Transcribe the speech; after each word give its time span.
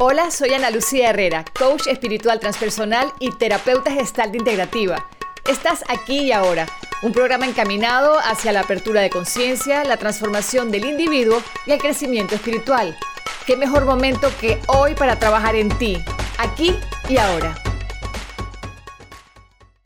Hola, 0.00 0.30
soy 0.30 0.50
Ana 0.54 0.70
Lucía 0.70 1.10
Herrera, 1.10 1.44
coach 1.58 1.88
espiritual 1.88 2.38
transpersonal 2.38 3.08
y 3.18 3.32
terapeuta 3.32 3.90
gestal 3.90 4.32
integrativa. 4.36 5.08
Estás 5.50 5.82
aquí 5.88 6.20
y 6.20 6.30
ahora, 6.30 6.66
un 7.02 7.10
programa 7.10 7.48
encaminado 7.48 8.16
hacia 8.20 8.52
la 8.52 8.60
apertura 8.60 9.00
de 9.00 9.10
conciencia, 9.10 9.82
la 9.82 9.96
transformación 9.96 10.70
del 10.70 10.84
individuo 10.84 11.42
y 11.66 11.72
el 11.72 11.80
crecimiento 11.80 12.36
espiritual. 12.36 12.96
¿Qué 13.44 13.56
mejor 13.56 13.86
momento 13.86 14.30
que 14.40 14.60
hoy 14.68 14.94
para 14.94 15.18
trabajar 15.18 15.56
en 15.56 15.68
ti, 15.78 15.98
aquí 16.38 16.76
y 17.08 17.16
ahora? 17.16 17.56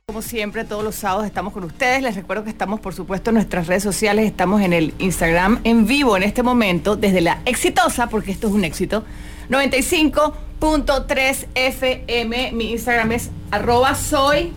Como 0.04 0.20
siempre, 0.20 0.66
todos 0.66 0.84
los 0.84 0.94
sábados 0.94 1.24
estamos 1.24 1.54
con 1.54 1.64
ustedes. 1.64 2.02
Les 2.02 2.14
recuerdo 2.14 2.44
que 2.44 2.50
estamos, 2.50 2.80
por 2.80 2.92
supuesto, 2.92 3.30
en 3.30 3.36
nuestras 3.36 3.66
redes 3.66 3.82
sociales. 3.82 4.26
Estamos 4.26 4.60
en 4.60 4.74
el 4.74 4.92
Instagram 4.98 5.62
en 5.64 5.86
vivo 5.86 6.18
en 6.18 6.22
este 6.22 6.42
momento, 6.42 6.96
desde 6.96 7.22
la 7.22 7.40
exitosa, 7.46 8.08
porque 8.10 8.30
esto 8.30 8.48
es 8.48 8.52
un 8.52 8.64
éxito, 8.64 9.04
95.3 9.52 11.46
FM. 11.54 12.52
Mi 12.52 12.72
Instagram 12.72 13.12
es 13.12 13.30
arroba 13.50 13.94
soy 13.94 14.54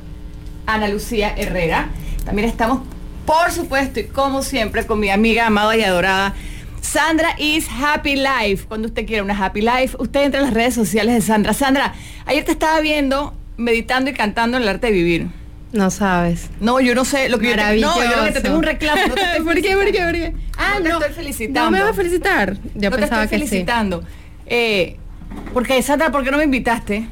Ana 0.65 0.87
Lucía 0.87 1.33
Herrera. 1.35 1.89
También 2.23 2.47
estamos, 2.47 2.79
por 3.25 3.51
supuesto, 3.51 3.99
y 3.99 4.05
como 4.05 4.41
siempre, 4.41 4.85
con 4.85 5.01
mi 5.01 5.09
amiga 5.09 5.47
amada 5.47 5.75
y 5.75 5.83
adorada. 5.83 6.33
Sandra 6.79 7.35
is 7.37 7.67
Happy 7.69 8.15
Life. 8.15 8.67
Cuando 8.69 8.87
usted 8.87 9.05
quiera 9.05 9.21
una 9.21 9.37
Happy 9.37 9.59
Life, 9.59 9.97
usted 9.99 10.23
entra 10.23 10.39
en 10.39 10.45
las 10.45 10.53
redes 10.53 10.75
sociales 10.75 11.13
de 11.13 11.21
Sandra. 11.21 11.53
Sandra, 11.53 11.93
ayer 12.25 12.45
te 12.45 12.53
estaba 12.53 12.79
viendo 12.79 13.33
meditando 13.57 14.09
y 14.09 14.13
cantando 14.13 14.55
en 14.55 14.63
el 14.63 14.69
arte 14.69 14.87
de 14.87 14.93
vivir. 14.93 15.27
No 15.73 15.91
sabes. 15.91 16.49
No, 16.61 16.79
yo 16.79 16.95
no 16.95 17.03
sé 17.03 17.27
lo 17.27 17.37
que 17.37 17.49
yo 17.49 17.55
te, 17.55 17.81
No, 17.81 18.01
yo 18.01 18.11
creo 18.11 18.23
que 18.23 18.31
te 18.31 18.39
tengo 18.39 18.57
un 18.57 18.63
reclamo. 18.63 19.07
No 19.09 19.15
te 19.15 19.21
¿Por 19.43 19.61
qué? 19.61 19.75
¿Por 19.75 19.91
qué? 19.91 19.99
¿Por 19.99 20.13
qué? 20.13 20.33
Ah, 20.57 20.75
no, 20.77 20.99
te 20.99 21.07
estoy 21.07 21.13
felicitando. 21.15 21.65
No 21.65 21.71
me 21.71 21.81
vas 21.81 21.89
a 21.89 21.93
felicitar. 21.93 22.55
Yo 22.75 22.89
no 22.89 22.95
pensaba 22.95 22.97
te 22.97 23.03
estoy 23.03 23.27
que 23.27 23.47
felicitando. 23.47 24.01
Eh, 24.47 24.97
porque 25.53 25.81
Sandra, 25.81 26.11
¿por 26.11 26.23
qué 26.23 26.31
no 26.31 26.37
me 26.37 26.43
invitaste? 26.43 27.07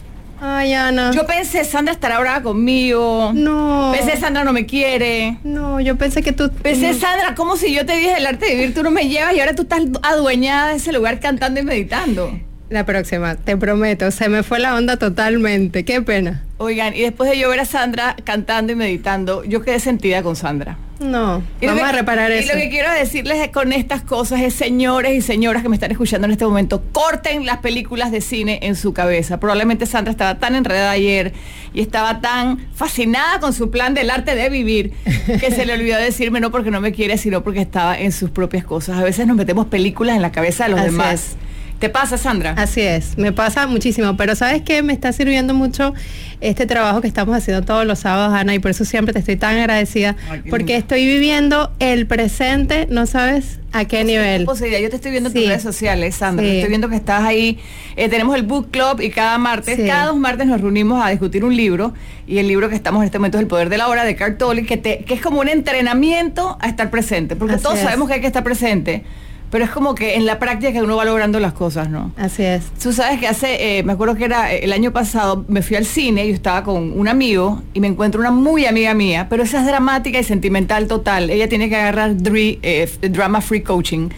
Ay, 0.46 0.74
Ana. 0.74 1.12
Yo 1.14 1.26
pensé, 1.26 1.64
Sandra 1.64 1.94
estará 1.94 2.18
ahora 2.18 2.42
conmigo. 2.44 3.32
No. 3.34 3.94
Pensé, 3.96 4.18
Sandra 4.18 4.44
no 4.44 4.52
me 4.52 4.66
quiere. 4.66 5.38
No, 5.44 5.80
yo 5.80 5.96
pensé 5.96 6.22
que 6.22 6.34
tú. 6.34 6.52
Pensé, 6.52 6.94
Sandra, 6.94 7.34
como 7.34 7.56
si 7.56 7.74
yo 7.74 7.86
te 7.86 7.96
dije 7.96 8.18
el 8.18 8.26
arte 8.26 8.48
de 8.48 8.56
vivir, 8.56 8.74
tú 8.74 8.84
no 8.84 8.92
me 8.92 9.08
llevas 9.08 9.34
y 9.36 9.40
ahora 9.40 9.56
tú 9.56 9.62
estás 9.62 9.84
adueñada 10.02 10.70
de 10.70 10.76
ese 10.76 10.92
lugar 10.92 11.22
cantando 11.22 11.62
y 11.62 11.64
meditando. 11.64 12.38
La 12.70 12.86
próxima, 12.86 13.36
te 13.36 13.56
prometo, 13.58 14.10
se 14.12 14.30
me 14.30 14.42
fue 14.42 14.60
la 14.60 14.76
onda 14.76 14.98
totalmente. 14.98 15.86
Qué 15.86 16.02
pena. 16.02 16.44
Oigan, 16.58 16.96
y 16.96 17.02
después 17.02 17.30
de 17.30 17.38
yo 17.38 17.50
ver 17.50 17.60
a 17.60 17.66
Sandra 17.66 18.16
cantando 18.24 18.72
y 18.72 18.76
meditando, 18.76 19.44
yo 19.44 19.62
quedé 19.62 19.80
sentida 19.80 20.24
con 20.24 20.36
Sandra. 20.36 20.78
No, 21.00 21.44
vamos 21.62 21.84
a 21.84 21.92
reparar 21.92 22.32
eso. 22.32 22.52
Y 22.52 22.56
lo 22.56 22.62
que 22.62 22.70
quiero 22.70 22.92
decirles 22.94 23.50
con 23.50 23.74
estas 23.74 24.02
cosas 24.04 24.42
es, 24.42 24.54
señores 24.54 25.14
y 25.14 25.22
señoras 25.22 25.62
que 25.62 25.70
me 25.70 25.76
están 25.76 25.92
escuchando 25.92 26.26
en 26.26 26.32
este 26.32 26.46
momento, 26.46 26.82
corten 26.92 27.46
las 27.46 27.58
películas 27.58 28.12
de 28.12 28.22
cine 28.22 28.60
en 28.64 28.76
su 28.76 28.94
cabeza. 28.94 29.40
Probablemente 29.40 29.86
Sandra 29.86 30.12
estaba 30.12 30.40
tan 30.40 30.56
enredada 30.56 30.92
ayer 30.92 31.34
y 31.74 31.82
estaba 31.82 32.22
tan 32.22 32.66
fascinada 32.74 33.40
con 33.40 33.54
su 33.54 33.70
plan 33.70 33.94
del 33.94 34.10
arte 34.10 34.36
de 34.36 34.50
vivir 34.50 34.94
que 35.40 35.52
se 35.52 35.66
le 35.66 35.74
olvidó 35.74 35.98
decirme 35.98 36.40
no 36.40 36.52
porque 36.52 36.72
no 36.72 36.80
me 36.80 36.94
quiere, 36.94 37.18
sino 37.18 37.44
porque 37.44 37.62
estaba 37.62 38.00
en 38.00 38.12
sus 38.12 38.30
propias 38.30 38.64
cosas. 38.64 38.98
A 38.98 39.04
veces 39.04 39.28
nos 39.28 39.36
metemos 39.36 39.68
películas 39.68 40.16
en 40.16 40.22
la 40.22 40.32
cabeza 40.32 40.66
de 40.66 40.72
los 40.72 40.82
demás. 40.82 41.36
¿Te 41.84 41.90
pasa, 41.90 42.18
Sandra? 42.18 42.52
Así 42.52 42.80
es, 42.80 43.18
me 43.18 43.34
pasa 43.34 43.68
muchísimo, 43.68 44.16
pero 44.16 44.36
¿sabes 44.36 44.62
qué? 44.62 44.82
Me 44.82 44.94
está 44.94 45.12
sirviendo 45.12 45.54
mucho 45.54 45.94
este 46.40 46.66
trabajo 46.66 47.02
que 47.02 47.10
estamos 47.10 47.36
haciendo 47.36 47.66
todos 47.66 47.86
los 47.86 48.00
sábados, 48.00 48.34
Ana, 48.34 48.56
y 48.56 48.60
por 48.60 48.72
eso 48.72 48.86
siempre 48.86 49.12
te 49.12 49.20
estoy 49.20 49.36
tan 49.36 49.58
agradecida, 49.58 50.16
porque 50.50 50.78
estoy 50.78 51.06
viviendo 51.06 51.74
el 51.80 52.08
presente, 52.08 52.88
¿no 52.90 53.06
sabes 53.06 53.60
a 53.74 53.84
qué 53.84 54.06
nivel? 54.06 54.46
Posibilidad. 54.46 54.80
Yo 54.80 54.90
te 54.90 54.96
estoy 54.96 55.12
viendo 55.12 55.28
en 55.28 55.36
tus 55.36 55.46
redes 55.46 55.62
sociales, 55.62 56.16
Sandra, 56.16 56.46
estoy 56.46 56.70
viendo 56.70 56.88
que 56.88 56.96
estás 56.96 57.22
ahí, 57.22 57.60
eh, 57.98 58.08
tenemos 58.08 58.34
el 58.38 58.44
book 58.44 58.72
club 58.72 59.02
y 59.02 59.10
cada 59.10 59.38
martes, 59.38 59.78
cada 59.86 60.06
dos 60.06 60.16
martes 60.16 60.48
nos 60.48 60.62
reunimos 60.62 61.06
a 61.06 61.10
discutir 61.10 61.44
un 61.44 61.54
libro, 61.54 61.94
y 62.26 62.38
el 62.38 62.48
libro 62.48 62.70
que 62.70 62.76
estamos 62.76 63.02
en 63.02 63.08
este 63.08 63.20
momento 63.20 63.40
es 63.40 63.42
El 63.42 63.48
Poder 63.48 63.68
de 63.68 63.78
la 63.78 63.90
Hora 63.90 64.06
de 64.06 64.16
Cartoli, 64.16 64.64
que, 64.66 64.78
te, 64.78 65.00
que 65.00 65.16
es 65.16 65.22
como 65.22 65.42
un 65.42 65.50
entrenamiento 65.50 66.58
a 66.62 66.70
estar 66.70 66.90
presente, 66.90 67.36
porque 67.36 67.58
todos 67.58 67.78
sabemos 67.78 68.08
que 68.08 68.14
hay 68.14 68.22
que 68.22 68.28
estar 68.28 68.46
presente 68.46 69.04
pero 69.54 69.66
es 69.66 69.70
como 69.70 69.94
que 69.94 70.16
en 70.16 70.26
la 70.26 70.40
práctica 70.40 70.72
que 70.72 70.82
uno 70.82 70.96
va 70.96 71.06
logrando 71.06 71.40
las 71.40 71.54
cosas, 71.54 71.88
¿no? 71.88 72.12
Así 72.18 72.42
es. 72.42 72.64
Tú 72.82 72.92
sabes 72.92 73.20
que 73.20 73.28
hace, 73.28 73.78
eh, 73.78 73.84
me 73.84 73.94
acuerdo 73.94 74.16
que 74.16 74.26
era 74.26 74.52
eh, 74.52 74.62
el 74.64 74.74
año 74.74 74.92
pasado, 74.92 75.46
me 75.48 75.62
fui 75.62 75.78
al 75.78 75.86
cine, 75.86 76.28
yo 76.28 76.34
estaba 76.34 76.64
con 76.64 77.00
un 77.00 77.08
amigo 77.08 77.62
y 77.76 77.80
me 77.80 77.86
encuentro 77.86 78.20
una 78.20 78.32
muy 78.32 78.66
amiga 78.66 78.96
mía, 78.96 79.28
pero 79.30 79.44
esa 79.44 79.60
es 79.60 79.68
dramática 79.68 80.18
y 80.18 80.24
sentimental 80.24 80.88
total. 80.88 81.30
Ella 81.30 81.48
tiene 81.50 81.70
que 81.70 81.76
agarrar 81.76 82.16
eh, 82.26 82.90
drama 83.12 83.42
free 83.42 83.62
coaching. 83.62 84.10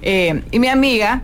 y 0.00 0.58
mi 0.60 0.68
amiga, 0.68 1.22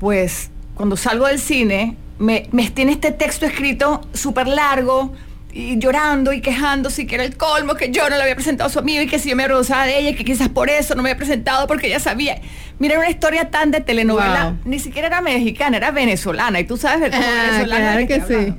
pues 0.00 0.50
cuando 0.74 0.96
salgo 0.96 1.26
del 1.26 1.38
cine, 1.38 1.98
me, 2.18 2.48
me 2.50 2.70
tiene 2.70 2.92
este 2.92 3.12
texto 3.12 3.44
escrito 3.44 4.08
súper 4.14 4.48
largo, 4.48 5.12
y 5.52 5.78
llorando 5.78 6.32
y 6.32 6.40
quejándose 6.40 7.06
que 7.06 7.14
era 7.14 7.24
el 7.24 7.36
colmo, 7.36 7.74
que 7.74 7.90
yo 7.90 8.08
no 8.08 8.16
le 8.16 8.22
había 8.22 8.34
presentado 8.34 8.68
a 8.68 8.72
su 8.72 8.78
amigo 8.78 9.02
y 9.02 9.06
que 9.06 9.18
si 9.18 9.30
yo 9.30 9.36
me 9.36 9.44
avergonzaba 9.44 9.84
de 9.84 9.98
ella 9.98 10.10
y 10.10 10.14
que 10.14 10.24
quizás 10.24 10.48
por 10.48 10.70
eso 10.70 10.94
no 10.94 11.02
me 11.02 11.10
había 11.10 11.18
presentado 11.18 11.66
porque 11.66 11.88
ella 11.88 12.00
sabía. 12.00 12.40
Mira, 12.78 12.98
una 12.98 13.10
historia 13.10 13.50
tan 13.50 13.70
de 13.70 13.80
telenovela, 13.80 14.56
ni 14.64 14.78
siquiera 14.78 15.08
era 15.08 15.20
mexicana, 15.20 15.76
era 15.76 15.90
venezolana 15.90 16.58
y 16.60 16.64
tú 16.64 16.76
sabes 16.76 17.10
cómo 17.10 17.22
ah, 17.22 17.46
venezolana. 17.50 18.06
Claro 18.06 18.26
que, 18.26 18.46
sí. 18.46 18.54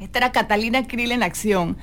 Esta 0.00 0.18
era 0.18 0.32
Catalina 0.32 0.86
Krill 0.86 1.12
en 1.12 1.22
acción. 1.22 1.76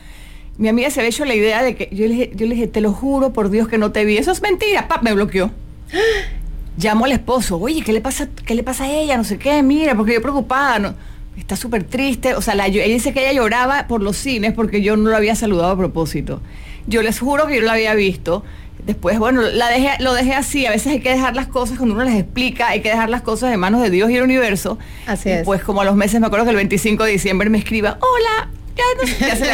Mi 0.58 0.68
amiga 0.68 0.90
se 0.90 1.00
había 1.00 1.10
hecho 1.10 1.26
la 1.26 1.36
idea 1.36 1.62
de 1.64 1.76
que 1.76 1.90
yo 1.92 2.08
le, 2.08 2.14
dije, 2.14 2.32
yo 2.36 2.46
le 2.48 2.56
dije, 2.56 2.68
te 2.68 2.82
lo 2.82 2.92
juro 2.92 3.34
por 3.34 3.50
Dios 3.50 3.68
que 3.68 3.78
no 3.78 3.92
te 3.92 4.04
vi. 4.06 4.18
Eso 4.18 4.32
es 4.32 4.42
mentira. 4.42 4.88
Pap, 4.88 5.04
me 5.04 5.14
bloqueó. 5.14 5.52
Llamó 6.78 7.06
al 7.06 7.12
esposo, 7.12 7.60
oye, 7.60 7.84
¿qué 7.84 7.94
le 7.94 8.02
pasa, 8.02 8.28
qué 8.46 8.56
le 8.56 8.64
pasa 8.64 8.86
a 8.86 8.92
ella? 8.92 9.16
No 9.16 9.24
sé 9.24 9.38
qué, 9.38 9.62
mira, 9.62 9.94
porque 9.96 10.16
yo 10.16 10.22
preocupada. 10.24 10.80
No 10.80 10.96
está 11.38 11.56
súper 11.56 11.84
triste. 11.84 12.36
O 12.36 12.42
sea, 12.42 12.56
la, 12.56 12.68
ella 12.68 12.84
dice 12.84 13.14
que 13.14 13.22
ella 13.22 13.34
lloraba 13.34 13.88
por 13.88 14.02
los 14.02 14.18
cines 14.18 14.54
porque 14.54 14.82
yo 14.82 14.98
no 14.98 15.10
lo 15.10 15.16
había 15.16 15.36
saludado 15.36 15.72
a 15.72 15.78
propósito. 15.78 16.42
Yo 16.88 17.02
les 17.02 17.20
juro 17.20 17.48
que 17.48 17.56
yo 17.56 17.62
lo 17.62 17.72
había 17.72 17.94
visto. 17.96 18.44
Después, 18.86 19.18
bueno, 19.18 19.42
la 19.42 19.70
dejé, 19.70 19.92
lo 20.00 20.14
dejé 20.14 20.34
así. 20.34 20.66
A 20.66 20.72
veces 20.72 20.94
hay 20.94 21.00
que 21.00 21.10
dejar 21.10 21.36
las 21.36 21.48
cosas, 21.48 21.78
cuando 21.78 21.96
uno 21.96 22.04
les 22.04 22.16
explica, 22.16 22.68
hay 22.70 22.82
que 22.82 22.90
dejar 22.90 23.10
las 23.10 23.22
cosas 23.22 23.54
en 23.54 23.60
manos 23.60 23.82
de 23.82 23.90
Dios 23.90 24.10
y 24.10 24.18
el 24.18 24.24
universo. 24.24 24.78
Así 25.06 25.30
es. 25.30 25.46
Pues 25.46 25.64
como 25.64 25.82
a 25.82 25.86
los 25.86 25.96
meses, 25.96 26.20
me 26.20 26.28
acuerdo 26.28 26.46
que 26.46 26.52
el 26.52 26.58
25 26.58 27.04
de 27.06 27.12
diciembre 27.12 27.50
me 27.50 27.58
escriba, 27.58 27.98
hola, 28.02 28.50
ya, 28.76 29.36
se 29.36 29.46
le 29.46 29.52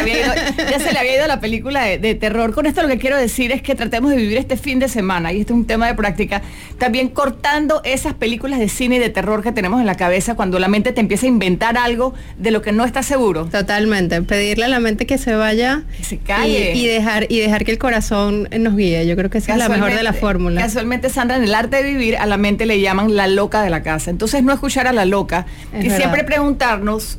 había 0.98 1.16
ido, 1.16 1.26
la 1.26 1.40
película 1.40 1.84
de, 1.84 2.14
terror. 2.14 2.54
Con 2.54 2.66
esto 2.66 2.82
lo 2.82 2.88
que 2.88 2.98
quiero 2.98 3.16
decir 3.16 3.52
es 3.52 3.62
que 3.62 3.74
tratemos 3.74 4.10
de 4.10 4.16
vivir 4.16 4.38
este 4.38 4.56
fin 4.56 4.78
de 4.78 4.88
semana, 4.88 5.32
y 5.32 5.40
este 5.40 5.52
es 5.52 5.58
un 5.58 5.66
tema 5.66 5.86
de 5.86 5.94
práctica, 5.94 6.42
también 6.78 7.08
cortando 7.08 7.82
esas 7.84 8.14
películas 8.14 8.58
de 8.58 8.68
cine 8.68 8.96
y 8.96 8.98
de 8.98 9.10
terror 9.10 9.42
que 9.42 9.52
tenemos 9.52 9.80
en 9.80 9.86
la 9.86 9.96
cabeza 9.96 10.34
cuando 10.34 10.58
la 10.58 10.68
mente 10.68 10.92
te 10.92 11.00
empieza 11.00 11.26
a 11.26 11.28
inventar 11.28 11.76
algo 11.76 12.14
de 12.38 12.50
lo 12.50 12.62
que 12.62 12.72
no 12.72 12.84
está 12.84 13.02
seguro. 13.02 13.46
Totalmente, 13.46 14.22
pedirle 14.22 14.64
a 14.64 14.68
la 14.68 14.80
mente 14.80 15.06
que 15.06 15.18
se 15.18 15.34
vaya 15.34 15.82
que 15.96 16.04
se 16.04 16.18
calle. 16.18 16.72
Y, 16.74 16.86
dejar, 16.86 17.26
y 17.28 17.40
dejar 17.40 17.64
que 17.64 17.72
el 17.72 17.78
corazón 17.78 18.48
nos 18.58 18.76
guíe. 18.76 19.06
Yo 19.06 19.16
creo 19.16 19.30
que 19.30 19.38
esa 19.38 19.52
es 19.52 19.58
la 19.58 19.68
mejor 19.68 19.94
de 19.94 20.02
la 20.02 20.12
fórmula. 20.12 20.60
Casualmente, 20.60 21.10
Sandra, 21.10 21.36
en 21.36 21.44
el 21.44 21.54
arte 21.54 21.76
de 21.76 21.82
vivir, 21.82 22.16
a 22.16 22.26
la 22.26 22.36
mente 22.36 22.66
le 22.66 22.80
llaman 22.80 23.16
la 23.16 23.26
loca 23.26 23.62
de 23.62 23.70
la 23.70 23.82
casa. 23.82 24.10
Entonces 24.10 24.42
no 24.42 24.52
escuchar 24.52 24.86
a 24.86 24.92
la 24.92 25.04
loca 25.04 25.46
y 25.80 25.90
siempre 25.90 26.24
preguntarnos, 26.24 27.18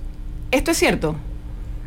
¿esto 0.52 0.72
es 0.72 0.78
cierto? 0.78 1.16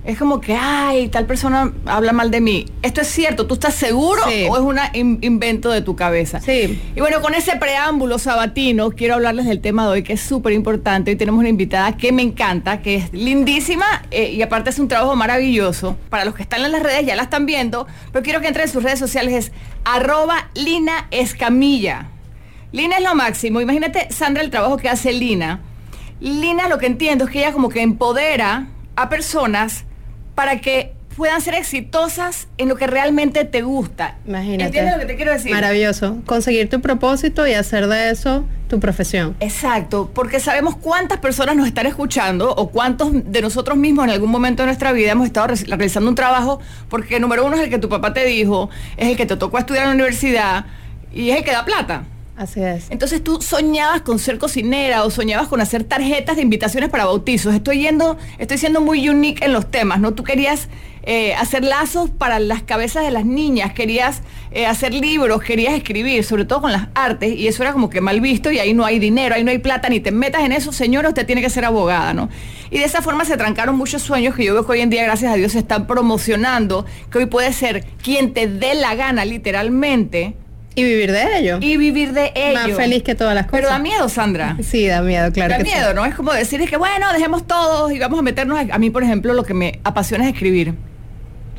Es 0.04 0.18
como 0.18 0.38
que, 0.40 0.54
ay, 0.54 1.08
tal 1.08 1.24
persona 1.24 1.72
habla 1.86 2.12
mal 2.12 2.30
de 2.30 2.42
mí. 2.42 2.66
¿Esto 2.82 3.00
es 3.00 3.08
cierto? 3.08 3.46
¿Tú 3.46 3.54
estás 3.54 3.74
seguro 3.74 4.22
o 4.24 4.56
es 4.56 4.62
un 4.62 5.18
invento 5.22 5.70
de 5.70 5.80
tu 5.80 5.96
cabeza? 5.96 6.40
Sí. 6.40 6.80
Y 6.94 7.00
bueno, 7.00 7.22
con 7.22 7.32
ese 7.34 7.56
preámbulo 7.56 8.18
sabatino, 8.18 8.90
quiero 8.90 9.14
hablarles 9.14 9.46
del 9.46 9.62
tema 9.62 9.86
de 9.86 9.92
hoy 9.92 10.02
que 10.02 10.12
es 10.12 10.20
súper 10.20 10.52
importante. 10.52 11.10
Hoy 11.10 11.16
tenemos 11.16 11.40
una 11.40 11.48
invitada 11.48 11.96
que 11.96 12.12
me 12.12 12.20
encanta, 12.20 12.82
que 12.82 12.96
es 12.96 13.12
lindísima 13.14 13.86
eh, 14.10 14.30
y 14.30 14.42
aparte 14.42 14.68
es 14.68 14.78
un 14.78 14.88
trabajo 14.88 15.16
maravilloso. 15.16 15.96
Para 16.10 16.26
los 16.26 16.34
que 16.34 16.42
están 16.42 16.62
en 16.62 16.72
las 16.72 16.82
redes 16.82 17.06
ya 17.06 17.16
la 17.16 17.22
están 17.22 17.46
viendo, 17.46 17.86
pero 18.12 18.22
quiero 18.22 18.42
que 18.42 18.48
entren 18.48 18.66
en 18.66 18.72
sus 18.72 18.82
redes 18.82 18.98
sociales. 18.98 19.32
Es 19.32 19.52
arroba 19.84 20.50
Lina 20.54 21.08
Escamilla. 21.12 22.08
Lina 22.72 22.98
es 22.98 23.04
lo 23.04 23.14
máximo. 23.14 23.62
Imagínate, 23.62 24.08
Sandra, 24.10 24.42
el 24.42 24.50
trabajo 24.50 24.76
que 24.76 24.90
hace 24.90 25.14
Lina. 25.14 25.60
Lina 26.20 26.68
lo 26.68 26.76
que 26.76 26.86
entiendo 26.86 27.24
es 27.24 27.30
que 27.30 27.38
ella 27.38 27.52
como 27.52 27.70
que 27.70 27.80
empodera 27.80 28.66
a 28.96 29.08
personas 29.08 29.84
para 30.34 30.60
que 30.60 30.92
puedan 31.16 31.40
ser 31.40 31.54
exitosas 31.54 32.48
en 32.58 32.68
lo 32.68 32.76
que 32.76 32.86
realmente 32.86 33.44
te 33.44 33.62
gusta. 33.62 34.16
Imagínate. 34.26 34.64
¿Entiendes 34.64 34.94
lo 34.94 35.00
que 35.00 35.06
te 35.06 35.16
quiero 35.16 35.32
decir? 35.32 35.52
Maravilloso. 35.52 36.18
Conseguir 36.26 36.68
tu 36.68 36.80
propósito 36.80 37.46
y 37.46 37.54
hacer 37.54 37.86
de 37.86 38.10
eso 38.10 38.44
tu 38.68 38.80
profesión. 38.80 39.36
Exacto, 39.40 40.10
porque 40.12 40.40
sabemos 40.40 40.76
cuántas 40.76 41.18
personas 41.18 41.54
nos 41.54 41.66
están 41.66 41.86
escuchando 41.86 42.52
o 42.54 42.70
cuántos 42.70 43.10
de 43.12 43.42
nosotros 43.42 43.76
mismos 43.76 44.04
en 44.06 44.10
algún 44.10 44.30
momento 44.30 44.62
de 44.62 44.66
nuestra 44.66 44.92
vida 44.92 45.12
hemos 45.12 45.26
estado 45.26 45.54
realizando 45.66 46.08
un 46.08 46.16
trabajo 46.16 46.60
porque 46.88 47.20
número 47.20 47.44
uno 47.44 47.56
es 47.56 47.62
el 47.62 47.70
que 47.70 47.78
tu 47.78 47.88
papá 47.88 48.12
te 48.12 48.24
dijo, 48.24 48.70
es 48.96 49.08
el 49.08 49.16
que 49.16 49.26
te 49.26 49.36
tocó 49.36 49.58
estudiar 49.58 49.84
en 49.84 49.90
la 49.90 49.94
universidad 49.94 50.64
y 51.12 51.30
es 51.30 51.38
el 51.38 51.44
que 51.44 51.52
da 51.52 51.64
plata. 51.64 52.04
Así 52.36 52.60
es. 52.60 52.90
Entonces 52.90 53.22
tú 53.22 53.40
soñabas 53.40 54.02
con 54.02 54.18
ser 54.18 54.38
cocinera 54.38 55.04
o 55.04 55.10
soñabas 55.10 55.46
con 55.46 55.60
hacer 55.60 55.84
tarjetas 55.84 56.34
de 56.34 56.42
invitaciones 56.42 56.90
para 56.90 57.04
bautizos. 57.04 57.54
Estoy 57.54 57.82
yendo, 57.82 58.18
estoy 58.38 58.58
siendo 58.58 58.80
muy 58.80 59.08
unique 59.08 59.44
en 59.44 59.52
los 59.52 59.70
temas, 59.70 60.00
¿no? 60.00 60.14
Tú 60.14 60.24
querías 60.24 60.68
eh, 61.04 61.34
hacer 61.34 61.62
lazos 61.62 62.10
para 62.10 62.40
las 62.40 62.62
cabezas 62.62 63.04
de 63.04 63.12
las 63.12 63.24
niñas, 63.24 63.72
querías 63.72 64.22
eh, 64.50 64.66
hacer 64.66 64.92
libros, 64.92 65.42
querías 65.42 65.74
escribir, 65.74 66.24
sobre 66.24 66.44
todo 66.44 66.62
con 66.62 66.72
las 66.72 66.88
artes, 66.94 67.38
y 67.38 67.46
eso 67.46 67.62
era 67.62 67.72
como 67.72 67.88
que 67.88 68.00
mal 68.00 68.20
visto 68.20 68.50
y 68.50 68.58
ahí 68.58 68.74
no 68.74 68.84
hay 68.84 68.98
dinero, 68.98 69.36
ahí 69.36 69.44
no 69.44 69.52
hay 69.52 69.58
plata, 69.58 69.88
ni 69.88 70.00
te 70.00 70.10
metas 70.10 70.42
en 70.42 70.50
eso, 70.50 70.72
señora, 70.72 71.10
usted 71.10 71.26
tiene 71.26 71.40
que 71.40 71.50
ser 71.50 71.66
abogada, 71.66 72.14
¿no? 72.14 72.30
Y 72.70 72.78
de 72.78 72.84
esa 72.84 73.00
forma 73.00 73.24
se 73.26 73.36
trancaron 73.36 73.76
muchos 73.76 74.02
sueños 74.02 74.34
que 74.34 74.44
yo 74.44 74.54
veo 74.54 74.66
que 74.66 74.72
hoy 74.72 74.80
en 74.80 74.90
día, 74.90 75.04
gracias 75.04 75.30
a 75.32 75.36
Dios, 75.36 75.52
se 75.52 75.58
están 75.58 75.86
promocionando, 75.86 76.84
que 77.12 77.18
hoy 77.18 77.26
puede 77.26 77.52
ser 77.52 77.84
quien 78.02 78.32
te 78.32 78.48
dé 78.48 78.74
la 78.74 78.94
gana, 78.96 79.24
literalmente 79.24 80.36
y 80.74 80.84
vivir 80.84 81.12
de 81.12 81.38
ello. 81.38 81.58
Y 81.60 81.76
vivir 81.76 82.12
de 82.12 82.32
ello. 82.34 82.68
Más 82.68 82.76
feliz 82.76 83.02
que 83.02 83.14
todas 83.14 83.34
las 83.34 83.46
cosas. 83.46 83.60
Pero 83.60 83.68
da 83.68 83.78
miedo, 83.78 84.08
Sandra. 84.08 84.56
Sí, 84.62 84.86
da 84.86 85.02
miedo, 85.02 85.30
claro. 85.32 85.54
Da 85.54 85.60
miedo, 85.60 85.94
¿no? 85.94 86.04
Es 86.04 86.14
como 86.14 86.32
decir, 86.32 86.60
es 86.60 86.70
que 86.70 86.76
bueno, 86.76 87.12
dejemos 87.12 87.46
todos 87.46 87.92
y 87.92 87.98
vamos 87.98 88.18
a 88.18 88.22
meternos. 88.22 88.58
A, 88.70 88.78
mí, 88.78 88.90
por 88.90 89.02
ejemplo, 89.02 89.34
lo 89.34 89.44
que 89.44 89.54
me 89.54 89.80
apasiona 89.84 90.24
es 90.24 90.32
escribir. 90.32 90.74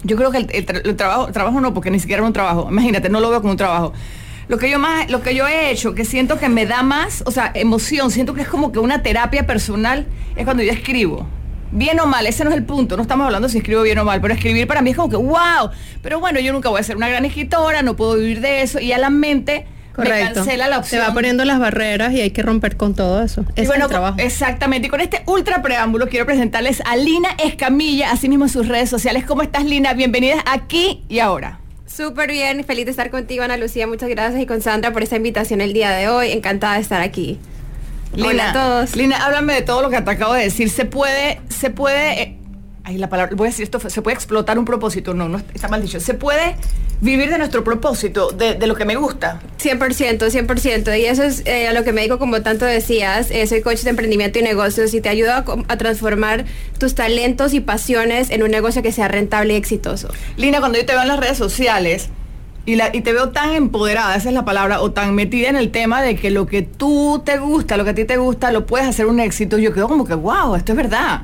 Yo 0.04 0.18
creo 0.18 0.32
que 0.32 0.38
el, 0.38 0.96
trabajo, 0.96 1.32
trabajo 1.32 1.62
no, 1.62 1.74
porque 1.74 1.92
ni 1.92 2.00
siquiera 2.00 2.22
es 2.22 2.28
un 2.28 2.34
trabajo. 2.34 2.68
Imagínate, 2.70 3.10
no 3.10 3.20
lo 3.20 3.30
veo 3.30 3.42
como 3.42 3.52
un 3.52 3.58
trabajo. 3.58 3.94
Lo 4.48 4.58
que 4.58 4.70
yo 4.70 4.78
más, 4.78 5.10
lo 5.10 5.22
que 5.22 5.34
yo 5.34 5.48
he 5.48 5.72
hecho, 5.72 5.96
que 5.96 6.06
siento 6.06 6.38
que 6.38 6.50
me 6.50 6.66
da 6.68 6.84
más, 6.84 7.24
o 7.26 7.32
sea, 7.32 7.52
emoción, 7.56 8.12
siento 8.12 8.36
que 8.36 8.42
es 8.42 8.48
como 8.48 8.72
que 8.72 8.80
una 8.80 9.02
terapia 9.02 9.48
personal, 9.48 10.06
es 10.36 10.44
cuando 10.44 10.62
yo 10.62 10.72
escribo 10.72 11.28
bien 11.76 12.00
o 12.00 12.08
mal, 12.08 12.26
ese 12.26 12.44
no 12.44 12.50
es 12.50 12.56
el 12.56 12.64
punto, 12.64 12.96
no 12.96 13.04
estamos 13.04 13.26
hablando 13.26 13.50
si 13.50 13.58
escribo 13.58 13.82
bien 13.82 14.00
o 14.00 14.06
mal, 14.06 14.22
pero 14.22 14.34
escribir 14.34 14.66
para 14.66 14.82
mí 14.82 14.92
es 14.92 14.96
como 14.96 15.10
que, 15.10 15.18
wow, 15.18 15.70
pero 16.02 16.20
bueno, 16.20 16.40
yo 16.40 16.54
nunca 16.54 16.70
voy 16.70 16.80
a 16.80 16.84
ser 16.84 16.96
una 16.96 17.10
gran 17.10 17.26
escritora, 17.26 17.82
no 17.82 17.96
puedo 17.96 18.16
vivir 18.16 18.42
de 18.42 18.62
eso, 18.62 18.80
y 18.80 18.94
a 18.94 18.98
la 18.98 19.10
mente 19.10 19.68
Correcto. 19.94 20.30
me 20.30 20.34
cancela 20.36 20.68
la 20.68 20.80
opción. 20.80 21.02
Se 21.02 21.08
va 21.08 21.14
poniendo 21.14 21.46
las 21.46 21.60
barreras 21.60 22.14
y 22.14 22.22
hay 22.22 22.32
que 22.32 22.42
romper 22.42 22.78
con 22.78 22.96
todo 22.96 23.22
eso. 23.22 23.46
es 23.56 23.68
bueno, 23.68 23.88
trabajo. 23.88 24.18
Exactamente, 24.20 24.88
y 24.88 24.90
con 24.90 25.02
este 25.02 25.24
ultra 25.26 25.62
preámbulo 25.62 26.08
quiero 26.08 26.26
presentarles 26.26 26.82
a 26.86 26.96
Lina 26.96 27.30
Escamilla, 27.44 28.12
así 28.12 28.30
mismo 28.30 28.46
en 28.46 28.50
sus 28.50 28.68
redes 28.68 28.90
sociales. 28.90 29.26
¿Cómo 29.26 29.42
estás, 29.42 29.66
Lina? 29.66 29.94
Bienvenida 29.94 30.44
aquí 30.46 31.04
y 31.10 31.20
ahora. 31.20 31.60
Súper 31.86 32.32
bien, 32.32 32.64
feliz 32.66 32.86
de 32.86 32.92
estar 32.92 33.10
contigo, 33.10 33.44
Ana 33.44 33.58
Lucía. 33.58 33.88
Muchas 33.88 34.10
gracias 34.10 34.42
y 34.42 34.46
con 34.46 34.62
Sandra 34.62 34.92
por 34.92 35.04
esta 35.04 35.16
invitación 35.16 35.62
el 35.62 35.72
día 35.72 35.92
de 35.92 36.10
hoy. 36.10 36.32
Encantada 36.32 36.76
de 36.76 36.82
estar 36.82 37.02
aquí. 37.02 37.40
Lina, 38.14 38.30
Hola 38.30 38.50
a 38.50 38.54
todos. 38.54 38.96
Lina, 38.96 39.26
háblame 39.26 39.54
de 39.54 39.62
todo 39.62 39.82
lo 39.82 39.90
que 39.90 40.02
te 40.02 40.12
acabo 40.12 40.34
de 40.34 40.44
decir. 40.44 40.70
Se 40.70 40.86
puede, 40.86 41.42
se 41.50 41.70
puede, 41.70 42.22
eh, 42.22 42.38
ay, 42.84 42.98
la 42.98 43.10
palabra, 43.10 43.36
voy 43.36 43.48
a 43.48 43.52
decir 43.52 43.64
esto, 43.64 43.80
se 43.90 44.02
puede 44.02 44.16
explotar 44.16 44.58
un 44.58 44.66
propósito. 44.66 45.14
No, 45.14 45.28
no 45.28 45.42
está 45.54 45.68
mal 45.68 45.82
dicho. 45.82 46.00
Se 46.00 46.14
puede 46.14 46.56
vivir 47.02 47.30
de 47.30 47.38
nuestro 47.38 47.64
propósito, 47.64 48.30
de, 48.32 48.56
lo 48.66 48.76
que 48.76 48.86
me 48.86 48.96
gusta. 48.96 49.42
100%, 49.62 50.18
100%. 50.18 51.00
Y 51.00 51.06
eso 51.06 51.24
es 51.24 51.46
eh, 51.46 51.68
a 51.68 51.74
lo 51.74 51.84
que 51.84 51.92
me 51.92 52.02
digo, 52.02 52.18
como 52.20 52.42
tanto 52.42 52.66
decías. 52.66 53.32
Eh, 53.32 53.46
soy 53.48 53.62
coach 53.62 53.82
de 53.82 53.90
emprendimiento 53.90 54.40
y 54.40 54.44
negocios 54.44 54.94
y 54.94 55.02
te 55.02 55.10
ayudo 55.10 55.34
a, 55.34 55.46
a, 55.68 55.78
transformar 55.78 56.46
tus 56.80 56.96
talentos 56.96 57.54
y 57.54 57.60
pasiones 57.60 58.30
en 58.30 58.44
un 58.44 58.52
negocio 58.52 58.82
que 58.82 58.92
sea 58.92 59.08
rentable 59.08 59.54
y 59.54 59.58
exitoso. 59.58 60.10
Lina, 60.38 60.60
cuando 60.60 60.78
yo 60.78 60.86
te 60.86 60.94
veo 60.94 61.02
en 61.02 61.10
las 61.10 61.20
redes 61.20 61.38
sociales, 61.38 62.10
y, 62.66 62.76
la, 62.76 62.90
y 62.94 63.02
te 63.02 63.14
veo 63.14 63.30
tan 63.30 63.52
empoderada, 63.52 64.16
esa 64.16 64.30
es 64.30 64.34
la 64.34 64.46
palabra, 64.46 64.82
o 64.82 64.92
tan 64.92 65.14
metida 65.16 65.50
en 65.50 65.56
el 65.56 65.72
tema 65.72 66.02
de 66.02 66.16
que 66.16 66.30
lo 66.30 66.46
que 66.48 66.62
tú 66.62 67.22
te 67.24 67.38
gusta, 67.38 67.78
lo 67.78 67.84
que 67.84 67.92
a 67.92 67.96
ti 67.96 68.06
te 68.06 68.18
gusta, 68.18 68.52
lo 68.52 68.66
puedes 68.66 68.88
hacer 68.88 69.06
un 69.06 69.20
éxito. 69.20 69.58
Yo 69.58 69.74
quedo 69.74 69.88
como 69.88 70.06
que, 70.06 70.16
wow, 70.16 70.56
esto 70.56 70.72
es 70.72 70.78
verdad. 70.78 71.24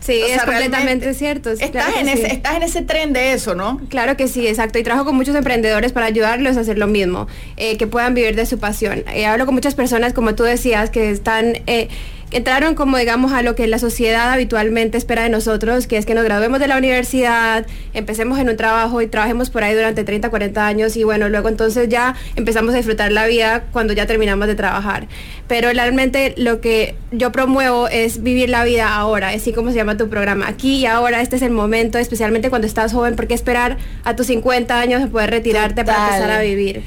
Sí, 0.00 0.12
es 0.12 0.42
completamente 0.42 1.12
cierto. 1.12 1.50
Estás, 1.50 1.96
en 1.96 2.08
ese, 2.08 2.28
estás 2.28 2.56
en 2.56 2.62
ese 2.62 2.82
tren 2.82 3.12
de 3.12 3.32
eso, 3.32 3.54
¿no? 3.54 3.80
Claro 3.88 4.16
que 4.16 4.28
sí, 4.28 4.46
exacto. 4.46 4.78
Y 4.78 4.84
trabajo 4.84 5.04
con 5.04 5.16
muchos 5.16 5.34
emprendedores 5.34 5.92
para 5.92 6.06
ayudarlos 6.06 6.56
a 6.56 6.60
hacer 6.60 6.78
lo 6.78 6.86
mismo, 6.86 7.26
eh, 7.56 7.76
que 7.76 7.86
puedan 7.86 8.14
vivir 8.14 8.36
de 8.36 8.46
su 8.46 8.58
pasión. 8.58 9.02
Eh, 9.12 9.26
hablo 9.26 9.44
con 9.44 9.54
muchas 9.54 9.74
personas, 9.74 10.12
como 10.12 10.34
tú 10.34 10.44
decías, 10.44 10.90
que 10.90 11.10
están... 11.10 11.58
Eh, 11.66 11.88
entraron 12.30 12.74
como 12.74 12.96
digamos 12.96 13.32
a 13.32 13.42
lo 13.42 13.54
que 13.54 13.66
la 13.66 13.78
sociedad 13.78 14.32
habitualmente 14.32 14.98
espera 14.98 15.22
de 15.22 15.30
nosotros, 15.30 15.86
que 15.86 15.96
es 15.96 16.06
que 16.06 16.14
nos 16.14 16.24
graduemos 16.24 16.60
de 16.60 16.68
la 16.68 16.76
universidad, 16.76 17.66
empecemos 17.94 18.38
en 18.38 18.48
un 18.48 18.56
trabajo 18.56 19.00
y 19.00 19.06
trabajemos 19.06 19.50
por 19.50 19.64
ahí 19.64 19.74
durante 19.74 20.04
30, 20.04 20.30
40 20.30 20.66
años 20.66 20.96
y 20.96 21.04
bueno, 21.04 21.28
luego 21.28 21.48
entonces 21.48 21.88
ya 21.88 22.14
empezamos 22.36 22.74
a 22.74 22.76
disfrutar 22.76 23.12
la 23.12 23.26
vida 23.26 23.64
cuando 23.72 23.92
ya 23.92 24.06
terminamos 24.06 24.46
de 24.48 24.54
trabajar. 24.54 25.08
Pero 25.46 25.72
realmente 25.72 26.34
lo 26.36 26.60
que 26.60 26.94
yo 27.10 27.32
promuevo 27.32 27.88
es 27.88 28.22
vivir 28.22 28.50
la 28.50 28.64
vida 28.64 28.94
ahora, 28.94 29.30
así 29.30 29.52
como 29.52 29.70
se 29.70 29.76
llama 29.76 29.96
tu 29.96 30.08
programa, 30.08 30.48
aquí 30.48 30.76
y 30.76 30.86
ahora, 30.86 31.22
este 31.22 31.36
es 31.36 31.42
el 31.42 31.52
momento, 31.52 31.98
especialmente 31.98 32.50
cuando 32.50 32.66
estás 32.66 32.92
joven, 32.92 33.16
porque 33.16 33.34
esperar 33.34 33.78
a 34.04 34.14
tus 34.14 34.26
50 34.26 34.78
años 34.78 35.02
de 35.02 35.08
poder 35.08 35.30
retirarte 35.30 35.84
para 35.84 36.08
empezar 36.08 36.30
a 36.30 36.42
vivir. 36.42 36.82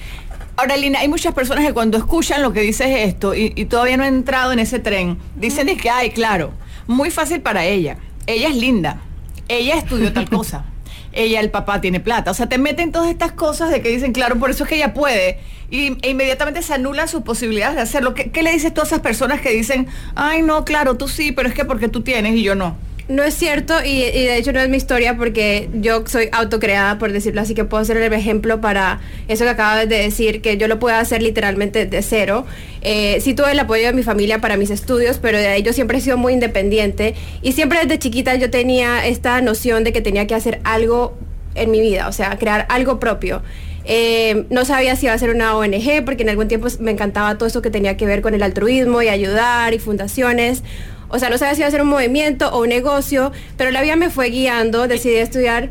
Ahora, 0.57 0.77
Lina, 0.77 0.99
hay 0.99 1.07
muchas 1.07 1.33
personas 1.33 1.65
que 1.65 1.73
cuando 1.73 1.97
escuchan 1.97 2.41
lo 2.41 2.53
que 2.53 2.61
dices 2.61 2.87
esto 2.89 3.33
y, 3.33 3.49
todavía 3.65 3.97
no 3.97 4.03
han 4.03 4.15
entrado 4.15 4.51
en 4.51 4.59
ese 4.59 4.79
tren, 4.79 5.17
dicen 5.35 5.69
es 5.69 5.81
que, 5.81 5.89
ay, 5.89 6.11
claro, 6.11 6.51
muy 6.87 7.09
fácil 7.09 7.41
para 7.41 7.65
ella. 7.65 7.97
Ella 8.27 8.49
es 8.49 8.55
linda. 8.55 9.01
Ella 9.47 9.75
estudió 9.75 10.13
tal 10.13 10.29
cosa. 10.29 10.65
Ella, 11.13 11.39
el 11.39 11.51
papá 11.51 11.81
tiene 11.81 11.99
plata. 11.99 12.31
O 12.31 12.33
sea, 12.33 12.47
te 12.47 12.57
meten 12.57 12.91
todas 12.91 13.09
estas 13.09 13.31
cosas 13.31 13.69
de 13.69 13.81
que 13.81 13.89
dicen, 13.89 14.13
claro, 14.13 14.37
por 14.39 14.49
eso 14.49 14.63
es 14.63 14.69
que 14.69 14.75
ella 14.75 14.93
puede. 14.93 15.39
Y, 15.69 15.97
e 16.01 16.09
inmediatamente 16.11 16.61
se 16.61 16.73
anulan 16.73 17.07
sus 17.07 17.23
posibilidades 17.23 17.75
de 17.75 17.81
hacerlo. 17.81 18.13
¿Qué, 18.13 18.29
¿Qué 18.31 18.43
le 18.43 18.51
dices 18.51 18.71
a 18.71 18.73
todas 18.73 18.89
esas 18.89 19.01
personas 19.01 19.41
que 19.41 19.49
dicen, 19.51 19.87
ay, 20.15 20.41
no, 20.41 20.63
claro, 20.63 20.95
tú 20.95 21.07
sí, 21.07 21.31
pero 21.31 21.49
es 21.49 21.55
que 21.55 21.65
porque 21.65 21.87
tú 21.87 22.01
tienes 22.01 22.35
y 22.35 22.43
yo 22.43 22.55
no? 22.55 22.75
No 23.07 23.23
es 23.23 23.33
cierto 23.33 23.73
y, 23.83 24.01
de 24.01 24.37
hecho 24.37 24.53
no 24.53 24.59
es 24.59 24.69
mi 24.69 24.77
historia 24.77 25.17
porque 25.17 25.69
yo 25.73 26.03
soy 26.07 26.29
autocreada, 26.31 26.97
por 26.97 27.11
decirlo 27.11 27.41
así, 27.41 27.53
que 27.53 27.65
puedo 27.65 27.83
ser 27.83 27.97
el 27.97 28.13
ejemplo 28.13 28.61
para 28.61 29.01
eso 29.27 29.43
que 29.43 29.49
acabas 29.49 29.89
de 29.89 29.97
decir, 29.97 30.41
que 30.41 30.57
yo 30.57 30.67
lo 30.67 30.79
puedo 30.79 30.95
hacer 30.95 31.21
literalmente 31.21 31.85
de 31.85 32.01
cero. 32.01 32.45
Eh, 32.81 33.19
sí 33.21 33.33
tuve 33.33 33.51
el 33.51 33.59
apoyo 33.59 33.87
de 33.87 33.93
mi 33.93 34.03
familia 34.03 34.39
para 34.39 34.57
mis 34.57 34.69
estudios, 34.69 35.19
pero 35.19 35.37
de 35.37 35.47
ahí 35.47 35.63
yo 35.63 35.73
siempre 35.73 35.97
he 35.97 36.01
sido 36.01 36.17
muy 36.17 36.33
independiente 36.33 37.15
y 37.41 37.51
siempre 37.51 37.79
desde 37.79 37.99
chiquita 37.99 38.35
yo 38.35 38.49
tenía 38.49 39.05
esta 39.05 39.41
noción 39.41 39.83
de 39.83 39.93
que 39.93 40.01
tenía 40.01 40.27
que 40.27 40.35
hacer 40.35 40.61
algo 40.63 41.17
en 41.55 41.71
mi 41.71 41.81
vida, 41.81 42.07
o 42.07 42.13
sea, 42.13 42.37
crear 42.37 42.65
algo 42.69 42.99
propio. 42.99 43.41
Eh, 43.83 44.45
no 44.49 44.63
sabía 44.63 44.95
si 44.95 45.07
iba 45.07 45.13
a 45.13 45.17
ser 45.17 45.31
una 45.31 45.55
ONG, 45.57 46.05
porque 46.05 46.23
en 46.23 46.29
algún 46.29 46.47
tiempo 46.47 46.67
me 46.79 46.91
encantaba 46.91 47.37
todo 47.37 47.47
eso 47.47 47.61
que 47.61 47.71
tenía 47.71 47.97
que 47.97 48.05
ver 48.05 48.21
con 48.21 48.33
el 48.33 48.43
altruismo 48.43 49.01
y 49.01 49.07
ayudar 49.07 49.73
y 49.73 49.79
fundaciones. 49.79 50.63
O 51.11 51.19
sea, 51.19 51.29
no 51.29 51.37
sabía 51.37 51.55
si 51.55 51.61
iba 51.61 51.67
a 51.67 51.71
ser 51.71 51.81
un 51.81 51.89
movimiento 51.89 52.49
o 52.51 52.61
un 52.61 52.69
negocio, 52.69 53.31
pero 53.57 53.71
la 53.71 53.81
vida 53.81 53.95
me 53.95 54.09
fue 54.09 54.29
guiando, 54.29 54.87
decidí 54.87 55.15
estudiar. 55.15 55.69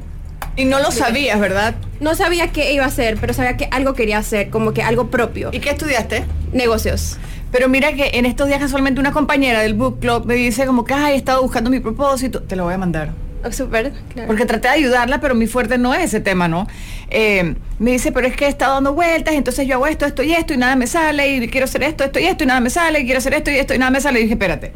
Y 0.57 0.65
no 0.65 0.79
lo 0.81 0.91
sabías, 0.91 1.41
¿verdad? 1.41 1.75
No 2.01 2.15
sabía 2.15 2.49
qué 2.49 2.73
iba 2.73 2.85
a 2.85 2.89
hacer, 2.89 3.17
pero 3.21 3.33
sabía 3.33 3.57
que 3.57 3.69
algo 3.71 3.95
quería 3.95 4.19
hacer, 4.19 4.51
como 4.51 4.73
que 4.73 4.83
algo 4.83 5.11
propio. 5.11 5.51
¿Y 5.53 5.61
qué 5.61 5.71
estudiaste? 5.71 6.25
Negocios. 6.53 7.19
Pero 7.53 7.69
mira 7.69 7.93
que 7.95 8.11
en 8.15 8.27
estos 8.27 8.49
días 8.49 8.61
casualmente 8.61 9.01
una 9.01 9.13
compañera 9.13 9.61
del 9.61 9.75
book 9.75 9.99
club 10.01 10.27
me 10.27 10.35
dice 10.35 10.67
como 10.67 10.85
que, 10.85 10.95
ay, 10.95 11.15
he 11.15 11.17
estado 11.17 11.43
buscando 11.43 11.71
mi 11.71 11.81
propósito. 11.81 12.43
Te 12.43 12.57
lo 12.57 12.65
voy 12.65 12.75
a 12.75 12.79
mandar. 12.79 13.13
Oh, 13.43 13.51
Súper, 13.51 13.93
claro. 14.13 14.27
Porque 14.27 14.45
traté 14.45 14.69
de 14.69 14.75
ayudarla, 14.75 15.21
pero 15.21 15.35
mi 15.35 15.47
fuerte 15.47 15.79
no 15.79 15.95
es 15.95 16.05
ese 16.05 16.21
tema, 16.21 16.47
¿no? 16.47 16.67
Eh, 17.09 17.55
me 17.79 17.93
dice, 17.93 18.13
pero 18.13 18.27
es 18.27 18.37
que 18.37 18.45
he 18.45 18.49
estado 18.49 18.75
dando 18.75 18.93
vueltas, 18.93 19.35
entonces 19.35 19.67
yo 19.67 19.77
hago 19.77 19.87
esto, 19.87 20.05
esto 20.05 20.23
y 20.23 20.33
esto, 20.33 20.53
y 20.53 20.59
nada 20.59 20.77
me 20.77 20.87
sale, 20.87 21.37
y 21.37 21.49
quiero 21.49 21.65
hacer 21.65 21.83
esto, 21.83 22.05
esto 22.05 22.19
y 22.21 22.27
esto, 22.27 22.45
y 22.45 22.47
nada 22.47 22.61
me 22.61 22.69
sale, 22.69 23.01
y 23.01 23.05
quiero 23.05 23.19
hacer 23.19 23.33
esto 23.33 23.51
y 23.51 23.57
esto, 23.57 23.75
y 23.75 23.79
nada 23.79 23.91
me 23.91 24.01
sale. 24.03 24.21
Y 24.21 24.23
dije, 24.25 24.35
espérate, 24.35 24.73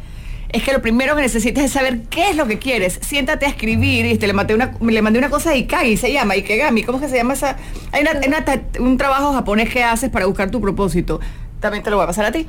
es 0.55 0.63
que 0.63 0.71
lo 0.71 0.81
primero 0.81 1.17
que 1.17 1.21
necesitas 1.21 1.65
es 1.65 1.71
saber 1.71 2.03
qué 2.09 2.29
es 2.29 2.37
lo 2.37 2.47
que 2.47 2.59
quieres. 2.59 2.97
Siéntate 3.01 3.45
a 3.45 3.49
escribir, 3.49 4.05
y 4.05 4.17
le 4.17 4.31
mandé 4.31 4.55
una, 4.55 4.71
le 4.79 5.01
mandé 5.01 5.19
una 5.19 5.29
cosa 5.29 5.49
a 5.49 5.55
Ikagi, 5.55 5.97
se 5.97 6.13
llama 6.13 6.35
Ikegami, 6.35 6.83
¿cómo 6.83 6.97
es 6.97 7.03
que 7.03 7.09
se 7.09 7.17
llama 7.17 7.33
esa? 7.33 7.57
Hay, 7.91 8.05
un 8.79 8.95
trabajo 8.97 9.33
japonés 9.33 9.69
que 9.69 9.83
haces 9.83 10.09
para 10.09 10.27
buscar 10.27 10.51
tu 10.51 10.61
propósito. 10.61 11.19
También 11.59 11.83
te 11.83 11.89
lo 11.89 11.97
voy 11.97 12.05
a 12.05 12.07
pasar 12.07 12.23
a 12.23 12.31
ti. 12.31 12.47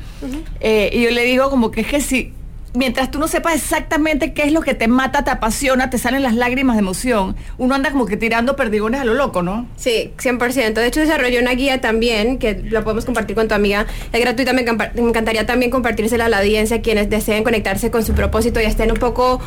Eh, 0.60 0.90
y 0.92 1.02
yo 1.02 1.10
le 1.10 1.24
digo 1.24 1.50
como 1.50 1.72
que 1.72 1.80
es 1.80 1.88
que 1.88 2.00
si 2.00 2.32
mientras 2.76 3.10
tú 3.10 3.18
no 3.18 3.28
sepas 3.28 3.54
exactamente 3.54 4.32
qué 4.32 4.42
es 4.42 4.52
lo 4.52 4.60
que 4.60 4.74
te 4.74 4.88
mata, 4.88 5.24
te 5.24 5.30
apasiona, 5.30 5.90
te 5.90 5.98
salen 5.98 6.22
las 6.22 6.34
lágrimas 6.34 6.76
de 6.76 6.80
emoción, 6.80 7.36
uno 7.58 7.74
anda 7.74 7.90
como 7.90 8.06
que 8.06 8.16
tirando 8.16 8.56
perdigones 8.56 9.00
a 9.00 9.04
lo 9.04 9.14
loco, 9.14 9.42
¿no? 9.42 9.66
Sí, 9.76 10.12
100%. 10.18 10.74
De 10.74 10.86
hecho, 10.86 11.00
desarrollé 11.00 11.40
una 11.40 11.52
guía 11.52 11.80
también, 11.80 12.38
que 12.38 12.62
la 12.70 12.82
podemos 12.84 13.04
compartir 13.04 13.36
con 13.36 13.48
tu 13.48 13.54
amiga. 13.54 13.86
Es 14.12 14.20
gratuita, 14.20 14.52
me, 14.52 14.62
encantaría 14.62 15.46
también 15.46 15.70
compartírsela 15.70 16.26
a 16.26 16.28
la 16.28 16.38
audiencia, 16.38 16.82
quienes 16.82 17.10
deseen 17.10 17.44
conectarse 17.44 17.90
con 17.90 18.04
su 18.04 18.14
propósito 18.14 18.60
y 18.60 18.64
estén 18.64 18.90
un 18.90 18.98
poco 18.98 19.40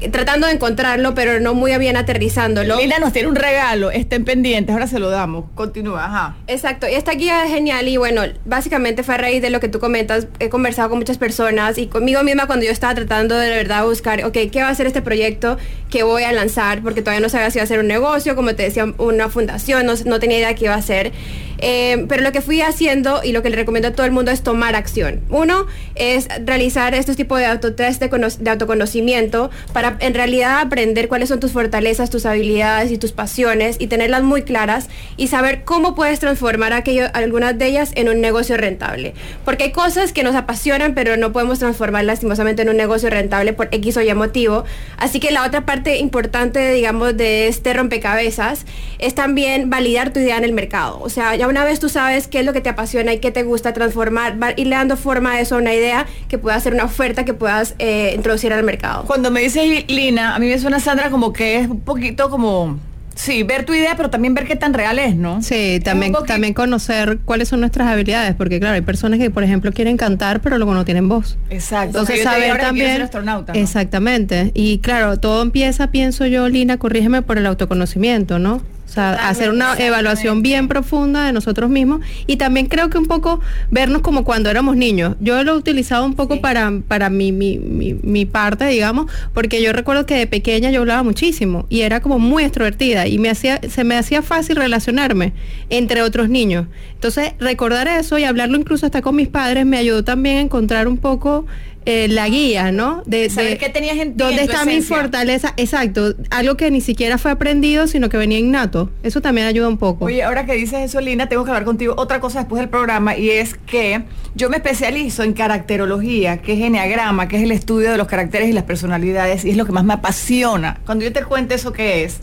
eh, 0.00 0.08
tratando 0.08 0.46
de 0.46 0.54
encontrarlo, 0.54 1.14
pero 1.14 1.40
no 1.40 1.54
muy 1.54 1.76
bien 1.78 1.96
aterrizándolo. 1.96 2.76
Lina 2.76 2.98
nos 2.98 3.12
tiene 3.12 3.28
un 3.28 3.36
regalo, 3.36 3.90
estén 3.90 4.24
pendientes, 4.24 4.72
ahora 4.72 4.86
se 4.86 4.98
lo 4.98 5.10
damos. 5.10 5.44
Continúa, 5.54 6.04
ajá. 6.04 6.36
Exacto, 6.46 6.86
y 6.88 6.94
esta 6.94 7.12
guía 7.12 7.44
es 7.44 7.50
genial 7.50 7.88
y 7.88 7.96
bueno, 7.96 8.22
básicamente 8.44 9.02
fue 9.02 9.14
a 9.14 9.18
raíz 9.18 9.42
de 9.42 9.50
lo 9.50 9.60
que 9.60 9.68
tú 9.68 9.78
comentas, 9.78 10.28
he 10.38 10.48
conversado 10.48 10.90
con 10.90 10.98
muchas 10.98 11.18
personas 11.18 11.78
y 11.78 11.86
conmigo 11.86 12.22
misma 12.22 12.46
cuando 12.46 12.64
yo 12.64 12.72
estaba 12.76 12.94
tratando 12.94 13.36
de, 13.36 13.50
verdad 13.50 13.84
buscar, 13.84 14.24
ok, 14.24 14.36
¿qué 14.52 14.62
va 14.62 14.68
a 14.68 14.74
ser 14.74 14.86
este 14.86 15.02
proyecto 15.02 15.58
que 15.90 16.02
voy 16.02 16.22
a 16.22 16.32
lanzar? 16.32 16.82
Porque 16.82 17.02
todavía 17.02 17.20
no 17.20 17.28
sabía 17.28 17.50
si 17.50 17.58
iba 17.58 17.64
a 17.64 17.66
ser 17.66 17.80
un 17.80 17.88
negocio, 17.88 18.36
como 18.36 18.54
te 18.54 18.62
decía, 18.62 18.86
una 18.98 19.28
fundación, 19.28 19.86
no, 19.86 19.94
no 20.04 20.20
tenía 20.20 20.38
idea 20.38 20.54
qué 20.54 20.66
iba 20.66 20.74
a 20.74 20.82
ser. 20.82 21.12
Eh, 21.58 22.04
pero 22.08 22.22
lo 22.22 22.32
que 22.32 22.40
fui 22.40 22.60
haciendo 22.60 23.20
y 23.24 23.32
lo 23.32 23.42
que 23.42 23.50
le 23.50 23.56
recomiendo 23.56 23.88
a 23.88 23.92
todo 23.92 24.06
el 24.06 24.12
mundo 24.12 24.30
es 24.30 24.42
tomar 24.42 24.74
acción. 24.74 25.20
Uno 25.30 25.66
es 25.94 26.28
realizar 26.44 26.94
estos 26.94 27.16
tipos 27.16 27.38
de 27.38 27.46
autotest 27.46 28.02
de, 28.02 28.50
autoconocimiento 28.50 29.50
para 29.72 29.96
en 30.00 30.14
realidad 30.14 30.60
aprender 30.60 31.08
cuáles 31.08 31.28
son 31.28 31.40
tus 31.40 31.52
fortalezas, 31.52 32.10
tus 32.10 32.26
habilidades 32.26 32.90
y 32.90 32.98
tus 32.98 33.12
pasiones 33.12 33.76
y 33.78 33.86
tenerlas 33.86 34.22
muy 34.22 34.42
claras 34.42 34.88
y 35.16 35.28
saber 35.28 35.64
cómo 35.64 35.94
puedes 35.94 36.20
transformar 36.20 36.72
aquello, 36.72 37.06
algunas 37.14 37.58
de 37.58 37.66
ellas 37.66 37.92
en 37.94 38.08
un 38.08 38.20
negocio 38.20 38.56
rentable. 38.56 39.14
Porque 39.44 39.64
hay 39.64 39.72
cosas 39.72 40.12
que 40.12 40.22
nos 40.22 40.34
apasionan 40.34 40.94
pero 40.94 41.16
no 41.16 41.32
podemos 41.32 41.58
transformar 41.58 42.04
lastimosamente 42.04 42.62
en 42.62 42.68
un 42.68 42.76
negocio 42.76 43.10
rentable 43.10 43.52
por 43.52 43.68
X 43.70 43.96
o 43.96 44.02
Y 44.02 44.12
motivo. 44.14 44.64
Así 44.98 45.20
que 45.20 45.30
la 45.30 45.44
otra 45.46 45.66
parte 45.66 45.98
importante, 45.98 46.72
digamos, 46.72 47.16
de 47.16 47.48
este 47.48 47.72
rompecabezas 47.72 48.66
es 48.98 49.14
también 49.14 49.70
validar 49.70 50.12
tu 50.12 50.20
idea 50.20 50.36
en 50.36 50.44
el 50.44 50.52
mercado. 50.52 51.00
O 51.00 51.08
sea, 51.08 51.34
ya 51.36 51.45
una 51.48 51.64
vez 51.64 51.80
tú 51.80 51.88
sabes 51.88 52.28
qué 52.28 52.40
es 52.40 52.46
lo 52.46 52.52
que 52.52 52.60
te 52.60 52.68
apasiona 52.68 53.12
y 53.12 53.18
qué 53.18 53.30
te 53.30 53.42
gusta 53.42 53.72
transformar, 53.72 54.36
irle 54.56 54.76
dando 54.76 54.96
forma 54.96 55.32
a 55.32 55.40
eso, 55.40 55.56
una 55.56 55.74
idea 55.74 56.06
que 56.28 56.38
pueda 56.38 56.58
ser 56.60 56.74
una 56.74 56.84
oferta 56.84 57.24
que 57.24 57.34
puedas 57.34 57.74
eh, 57.78 58.12
introducir 58.14 58.52
al 58.52 58.62
mercado. 58.62 59.04
Cuando 59.06 59.30
me 59.30 59.40
dices 59.40 59.84
Lina, 59.88 60.34
a 60.34 60.38
mí 60.38 60.48
me 60.48 60.58
suena 60.58 60.80
Sandra 60.80 61.10
como 61.10 61.32
que 61.32 61.60
es 61.60 61.68
un 61.68 61.80
poquito 61.80 62.30
como 62.30 62.78
Sí, 63.16 63.42
ver 63.42 63.64
tu 63.64 63.72
idea, 63.72 63.96
pero 63.96 64.10
también 64.10 64.34
ver 64.34 64.46
qué 64.46 64.56
tan 64.56 64.74
real 64.74 64.98
es, 64.98 65.16
¿no? 65.16 65.42
Sí, 65.42 65.80
también, 65.82 66.14
también 66.26 66.52
conocer 66.52 67.18
cuáles 67.24 67.48
son 67.48 67.60
nuestras 67.60 67.88
habilidades, 67.88 68.34
porque 68.34 68.60
claro, 68.60 68.74
hay 68.74 68.82
personas 68.82 69.18
que, 69.18 69.30
por 69.30 69.42
ejemplo, 69.42 69.72
quieren 69.72 69.96
cantar, 69.96 70.42
pero 70.42 70.58
luego 70.58 70.74
no 70.74 70.84
tienen 70.84 71.08
voz. 71.08 71.38
Exacto. 71.48 72.00
Entonces, 72.00 72.22
saber 72.22 72.58
también... 72.58 73.00
Astronauta, 73.00 73.54
Exactamente. 73.54 74.52
Y 74.52 74.78
claro, 74.78 75.18
todo 75.18 75.40
empieza, 75.40 75.90
pienso 75.90 76.26
yo, 76.26 76.48
Lina, 76.50 76.76
corrígeme, 76.76 77.22
por 77.22 77.38
el 77.38 77.46
autoconocimiento, 77.46 78.38
¿no? 78.38 78.60
O 78.86 78.88
sea, 78.88 79.28
hacer 79.28 79.50
una 79.50 79.76
evaluación 79.76 80.42
bien 80.42 80.68
profunda 80.68 81.24
de 81.26 81.32
nosotros 81.32 81.68
mismos 81.68 82.00
y 82.26 82.36
también 82.36 82.66
creo 82.66 82.88
que 82.88 82.98
un 82.98 83.06
poco 83.06 83.40
vernos 83.70 84.00
como 84.00 84.24
cuando 84.24 84.48
éramos 84.48 84.76
niños. 84.76 85.16
Yo 85.20 85.42
lo 85.42 85.52
he 85.52 85.56
utilizado 85.56 86.06
un 86.06 86.14
poco 86.14 86.40
para, 86.40 86.72
para 86.86 87.10
mi, 87.10 87.32
mi, 87.32 87.58
mi, 87.58 88.24
parte, 88.26 88.66
digamos, 88.66 89.10
porque 89.34 89.60
yo 89.60 89.72
recuerdo 89.72 90.06
que 90.06 90.14
de 90.14 90.26
pequeña 90.26 90.70
yo 90.70 90.80
hablaba 90.80 91.02
muchísimo 91.02 91.66
y 91.68 91.80
era 91.80 92.00
como 92.00 92.18
muy 92.18 92.44
extrovertida 92.44 93.08
y 93.08 93.18
me 93.18 93.28
hacía, 93.28 93.60
se 93.68 93.84
me 93.84 93.96
hacía 93.96 94.22
fácil 94.22 94.56
relacionarme 94.56 95.32
entre 95.68 96.02
otros 96.02 96.28
niños. 96.28 96.66
Entonces, 96.94 97.32
recordar 97.40 97.88
eso 97.88 98.18
y 98.18 98.24
hablarlo 98.24 98.56
incluso 98.56 98.86
hasta 98.86 99.02
con 99.02 99.16
mis 99.16 99.28
padres 99.28 99.66
me 99.66 99.78
ayudó 99.78 100.04
también 100.04 100.38
a 100.38 100.40
encontrar 100.42 100.86
un 100.88 100.98
poco 100.98 101.46
eh, 101.86 102.08
la 102.08 102.28
guía, 102.28 102.72
¿no? 102.72 103.04
De, 103.06 103.30
Saber 103.30 103.58
qué 103.58 103.68
tenías 103.68 103.96
en 103.98 104.16
¿Dónde 104.16 104.42
está 104.42 104.64
mi 104.64 104.82
fortaleza? 104.82 105.54
Exacto, 105.56 106.14
algo 106.30 106.56
que 106.56 106.68
ni 106.72 106.80
siquiera 106.80 107.16
fue 107.16 107.30
aprendido, 107.30 107.86
sino 107.86 108.08
que 108.08 108.16
venía 108.16 108.40
innato. 108.40 108.90
Eso 109.04 109.20
también 109.20 109.46
ayuda 109.46 109.68
un 109.68 109.78
poco. 109.78 110.06
Oye, 110.06 110.24
ahora 110.24 110.44
que 110.46 110.54
dices 110.54 110.80
eso, 110.80 111.00
Lina, 111.00 111.28
tengo 111.28 111.44
que 111.44 111.50
hablar 111.50 111.64
contigo 111.64 111.94
otra 111.96 112.18
cosa 112.18 112.40
después 112.40 112.58
del 112.58 112.68
programa 112.68 113.16
y 113.16 113.30
es 113.30 113.54
que 113.54 114.02
yo 114.34 114.50
me 114.50 114.56
especializo 114.56 115.22
en 115.22 115.32
caracterología, 115.32 116.38
que 116.38 116.54
es 116.54 116.60
eneagrama, 116.60 117.28
que 117.28 117.36
es 117.36 117.44
el 117.44 117.52
estudio 117.52 117.92
de 117.92 117.98
los 117.98 118.08
caracteres 118.08 118.48
y 118.48 118.52
las 118.52 118.64
personalidades 118.64 119.44
y 119.44 119.50
es 119.50 119.56
lo 119.56 119.64
que 119.64 119.70
más 119.70 119.84
me 119.84 119.94
apasiona. 119.94 120.80
Cuando 120.84 121.04
yo 121.04 121.12
te 121.12 121.22
cuente 121.22 121.54
eso 121.54 121.72
que 121.72 122.02
es, 122.02 122.18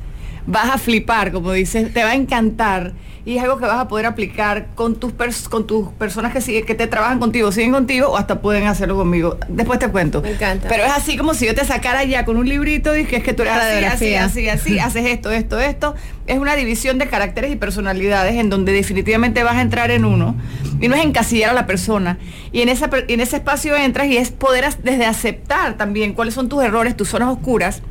vas 0.46 0.72
a 0.72 0.78
flipar, 0.78 1.32
como 1.32 1.54
dices, 1.54 1.94
te 1.94 2.04
va 2.04 2.12
a 2.12 2.16
encantar 2.16 2.92
y 3.26 3.38
es 3.38 3.44
algo 3.44 3.58
que 3.58 3.66
vas 3.66 3.80
a 3.80 3.88
poder 3.88 4.06
aplicar 4.06 4.68
con 4.76 4.96
tus 4.96 5.14
con 5.50 5.66
tus 5.66 5.90
personas 5.94 6.34
que 6.34 6.42
siguen, 6.42 6.66
que 6.66 6.76
te 6.76 6.88
trabajan 6.88 7.20
contigo, 7.20 7.52
siguen 7.52 7.72
contigo 7.72 8.10
o 8.10 8.18
hasta 8.18 8.42
pueden 8.42 8.68
hacerlo 8.68 8.98
conmigo. 8.98 9.38
Después 9.48 9.80
te 9.80 9.88
cuento. 9.88 10.22
Me 10.22 10.32
encanta. 10.32 10.68
Pero 10.68 10.84
es 10.84 10.92
así 10.92 11.16
como 11.16 11.34
si 11.34 11.46
yo 11.46 11.56
te 11.56 11.64
sacara 11.64 12.04
ya 12.04 12.26
con 12.26 12.36
un 12.36 12.48
librito 12.50 12.96
y 12.98 13.06
que 13.06 13.18
es 13.18 13.24
que 13.24 13.34
tú 13.34 13.44
eres 13.44 13.54
así, 13.54 13.86
así, 13.86 14.16
así, 14.16 14.50
así, 14.50 14.80
haces 14.80 15.06
esto, 15.06 15.32
esto, 15.32 15.60
esto. 15.60 15.96
Es 16.28 16.38
una 16.38 16.56
división 16.56 16.98
de 16.98 17.08
caracteres 17.08 17.52
y 17.52 17.56
personalidades 17.56 18.36
en 18.36 18.50
donde 18.50 18.74
definitivamente 18.74 19.44
vas 19.44 19.56
a 19.56 19.62
entrar 19.62 19.92
en 19.92 20.04
uno 20.04 20.36
y 20.82 20.90
no 20.90 20.96
es 20.96 21.04
encasillar 21.04 21.52
a 21.52 21.54
la 21.54 21.66
persona. 21.66 22.18
Y 22.52 22.62
en, 22.62 22.70
esa, 22.70 22.90
en 23.08 23.20
ese 23.22 23.38
espacio 23.38 23.76
entras 23.76 24.08
y 24.08 24.18
es 24.18 24.32
poder 24.32 24.66
desde 24.84 25.06
aceptar 25.06 25.78
también 25.78 26.14
cuáles 26.14 26.34
son 26.34 26.50
tus 26.50 26.64
errores, 26.64 26.98
tus 26.98 27.10
zonas 27.10 27.30
oscuras 27.30 27.82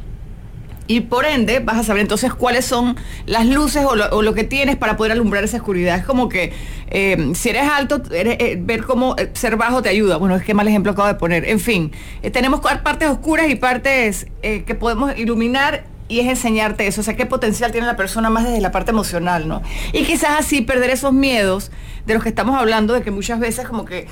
y 0.87 1.01
por 1.01 1.25
ende 1.25 1.61
vas 1.61 1.79
a 1.79 1.85
saber 1.85 2.03
entonces 2.03 2.35
cuáles 2.35 2.65
son 2.65 2.97
las 3.27 3.47
luces 3.47 3.85
o 3.85 4.23
lo, 4.23 4.35
que 4.35 4.45
tienes 4.45 4.77
para 4.77 4.97
poder 4.97 5.13
alumbrar 5.13 5.45
esa 5.45 5.59
oscuridad. 5.59 5.97
Es 5.99 6.05
como 6.05 6.29
que 6.29 6.53
eh, 6.91 7.33
si 7.35 7.51
eres 7.51 7.69
alto, 7.71 8.03
eh, 8.11 8.59
ver 8.61 8.85
cómo 8.85 9.15
eh, 9.17 9.31
ser 9.35 9.57
bajo 9.57 9.83
te 9.83 9.89
ayuda. 9.89 10.17
Bueno, 10.17 10.37
es 10.37 10.45
que 10.45 10.55
mal 10.55 10.67
ejemplo 10.69 10.93
acabo 10.93 11.09
de 11.09 11.15
poner. 11.15 11.49
En 11.49 11.61
fin, 11.61 11.93
tenemos 12.33 12.61
partes 12.61 13.09
oscuras 13.09 13.49
y 13.49 13.55
partes 13.55 14.27
que 14.43 14.75
podemos 14.75 15.17
iluminar 15.17 15.85
y 16.09 16.21
es 16.21 16.27
enseñarte 16.27 16.87
eso, 16.87 17.01
o 17.01 17.05
sea, 17.05 17.17
qué 17.17 17.25
potencial 17.25 17.73
tiene 17.73 17.87
la 17.87 17.97
persona 17.97 18.29
más 18.29 18.45
desde 18.45 18.61
la 18.61 18.71
parte 18.71 18.91
emocional, 18.91 19.49
¿no? 19.49 19.63
Y 19.95 20.05
quizás 20.05 20.41
así 20.41 20.61
perder 20.61 20.91
esos 20.91 21.15
miedos 21.15 21.71
de 22.05 22.13
los 22.13 22.23
que 22.23 22.29
estamos 22.29 22.59
hablando, 22.59 22.93
de 22.93 23.03
que 23.03 23.11
muchas 23.11 23.41
veces 23.41 23.67
como 23.67 23.87
que 23.87 24.09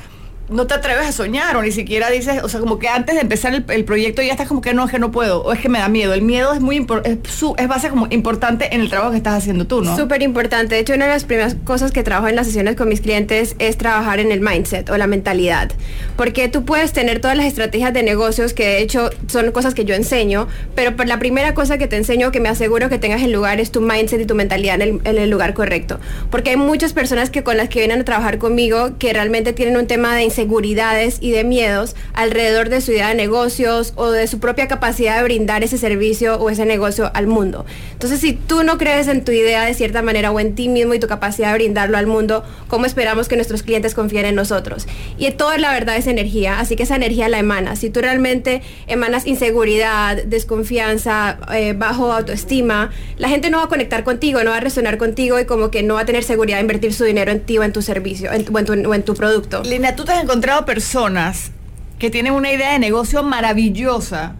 no 0.51 0.67
te 0.67 0.75
atreves 0.75 1.07
a 1.07 1.13
soñar 1.13 1.57
o 1.57 1.63
ni 1.63 1.73
siquiera 1.73 2.11
dices, 2.11 2.43
o 2.43 2.49
sea, 2.49 2.61
como 2.61 2.79
que 2.79 2.89
antes 2.89 3.15
de 3.15 3.21
empezar 3.21 3.55
el, 3.55 3.85
proyecto 3.85 4.23
ya 4.23 4.33
estás 4.33 4.49
como 4.49 4.61
que 4.61 4.75
no, 4.75 4.85
es 4.85 4.91
que 4.91 4.99
no 4.99 5.11
puedo, 5.11 5.43
o 5.43 5.53
es 5.53 5.61
que 5.61 5.69
me 5.69 5.79
da 5.79 5.89
miedo. 5.89 6.13
El 6.13 6.23
miedo 6.23 6.53
es 6.53 6.61
muy 6.61 6.77
importante, 6.77 7.29
es, 7.29 7.69
base 7.69 7.89
como 7.89 8.07
importante 8.11 8.75
en 8.75 8.81
el 8.81 8.91
trabajo 8.91 9.13
que 9.13 9.17
estás 9.17 9.35
haciendo 9.35 9.67
tú, 9.67 9.81
¿no? 9.81 9.97
Súper 9.97 10.23
importante. 10.23 10.75
De 10.75 10.81
hecho, 10.81 10.95
una 10.95 11.07
de 11.07 11.13
las 11.13 11.25
primeras 11.25 11.57
cosas 11.65 11.93
que 11.93 12.03
trabajo 12.03 12.29
en 12.29 12.37
las 12.37 12.47
sesiones 12.47 12.77
con 12.77 12.89
mis 12.89 13.01
clientes 13.01 13.55
es 13.59 13.79
trabajar 13.79 14.19
en 14.19 14.33
el 14.33 14.41
mindset 14.41 14.91
o 14.91 14.97
la 14.97 15.07
mentalidad. 15.07 15.71
Porque 16.17 16.49
tú 16.49 16.65
puedes 16.65 16.93
tener 16.93 17.21
todas 17.21 17.37
las 17.37 17.47
estrategias 17.47 17.93
de 17.93 18.03
negocios, 18.03 18.53
que 18.53 18.67
de 18.67 18.83
hecho 18.83 19.11
son 19.29 19.53
cosas 19.53 19.75
que 19.75 19.85
yo 19.85 19.95
enseño, 19.95 20.49
pero 20.75 20.93
la 21.05 21.19
primera 21.19 21.55
cosa 21.55 21.79
que 21.79 21.87
te 21.87 21.97
enseño, 21.97 22.33
que 22.33 22.41
me 22.41 22.49
aseguro 22.49 22.89
que 22.89 22.99
tengas 22.99 23.23
el 23.23 23.33
lugar, 23.33 23.61
es 23.61 23.71
tu 23.71 23.81
mindset 23.81 24.21
y 24.21 24.27
tu 24.27 24.35
mentalidad 24.35 24.77
en 24.77 24.83
el, 24.83 25.01
en 25.05 25.19
el 25.19 25.31
lugar 25.31 25.55
correcto. 25.55 26.01
Porque 26.31 26.51
hay 26.51 26.57
muchas 26.57 26.93
personas 26.93 27.31
que 27.31 27.45
con 27.45 27.57
las 27.57 27.69
que 27.69 27.81
vienen 27.81 28.01
a 28.01 28.05
trabajar 28.05 28.39
conmigo 28.39 28.99
que 28.99 29.13
realmente 29.13 29.53
tienen 29.53 29.77
un 29.77 29.87
tema 29.87 30.15
de 30.17 30.23
inseguridades 30.41 31.19
y 31.21 31.33
de 31.33 31.45
miedos 31.45 31.95
alrededor 32.15 32.71
de 32.71 32.81
su 32.81 32.93
idea 32.93 33.09
de 33.09 33.15
negocios 33.15 33.93
o 33.97 34.11
de 34.11 34.27
su 34.27 34.41
propia 34.41 34.69
capacidad 34.69 35.19
de 35.19 35.25
brindar 35.25 35.63
ese 35.63 35.77
servicio 35.77 36.37
o 36.37 36.49
ese 36.49 36.65
negocio 36.65 37.11
al 37.13 37.27
mundo. 37.27 37.67
Entonces, 37.93 38.21
si 38.21 38.33
tú 38.33 38.63
no 38.63 38.79
crees 38.79 39.09
en 39.09 39.23
tu 39.23 39.33
idea 39.33 39.67
de 39.67 39.75
cierta 39.75 40.01
manera 40.01 40.31
o 40.31 40.41
en 40.41 40.55
ti 40.55 40.69
mismo 40.69 40.95
y 40.95 40.99
tu 40.99 41.09
capacidad 41.09 41.49
de 41.49 41.55
brindarlo 41.55 41.99
al 41.99 42.07
mundo, 42.07 42.43
¿cómo 42.69 42.87
esperamos 42.87 43.29
que 43.29 43.37
nuestros 43.37 43.63
clientes 43.63 43.95
confíen 43.95 44.25
en 44.25 44.35
nosotros? 44.35 44.87
Y 45.19 45.31
toda 45.33 45.59
la 45.59 45.73
verdad 45.73 45.97
es 45.97 46.07
energía, 46.07 46.59
así 46.59 46.75
que 46.75 46.85
esa 46.85 46.97
energía 46.97 47.29
la 47.29 47.39
emanas. 47.39 47.81
Si 47.81 47.91
tú 47.91 48.01
realmente 48.01 48.63
emanas 48.87 49.27
inseguridad, 49.27 50.23
desconfianza, 50.25 51.39
eh, 51.53 51.75
bajo 51.75 52.13
autoestima, 52.13 52.91
la 53.19 53.29
gente 53.29 53.51
no 53.51 53.59
va 53.59 53.65
a 53.65 53.69
conectar 53.69 54.05
contigo, 54.05 54.43
no 54.43 54.51
va 54.51 54.57
a 54.57 54.61
resonar 54.61 54.97
contigo 54.97 55.39
y 55.39 55.45
como 55.45 55.71
que 55.71 55.83
no 55.83 55.95
va 55.95 56.01
a 56.01 56.07
tener 56.07 56.25
seguridad 56.25 56.57
de 56.57 56.63
invertir 56.63 56.95
su 56.95 57.05
dinero 57.05 57.31
en 57.31 57.41
ti 57.41 57.59
o 57.59 57.63
en 57.63 57.73
tu 57.73 57.83
servicio 57.83 58.31
o, 58.31 58.35
en 58.35 58.45
tu, 58.45 58.73
o 58.89 58.95
en 58.95 59.03
tu 59.03 59.15
producto. 59.15 59.63
Lina, 59.65 59.97
tú 59.97 60.05
te 60.05 60.13
encontrado 60.21 60.65
personas 60.65 61.53
que 61.99 62.11
tienen 62.11 62.33
una 62.33 62.51
idea 62.51 62.73
de 62.73 62.79
negocio 62.79 63.23
maravillosa, 63.23 64.35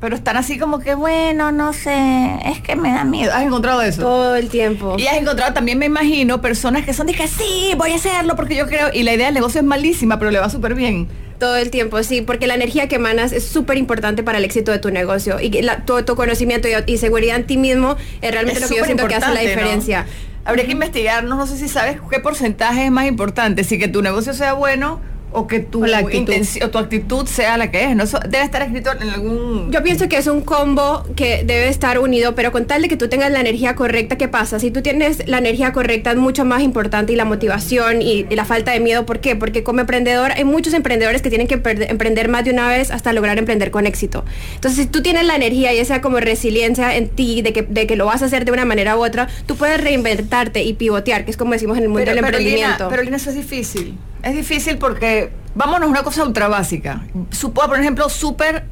pero 0.00 0.16
están 0.16 0.36
así 0.36 0.58
como 0.58 0.80
que, 0.80 0.94
bueno, 0.94 1.50
no 1.50 1.72
sé, 1.72 2.36
es 2.44 2.60
que 2.60 2.76
me 2.76 2.92
da 2.92 3.04
miedo. 3.04 3.32
¿Has 3.32 3.42
encontrado 3.42 3.80
eso? 3.80 4.02
Todo 4.02 4.36
el 4.36 4.50
tiempo. 4.50 4.96
Y 4.98 5.06
has 5.06 5.16
encontrado 5.16 5.54
también, 5.54 5.78
me 5.78 5.86
imagino, 5.86 6.42
personas 6.42 6.84
que 6.84 6.92
son, 6.92 7.06
dije, 7.06 7.26
sí, 7.26 7.72
voy 7.78 7.92
a 7.92 7.94
hacerlo 7.94 8.36
porque 8.36 8.54
yo 8.54 8.66
creo, 8.66 8.90
y 8.92 9.02
la 9.02 9.14
idea 9.14 9.26
del 9.26 9.34
negocio 9.34 9.60
es 9.60 9.66
malísima, 9.66 10.18
pero 10.18 10.30
le 10.30 10.40
va 10.40 10.50
súper 10.50 10.74
bien. 10.74 11.08
Todo 11.38 11.56
el 11.56 11.70
tiempo, 11.70 12.02
sí, 12.02 12.20
porque 12.20 12.46
la 12.46 12.54
energía 12.54 12.86
que 12.86 12.96
emanas 12.96 13.32
es 13.32 13.46
súper 13.46 13.78
importante 13.78 14.22
para 14.22 14.38
el 14.38 14.44
éxito 14.44 14.72
de 14.72 14.78
tu 14.78 14.90
negocio. 14.90 15.40
Y 15.40 15.50
la, 15.62 15.84
todo 15.86 16.04
tu 16.04 16.16
conocimiento 16.16 16.68
y, 16.86 16.98
seguridad 16.98 17.36
en 17.36 17.46
ti 17.46 17.56
mismo 17.56 17.96
es 18.20 18.30
realmente 18.30 18.60
lo 18.60 18.68
que 18.68 18.76
yo 18.76 18.84
siento 18.84 19.08
que 19.08 19.14
hace 19.14 19.32
la 19.32 19.40
diferencia. 19.40 20.06
Habría 20.44 20.66
que 20.66 20.72
investigar, 20.72 21.24
no 21.24 21.46
sé 21.46 21.56
si 21.56 21.68
sabes 21.68 21.98
qué 22.10 22.20
porcentaje 22.20 22.84
es 22.84 22.90
más 22.90 23.06
importante, 23.06 23.64
si 23.64 23.78
que 23.78 23.88
tu 23.88 24.02
negocio 24.02 24.34
sea 24.34 24.52
bueno 24.52 25.00
o 25.34 25.46
que 25.46 25.60
tu, 25.60 25.84
o 25.84 26.70
tu 26.70 26.78
actitud 26.78 27.26
sea 27.26 27.58
la 27.58 27.70
que 27.70 27.84
es. 27.84 27.96
¿no? 27.96 28.04
debe 28.28 28.44
estar 28.44 28.62
escrito 28.62 28.90
en 29.00 29.10
algún... 29.10 29.70
Yo 29.70 29.82
pienso 29.82 30.08
que 30.08 30.16
es 30.16 30.26
un 30.26 30.40
combo 30.40 31.04
que 31.16 31.44
debe 31.44 31.68
estar 31.68 31.98
unido, 31.98 32.34
pero 32.34 32.52
con 32.52 32.66
tal 32.66 32.82
de 32.82 32.88
que 32.88 32.96
tú 32.96 33.08
tengas 33.08 33.30
la 33.30 33.40
energía 33.40 33.74
correcta, 33.74 34.16
¿qué 34.16 34.28
pasa? 34.28 34.58
Si 34.60 34.70
tú 34.70 34.82
tienes 34.82 35.26
la 35.26 35.38
energía 35.38 35.72
correcta 35.72 36.12
es 36.12 36.16
mucho 36.16 36.44
más 36.44 36.62
importante 36.62 37.12
y 37.12 37.16
la 37.16 37.24
motivación 37.24 38.02
y, 38.02 38.24
la 38.34 38.44
falta 38.44 38.72
de 38.72 38.80
miedo. 38.80 39.06
¿Por 39.06 39.20
qué? 39.20 39.36
Porque 39.36 39.62
como 39.62 39.80
emprendedor 39.80 40.32
hay 40.32 40.44
muchos 40.44 40.74
emprendedores 40.74 41.22
que 41.22 41.28
tienen 41.28 41.46
que 41.46 41.54
emprender 41.54 42.28
más 42.28 42.44
de 42.44 42.50
una 42.50 42.68
vez 42.68 42.90
hasta 42.90 43.12
lograr 43.12 43.38
emprender 43.38 43.70
con 43.70 43.86
éxito. 43.86 44.24
Entonces, 44.54 44.84
si 44.84 44.90
tú 44.90 45.02
tienes 45.02 45.24
la 45.24 45.36
energía 45.36 45.72
y 45.72 45.78
esa 45.78 46.00
como 46.00 46.18
resiliencia 46.18 46.96
en 46.96 47.08
ti 47.08 47.42
de 47.42 47.52
que, 47.52 47.62
de 47.62 47.86
que 47.86 47.96
lo 47.96 48.06
vas 48.06 48.22
a 48.22 48.26
hacer 48.26 48.44
de 48.44 48.52
una 48.52 48.64
manera 48.64 48.96
u 48.96 49.04
otra, 49.04 49.28
tú 49.46 49.56
puedes 49.56 49.80
reinventarte 49.80 50.62
y 50.62 50.74
pivotear, 50.74 51.24
que 51.24 51.30
es 51.30 51.36
como 51.36 51.52
decimos 51.52 51.76
en 51.76 51.84
el 51.84 51.88
mundo 51.90 52.06
del 52.06 52.18
emprendimiento. 52.18 52.88
pero 52.88 53.02
Lina, 53.02 53.16
eso 53.16 53.30
es 53.30 53.36
difícil. 53.36 53.96
Es 54.24 54.34
difícil 54.34 54.78
porque, 54.78 55.23
vámonos 55.54 55.88
a 55.88 55.90
una 55.90 56.02
cosa 56.02 56.24
ultra 56.24 56.48
básica. 56.48 57.02
Supongo, 57.30 57.68
por 57.68 57.80
ejemplo, 57.80 58.08
súper 58.08 58.64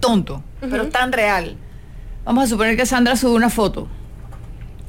tonto, 0.00 0.42
pero 0.60 0.88
tan 0.88 1.12
real. 1.12 1.56
Vamos 2.24 2.44
a 2.44 2.46
suponer 2.46 2.76
que 2.76 2.86
Sandra 2.86 3.16
sube 3.16 3.34
una 3.34 3.50
foto. 3.50 3.88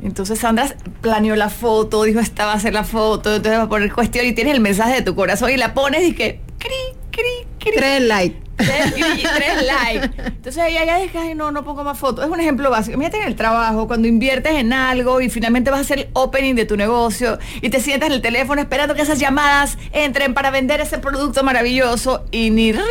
Entonces 0.01 0.39
Sandra 0.39 0.74
planeó 1.01 1.36
la 1.36 1.50
foto, 1.50 2.03
dijo 2.03 2.19
esta 2.19 2.46
va 2.46 2.53
a 2.53 2.60
ser 2.60 2.74
la 2.74 2.84
foto, 2.84 3.36
entonces 3.36 3.60
va 3.60 3.63
a 3.63 3.69
poner 3.69 3.91
cuestión 3.91 4.25
y 4.25 4.34
tienes 4.34 4.53
el 4.53 4.62
mensaje 4.62 4.96
de 4.96 5.01
tu 5.01 5.15
corazón 5.15 5.50
y 5.50 5.58
la 5.58 5.74
pones 5.74 6.03
y 6.03 6.13
que 6.13 6.41
cri, 6.58 6.98
cri, 7.12 7.48
cri. 7.60 7.72
Tres 7.75 8.01
likes. 8.01 8.49
Tres, 8.59 8.93
tres 9.35 9.65
likes. 9.65 10.21
Entonces 10.25 10.63
ella 10.67 10.85
ya 10.85 10.97
dice, 10.99 11.17
ay, 11.17 11.35
no, 11.35 11.51
no 11.51 11.63
pongo 11.63 11.83
más 11.83 11.97
fotos. 11.97 12.25
Es 12.25 12.31
un 12.31 12.39
ejemplo 12.39 12.69
básico. 12.69 12.97
Mírate 12.97 13.17
en 13.17 13.27
el 13.27 13.35
trabajo, 13.35 13.87
cuando 13.87 14.07
inviertes 14.07 14.53
en 14.53 14.73
algo 14.73 15.21
y 15.21 15.29
finalmente 15.29 15.71
vas 15.71 15.79
a 15.79 15.81
hacer 15.81 15.99
el 15.99 16.09
opening 16.13 16.55
de 16.55 16.65
tu 16.65 16.77
negocio 16.77 17.39
y 17.61 17.69
te 17.69 17.79
sientas 17.79 18.07
en 18.07 18.13
el 18.13 18.21
teléfono 18.21 18.61
esperando 18.61 18.95
que 18.95 19.01
esas 19.01 19.19
llamadas 19.19 19.77
entren 19.91 20.33
para 20.33 20.51
vender 20.51 20.81
ese 20.81 20.97
producto 20.99 21.43
maravilloso 21.43 22.25
y 22.31 22.49
ni 22.49 22.71
ring, 22.71 22.83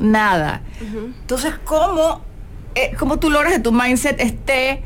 nada. 0.00 0.62
Entonces, 0.80 1.54
¿cómo, 1.64 2.22
eh, 2.74 2.92
¿cómo 2.98 3.18
tú 3.18 3.30
logras 3.30 3.52
que 3.54 3.60
tu 3.60 3.72
mindset 3.72 4.20
esté 4.20 4.82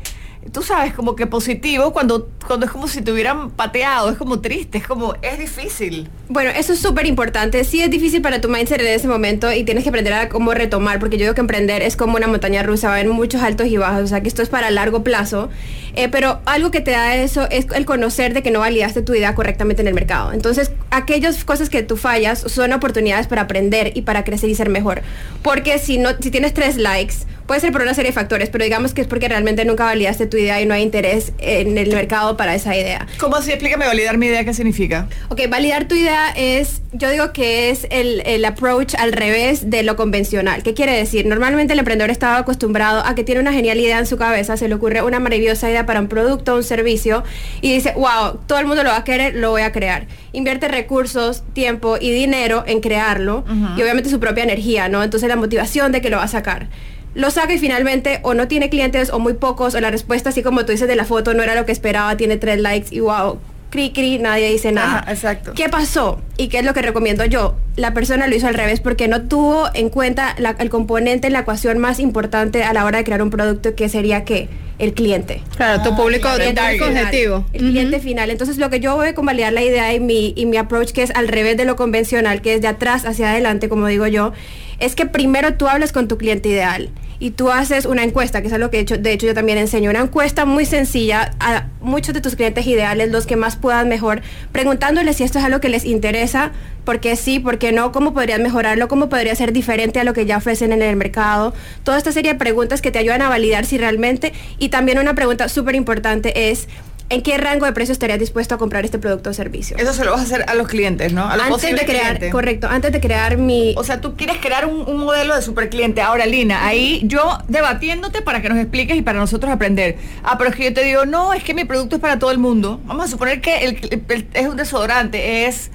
tú 0.51 0.63
sabes, 0.63 0.93
como 0.93 1.15
que 1.15 1.27
positivo 1.27 1.93
cuando, 1.93 2.29
cuando 2.45 2.65
es 2.65 2.71
como 2.71 2.87
si 2.87 3.01
te 3.01 3.11
hubieran 3.11 3.51
pateado, 3.51 4.09
es 4.09 4.17
como 4.17 4.39
triste, 4.39 4.79
es 4.79 4.87
como, 4.87 5.15
es 5.21 5.37
difícil. 5.37 6.09
Bueno, 6.29 6.49
eso 6.49 6.73
es 6.73 6.79
súper 6.79 7.05
importante. 7.05 7.63
Sí 7.63 7.81
es 7.81 7.89
difícil 7.91 8.21
para 8.21 8.41
tu 8.41 8.49
mindset 8.49 8.81
en 8.81 8.87
ese 8.87 9.07
momento 9.07 9.51
y 9.51 9.63
tienes 9.63 9.83
que 9.83 9.89
aprender 9.89 10.13
a 10.13 10.29
cómo 10.29 10.53
retomar, 10.53 10.99
porque 10.99 11.17
yo 11.17 11.25
digo 11.25 11.35
que 11.35 11.41
emprender 11.41 11.81
es 11.81 11.95
como 11.95 12.17
una 12.17 12.27
montaña 12.27 12.63
rusa, 12.63 12.87
va 12.87 12.95
haber 12.95 13.07
muchos 13.07 13.41
altos 13.41 13.67
y 13.67 13.77
bajos, 13.77 14.03
o 14.03 14.07
sea 14.07 14.21
que 14.21 14.27
esto 14.27 14.41
es 14.41 14.49
para 14.49 14.71
largo 14.71 15.03
plazo. 15.03 15.49
Eh, 15.95 16.07
pero 16.09 16.39
algo 16.45 16.71
que 16.71 16.81
te 16.81 16.91
da 16.91 17.15
eso 17.15 17.47
es 17.49 17.67
el 17.75 17.85
conocer 17.85 18.33
de 18.33 18.41
que 18.41 18.51
no 18.51 18.59
validaste 18.59 19.01
tu 19.01 19.13
idea 19.13 19.35
correctamente 19.35 19.81
en 19.81 19.89
el 19.89 19.93
mercado. 19.93 20.31
Entonces, 20.31 20.71
aquellas 20.89 21.43
cosas 21.43 21.69
que 21.69 21.83
tú 21.83 21.97
fallas 21.97 22.39
son 22.39 22.71
oportunidades 22.71 23.27
para 23.27 23.43
aprender 23.43 23.91
y 23.95 24.03
para 24.03 24.23
crecer 24.23 24.49
y 24.49 24.55
ser 24.55 24.69
mejor. 24.69 25.01
Porque 25.41 25.79
si, 25.79 25.97
no, 25.97 26.11
si 26.19 26.31
tienes 26.31 26.53
tres 26.53 26.77
likes, 26.77 27.15
puede 27.45 27.61
ser 27.61 27.71
por 27.71 27.81
una 27.81 27.93
serie 27.93 28.11
de 28.11 28.13
factores, 28.13 28.49
pero 28.49 28.63
digamos 28.63 28.93
que 28.93 29.01
es 29.01 29.07
porque 29.07 29.27
realmente 29.27 29.65
nunca 29.65 29.85
validaste 29.85 30.25
tu 30.27 30.37
idea 30.37 30.61
y 30.61 30.65
no 30.65 30.73
hay 30.73 30.83
interés 30.83 31.33
en 31.39 31.77
el 31.77 31.93
mercado 31.93 32.37
para 32.37 32.55
esa 32.55 32.75
idea. 32.75 33.07
¿Cómo 33.19 33.35
así? 33.35 33.51
Explícame 33.51 33.85
validar 33.85 34.17
mi 34.17 34.27
idea, 34.27 34.43
¿qué 34.43 34.53
significa? 34.53 35.07
Ok, 35.29 35.41
validar 35.49 35.87
tu 35.87 35.95
idea 35.95 36.31
es, 36.35 36.81
yo 36.93 37.09
digo 37.09 37.33
que 37.33 37.69
es 37.69 37.87
el, 37.89 38.21
el 38.25 38.45
approach 38.45 38.95
al 38.95 39.11
revés 39.11 39.69
de 39.69 39.83
lo 39.83 39.95
convencional. 39.95 40.63
¿Qué 40.63 40.73
quiere 40.73 40.95
decir? 40.95 41.25
Normalmente 41.25 41.73
el 41.73 41.79
emprendedor 41.79 42.09
estaba 42.11 42.37
acostumbrado 42.37 43.05
a 43.05 43.15
que 43.15 43.23
tiene 43.23 43.41
una 43.41 43.53
genial 43.53 43.79
idea 43.79 43.99
en 43.99 44.05
su 44.05 44.17
cabeza, 44.17 44.57
se 44.57 44.67
le 44.67 44.75
ocurre 44.75 45.01
una 45.01 45.19
maravillosa 45.19 45.69
idea 45.69 45.85
para 45.85 45.99
un 45.99 46.07
producto, 46.07 46.55
un 46.55 46.63
servicio, 46.63 47.23
y 47.61 47.73
dice, 47.73 47.93
wow, 47.95 48.39
todo 48.47 48.59
el 48.59 48.65
mundo 48.65 48.83
lo 48.83 48.89
va 48.89 48.97
a 48.97 49.03
querer, 49.03 49.35
lo 49.35 49.51
voy 49.51 49.61
a 49.61 49.71
crear. 49.71 50.07
Invierte 50.33 50.67
recursos, 50.67 51.43
tiempo 51.53 51.97
y 51.99 52.11
dinero 52.11 52.63
en 52.65 52.81
crearlo, 52.81 53.43
y 53.77 53.81
obviamente 53.81 54.09
su 54.09 54.19
propia 54.19 54.43
energía, 54.43 54.89
¿no? 54.89 55.03
Entonces 55.03 55.27
la 55.27 55.35
motivación 55.35 55.91
de 55.91 56.01
que 56.01 56.09
lo 56.09 56.17
va 56.17 56.23
a 56.23 56.27
sacar 56.27 56.67
lo 57.13 57.31
saca 57.31 57.53
y 57.53 57.57
finalmente 57.57 58.19
o 58.23 58.33
no 58.33 58.47
tiene 58.47 58.69
clientes 58.69 59.09
o 59.09 59.19
muy 59.19 59.33
pocos 59.33 59.75
o 59.75 59.79
la 59.79 59.91
respuesta 59.91 60.29
así 60.29 60.43
como 60.43 60.65
tú 60.65 60.71
dices 60.71 60.87
de 60.87 60.95
la 60.95 61.05
foto 61.05 61.33
no 61.33 61.43
era 61.43 61.55
lo 61.55 61.65
que 61.65 61.71
esperaba, 61.71 62.15
tiene 62.17 62.37
tres 62.37 62.59
likes 62.59 62.87
y 62.91 62.99
wow, 62.99 63.39
cri 63.71 63.91
cri, 63.91 64.19
nadie 64.19 64.51
dice 64.51 64.71
nada. 64.71 65.03
exacto. 65.07 65.53
¿Qué 65.53 65.69
pasó? 65.69 66.21
¿Y 66.37 66.49
qué 66.49 66.59
es 66.59 66.65
lo 66.65 66.73
que 66.73 66.81
recomiendo 66.81 67.25
yo? 67.25 67.55
La 67.75 67.93
persona 67.93 68.27
lo 68.27 68.35
hizo 68.35 68.47
al 68.47 68.53
revés 68.53 68.81
porque 68.81 69.07
no 69.07 69.23
tuvo 69.23 69.69
en 69.73 69.89
cuenta 69.89 70.35
el 70.59 70.69
componente 70.69 71.27
en 71.27 71.33
la 71.33 71.39
ecuación 71.39 71.79
más 71.79 71.99
importante 71.99 72.63
a 72.63 72.73
la 72.73 72.85
hora 72.85 72.99
de 72.99 73.03
crear 73.03 73.23
un 73.23 73.29
producto 73.29 73.73
que 73.75 73.89
sería 73.89 74.23
que 74.25 74.49
el 74.81 74.93
cliente. 74.93 75.43
Claro, 75.55 75.83
tu 75.83 75.89
ah, 75.89 75.95
público, 75.95 76.27
objetivo. 76.27 77.45
El 77.53 77.59
cliente 77.69 77.99
final. 77.99 78.31
Entonces 78.31 78.57
lo 78.57 78.71
que 78.71 78.79
yo 78.79 78.95
voy 78.95 79.09
a 79.09 79.15
convalidar 79.15 79.53
la 79.53 79.61
idea 79.61 79.93
y 79.93 79.99
mi, 79.99 80.33
y 80.35 80.47
mi 80.47 80.57
approach 80.57 80.91
que 80.91 81.03
es 81.03 81.11
al 81.11 81.27
revés 81.27 81.55
de 81.55 81.65
lo 81.65 81.75
convencional, 81.75 82.41
que 82.41 82.55
es 82.55 82.61
de 82.61 82.67
atrás 82.67 83.05
hacia 83.05 83.29
adelante, 83.29 83.69
como 83.69 83.85
digo 83.85 84.07
yo, 84.07 84.33
es 84.79 84.95
que 84.95 85.05
primero 85.05 85.53
tú 85.53 85.67
hablas 85.67 85.91
con 85.91 86.07
tu 86.07 86.17
cliente 86.17 86.49
ideal 86.49 86.89
y 87.21 87.29
tú 87.29 87.51
haces 87.51 87.85
una 87.85 88.03
encuesta, 88.03 88.41
que 88.41 88.47
es 88.47 88.53
algo 88.53 88.71
que 88.71 88.77
de 88.77 88.81
hecho, 88.81 88.97
de 88.97 89.13
hecho 89.13 89.27
yo 89.27 89.35
también 89.35 89.59
enseño, 89.59 89.91
una 89.91 89.99
encuesta 89.99 90.45
muy 90.45 90.65
sencilla 90.65 91.35
a 91.39 91.67
muchos 91.79 92.15
de 92.15 92.19
tus 92.19 92.35
clientes 92.35 92.65
ideales, 92.65 93.11
los 93.11 93.27
que 93.27 93.35
más 93.35 93.57
puedan 93.57 93.87
mejor, 93.89 94.23
preguntándoles 94.51 95.17
si 95.17 95.23
esto 95.23 95.37
es 95.37 95.45
algo 95.45 95.59
que 95.59 95.69
les 95.69 95.85
interesa, 95.85 96.51
por 96.83 96.99
qué 96.99 97.15
sí, 97.15 97.37
por 97.37 97.59
qué 97.59 97.71
no, 97.71 97.91
cómo 97.91 98.15
podrían 98.15 98.41
mejorarlo, 98.41 98.87
cómo 98.87 99.07
podría 99.07 99.35
ser 99.35 99.53
diferente 99.53 99.99
a 99.99 100.03
lo 100.03 100.13
que 100.13 100.25
ya 100.25 100.37
ofrecen 100.37 100.71
en 100.71 100.81
el 100.81 100.95
mercado. 100.95 101.53
Toda 101.83 101.99
esta 101.99 102.11
serie 102.11 102.33
de 102.33 102.39
preguntas 102.39 102.81
que 102.81 102.89
te 102.89 102.97
ayudan 102.97 103.21
a 103.21 103.29
validar 103.29 103.65
si 103.65 103.77
realmente, 103.77 104.33
y 104.57 104.69
también 104.69 104.97
una 104.97 105.13
pregunta 105.13 105.47
súper 105.47 105.75
importante 105.75 106.49
es, 106.49 106.67
¿en 107.11 107.21
qué 107.21 107.37
rango 107.37 107.65
de 107.65 107.73
precio 107.73 107.91
estarías 107.91 108.19
dispuesto 108.19 108.55
a 108.55 108.57
comprar 108.57 108.85
este 108.85 108.97
producto 108.97 109.29
o 109.29 109.33
servicio? 109.33 109.77
Eso 109.77 109.93
se 109.93 110.05
lo 110.05 110.11
vas 110.11 110.21
a 110.21 110.23
hacer 110.23 110.45
a 110.47 110.55
los 110.55 110.67
clientes, 110.67 111.11
¿no? 111.11 111.29
A 111.29 111.35
los 111.35 111.47
antes 111.47 111.79
de 111.79 111.85
crear, 111.85 112.29
correcto, 112.29 112.67
antes 112.69 112.91
de 112.91 113.01
crear 113.01 113.37
mi... 113.37 113.75
O 113.77 113.83
sea, 113.83 113.99
tú 113.99 114.15
quieres 114.15 114.37
crear 114.37 114.65
un, 114.65 115.01
modelo 115.01 115.35
de 115.35 115.41
super 115.41 115.69
cliente. 115.69 116.01
Ahora, 116.01 116.25
Lina, 116.25 116.65
ahí 116.65 117.01
yo 117.03 117.37
debatiéndote 117.47 118.21
para 118.21 118.41
que 118.41 118.49
nos 118.49 118.57
expliques 118.57 118.95
y 118.95 119.01
para 119.01 119.19
nosotros 119.19 119.51
aprender. 119.51 119.97
Ah, 120.23 120.37
pero 120.37 120.49
es 120.51 120.55
que 120.55 120.65
yo 120.65 120.73
te 120.73 120.83
digo, 120.83 121.05
no, 121.05 121.33
es 121.33 121.43
que 121.43 121.53
mi 121.53 121.65
producto 121.65 121.95
es 121.95 122.01
para 122.01 122.17
todo 122.17 122.31
el 122.31 122.37
mundo. 122.37 122.79
Vamos 122.85 123.05
a 123.05 123.07
suponer 123.09 123.41
que 123.41 123.65
el, 123.65 124.27
es 124.33 124.47
un 124.47 124.55
desodorante, 124.55 125.47
es 125.47 125.71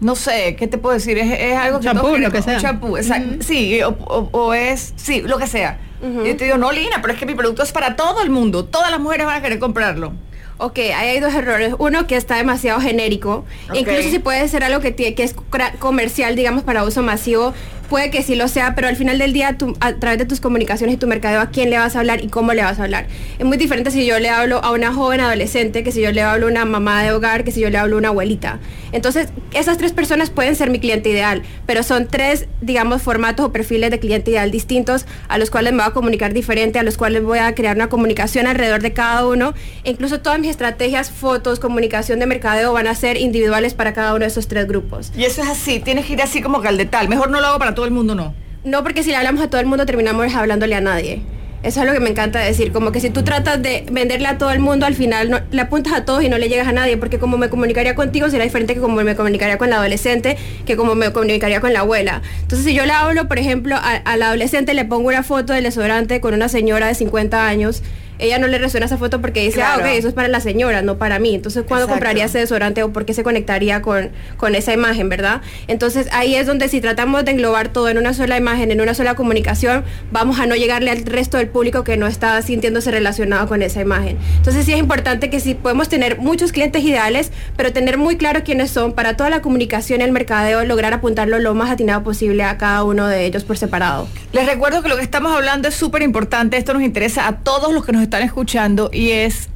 no 0.00 0.14
sé, 0.14 0.54
¿qué 0.56 0.68
te 0.68 0.78
puedo 0.78 0.94
decir? 0.94 1.18
Es, 1.18 1.56
algo 1.56 1.80
que... 1.80 1.86
Champú, 1.86 2.16
lo 2.16 2.30
que 2.30 2.40
sea. 2.40 2.60
Champú, 2.60 2.96
exacto. 2.96 3.44
Sí, 3.44 3.80
o, 3.82 4.54
es, 4.54 4.94
sí, 4.96 5.22
lo 5.22 5.38
que 5.38 5.46
sea. 5.46 5.78
Y 6.00 6.28
yo 6.28 6.36
te 6.36 6.44
digo, 6.44 6.56
no, 6.56 6.70
Lina, 6.70 7.02
pero 7.02 7.12
es 7.12 7.18
que 7.18 7.26
mi 7.26 7.34
producto 7.34 7.62
es 7.64 7.72
para 7.72 7.96
todo 7.96 8.22
el 8.22 8.30
mundo. 8.30 8.64
Todas 8.64 8.90
las 8.90 9.00
mujeres 9.00 9.26
van 9.26 9.36
a 9.36 9.42
querer 9.42 9.58
comprarlo. 9.58 10.12
Ok, 10.58 10.78
ahí 10.78 11.08
hay 11.08 11.20
dos 11.20 11.32
errores. 11.34 11.74
Uno 11.78 12.06
que 12.08 12.16
está 12.16 12.36
demasiado 12.36 12.80
genérico. 12.80 13.44
Incluso 13.74 14.10
si 14.10 14.18
puede 14.18 14.46
ser 14.48 14.64
algo 14.64 14.80
que, 14.80 14.94
que 14.94 15.22
es 15.22 15.34
comercial, 15.78 16.34
digamos, 16.34 16.64
para 16.64 16.84
uso 16.84 17.02
masivo, 17.02 17.54
puede 17.88 18.10
que 18.10 18.22
sí 18.22 18.34
lo 18.34 18.48
sea, 18.48 18.74
pero 18.74 18.88
al 18.88 18.96
final 18.96 19.18
del 19.18 19.32
día, 19.32 19.56
a 19.80 19.92
través 19.94 20.18
de 20.18 20.26
tus 20.26 20.40
comunicaciones 20.40 20.94
y 20.94 20.98
tu 20.98 21.06
mercadeo, 21.06 21.40
a 21.40 21.50
quién 21.50 21.70
le 21.70 21.78
vas 21.78 21.96
a 21.96 22.00
hablar 22.00 22.22
y 22.22 22.28
cómo 22.28 22.52
le 22.52 22.62
vas 22.62 22.78
a 22.78 22.84
hablar. 22.84 23.06
Es 23.38 23.46
muy 23.46 23.56
diferente 23.56 23.90
si 23.90 24.04
yo 24.06 24.18
le 24.18 24.28
hablo 24.28 24.62
a 24.62 24.72
una 24.72 24.92
joven 24.92 25.20
adolescente, 25.20 25.82
que 25.82 25.92
si 25.92 26.00
yo 26.00 26.12
le 26.12 26.22
hablo 26.22 26.46
a 26.46 26.50
una 26.50 26.64
mamá 26.64 27.02
de 27.02 27.12
hogar, 27.12 27.44
que 27.44 27.50
si 27.50 27.60
yo 27.60 27.70
le 27.70 27.78
hablo 27.78 27.96
a 27.96 27.98
una 27.98 28.08
abuelita. 28.08 28.58
Entonces, 28.92 29.28
esas 29.52 29.76
tres 29.78 29.92
personas 29.92 30.30
pueden 30.30 30.56
ser 30.56 30.70
mi 30.70 30.80
cliente 30.80 31.10
ideal, 31.10 31.42
pero 31.66 31.82
son 31.82 32.06
tres, 32.06 32.46
digamos, 32.60 33.02
formatos 33.02 33.46
o 33.46 33.52
perfiles 33.52 33.90
de 33.90 33.98
cliente 33.98 34.30
ideal 34.30 34.50
distintos 34.50 35.06
a 35.28 35.38
los 35.38 35.50
cuales 35.50 35.72
me 35.72 35.82
voy 35.82 35.90
a 35.90 35.92
comunicar 35.92 36.32
diferente, 36.32 36.78
a 36.78 36.82
los 36.82 36.96
cuales 36.96 37.22
voy 37.22 37.38
a 37.38 37.54
crear 37.54 37.76
una 37.76 37.88
comunicación 37.88 38.46
alrededor 38.46 38.82
de 38.82 38.92
cada 38.92 39.26
uno. 39.26 39.54
E 39.84 39.90
incluso 39.90 40.20
todas 40.20 40.38
mis 40.38 40.50
estrategias, 40.50 41.10
fotos, 41.10 41.60
comunicación 41.60 42.18
de 42.18 42.26
mercadeo 42.26 42.72
van 42.72 42.86
a 42.86 42.94
ser 42.94 43.16
individuales 43.16 43.74
para 43.74 43.92
cada 43.92 44.12
uno 44.14 44.20
de 44.20 44.28
esos 44.28 44.48
tres 44.48 44.66
grupos. 44.66 45.12
Y 45.16 45.24
eso 45.24 45.42
es 45.42 45.48
así, 45.48 45.80
tienes 45.80 46.06
que 46.06 46.14
ir 46.14 46.22
así 46.22 46.40
como 46.40 46.60
que 46.60 46.68
al 46.68 46.76
detal. 46.76 47.08
Mejor 47.08 47.30
no 47.30 47.40
lo 47.40 47.46
hago 47.46 47.58
para 47.58 47.74
todo 47.78 47.86
el 47.86 47.92
mundo, 47.92 48.16
no. 48.16 48.34
No, 48.64 48.82
porque 48.82 49.04
si 49.04 49.10
le 49.10 49.16
hablamos 49.16 49.40
a 49.40 49.48
todo 49.48 49.60
el 49.60 49.68
mundo 49.68 49.86
terminamos 49.86 50.34
hablándole 50.34 50.74
a 50.74 50.80
nadie. 50.80 51.22
Eso 51.62 51.80
es 51.80 51.86
lo 51.86 51.92
que 51.92 52.00
me 52.00 52.10
encanta 52.10 52.40
decir, 52.40 52.72
como 52.72 52.90
que 52.90 52.98
si 52.98 53.08
tú 53.08 53.22
tratas 53.22 53.62
de 53.62 53.86
venderle 53.92 54.26
a 54.26 54.36
todo 54.36 54.50
el 54.50 54.58
mundo, 54.58 54.84
al 54.84 54.96
final 54.96 55.30
no, 55.30 55.38
le 55.52 55.60
apuntas 55.60 55.92
a 55.92 56.04
todos 56.04 56.24
y 56.24 56.28
no 56.28 56.38
le 56.38 56.48
llegas 56.48 56.66
a 56.66 56.72
nadie, 56.72 56.96
porque 56.96 57.20
como 57.20 57.38
me 57.38 57.48
comunicaría 57.48 57.94
contigo 57.94 58.28
será 58.30 58.42
diferente 58.42 58.74
que 58.74 58.80
como 58.80 58.96
me 58.96 59.14
comunicaría 59.14 59.58
con 59.58 59.70
la 59.70 59.76
adolescente, 59.76 60.36
que 60.66 60.76
como 60.76 60.96
me 60.96 61.12
comunicaría 61.12 61.60
con 61.60 61.72
la 61.72 61.80
abuela. 61.80 62.20
Entonces 62.42 62.66
si 62.66 62.74
yo 62.74 62.84
le 62.84 62.90
hablo, 62.90 63.28
por 63.28 63.38
ejemplo, 63.38 63.76
a, 63.76 64.16
la 64.16 64.26
adolescente, 64.26 64.74
le 64.74 64.84
pongo 64.84 65.06
una 65.06 65.22
foto 65.22 65.52
del 65.52 65.62
desodorante 65.62 66.20
con 66.20 66.34
una 66.34 66.48
señora 66.48 66.88
de 66.88 66.96
50 66.96 67.46
años, 67.46 67.84
ella 68.18 68.38
no 68.38 68.46
le 68.46 68.58
resuena 68.58 68.86
esa 68.86 68.98
foto 68.98 69.20
porque 69.20 69.42
dice, 69.42 69.62
ah, 69.62 69.76
ok, 69.78 69.86
eso 69.92 70.08
es 70.08 70.14
para 70.14 70.28
la 70.28 70.40
señora, 70.40 70.82
no 70.82 70.98
para 70.98 71.18
mí. 71.18 71.34
Entonces, 71.34 71.64
¿cuándo 71.66 71.88
compraría 71.88 72.24
ese 72.24 72.38
desodorante 72.38 72.82
o 72.82 72.92
por 72.92 73.04
qué 73.04 73.14
se 73.14 73.22
conectaría 73.22 73.82
con, 73.82 74.10
con 74.36 74.54
esa 74.54 74.72
imagen, 74.72 75.08
verdad? 75.08 75.42
Entonces, 75.66 76.08
ahí 76.12 76.34
es 76.34 76.46
donde 76.46 76.68
si 76.68 76.80
tratamos 76.80 77.24
de 77.24 77.32
englobar 77.32 77.68
todo 77.68 77.88
en 77.88 77.98
una 77.98 78.14
sola 78.14 78.36
imagen, 78.36 78.70
en 78.70 78.80
una 78.80 78.94
sola 78.94 79.14
comunicación, 79.14 79.84
vamos 80.10 80.40
a 80.40 80.46
no 80.46 80.56
llegarle 80.56 80.90
al 80.90 81.04
resto 81.04 81.36
del 81.36 81.48
público 81.48 81.84
que 81.84 81.96
no 81.96 82.06
está 82.06 82.40
sintiéndose 82.42 82.90
relacionado 82.90 83.46
con 83.46 83.62
esa 83.62 83.80
imagen. 83.80 84.18
Entonces, 84.36 84.64
sí 84.64 84.72
es 84.72 84.78
importante 84.78 85.30
que 85.30 85.40
sí 85.40 85.54
podemos 85.54 85.88
tener 85.88 86.18
muchos 86.18 86.52
clientes 86.52 86.82
ideales, 86.82 87.32
pero 87.56 87.72
tener 87.72 87.98
muy 87.98 88.16
claro 88.16 88.42
quiénes 88.44 88.70
son 88.70 88.92
para 88.92 89.16
toda 89.16 89.30
la 89.30 89.42
comunicación 89.42 90.00
y 90.00 90.04
el 90.04 90.12
mercadeo, 90.12 90.64
lograr 90.64 90.92
apuntarlo 90.92 91.38
lo 91.38 91.54
más 91.54 91.70
atinado 91.70 92.02
posible 92.02 92.44
a 92.44 92.58
cada 92.58 92.84
uno 92.84 93.06
de 93.06 93.26
ellos 93.26 93.44
por 93.44 93.56
separado. 93.56 94.08
Les 94.32 94.46
recuerdo 94.46 94.82
que 94.82 94.88
lo 94.88 94.96
que 94.96 95.02
estamos 95.02 95.34
hablando 95.34 95.68
es 95.68 95.74
súper 95.74 96.02
importante, 96.02 96.56
esto 96.56 96.74
nos 96.74 96.82
interesa 96.82 97.26
a 97.26 97.38
todos 97.38 97.72
los 97.72 97.84
que 97.84 97.92
nos 97.92 98.02
están 98.08 98.22
escuchando 98.22 98.90
y 98.92 99.10
es, 99.10 99.48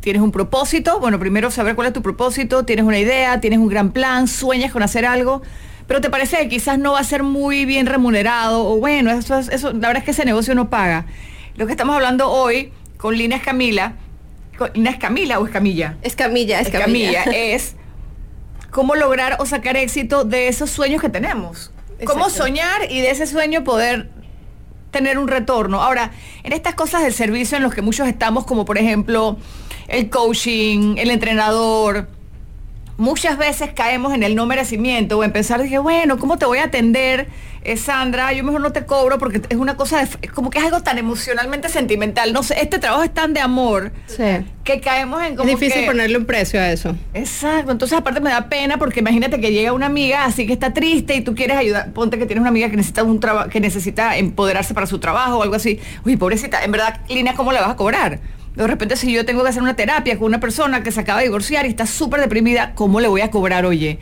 tienes 0.00 0.22
un 0.22 0.32
propósito, 0.32 1.00
bueno, 1.00 1.18
primero 1.18 1.50
saber 1.50 1.74
cuál 1.74 1.88
es 1.88 1.92
tu 1.92 2.02
propósito, 2.02 2.64
tienes 2.64 2.84
una 2.84 2.98
idea, 2.98 3.40
tienes 3.40 3.58
un 3.58 3.68
gran 3.68 3.90
plan, 3.90 4.28
sueñas 4.28 4.70
con 4.70 4.82
hacer 4.82 5.06
algo, 5.06 5.42
pero 5.86 6.00
te 6.00 6.10
parece 6.10 6.36
que 6.38 6.48
quizás 6.48 6.78
no 6.78 6.92
va 6.92 7.00
a 7.00 7.04
ser 7.04 7.22
muy 7.22 7.64
bien 7.64 7.86
remunerado 7.86 8.66
o 8.68 8.76
bueno, 8.78 9.10
eso, 9.10 9.38
eso 9.38 9.72
la 9.72 9.88
verdad 9.88 9.96
es 9.98 10.04
que 10.04 10.10
ese 10.10 10.24
negocio 10.24 10.54
no 10.54 10.68
paga. 10.68 11.06
Lo 11.56 11.66
que 11.66 11.72
estamos 11.72 11.96
hablando 11.96 12.30
hoy 12.30 12.72
con 12.98 13.16
Lina 13.16 13.36
Escamila, 13.36 13.94
¿Lina 14.74 14.90
Escamila 14.90 15.38
o 15.38 15.46
Escamilla? 15.46 15.96
Escamilla, 16.02 16.60
Escamilla. 16.60 17.20
Escamilla 17.20 17.38
es 17.54 17.76
cómo 18.70 18.94
lograr 18.94 19.36
o 19.38 19.46
sacar 19.46 19.76
éxito 19.76 20.24
de 20.24 20.48
esos 20.48 20.70
sueños 20.70 21.00
que 21.00 21.08
tenemos. 21.08 21.72
Cómo 22.04 22.28
soñar 22.28 22.90
y 22.90 23.00
de 23.00 23.10
ese 23.10 23.26
sueño 23.26 23.64
poder 23.64 24.10
tener 24.96 25.18
un 25.18 25.28
retorno. 25.28 25.82
Ahora, 25.82 26.10
en 26.42 26.54
estas 26.54 26.74
cosas 26.74 27.02
del 27.02 27.12
servicio 27.12 27.58
en 27.58 27.62
los 27.62 27.74
que 27.74 27.82
muchos 27.82 28.08
estamos, 28.08 28.46
como 28.46 28.64
por 28.64 28.78
ejemplo 28.78 29.36
el 29.88 30.08
coaching, 30.08 30.96
el 30.96 31.10
entrenador, 31.10 32.08
muchas 32.96 33.38
veces 33.38 33.70
caemos 33.74 34.14
en 34.14 34.22
el 34.22 34.34
no 34.34 34.46
merecimiento 34.46 35.18
o 35.18 35.24
en 35.24 35.32
pensar, 35.32 35.62
dije, 35.62 35.78
bueno, 35.78 36.18
¿cómo 36.18 36.38
te 36.38 36.46
voy 36.46 36.58
a 36.58 36.64
atender, 36.64 37.28
eh, 37.62 37.76
Sandra? 37.76 38.32
Yo 38.32 38.44
mejor 38.44 38.60
no 38.60 38.72
te 38.72 38.86
cobro 38.86 39.18
porque 39.18 39.42
es 39.48 39.56
una 39.56 39.76
cosa, 39.76 40.04
de, 40.04 40.28
como 40.28 40.50
que 40.50 40.58
es 40.58 40.64
algo 40.64 40.82
tan 40.82 40.98
emocionalmente 40.98 41.68
sentimental. 41.68 42.32
No 42.32 42.42
sé, 42.42 42.56
este 42.60 42.78
trabajo 42.78 43.02
es 43.02 43.12
tan 43.12 43.34
de 43.34 43.40
amor 43.40 43.92
que 44.64 44.80
caemos 44.80 45.22
en 45.22 45.36
como 45.36 45.48
Es 45.48 45.58
difícil 45.58 45.86
ponerle 45.86 46.16
un 46.18 46.24
precio 46.24 46.60
a 46.60 46.70
eso. 46.70 46.96
Exacto, 47.14 47.72
entonces 47.72 47.96
aparte 47.96 48.20
me 48.20 48.30
da 48.30 48.48
pena 48.48 48.78
porque 48.78 49.00
imagínate 49.00 49.40
que 49.40 49.52
llega 49.52 49.72
una 49.72 49.86
amiga 49.86 50.24
así 50.24 50.46
que 50.46 50.52
está 50.52 50.72
triste 50.72 51.14
y 51.14 51.20
tú 51.20 51.34
quieres 51.34 51.56
ayudar, 51.56 51.92
ponte 51.92 52.18
que 52.18 52.26
tienes 52.26 52.40
una 52.40 52.50
amiga 52.50 52.70
que 52.70 52.76
necesita 52.76 53.02
un 53.02 53.20
trabajo, 53.20 53.48
que 53.48 53.60
necesita 53.60 54.16
empoderarse 54.16 54.74
para 54.74 54.86
su 54.86 54.98
trabajo 54.98 55.38
o 55.38 55.42
algo 55.42 55.54
así. 55.54 55.80
Uy, 56.04 56.16
pobrecita, 56.16 56.64
en 56.64 56.72
verdad, 56.72 57.00
Lina, 57.08 57.34
¿cómo 57.34 57.52
la 57.52 57.60
vas 57.60 57.70
a 57.70 57.76
cobrar? 57.76 58.20
De 58.56 58.66
repente, 58.66 58.96
si 58.96 59.12
yo 59.12 59.26
tengo 59.26 59.42
que 59.42 59.50
hacer 59.50 59.62
una 59.62 59.76
terapia 59.76 60.18
con 60.18 60.26
una 60.26 60.40
persona 60.40 60.82
que 60.82 60.90
se 60.90 61.00
acaba 61.00 61.18
de 61.18 61.26
divorciar 61.26 61.66
y 61.66 61.68
está 61.68 61.86
súper 61.86 62.20
deprimida, 62.20 62.74
¿cómo 62.74 63.00
le 63.00 63.08
voy 63.08 63.20
a 63.20 63.30
cobrar, 63.30 63.66
oye? 63.66 63.98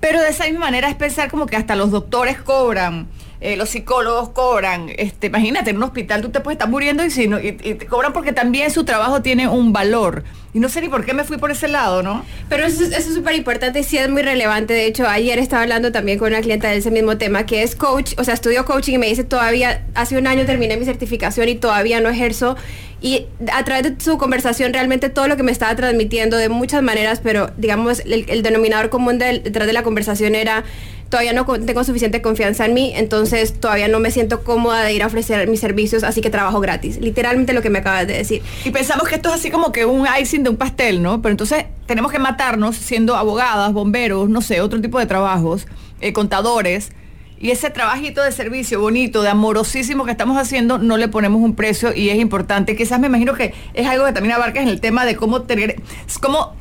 Pero 0.00 0.20
de 0.22 0.30
esa 0.30 0.44
misma 0.44 0.60
manera 0.60 0.88
es 0.88 0.94
pensar 0.94 1.30
como 1.30 1.46
que 1.46 1.56
hasta 1.56 1.76
los 1.76 1.90
doctores 1.90 2.40
cobran. 2.40 3.08
Eh, 3.40 3.56
los 3.56 3.68
psicólogos 3.68 4.30
cobran, 4.30 4.90
este, 4.96 5.28
imagínate, 5.28 5.70
en 5.70 5.76
un 5.76 5.84
hospital 5.84 6.22
tú 6.22 6.30
te 6.30 6.40
puedes 6.40 6.56
estar 6.56 6.68
muriendo 6.68 7.04
y, 7.04 7.10
si 7.10 7.28
no, 7.28 7.38
y, 7.38 7.52
te 7.52 7.86
cobran 7.86 8.12
porque 8.12 8.32
también 8.32 8.68
su 8.72 8.84
trabajo 8.84 9.22
tiene 9.22 9.46
un 9.46 9.72
valor. 9.72 10.24
Y 10.54 10.58
no 10.58 10.68
sé 10.68 10.80
ni 10.80 10.88
por 10.88 11.04
qué 11.04 11.14
me 11.14 11.22
fui 11.22 11.36
por 11.36 11.52
ese 11.52 11.68
lado, 11.68 12.02
¿no? 12.02 12.24
Pero 12.48 12.66
eso, 12.66 12.82
es 12.82 13.04
súper 13.04 13.36
importante, 13.36 13.84
sí 13.84 13.96
es 13.96 14.08
muy 14.08 14.22
relevante. 14.22 14.74
De 14.74 14.86
hecho, 14.86 15.06
ayer 15.06 15.38
estaba 15.38 15.62
hablando 15.62 15.92
también 15.92 16.18
con 16.18 16.32
una 16.32 16.40
clienta 16.40 16.68
de 16.68 16.78
ese 16.78 16.90
mismo 16.90 17.16
tema, 17.16 17.46
que 17.46 17.62
es 17.62 17.76
coach, 17.76 18.14
o 18.18 18.24
sea, 18.24 18.34
estudio 18.34 18.64
coaching 18.64 18.94
y 18.94 18.98
me 18.98 19.06
dice 19.06 19.22
todavía, 19.22 19.86
hace 19.94 20.18
un 20.18 20.26
año 20.26 20.44
terminé 20.44 20.76
mi 20.76 20.84
certificación 20.84 21.48
y 21.48 21.54
todavía 21.54 22.00
no 22.00 22.08
ejerzo. 22.08 22.56
Y 23.00 23.26
a 23.52 23.64
través 23.64 23.84
de 23.84 24.04
su 24.04 24.18
conversación, 24.18 24.72
realmente 24.72 25.08
todo 25.08 25.28
lo 25.28 25.36
que 25.36 25.44
me 25.44 25.52
estaba 25.52 25.74
transmitiendo 25.76 26.36
de 26.36 26.48
muchas 26.48 26.82
maneras, 26.82 27.20
pero 27.22 27.50
digamos, 27.56 28.00
el, 28.00 28.42
denominador 28.42 28.90
común 28.90 29.18
detrás 29.18 29.66
de 29.66 29.72
la 29.72 29.82
conversación 29.82 30.34
era 30.34 30.64
todavía 31.08 31.32
no 31.32 31.46
tengo 31.46 31.84
suficiente 31.84 32.20
confianza 32.20 32.66
en 32.66 32.74
mí, 32.74 32.92
entonces 32.94 33.58
todavía 33.58 33.88
no 33.88 33.98
me 33.98 34.10
siento 34.10 34.44
cómoda 34.44 34.82
de 34.82 34.92
ir 34.92 35.02
a 35.02 35.06
ofrecer 35.06 35.48
mis 35.48 35.60
servicios, 35.60 36.02
así 36.02 36.20
que 36.20 36.28
trabajo 36.28 36.60
gratis. 36.60 36.98
Literalmente 37.00 37.52
lo 37.52 37.62
que 37.62 37.70
me 37.70 37.78
acabas 37.78 38.06
de 38.06 38.14
decir. 38.14 38.42
Y 38.64 38.70
pensamos 38.70 39.08
que 39.08 39.14
esto 39.14 39.30
es 39.30 39.36
así 39.36 39.50
como 39.50 39.72
que 39.72 39.86
un 39.86 40.06
icing 40.20 40.42
de 40.42 40.50
un 40.50 40.56
pastel, 40.56 41.02
¿no? 41.02 41.22
Pero 41.22 41.32
entonces 41.32 41.64
tenemos 41.86 42.12
que 42.12 42.18
matarnos 42.18 42.76
siendo 42.76 43.16
abogadas, 43.16 43.72
bomberos, 43.72 44.28
no 44.28 44.42
sé, 44.42 44.60
otro 44.60 44.80
tipo 44.80 44.98
de 44.98 45.06
trabajos, 45.06 45.66
eh, 46.00 46.12
contadores. 46.12 46.90
Y 47.40 47.50
ese 47.50 47.70
trabajito 47.70 48.22
de 48.22 48.32
servicio 48.32 48.80
bonito, 48.80 49.22
de 49.22 49.28
amorosísimo 49.28 50.04
que 50.04 50.10
estamos 50.10 50.36
haciendo, 50.36 50.78
no 50.78 50.96
le 50.96 51.08
ponemos 51.08 51.40
un 51.40 51.54
precio 51.54 51.94
y 51.94 52.10
es 52.10 52.18
importante. 52.18 52.74
Quizás 52.74 52.98
me 52.98 53.06
imagino 53.06 53.34
que 53.34 53.54
es 53.74 53.86
algo 53.86 54.04
que 54.06 54.12
también 54.12 54.34
abarca 54.34 54.60
en 54.60 54.68
el 54.68 54.80
tema 54.80 55.04
de 55.04 55.16
cómo 55.16 55.42
tener, 55.42 55.80
cómo 56.20 56.54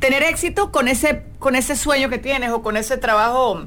tener 0.00 0.22
éxito 0.24 0.72
con 0.72 0.88
ese, 0.88 1.22
con 1.38 1.54
ese 1.54 1.76
sueño 1.76 2.08
que 2.08 2.18
tienes 2.18 2.50
o 2.50 2.62
con 2.62 2.76
ese 2.76 2.96
trabajo 2.96 3.66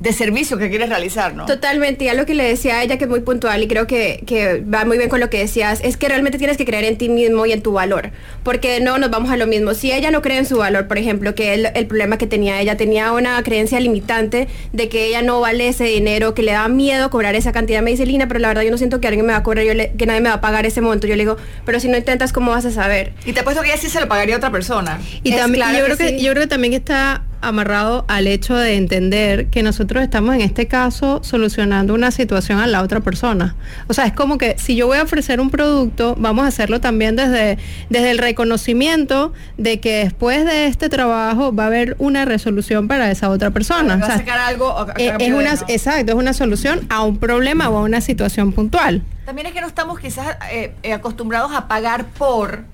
de 0.00 0.12
servicio 0.14 0.56
que 0.56 0.70
quieres 0.70 0.88
realizar, 0.88 1.34
¿no? 1.34 1.46
Totalmente, 1.46 2.06
ya 2.06 2.14
lo 2.14 2.24
que 2.26 2.34
le 2.34 2.44
decía 2.44 2.78
a 2.78 2.82
ella 2.82 2.96
que 2.96 3.04
es 3.04 3.10
muy 3.10 3.20
puntual 3.20 3.62
y 3.62 3.68
creo 3.68 3.86
que, 3.86 4.22
que, 4.26 4.62
va 4.62 4.86
muy 4.86 4.96
bien 4.96 5.10
con 5.10 5.20
lo 5.20 5.28
que 5.28 5.38
decías, 5.38 5.80
es 5.84 5.98
que 5.98 6.08
realmente 6.08 6.38
tienes 6.38 6.56
que 6.56 6.64
creer 6.64 6.84
en 6.84 6.96
ti 6.96 7.10
mismo 7.10 7.44
y 7.44 7.52
en 7.52 7.60
tu 7.60 7.72
valor, 7.72 8.10
porque 8.42 8.80
no 8.80 8.98
nos 8.98 9.10
vamos 9.10 9.30
a 9.30 9.36
lo 9.36 9.46
mismo. 9.46 9.74
Si 9.74 9.92
ella 9.92 10.10
no 10.10 10.22
cree 10.22 10.38
en 10.38 10.46
su 10.46 10.56
valor, 10.56 10.88
por 10.88 10.96
ejemplo, 10.96 11.34
que 11.34 11.52
el, 11.52 11.68
el 11.74 11.86
problema 11.86 12.16
que 12.16 12.26
tenía 12.26 12.60
ella, 12.60 12.76
tenía 12.76 13.12
una 13.12 13.42
creencia 13.42 13.78
limitante 13.78 14.48
de 14.72 14.88
que 14.88 15.06
ella 15.06 15.20
no 15.20 15.40
vale 15.40 15.68
ese 15.68 15.84
dinero, 15.84 16.34
que 16.34 16.42
le 16.42 16.52
da 16.52 16.66
miedo 16.68 17.10
cobrar 17.10 17.34
esa 17.34 17.52
cantidad, 17.52 17.82
me 17.82 17.90
dice 17.90 18.06
Lina, 18.06 18.26
pero 18.26 18.40
la 18.40 18.48
verdad 18.48 18.62
yo 18.62 18.70
no 18.70 18.78
siento 18.78 19.00
que 19.00 19.08
alguien 19.08 19.26
me 19.26 19.32
va 19.32 19.40
a 19.40 19.42
cobrar, 19.42 19.64
yo 19.64 19.72
que 19.96 20.06
nadie 20.06 20.20
me 20.22 20.30
va 20.30 20.36
a 20.36 20.40
pagar 20.40 20.64
ese 20.64 20.80
monto. 20.80 21.06
Yo 21.06 21.16
le 21.16 21.22
digo, 21.24 21.36
pero 21.66 21.78
si 21.78 21.88
no 21.88 21.98
intentas, 21.98 22.32
¿cómo 22.32 22.52
vas 22.52 22.64
a 22.64 22.70
saber? 22.70 23.12
Y 23.26 23.32
te 23.32 23.40
apuesto 23.40 23.62
que 23.62 23.68
ella 23.68 23.78
sí 23.78 23.90
se 23.90 24.00
lo 24.00 24.08
pagaría 24.08 24.34
a 24.34 24.38
otra 24.38 24.50
persona. 24.50 24.98
Y 25.22 25.34
también, 25.34 25.66
yo, 25.76 25.84
creo 25.84 25.96
que, 25.96 26.22
yo 26.22 26.30
creo 26.32 26.44
que 26.44 26.48
también 26.48 26.72
está 26.72 27.22
amarrado 27.42 28.04
al 28.08 28.26
hecho 28.26 28.54
de 28.56 28.76
entender 28.76 29.48
que 29.48 29.62
nosotros 29.62 30.02
estamos 30.02 30.34
en 30.34 30.40
este 30.40 30.66
caso 30.66 31.20
solucionando 31.22 31.94
una 31.94 32.10
situación 32.10 32.58
a 32.58 32.66
la 32.66 32.82
otra 32.82 33.00
persona. 33.00 33.54
O 33.88 33.94
sea, 33.94 34.06
es 34.06 34.12
como 34.12 34.38
que 34.38 34.56
si 34.58 34.76
yo 34.76 34.86
voy 34.86 34.98
a 34.98 35.02
ofrecer 35.02 35.40
un 35.40 35.50
producto, 35.50 36.14
vamos 36.18 36.44
a 36.44 36.48
hacerlo 36.48 36.80
también 36.80 37.16
desde, 37.16 37.58
desde 37.88 38.10
el 38.10 38.18
reconocimiento 38.18 39.32
de 39.56 39.80
que 39.80 40.04
después 40.04 40.44
de 40.44 40.66
este 40.66 40.88
trabajo 40.88 41.54
va 41.54 41.64
a 41.64 41.66
haber 41.66 41.96
una 41.98 42.24
resolución 42.24 42.88
para 42.88 43.10
esa 43.10 43.30
otra 43.30 43.50
persona. 43.50 43.96
Va 43.96 44.06
a 44.06 44.18
sacar 44.18 44.38
algo 44.38 44.86
eh, 44.96 45.14
es 45.18 45.32
una, 45.32 45.52
exacto, 45.68 46.12
es 46.12 46.18
una 46.18 46.32
solución 46.32 46.86
a 46.88 47.02
un 47.02 47.18
problema 47.18 47.68
o 47.68 47.78
a 47.78 47.82
una 47.82 48.00
situación 48.00 48.52
puntual. 48.52 49.02
También 49.24 49.46
es 49.46 49.52
que 49.52 49.60
no 49.60 49.66
estamos 49.66 49.98
quizás 50.00 50.36
eh, 50.50 50.74
eh, 50.82 50.92
acostumbrados 50.92 51.52
a 51.52 51.68
pagar 51.68 52.04
por 52.06 52.64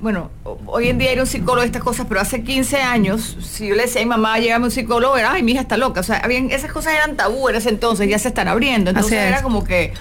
bueno, 0.00 0.30
hoy 0.66 0.88
en 0.88 0.98
día 0.98 1.10
hay 1.10 1.18
un 1.18 1.26
psicólogo 1.26 1.60
de 1.60 1.66
estas 1.66 1.82
cosas, 1.82 2.06
pero 2.08 2.20
hace 2.20 2.42
15 2.42 2.82
años, 2.82 3.36
si 3.40 3.68
yo 3.68 3.74
le 3.74 3.82
decía 3.82 4.02
a 4.02 4.04
mi 4.04 4.10
mamá, 4.10 4.38
llegame 4.38 4.66
un 4.66 4.70
psicólogo, 4.70 5.16
era, 5.16 5.32
ay, 5.32 5.42
mi 5.42 5.52
hija 5.52 5.62
está 5.62 5.76
loca. 5.76 6.00
O 6.00 6.02
sea, 6.02 6.18
esas 6.18 6.70
cosas 6.70 6.94
eran 6.94 7.16
tabú 7.16 7.48
en 7.48 7.56
ese 7.56 7.70
entonces, 7.70 8.08
ya 8.08 8.18
se 8.18 8.28
están 8.28 8.48
abriendo. 8.48 8.90
Entonces 8.90 9.14
era 9.14 9.42
como 9.42 9.64
que 9.64 9.94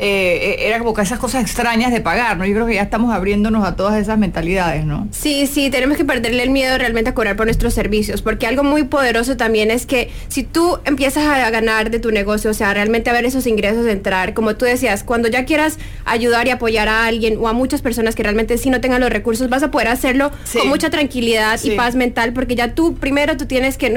eh, 0.00 0.68
era 0.68 0.78
como 0.78 0.94
que 0.94 1.02
esas 1.02 1.18
cosas 1.18 1.42
extrañas 1.42 1.92
de 1.92 2.00
pagar, 2.00 2.36
¿no? 2.36 2.46
Yo 2.46 2.54
creo 2.54 2.66
que 2.66 2.74
ya 2.74 2.82
estamos 2.82 3.12
abriéndonos 3.12 3.66
a 3.66 3.74
todas 3.74 4.00
esas 4.00 4.16
mentalidades, 4.16 4.84
¿no? 4.84 5.08
Sí, 5.10 5.48
sí, 5.48 5.70
tenemos 5.70 5.96
que 5.96 6.04
perderle 6.04 6.44
el 6.44 6.50
miedo 6.50 6.78
realmente 6.78 7.10
a 7.10 7.14
cobrar 7.14 7.34
por 7.34 7.46
nuestros 7.46 7.74
servicios, 7.74 8.22
porque 8.22 8.46
algo 8.46 8.62
muy 8.62 8.84
poderoso 8.84 9.36
también 9.36 9.72
es 9.72 9.86
que 9.86 10.10
si 10.28 10.44
tú 10.44 10.78
empiezas 10.84 11.24
a 11.26 11.50
ganar 11.50 11.90
de 11.90 11.98
tu 11.98 12.12
negocio, 12.12 12.50
o 12.52 12.54
sea, 12.54 12.72
realmente 12.72 13.10
a 13.10 13.12
ver 13.12 13.24
esos 13.24 13.46
ingresos 13.48 13.86
entrar, 13.86 14.34
como 14.34 14.54
tú 14.54 14.64
decías, 14.64 15.02
cuando 15.02 15.28
ya 15.28 15.44
quieras 15.44 15.78
ayudar 16.04 16.46
y 16.46 16.50
apoyar 16.50 16.88
a 16.88 17.06
alguien 17.06 17.36
o 17.40 17.48
a 17.48 17.52
muchas 17.52 17.82
personas 17.82 18.14
que 18.14 18.22
realmente 18.22 18.56
sí 18.56 18.70
no 18.70 18.80
tengan 18.80 19.00
los 19.00 19.10
recursos, 19.10 19.48
vas 19.48 19.64
a 19.64 19.70
poder 19.70 19.88
hacerlo 19.88 20.30
con 20.52 20.68
mucha 20.68 20.90
tranquilidad 20.90 21.58
y 21.64 21.72
paz 21.72 21.96
mental, 21.96 22.32
porque 22.32 22.54
ya 22.54 22.74
tú 22.74 22.94
primero 22.94 23.36
tú 23.36 23.46
tienes 23.46 23.76
que, 23.76 23.90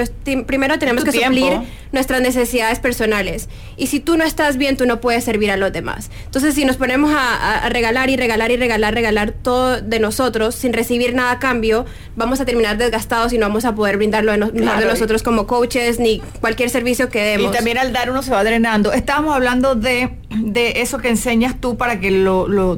primero 0.48 0.80
tenemos 0.80 1.04
que 1.04 1.12
suplir 1.12 1.60
nuestras 1.92 2.22
necesidades 2.22 2.80
personales. 2.80 3.50
Y 3.78 3.88
si 3.88 4.00
tú 4.00 4.18
no 4.18 4.24
estás 4.24 4.58
bien, 4.58 4.78
tú 4.78 4.86
no 4.86 5.00
puedes 5.02 5.24
servir 5.24 5.52
a 5.52 5.58
los 5.58 5.72
demás. 5.72 5.91
Entonces, 6.26 6.56
si 6.56 6.66
nos 6.66 6.78
ponemos 6.78 7.12
a, 7.14 7.68
regalar 7.70 8.10
y 8.10 8.18
regalar 8.18 8.52
y 8.52 8.58
regalar, 8.58 8.94
regalar 8.94 9.32
todo 9.32 9.82
de 9.82 10.00
nosotros 10.00 10.56
sin 10.56 10.74
recibir 10.74 11.14
nada 11.14 11.32
a 11.32 11.40
cambio, 11.40 11.86
vamos 12.16 12.40
a 12.42 12.46
terminar 12.46 12.78
desgastados 12.78 13.34
y 13.34 13.38
no 13.38 13.48
vamos 13.48 13.66
a 13.66 13.76
poder 13.76 13.98
brindarlo 13.98 14.32
de, 14.32 14.38
nosotros 14.38 15.24
como 15.24 15.48
coaches 15.48 16.00
ni 16.00 16.20
cualquier 16.40 16.70
servicio 16.70 17.10
que 17.10 17.22
demos. 17.22 17.52
Y 17.52 17.56
también 17.56 17.78
al 17.78 17.94
dar 17.94 18.10
uno 18.10 18.22
se 18.24 18.32
va 18.32 18.44
drenando. 18.44 18.94
Estábamos 18.94 19.36
hablando 19.36 19.76
de, 19.76 20.18
de 20.30 20.82
eso 20.82 20.98
que 20.98 21.10
enseñas 21.10 21.60
tú 21.60 21.78
para 21.78 22.00
que 22.00 22.12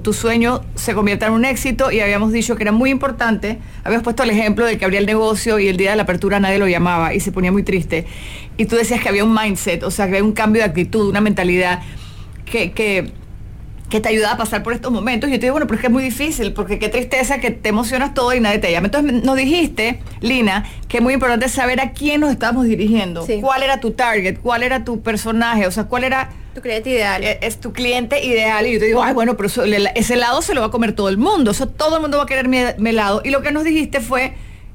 tu 0.01 0.13
sueño 0.13 0.61
se 0.75 0.93
convierta 0.93 1.27
en 1.27 1.33
un 1.33 1.45
éxito 1.45 1.91
y 1.91 1.99
habíamos 1.99 2.31
dicho 2.31 2.55
que 2.55 2.63
era 2.63 2.71
muy 2.71 2.89
importante. 2.89 3.59
Habíamos 3.83 4.03
puesto 4.03 4.23
el 4.23 4.29
ejemplo 4.29 4.65
de 4.65 4.77
que 4.77 4.85
abría 4.85 4.99
el 4.99 5.05
negocio 5.05 5.59
y 5.59 5.67
el 5.67 5.77
día 5.77 5.91
de 5.91 5.95
la 5.95 6.03
apertura 6.03 6.39
nadie 6.39 6.57
lo 6.57 6.67
llamaba 6.67 7.13
y 7.13 7.19
se 7.19 7.31
ponía 7.31 7.51
muy 7.51 7.63
triste. 7.63 8.05
Y 8.57 8.65
tú 8.65 8.75
decías 8.75 9.01
que 9.01 9.09
había 9.09 9.23
un 9.23 9.33
mindset, 9.33 9.83
o 9.83 9.91
sea, 9.91 10.05
que 10.05 10.11
había 10.13 10.23
un 10.23 10.33
cambio 10.33 10.61
de 10.61 10.69
actitud, 10.69 11.09
una 11.09 11.21
mentalidad 11.21 11.81
que, 12.45 12.71
que, 12.71 13.11
te 13.89 14.09
ayuda 14.09 14.31
a 14.31 14.37
pasar 14.37 14.63
por 14.63 14.73
estos 14.73 14.91
momentos. 14.91 15.29
Y 15.29 15.33
yo 15.33 15.39
te 15.39 15.45
digo, 15.45 15.53
bueno, 15.53 15.67
pero 15.67 15.75
es 15.75 15.81
que 15.81 15.87
es 15.87 15.93
muy 15.93 16.03
difícil, 16.03 16.53
porque 16.53 16.79
qué 16.79 16.89
tristeza 16.89 17.39
que 17.39 17.51
te 17.51 17.69
emocionas 17.69 18.15
todo 18.15 18.33
y 18.33 18.39
nadie 18.39 18.57
te 18.57 18.71
llama. 18.71 18.87
Entonces 18.87 19.23
nos 19.23 19.35
dijiste, 19.35 19.99
Lina, 20.19 20.65
que 20.87 20.97
es 20.97 21.03
muy 21.03 21.13
importante 21.13 21.47
saber 21.47 21.79
a 21.79 21.91
quién 21.91 22.21
nos 22.21 22.31
estamos 22.31 22.65
dirigiendo, 22.65 23.23
cuál 23.39 23.61
era 23.61 23.79
tu 23.79 23.91
target, 23.91 24.39
cuál 24.41 24.63
era 24.63 24.83
tu 24.83 25.01
personaje, 25.01 25.67
o 25.67 25.71
sea, 25.71 25.83
cuál 25.83 26.05
era... 26.05 26.31
Tu 26.55 26.61
cliente 26.61 26.89
ideal. 26.89 27.23
E, 27.23 27.37
es, 27.43 27.59
tu 27.59 27.71
cliente 27.71 28.25
ideal. 28.25 28.65
Y 28.65 28.73
yo 28.73 28.79
te 28.79 28.85
digo, 28.85 29.03
ay, 29.03 29.13
bueno, 29.13 29.37
pero 29.37 29.47
ese 29.95 30.15
lado 30.15 30.41
se 30.41 30.55
lo 30.55 30.61
va 30.61 30.67
a 30.67 30.71
comer 30.71 30.93
todo 30.93 31.09
el 31.09 31.19
mundo. 31.19 31.51
Eso 31.51 31.67
todo 31.67 31.97
el 31.97 32.01
mundo 32.01 32.17
va 32.17 32.23
a 32.23 32.27
querer 32.27 32.47
mi, 32.47 32.59
mi 32.79 32.89
helado. 32.89 33.21
Y 33.23 33.29
lo 33.29 33.43
que 33.43 33.51
nos 33.51 33.63
dijiste 33.63 34.01
fue 34.01 34.33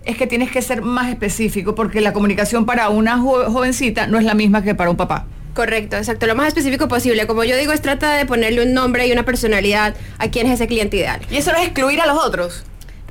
es 0.08 0.16
que 0.16 0.26
tienes 0.26 0.50
que 0.50 0.62
ser 0.62 0.80
más 0.80 1.10
específico 1.10 1.74
porque 1.74 2.00
la 2.00 2.12
comunicación 2.12 2.64
para 2.64 2.88
una 2.88 3.18
jovencita 3.18 4.06
no 4.06 4.18
es 4.18 4.24
la 4.24 4.34
misma 4.34 4.62
que 4.62 4.74
para 4.74 4.90
un 4.90 4.96
papá. 4.96 5.26
Correcto, 5.58 5.96
exacto, 5.96 6.28
lo 6.28 6.36
más 6.36 6.46
específico 6.46 6.86
posible. 6.86 7.26
Como 7.26 7.42
yo 7.42 7.56
digo, 7.56 7.72
es 7.72 7.82
trata 7.82 8.14
de 8.14 8.24
ponerle 8.26 8.62
un 8.62 8.74
nombre 8.74 9.08
y 9.08 9.10
una 9.10 9.24
personalidad 9.24 9.96
a 10.18 10.30
quién 10.30 10.46
es 10.46 10.52
ese 10.52 10.68
cliente 10.68 10.98
ideal. 10.98 11.20
Y 11.32 11.36
eso 11.36 11.50
no 11.50 11.58
es 11.58 11.64
excluir 11.64 12.00
a 12.00 12.06
los 12.06 12.24
otros. 12.24 12.62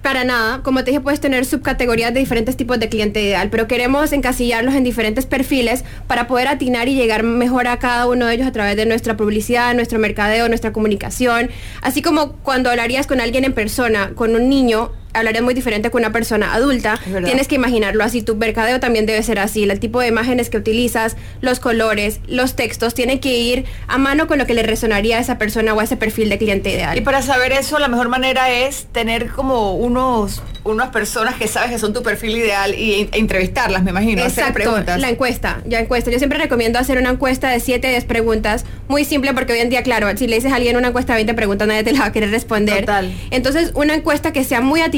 Para 0.02 0.24
nada, 0.24 0.64
como 0.64 0.86
te 0.86 0.92
dije, 0.92 1.02
puedes 1.02 1.20
tener 1.20 1.44
subcategorías 1.46 2.14
de 2.14 2.22
diferentes 2.22 2.56
tipos 2.56 2.80
de 2.80 2.88
cliente 2.88 3.22
ideal, 3.22 3.50
pero 3.50 3.68
queremos 3.68 4.14
encasillarlos 4.14 4.76
en 4.76 4.86
diferentes 4.86 5.26
perfiles 5.26 5.84
para 6.08 6.28
poder 6.28 6.48
atinar 6.48 6.88
y 6.88 6.96
llegar 6.96 7.24
mejor 7.24 7.68
a 7.68 7.80
cada 7.80 8.08
uno 8.08 8.28
de 8.28 8.36
ellos 8.36 8.48
a 8.48 8.54
través 8.54 8.78
de 8.78 8.86
nuestra 8.86 9.18
publicidad, 9.18 9.74
nuestro 9.74 10.00
mercadeo, 10.00 10.48
nuestra 10.48 10.72
comunicación. 10.72 11.50
Así 11.82 12.02
como 12.02 12.38
cuando 12.44 12.70
hablarías 12.70 13.08
con 13.08 13.20
alguien 13.20 13.44
en 13.44 13.52
persona, 13.52 14.12
con 14.16 14.34
un 14.36 14.48
niño, 14.48 14.94
hablaré 15.14 15.42
muy 15.42 15.54
diferente 15.54 15.90
con 15.90 16.02
una 16.02 16.12
persona 16.12 16.54
adulta. 16.54 17.00
Tienes 17.26 17.48
que 17.48 17.56
imaginarlo 17.56 18.04
así. 18.04 18.22
Tu 18.22 18.36
mercadeo 18.36 18.80
también 18.80 19.06
debe 19.06 19.22
ser 19.24 19.40
así. 19.40 19.64
El 19.64 19.80
tipo 19.80 20.00
de 20.00 20.08
imágenes 20.08 20.50
que 20.50 20.58
utilizas, 20.58 21.18
los 21.42 21.60
colores, 21.60 22.20
los 22.28 22.56
textos, 22.56 22.94
tienen 22.94 23.20
que 23.20 23.38
ir 23.38 23.66
a 23.88 23.98
mano 23.98 24.28
con 24.28 24.38
lo 24.38 24.46
que 24.46 24.54
le 24.54 24.64
resonaría 24.64 25.18
a 25.18 25.20
esa 25.20 25.38
persona 25.38 25.74
o 25.74 25.80
a 25.80 25.84
ese 25.84 25.98
perfil 25.98 26.30
de 26.30 26.38
cliente 26.38 26.70
ideal. 26.72 26.98
Y 26.98 27.02
para 27.02 27.22
saber 27.22 27.52
eso, 27.52 27.80
la 27.80 27.88
mejor 27.88 28.10
manera 28.10 28.52
es 28.52 28.88
tener 28.92 29.30
como 29.30 29.76
unos 29.76 30.42
unas 30.64 30.90
personas 30.90 31.36
que 31.36 31.48
sabes 31.48 31.72
que 31.72 31.80
son 31.80 31.94
tu 31.94 32.04
perfil 32.04 32.36
ideal 32.36 32.76
y, 32.76 33.08
e 33.10 33.10
entrevistarlas, 33.14 33.84
me 33.84 33.92
imagino. 33.92 34.22
Exacto, 34.22 34.54
preguntas. 34.54 35.00
la 35.00 35.10
encuesta, 35.10 35.62
ya 35.66 35.80
encuesta. 35.80 36.12
Yo 36.12 36.18
siempre 36.18 36.38
recomiendo 36.38 36.78
hacer 36.78 36.98
una 36.98 37.12
encuesta 37.12 37.50
de 37.50 37.62
7, 37.62 37.88
10 37.88 38.04
preguntas, 38.04 38.66
muy 38.90 39.06
simple 39.06 39.34
porque 39.34 39.54
hoy 39.54 39.60
en 39.60 39.70
día, 39.70 39.82
claro, 39.82 40.10
si 40.18 40.28
le 40.28 40.36
dices 40.36 40.52
a 40.52 40.56
alguien 40.56 40.76
una 40.76 40.90
encuesta 40.90 41.14
de 41.14 41.20
20 41.20 41.34
preguntas, 41.36 41.70
nadie 41.70 41.86
te 41.86 41.94
la 41.94 42.00
va 42.00 42.06
a 42.08 42.12
querer 42.12 42.32
responder. 42.32 42.82
Total. 42.82 43.14
Entonces, 43.32 43.72
una 43.76 43.96
encuesta 43.96 44.34
que 44.34 44.44
sea 44.44 44.60
muy 44.60 44.82
atinada 44.82 44.97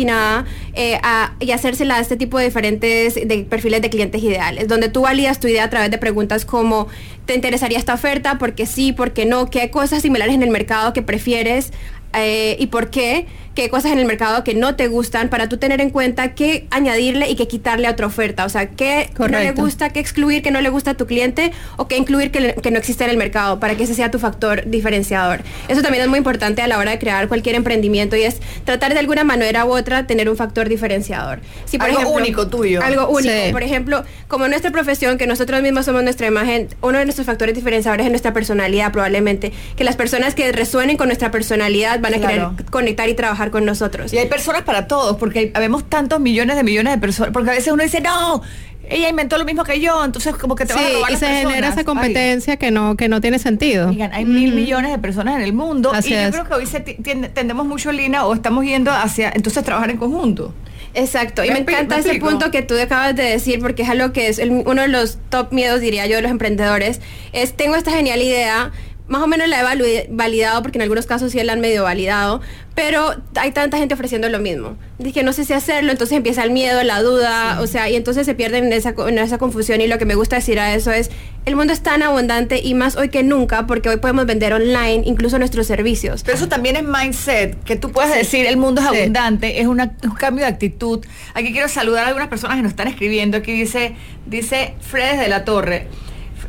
eh, 0.74 1.00
a, 1.04 1.36
y 1.40 1.52
hacérsela 1.52 1.96
a 1.96 2.00
este 2.00 2.18
tipo 2.18 2.38
de 2.38 2.46
diferentes 2.46 3.16
de 3.16 3.46
perfiles 3.50 3.82
de 3.82 3.90
clientes 3.90 4.22
ideales, 4.24 4.68
donde 4.68 4.90
tú 4.90 5.02
validas 5.02 5.40
tu 5.40 5.48
idea 5.48 5.64
a 5.64 5.70
través 5.70 5.92
de 5.92 5.98
preguntas 5.98 6.46
como 6.46 6.88
¿te 7.26 7.36
interesaría 7.36 7.78
esta 7.78 7.94
oferta? 7.94 8.38
¿Por 8.38 8.54
qué 8.54 8.66
sí? 8.66 8.94
¿Por 8.94 9.14
qué 9.14 9.26
no? 9.26 9.50
¿Qué 9.50 9.70
cosas 9.70 10.02
similares 10.02 10.36
en 10.36 10.44
el 10.44 10.50
mercado 10.50 10.94
que 10.94 11.02
prefieres? 11.02 11.72
Eh, 12.14 12.56
y 12.60 12.68
por 12.68 12.90
qué, 12.90 13.28
qué 13.60 13.70
cosas 13.70 13.92
en 13.92 14.00
el 14.00 14.06
mercado 14.06 14.44
que 14.46 14.54
no 14.54 14.76
te 14.76 14.88
gustan, 14.88 15.28
para 15.28 15.50
tú 15.50 15.58
tener 15.58 15.82
en 15.82 15.90
cuenta 15.90 16.34
qué 16.34 16.66
añadirle 16.70 17.30
y 17.30 17.36
qué 17.36 17.48
quitarle 17.48 17.88
a 17.88 17.92
otra 17.92 18.08
oferta. 18.08 18.46
O 18.46 18.50
sea, 18.50 18.70
qué 18.70 19.10
no 19.18 19.28
le 19.28 19.52
gusta, 19.52 19.90
qué 19.90 20.00
excluir, 20.00 20.42
qué 20.42 20.50
no 20.50 20.62
le 20.62 20.70
gusta 20.70 20.92
a 20.92 20.94
tu 20.94 21.06
cliente 21.06 21.52
o 21.76 21.88
qué 21.88 21.98
incluir 21.98 22.32
que, 22.32 22.56
que, 22.56 22.72
no 22.72 22.78
existe 22.78 23.04
en 23.04 23.10
el 23.10 23.18
mercado 23.18 23.60
para 23.60 23.76
que 23.76 23.84
ese 23.84 23.96
sea 23.96 24.12
tu 24.12 24.20
factor 24.20 24.64
diferenciador. 24.66 25.42
Eso 25.68 25.82
también 25.82 26.04
es 26.04 26.10
muy 26.10 26.20
importante 26.20 26.62
a 26.62 26.68
la 26.68 26.78
hora 26.78 26.92
de 26.92 27.00
crear 27.00 27.28
cualquier 27.28 27.56
emprendimiento 27.56 28.16
y 28.16 28.24
es 28.24 28.40
tratar 28.64 28.94
de 28.94 29.00
alguna 29.00 29.26
manera 29.26 29.66
u 29.66 29.76
otra 29.76 30.08
tener 30.08 30.30
un 30.30 30.38
factor 30.38 30.70
diferenciador. 30.70 31.42
Si, 31.66 31.78
por 31.78 31.90
algo 31.90 32.12
único 32.12 32.48
tuyo. 32.48 32.82
Algo 32.82 33.10
único. 33.10 33.34
Por 33.52 33.64
ejemplo, 33.64 34.06
como 34.30 34.48
nuestra 34.48 34.72
profesión, 34.72 35.18
que 35.18 35.28
nosotros 35.28 35.62
mismos 35.62 35.86
somos 35.86 36.02
nuestra 36.04 36.28
imagen, 36.28 36.70
uno 36.82 36.98
de 36.98 37.04
nuestros 37.04 37.28
factores 37.28 37.56
diferenciadores 37.56 38.06
es 38.06 38.12
nuestra 38.12 38.32
personalidad 38.32 38.94
probablemente. 38.94 39.52
Que 39.76 39.84
las 39.84 39.98
personas 39.98 40.34
que 40.34 40.50
resuenen 40.54 40.96
con 40.96 41.08
nuestra 41.10 41.30
personalidad 41.30 42.00
van 42.00 42.14
a 42.14 42.20
querer 42.20 42.48
conectar 42.72 43.10
y 43.10 43.16
trabajar 43.16 43.49
con 43.52 43.66
nosotros. 43.66 44.14
Y 44.14 44.18
hay 44.18 44.28
personas 44.28 44.64
para 44.64 44.88
todos, 44.88 45.18
porque 45.18 45.52
habemos 45.54 45.90
tantos 45.90 46.20
millones 46.20 46.56
de 46.56 46.64
millones 46.64 46.94
de 46.94 47.00
personas, 47.00 47.32
porque 47.34 47.50
a 47.50 47.54
veces 47.54 47.72
uno 47.74 47.84
dice, 47.84 48.02
no, 48.02 48.42
ella 48.90 49.10
inventó 49.10 49.38
lo 49.38 49.46
mismo 49.46 49.64
que 49.64 49.80
yo, 49.80 50.04
entonces 50.04 50.36
como 50.36 50.56
que 50.56 50.66
te 50.66 50.74
va 50.74 50.82
a 50.82 50.90
robar 50.90 51.12
y 51.12 51.16
se 51.18 51.28
genera 51.28 51.70
esa 51.70 51.84
competencia 51.84 52.58
que 52.58 52.72
no 52.72 52.98
que 52.98 53.08
no 53.08 53.22
tiene 53.22 53.40
sentido. 53.40 53.94
hay 54.12 54.26
mil 54.26 54.54
millones 54.54 54.92
de 54.92 54.98
personas 54.98 55.36
en 55.36 55.42
el 55.44 55.54
mundo 55.54 55.92
y 56.04 56.10
yo 56.10 56.32
creo 56.32 56.46
que 56.46 56.54
hoy 56.54 56.66
se 56.66 56.80
tendemos 56.80 57.66
mucho, 57.66 57.92
Lina, 57.92 58.26
o 58.26 58.34
estamos 58.34 58.66
yendo 58.66 58.92
hacia 58.92 59.32
entonces 59.34 59.64
trabajar 59.64 59.92
en 59.92 59.98
conjunto. 59.98 60.54
Exacto, 60.96 61.46
y 61.46 61.52
me, 61.52 61.60
encanta 61.60 62.00
ese 62.00 62.16
punto 62.16 62.50
que 62.50 62.64
tú 62.64 62.74
acabas 62.80 63.16
de 63.16 63.24
decir, 63.24 63.60
porque 63.60 63.84
es 63.84 63.90
algo 63.90 64.12
que 64.12 64.28
es 64.28 64.40
uno 64.40 64.82
de 64.82 64.88
los 64.88 65.20
top 65.30 65.54
miedos, 65.54 65.82
diría 65.82 66.08
yo, 66.08 66.16
de 66.16 66.24
los 66.24 66.32
emprendedores, 66.32 67.00
es 67.32 67.54
tengo 67.54 67.76
esta 67.76 67.92
genial 67.92 68.20
idea, 68.22 68.72
más 69.10 69.24
o 69.24 69.28
menos 69.28 69.50
la 69.50 69.60
he 69.60 70.08
validado, 70.10 70.62
porque 70.62 70.78
en 70.78 70.84
algunos 70.84 71.08
casos 71.08 71.32
sí 71.32 71.44
la 71.44 71.54
han 71.54 71.60
medio 71.60 71.84
validado, 71.84 72.42
pero 72.76 73.16
hay 73.36 73.52
tanta 73.52 73.78
gente 73.78 73.96
ofreciendo 73.96 74.30
lo 74.30 74.40
mismo. 74.40 74.78
Dije, 75.00 75.24
no 75.24 75.34
sé 75.34 75.46
si 75.46 75.54
hacerlo, 75.54 75.92
entonces 75.92 76.16
empieza 76.16 76.44
el 76.44 76.52
miedo, 76.52 76.82
la 76.84 77.02
duda, 77.02 77.60
o 77.60 77.68
sea, 77.68 77.90
y 77.90 77.96
entonces 77.96 78.26
se 78.26 78.36
pierden 78.36 78.66
en 78.66 78.74
esa, 78.74 78.94
en 79.08 79.18
esa 79.18 79.40
confusión 79.40 79.82
y 79.82 79.88
lo 79.88 79.98
que 79.98 80.06
me 80.06 80.14
gusta 80.14 80.36
decir 80.36 80.60
a 80.60 80.76
eso 80.76 80.92
es, 80.92 81.10
el 81.46 81.56
mundo 81.56 81.74
es 81.74 81.82
tan 81.82 82.04
abundante 82.04 82.62
y 82.64 82.76
más 82.76 82.96
hoy 82.96 83.10
que 83.10 83.24
nunca, 83.24 83.66
porque 83.66 83.90
hoy 83.90 83.98
podemos 83.98 84.28
vender 84.28 84.54
online 84.54 85.02
incluso 85.06 85.40
nuestros 85.40 85.66
servicios. 85.66 86.22
Pero 86.24 86.38
eso 86.38 86.48
también 86.48 86.76
es 86.76 86.84
mindset, 86.84 87.62
que 87.64 87.76
tú 87.76 87.92
puedes 87.92 88.14
decir, 88.14 88.46
el 88.46 88.58
mundo 88.58 88.80
es 88.82 88.88
abundante, 88.88 89.60
es 89.60 89.66
un 89.66 89.82
cambio 90.18 90.46
de 90.46 90.52
actitud. 90.52 91.04
Aquí 91.34 91.52
quiero 91.52 91.68
saludar 91.68 92.06
a 92.06 92.08
algunas 92.10 92.28
personas 92.28 92.58
que 92.58 92.62
nos 92.62 92.72
están 92.72 92.88
escribiendo, 92.88 93.38
aquí 93.38 93.54
dice, 93.54 93.96
dice 94.28 94.76
Fred 94.82 95.20
de 95.20 95.30
la 95.30 95.44
Torre. 95.46 95.88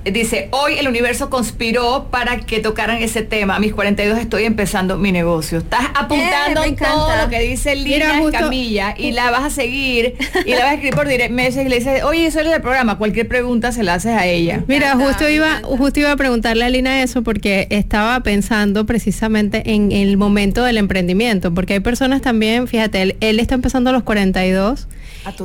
Dice, 0.04 0.48
hoy 0.52 0.78
el 0.78 0.88
universo 0.88 1.28
conspiró 1.28 2.08
para 2.10 2.38
que 2.38 2.60
tocaran 2.60 2.96
ese 2.96 3.22
tema. 3.22 3.56
A 3.56 3.58
mis 3.58 3.74
42 3.74 4.18
estoy 4.18 4.44
empezando 4.44 4.96
mi 4.96 5.12
negocio. 5.12 5.58
Estás 5.58 5.88
apuntando 5.94 6.64
eh, 6.64 6.74
todo 6.78 7.14
lo 7.16 7.28
que 7.28 7.40
dice 7.40 7.76
Lina 7.76 8.18
Camilla 8.32 8.94
y 8.96 9.12
la 9.12 9.30
vas 9.30 9.44
a 9.44 9.50
seguir 9.50 10.14
y 10.46 10.50
la 10.50 10.60
vas 10.60 10.70
a 10.70 10.74
escribir 10.74 10.94
por 10.94 11.06
direct 11.06 11.32
message 11.32 11.66
y 11.66 11.68
le 11.68 11.76
dices, 11.76 12.02
oye, 12.02 12.26
eso 12.26 12.40
es 12.40 12.46
el 12.46 12.62
programa. 12.62 12.96
Cualquier 12.96 13.28
pregunta 13.28 13.72
se 13.72 13.82
la 13.82 13.94
haces 13.94 14.12
a 14.12 14.26
ella. 14.26 14.64
Mira, 14.66 14.94
justo 14.96 15.28
iba, 15.28 15.60
justo 15.62 16.00
iba 16.00 16.12
a 16.12 16.16
preguntarle 16.16 16.64
a 16.64 16.70
Lina 16.70 17.02
eso 17.02 17.22
porque 17.22 17.66
estaba 17.68 18.20
pensando 18.20 18.86
precisamente 18.86 19.74
en 19.74 19.92
el 19.92 20.16
momento 20.16 20.64
del 20.64 20.78
emprendimiento. 20.78 21.52
Porque 21.52 21.74
hay 21.74 21.80
personas 21.80 22.22
también, 22.22 22.68
fíjate, 22.68 23.02
él, 23.02 23.16
él 23.20 23.38
está 23.38 23.54
empezando 23.54 23.90
a 23.90 23.92
los 23.92 24.02
42 24.02 24.88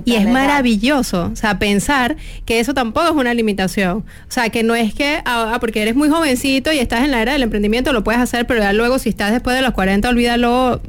y 0.06 0.16
es 0.16 0.28
maravilloso, 0.28 1.30
o 1.32 1.36
sea, 1.36 1.60
pensar 1.60 2.16
que 2.46 2.60
eso 2.60 2.74
tampoco 2.74 3.08
es 3.08 3.14
una 3.14 3.34
limitación. 3.34 4.06
O 4.28 4.32
sea, 4.32 4.50
que 4.50 4.64
no 4.64 4.76
es 4.76 4.94
que, 4.94 5.22
ah, 5.26 5.52
ah, 5.54 5.60
porque 5.60 5.82
eres 5.82 5.96
muy 5.96 6.10
jovencito 6.10 6.72
y 6.72 6.80
estás 6.80 7.02
en 7.02 7.12
la 7.12 7.22
era 7.22 7.34
del 7.34 7.44
emprendimiento, 7.44 7.94
lo 7.94 8.04
puedes 8.04 8.22
hacer, 8.22 8.48
pero 8.48 8.62
ya 8.62 8.74
luego 8.74 9.00
si 9.00 9.10
estás 9.10 9.32
después 9.32 9.56
de 9.56 9.62
los 9.62 9.74
40, 9.74 10.10
olvídalo, 10.10 10.82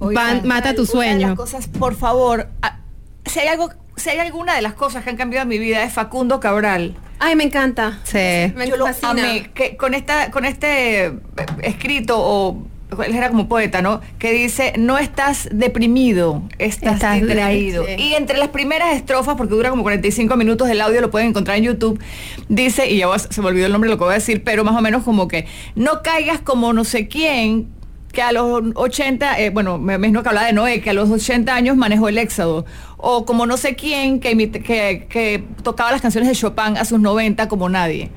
mata 0.45 0.75
tu 0.75 0.87
sueño. 0.87 1.29
las 1.29 1.37
cosas, 1.37 1.69
por 1.69 1.95
favor, 1.95 2.49
ah, 2.63 2.79
si 3.25 3.41
hay 3.41 3.49
algo, 3.49 3.71
si 3.97 4.11
hay 4.11 4.19
alguna 4.19 4.55
de 4.55 4.63
las 4.63 4.75
cosas 4.75 5.05
que 5.05 5.11
han 5.11 5.17
cambiado 5.17 5.43
en 5.43 5.49
mi 5.49 5.59
vida 5.59 5.83
es 5.83 5.93
Facundo 5.93 6.41
Cabral. 6.41 6.95
Ay, 7.19 7.35
me 7.35 7.45
encanta. 7.45 7.99
Sí. 8.05 8.53
Me 8.55 8.69
Yo 8.69 8.77
que 9.55 9.77
con 9.77 9.95
esta, 9.95 10.31
con 10.31 10.45
este 10.45 11.07
eh, 11.07 11.13
escrito 11.63 12.17
o 12.19 12.67
él 13.05 13.15
era 13.15 13.29
como 13.31 13.49
poeta, 13.49 13.83
¿no? 13.83 14.01
Que 14.19 14.33
dice, 14.33 14.75
no 14.79 14.99
estás 14.99 15.49
deprimido, 15.53 16.43
estás, 16.59 17.21
distraído. 17.21 17.85
Y 17.97 18.15
entre 18.15 18.39
las 18.39 18.49
primeras 18.49 18.95
estrofas, 18.95 19.37
porque 19.37 19.55
dura 19.55 19.71
como 19.71 19.83
45 19.83 20.37
minutos 20.37 20.69
el 20.69 20.81
audio, 20.81 21.01
lo 21.01 21.11
pueden 21.11 21.31
encontrar 21.31 21.59
en 21.59 21.65
YouTube, 21.65 22.01
dice, 22.49 22.89
y 22.91 22.99
ya 22.99 23.19
se 23.19 23.41
me 23.43 23.49
olvidó 23.49 23.67
el 23.67 23.73
nombre 23.73 23.91
lo 23.91 23.99
que 23.99 24.05
voy 24.05 24.13
a 24.13 24.17
decir, 24.17 24.43
pero 24.45 24.65
más 24.65 24.77
o 24.77 24.81
menos 24.81 25.03
como 25.03 25.29
que, 25.29 25.47
no 25.75 26.03
caigas 26.03 26.41
como 26.41 26.73
no 26.73 26.85
sé 26.85 27.09
quién, 27.09 27.69
que 28.13 28.23
a 28.23 28.33
los 28.33 28.63
80, 28.75 29.41
eh, 29.41 29.51
bueno, 29.51 29.79
me 29.79 29.95
imagino 29.95 30.23
que 30.23 30.29
habla 30.29 30.45
de 30.45 30.53
Noé, 30.53 30.81
que 30.81 30.91
a 30.91 30.95
los 30.95 31.11
80 31.11 31.55
años 31.55 31.77
manejó 31.77 32.09
el 32.09 32.19
éxodo, 32.19 32.65
o 32.97 33.27
como 33.27 33.47
no 33.47 33.57
sé 33.57 33.75
quién, 33.75 34.21
que, 34.21 34.37
que, 34.51 35.07
que 35.09 35.45
tocaba 35.63 35.93
las 35.93 36.01
canciones 36.01 36.29
de 36.29 36.35
Chopin 36.35 36.77
a 36.77 36.85
sus 36.85 37.01
90 37.01 37.49
como 37.49 37.69
nadie. 37.69 38.11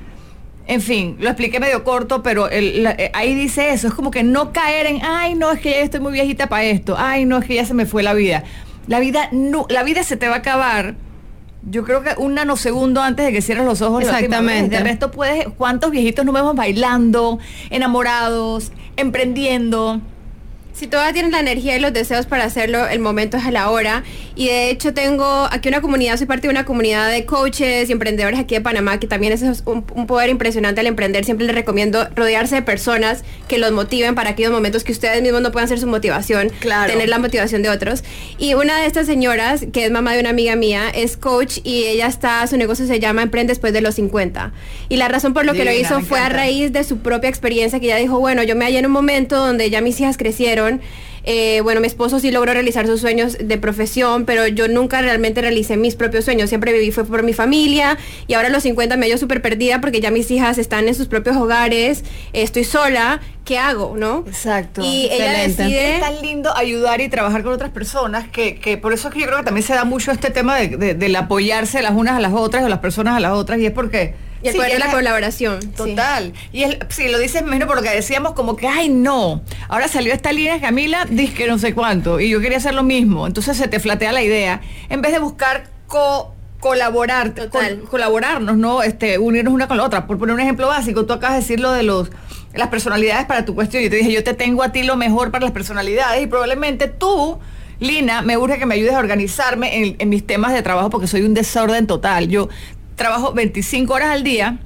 En 0.70 0.82
fin, 0.82 1.18
lo 1.20 1.30
expliqué 1.30 1.60
medio 1.60 1.84
corto, 1.84 2.22
pero 2.22 2.48
eh, 2.52 3.10
ahí 3.16 3.34
dice 3.34 3.72
eso. 3.72 3.88
Es 3.88 3.94
como 3.96 4.12
que 4.12 4.22
no 4.22 4.54
caer 4.54 4.86
en, 4.86 5.04
ay, 5.04 5.34
no, 5.34 5.52
es 5.52 5.60
que 5.60 5.72
ya 5.72 5.78
estoy 5.78 6.00
muy 6.00 6.14
viejita 6.14 6.46
para 6.46 6.64
esto. 6.64 6.96
Ay, 6.96 7.26
no, 7.26 7.40
es 7.40 7.46
que 7.46 7.56
ya 7.56 7.66
se 7.66 7.74
me 7.74 7.88
fue 7.88 8.04
la 8.04 8.14
vida. 8.14 8.44
La 8.86 9.00
vida, 9.00 9.30
no, 9.32 9.66
la 9.68 9.82
vida 9.82 10.04
se 10.04 10.16
te 10.16 10.28
va 10.28 10.36
a 10.36 10.38
acabar. 10.38 10.94
Yo 11.64 11.84
creo 11.84 12.04
que 12.04 12.12
un 12.20 12.36
nanosegundo 12.36 13.02
antes 13.02 13.26
de 13.26 13.32
que 13.32 13.42
cierres 13.42 13.66
los 13.66 13.82
ojos. 13.82 14.04
Exactamente. 14.04 14.78
De 14.78 14.84
resto 14.84 15.10
puedes, 15.10 15.48
¿cuántos 15.58 15.90
viejitos 15.90 16.24
nos 16.24 16.36
vemos 16.36 16.56
bailando, 16.56 17.40
enamorados, 17.72 18.72
emprendiendo? 18.96 20.02
Si 20.80 20.88
todavía 20.88 21.12
tienes 21.12 21.34
la 21.34 21.42
energía 21.42 21.76
y 21.76 21.82
los 21.82 21.92
deseos 21.92 22.26
para 22.26 22.46
hacerlo, 22.46 22.88
el 22.88 23.00
momento 23.00 23.36
es 23.36 23.44
a 23.44 23.52
la 23.52 23.70
hora. 23.70 24.06
Y 24.34 24.48
de 24.48 24.70
hecho 24.70 24.94
tengo 24.94 25.50
aquí 25.52 25.68
una 25.68 25.82
comunidad, 25.82 26.16
soy 26.16 26.26
parte 26.26 26.48
de 26.48 26.52
una 26.52 26.64
comunidad 26.64 27.12
de 27.12 27.26
coaches 27.26 27.90
y 27.90 27.92
emprendedores 27.92 28.40
aquí 28.40 28.56
de 28.56 28.62
Panamá, 28.62 28.98
que 28.98 29.06
también 29.06 29.34
es 29.34 29.44
un, 29.66 29.84
poder 29.84 30.30
impresionante 30.30 30.80
al 30.80 30.88
emprender. 30.88 31.26
Siempre 31.26 31.46
les 31.46 31.54
recomiendo 31.54 32.08
rodearse 32.16 32.56
de 32.56 32.62
personas 32.62 33.26
que 33.50 33.58
los 33.58 33.74
motiven 33.74 34.16
para 34.16 34.30
aquellos 34.30 34.54
momentos 34.54 34.86
que 34.86 34.94
ustedes 34.94 35.22
mismos 35.22 35.42
no 35.42 35.52
puedan 35.52 35.68
ser 35.68 35.82
su 35.82 35.88
motivación, 35.88 36.50
claro. 36.62 36.90
tener 36.90 37.10
la 37.10 37.20
motivación 37.20 37.62
de 37.62 37.70
otros. 37.70 38.06
Y 38.38 38.54
una 38.54 38.80
de 38.80 38.86
estas 38.86 39.06
señoras, 39.06 39.66
que 39.74 39.84
es 39.84 39.92
mamá 39.92 40.14
de 40.14 40.22
una 40.22 40.30
amiga 40.30 40.56
mía, 40.56 40.84
es 40.96 41.18
coach 41.18 41.58
y 41.66 41.88
ella 41.88 42.08
está, 42.08 42.48
su 42.48 42.56
negocio 42.56 42.88
se 42.88 43.02
llama 43.02 43.24
Emprende 43.24 43.52
después 43.52 43.74
de 43.74 43.82
los 43.82 43.96
50. 43.96 44.54
Y 44.88 44.96
la 44.96 45.10
razón 45.10 45.34
por 45.34 45.44
lo 45.44 45.52
que 45.52 45.66
lo 45.66 45.74
hizo 45.74 46.00
fue 46.00 46.22
a 46.22 46.30
raíz 46.30 46.72
de 46.72 46.86
su 46.86 47.00
propia 47.00 47.30
experiencia, 47.30 47.82
que 47.82 47.88
ella 47.88 47.98
dijo, 47.98 48.18
bueno, 48.22 48.44
yo 48.44 48.56
me 48.56 48.64
hallé 48.64 48.80
en 48.80 48.86
un 48.86 48.94
momento 48.94 49.36
donde 49.36 49.70
ya 49.70 49.82
mis 49.82 50.00
hijas 50.00 50.16
crecieron, 50.16 50.69
eh, 51.24 51.62
bueno, 51.62 51.82
mi 51.82 51.88
esposo 51.88 52.20
sí 52.20 52.32
logró 52.32 52.54
realizar 52.54 52.88
sus 52.88 53.02
sueños 53.02 53.38
de 53.40 53.58
profesión, 53.58 54.26
pero 54.26 54.48
yo 54.48 54.68
nunca 54.68 55.02
realmente 55.02 55.42
realicé 55.42 55.78
mis 55.78 55.96
propios 55.96 56.26
sueños. 56.26 56.50
Siempre 56.50 56.74
viví 56.74 56.92
fue 56.92 57.06
por 57.06 57.24
mi 57.24 57.34
familia 57.34 57.98
y 58.28 58.34
ahora 58.34 58.48
a 58.48 58.52
los 58.52 58.64
50 58.64 58.98
me 58.98 59.06
hallo 59.06 59.18
súper 59.18 59.42
perdida 59.42 59.82
porque 59.82 60.02
ya 60.02 60.12
mis 60.12 60.32
hijas 60.32 60.58
están 60.58 60.88
en 60.88 60.96
sus 60.96 61.08
propios 61.08 61.36
hogares, 61.38 62.04
estoy 62.34 62.64
sola. 62.64 63.20
¿Qué 63.46 63.58
hago, 63.58 63.96
no? 63.98 64.26
Exacto. 64.28 64.82
Y 64.84 65.10
ella 65.12 65.32
decide... 65.32 65.96
Es 65.96 66.02
tan 66.02 66.22
lindo 66.22 66.56
ayudar 66.56 67.02
y 67.02 67.10
trabajar 67.10 67.42
con 67.42 67.52
otras 67.52 67.72
personas 67.72 68.28
que, 68.28 68.80
por 68.80 68.94
eso 68.94 69.08
es 69.08 69.14
que 69.16 69.22
yo 69.22 69.26
creo 69.26 69.40
que 69.40 69.46
también 69.46 69.66
se 69.66 69.74
da 69.74 69.86
mucho 69.86 70.12
este 70.12 70.30
tema 70.30 70.58
de, 70.58 70.94
del 70.94 71.16
apoyarse 71.16 71.82
las 71.82 71.94
unas 71.94 72.16
a 72.16 72.20
las 72.20 72.34
otras 72.34 72.64
o 72.64 72.70
las 72.70 72.80
personas 72.80 73.16
a 73.16 73.20
las 73.20 73.32
otras 73.32 73.60
y 73.60 73.66
es 73.66 73.72
porque 73.72 74.14
y 74.42 74.48
el 74.48 74.56
poder 74.56 74.74
de 74.74 74.80
la 74.80 74.92
colaboración. 74.92 75.60
Total. 75.72 76.34
Y 76.52 76.64
si 76.90 77.10
lo 77.10 77.20
dices 77.20 77.44
menos 77.44 77.68
por 77.68 77.78
lo 77.78 77.84
que 77.84 77.90
decíamos, 77.90 78.34
como 78.34 78.56
que, 78.56 78.68
ay, 78.68 78.90
no. 78.90 79.42
Ahora 79.68 79.88
salió 79.88 80.14
esta 80.14 80.32
línea, 80.32 80.60
Camila, 80.60 81.06
dice 81.10 81.34
que 81.34 81.48
no 81.48 81.58
sé 81.58 81.74
cuánto. 81.74 82.20
Y 82.20 82.30
yo 82.30 82.40
quería 82.40 82.58
hacer 82.58 82.74
lo 82.74 82.84
mismo. 82.84 83.28
Entonces 83.28 83.58
se 83.58 83.68
te 83.68 83.80
flatea 83.80 84.12
la 84.12 84.22
idea. 84.22 84.62
En 84.90 85.02
vez 85.02 85.12
de 85.12 85.20
buscar 85.20 85.70
co 85.88 86.34
colaborar, 86.60 87.34
colaborarnos, 87.90 88.58
¿no? 88.58 88.84
Este, 88.84 89.18
unirnos 89.18 89.54
una 89.54 89.68
con 89.68 89.78
la 89.78 89.84
otra. 89.84 90.08
Por 90.08 90.18
poner 90.18 90.36
un 90.36 90.42
ejemplo 90.42 90.68
básico, 90.68 91.06
tú 91.06 91.14
acabas 91.14 91.38
de 91.38 91.42
decir 91.42 91.60
lo 91.60 91.72
de 91.72 91.84
los 91.84 92.12
las 92.54 92.68
personalidades 92.68 93.26
para 93.26 93.46
tu 93.46 93.56
cuestión. 93.56 93.84
Yo 93.84 93.90
te 93.90 93.98
dije, 93.98 94.12
yo 94.12 94.24
te 94.24 94.34
tengo 94.34 94.64
a 94.64 94.72
ti 94.72 94.84
lo 94.84 94.98
mejor 94.98 95.32
para 95.32 95.46
las 95.46 95.52
personalidades 95.52 96.24
y 96.24 96.28
probablemente 96.28 96.88
tú 96.88 97.40
Lina, 97.80 98.22
me 98.22 98.38
urge 98.38 98.60
que 98.60 98.66
me 98.66 98.76
ayudes 98.76 98.94
a 98.94 99.00
organizarme 99.00 99.78
en, 99.78 99.96
en, 100.00 100.10
mis 100.10 100.28
temas 100.28 100.52
de 100.52 100.62
trabajo 100.62 100.90
porque 100.90 101.08
soy 101.08 101.22
un 101.22 101.34
desorden 101.34 101.88
total. 101.88 102.28
Yo 102.28 102.50
trabajo 103.00 103.34
25 103.34 103.92
horas 103.92 104.10
al 104.10 104.24
día, 104.24 104.60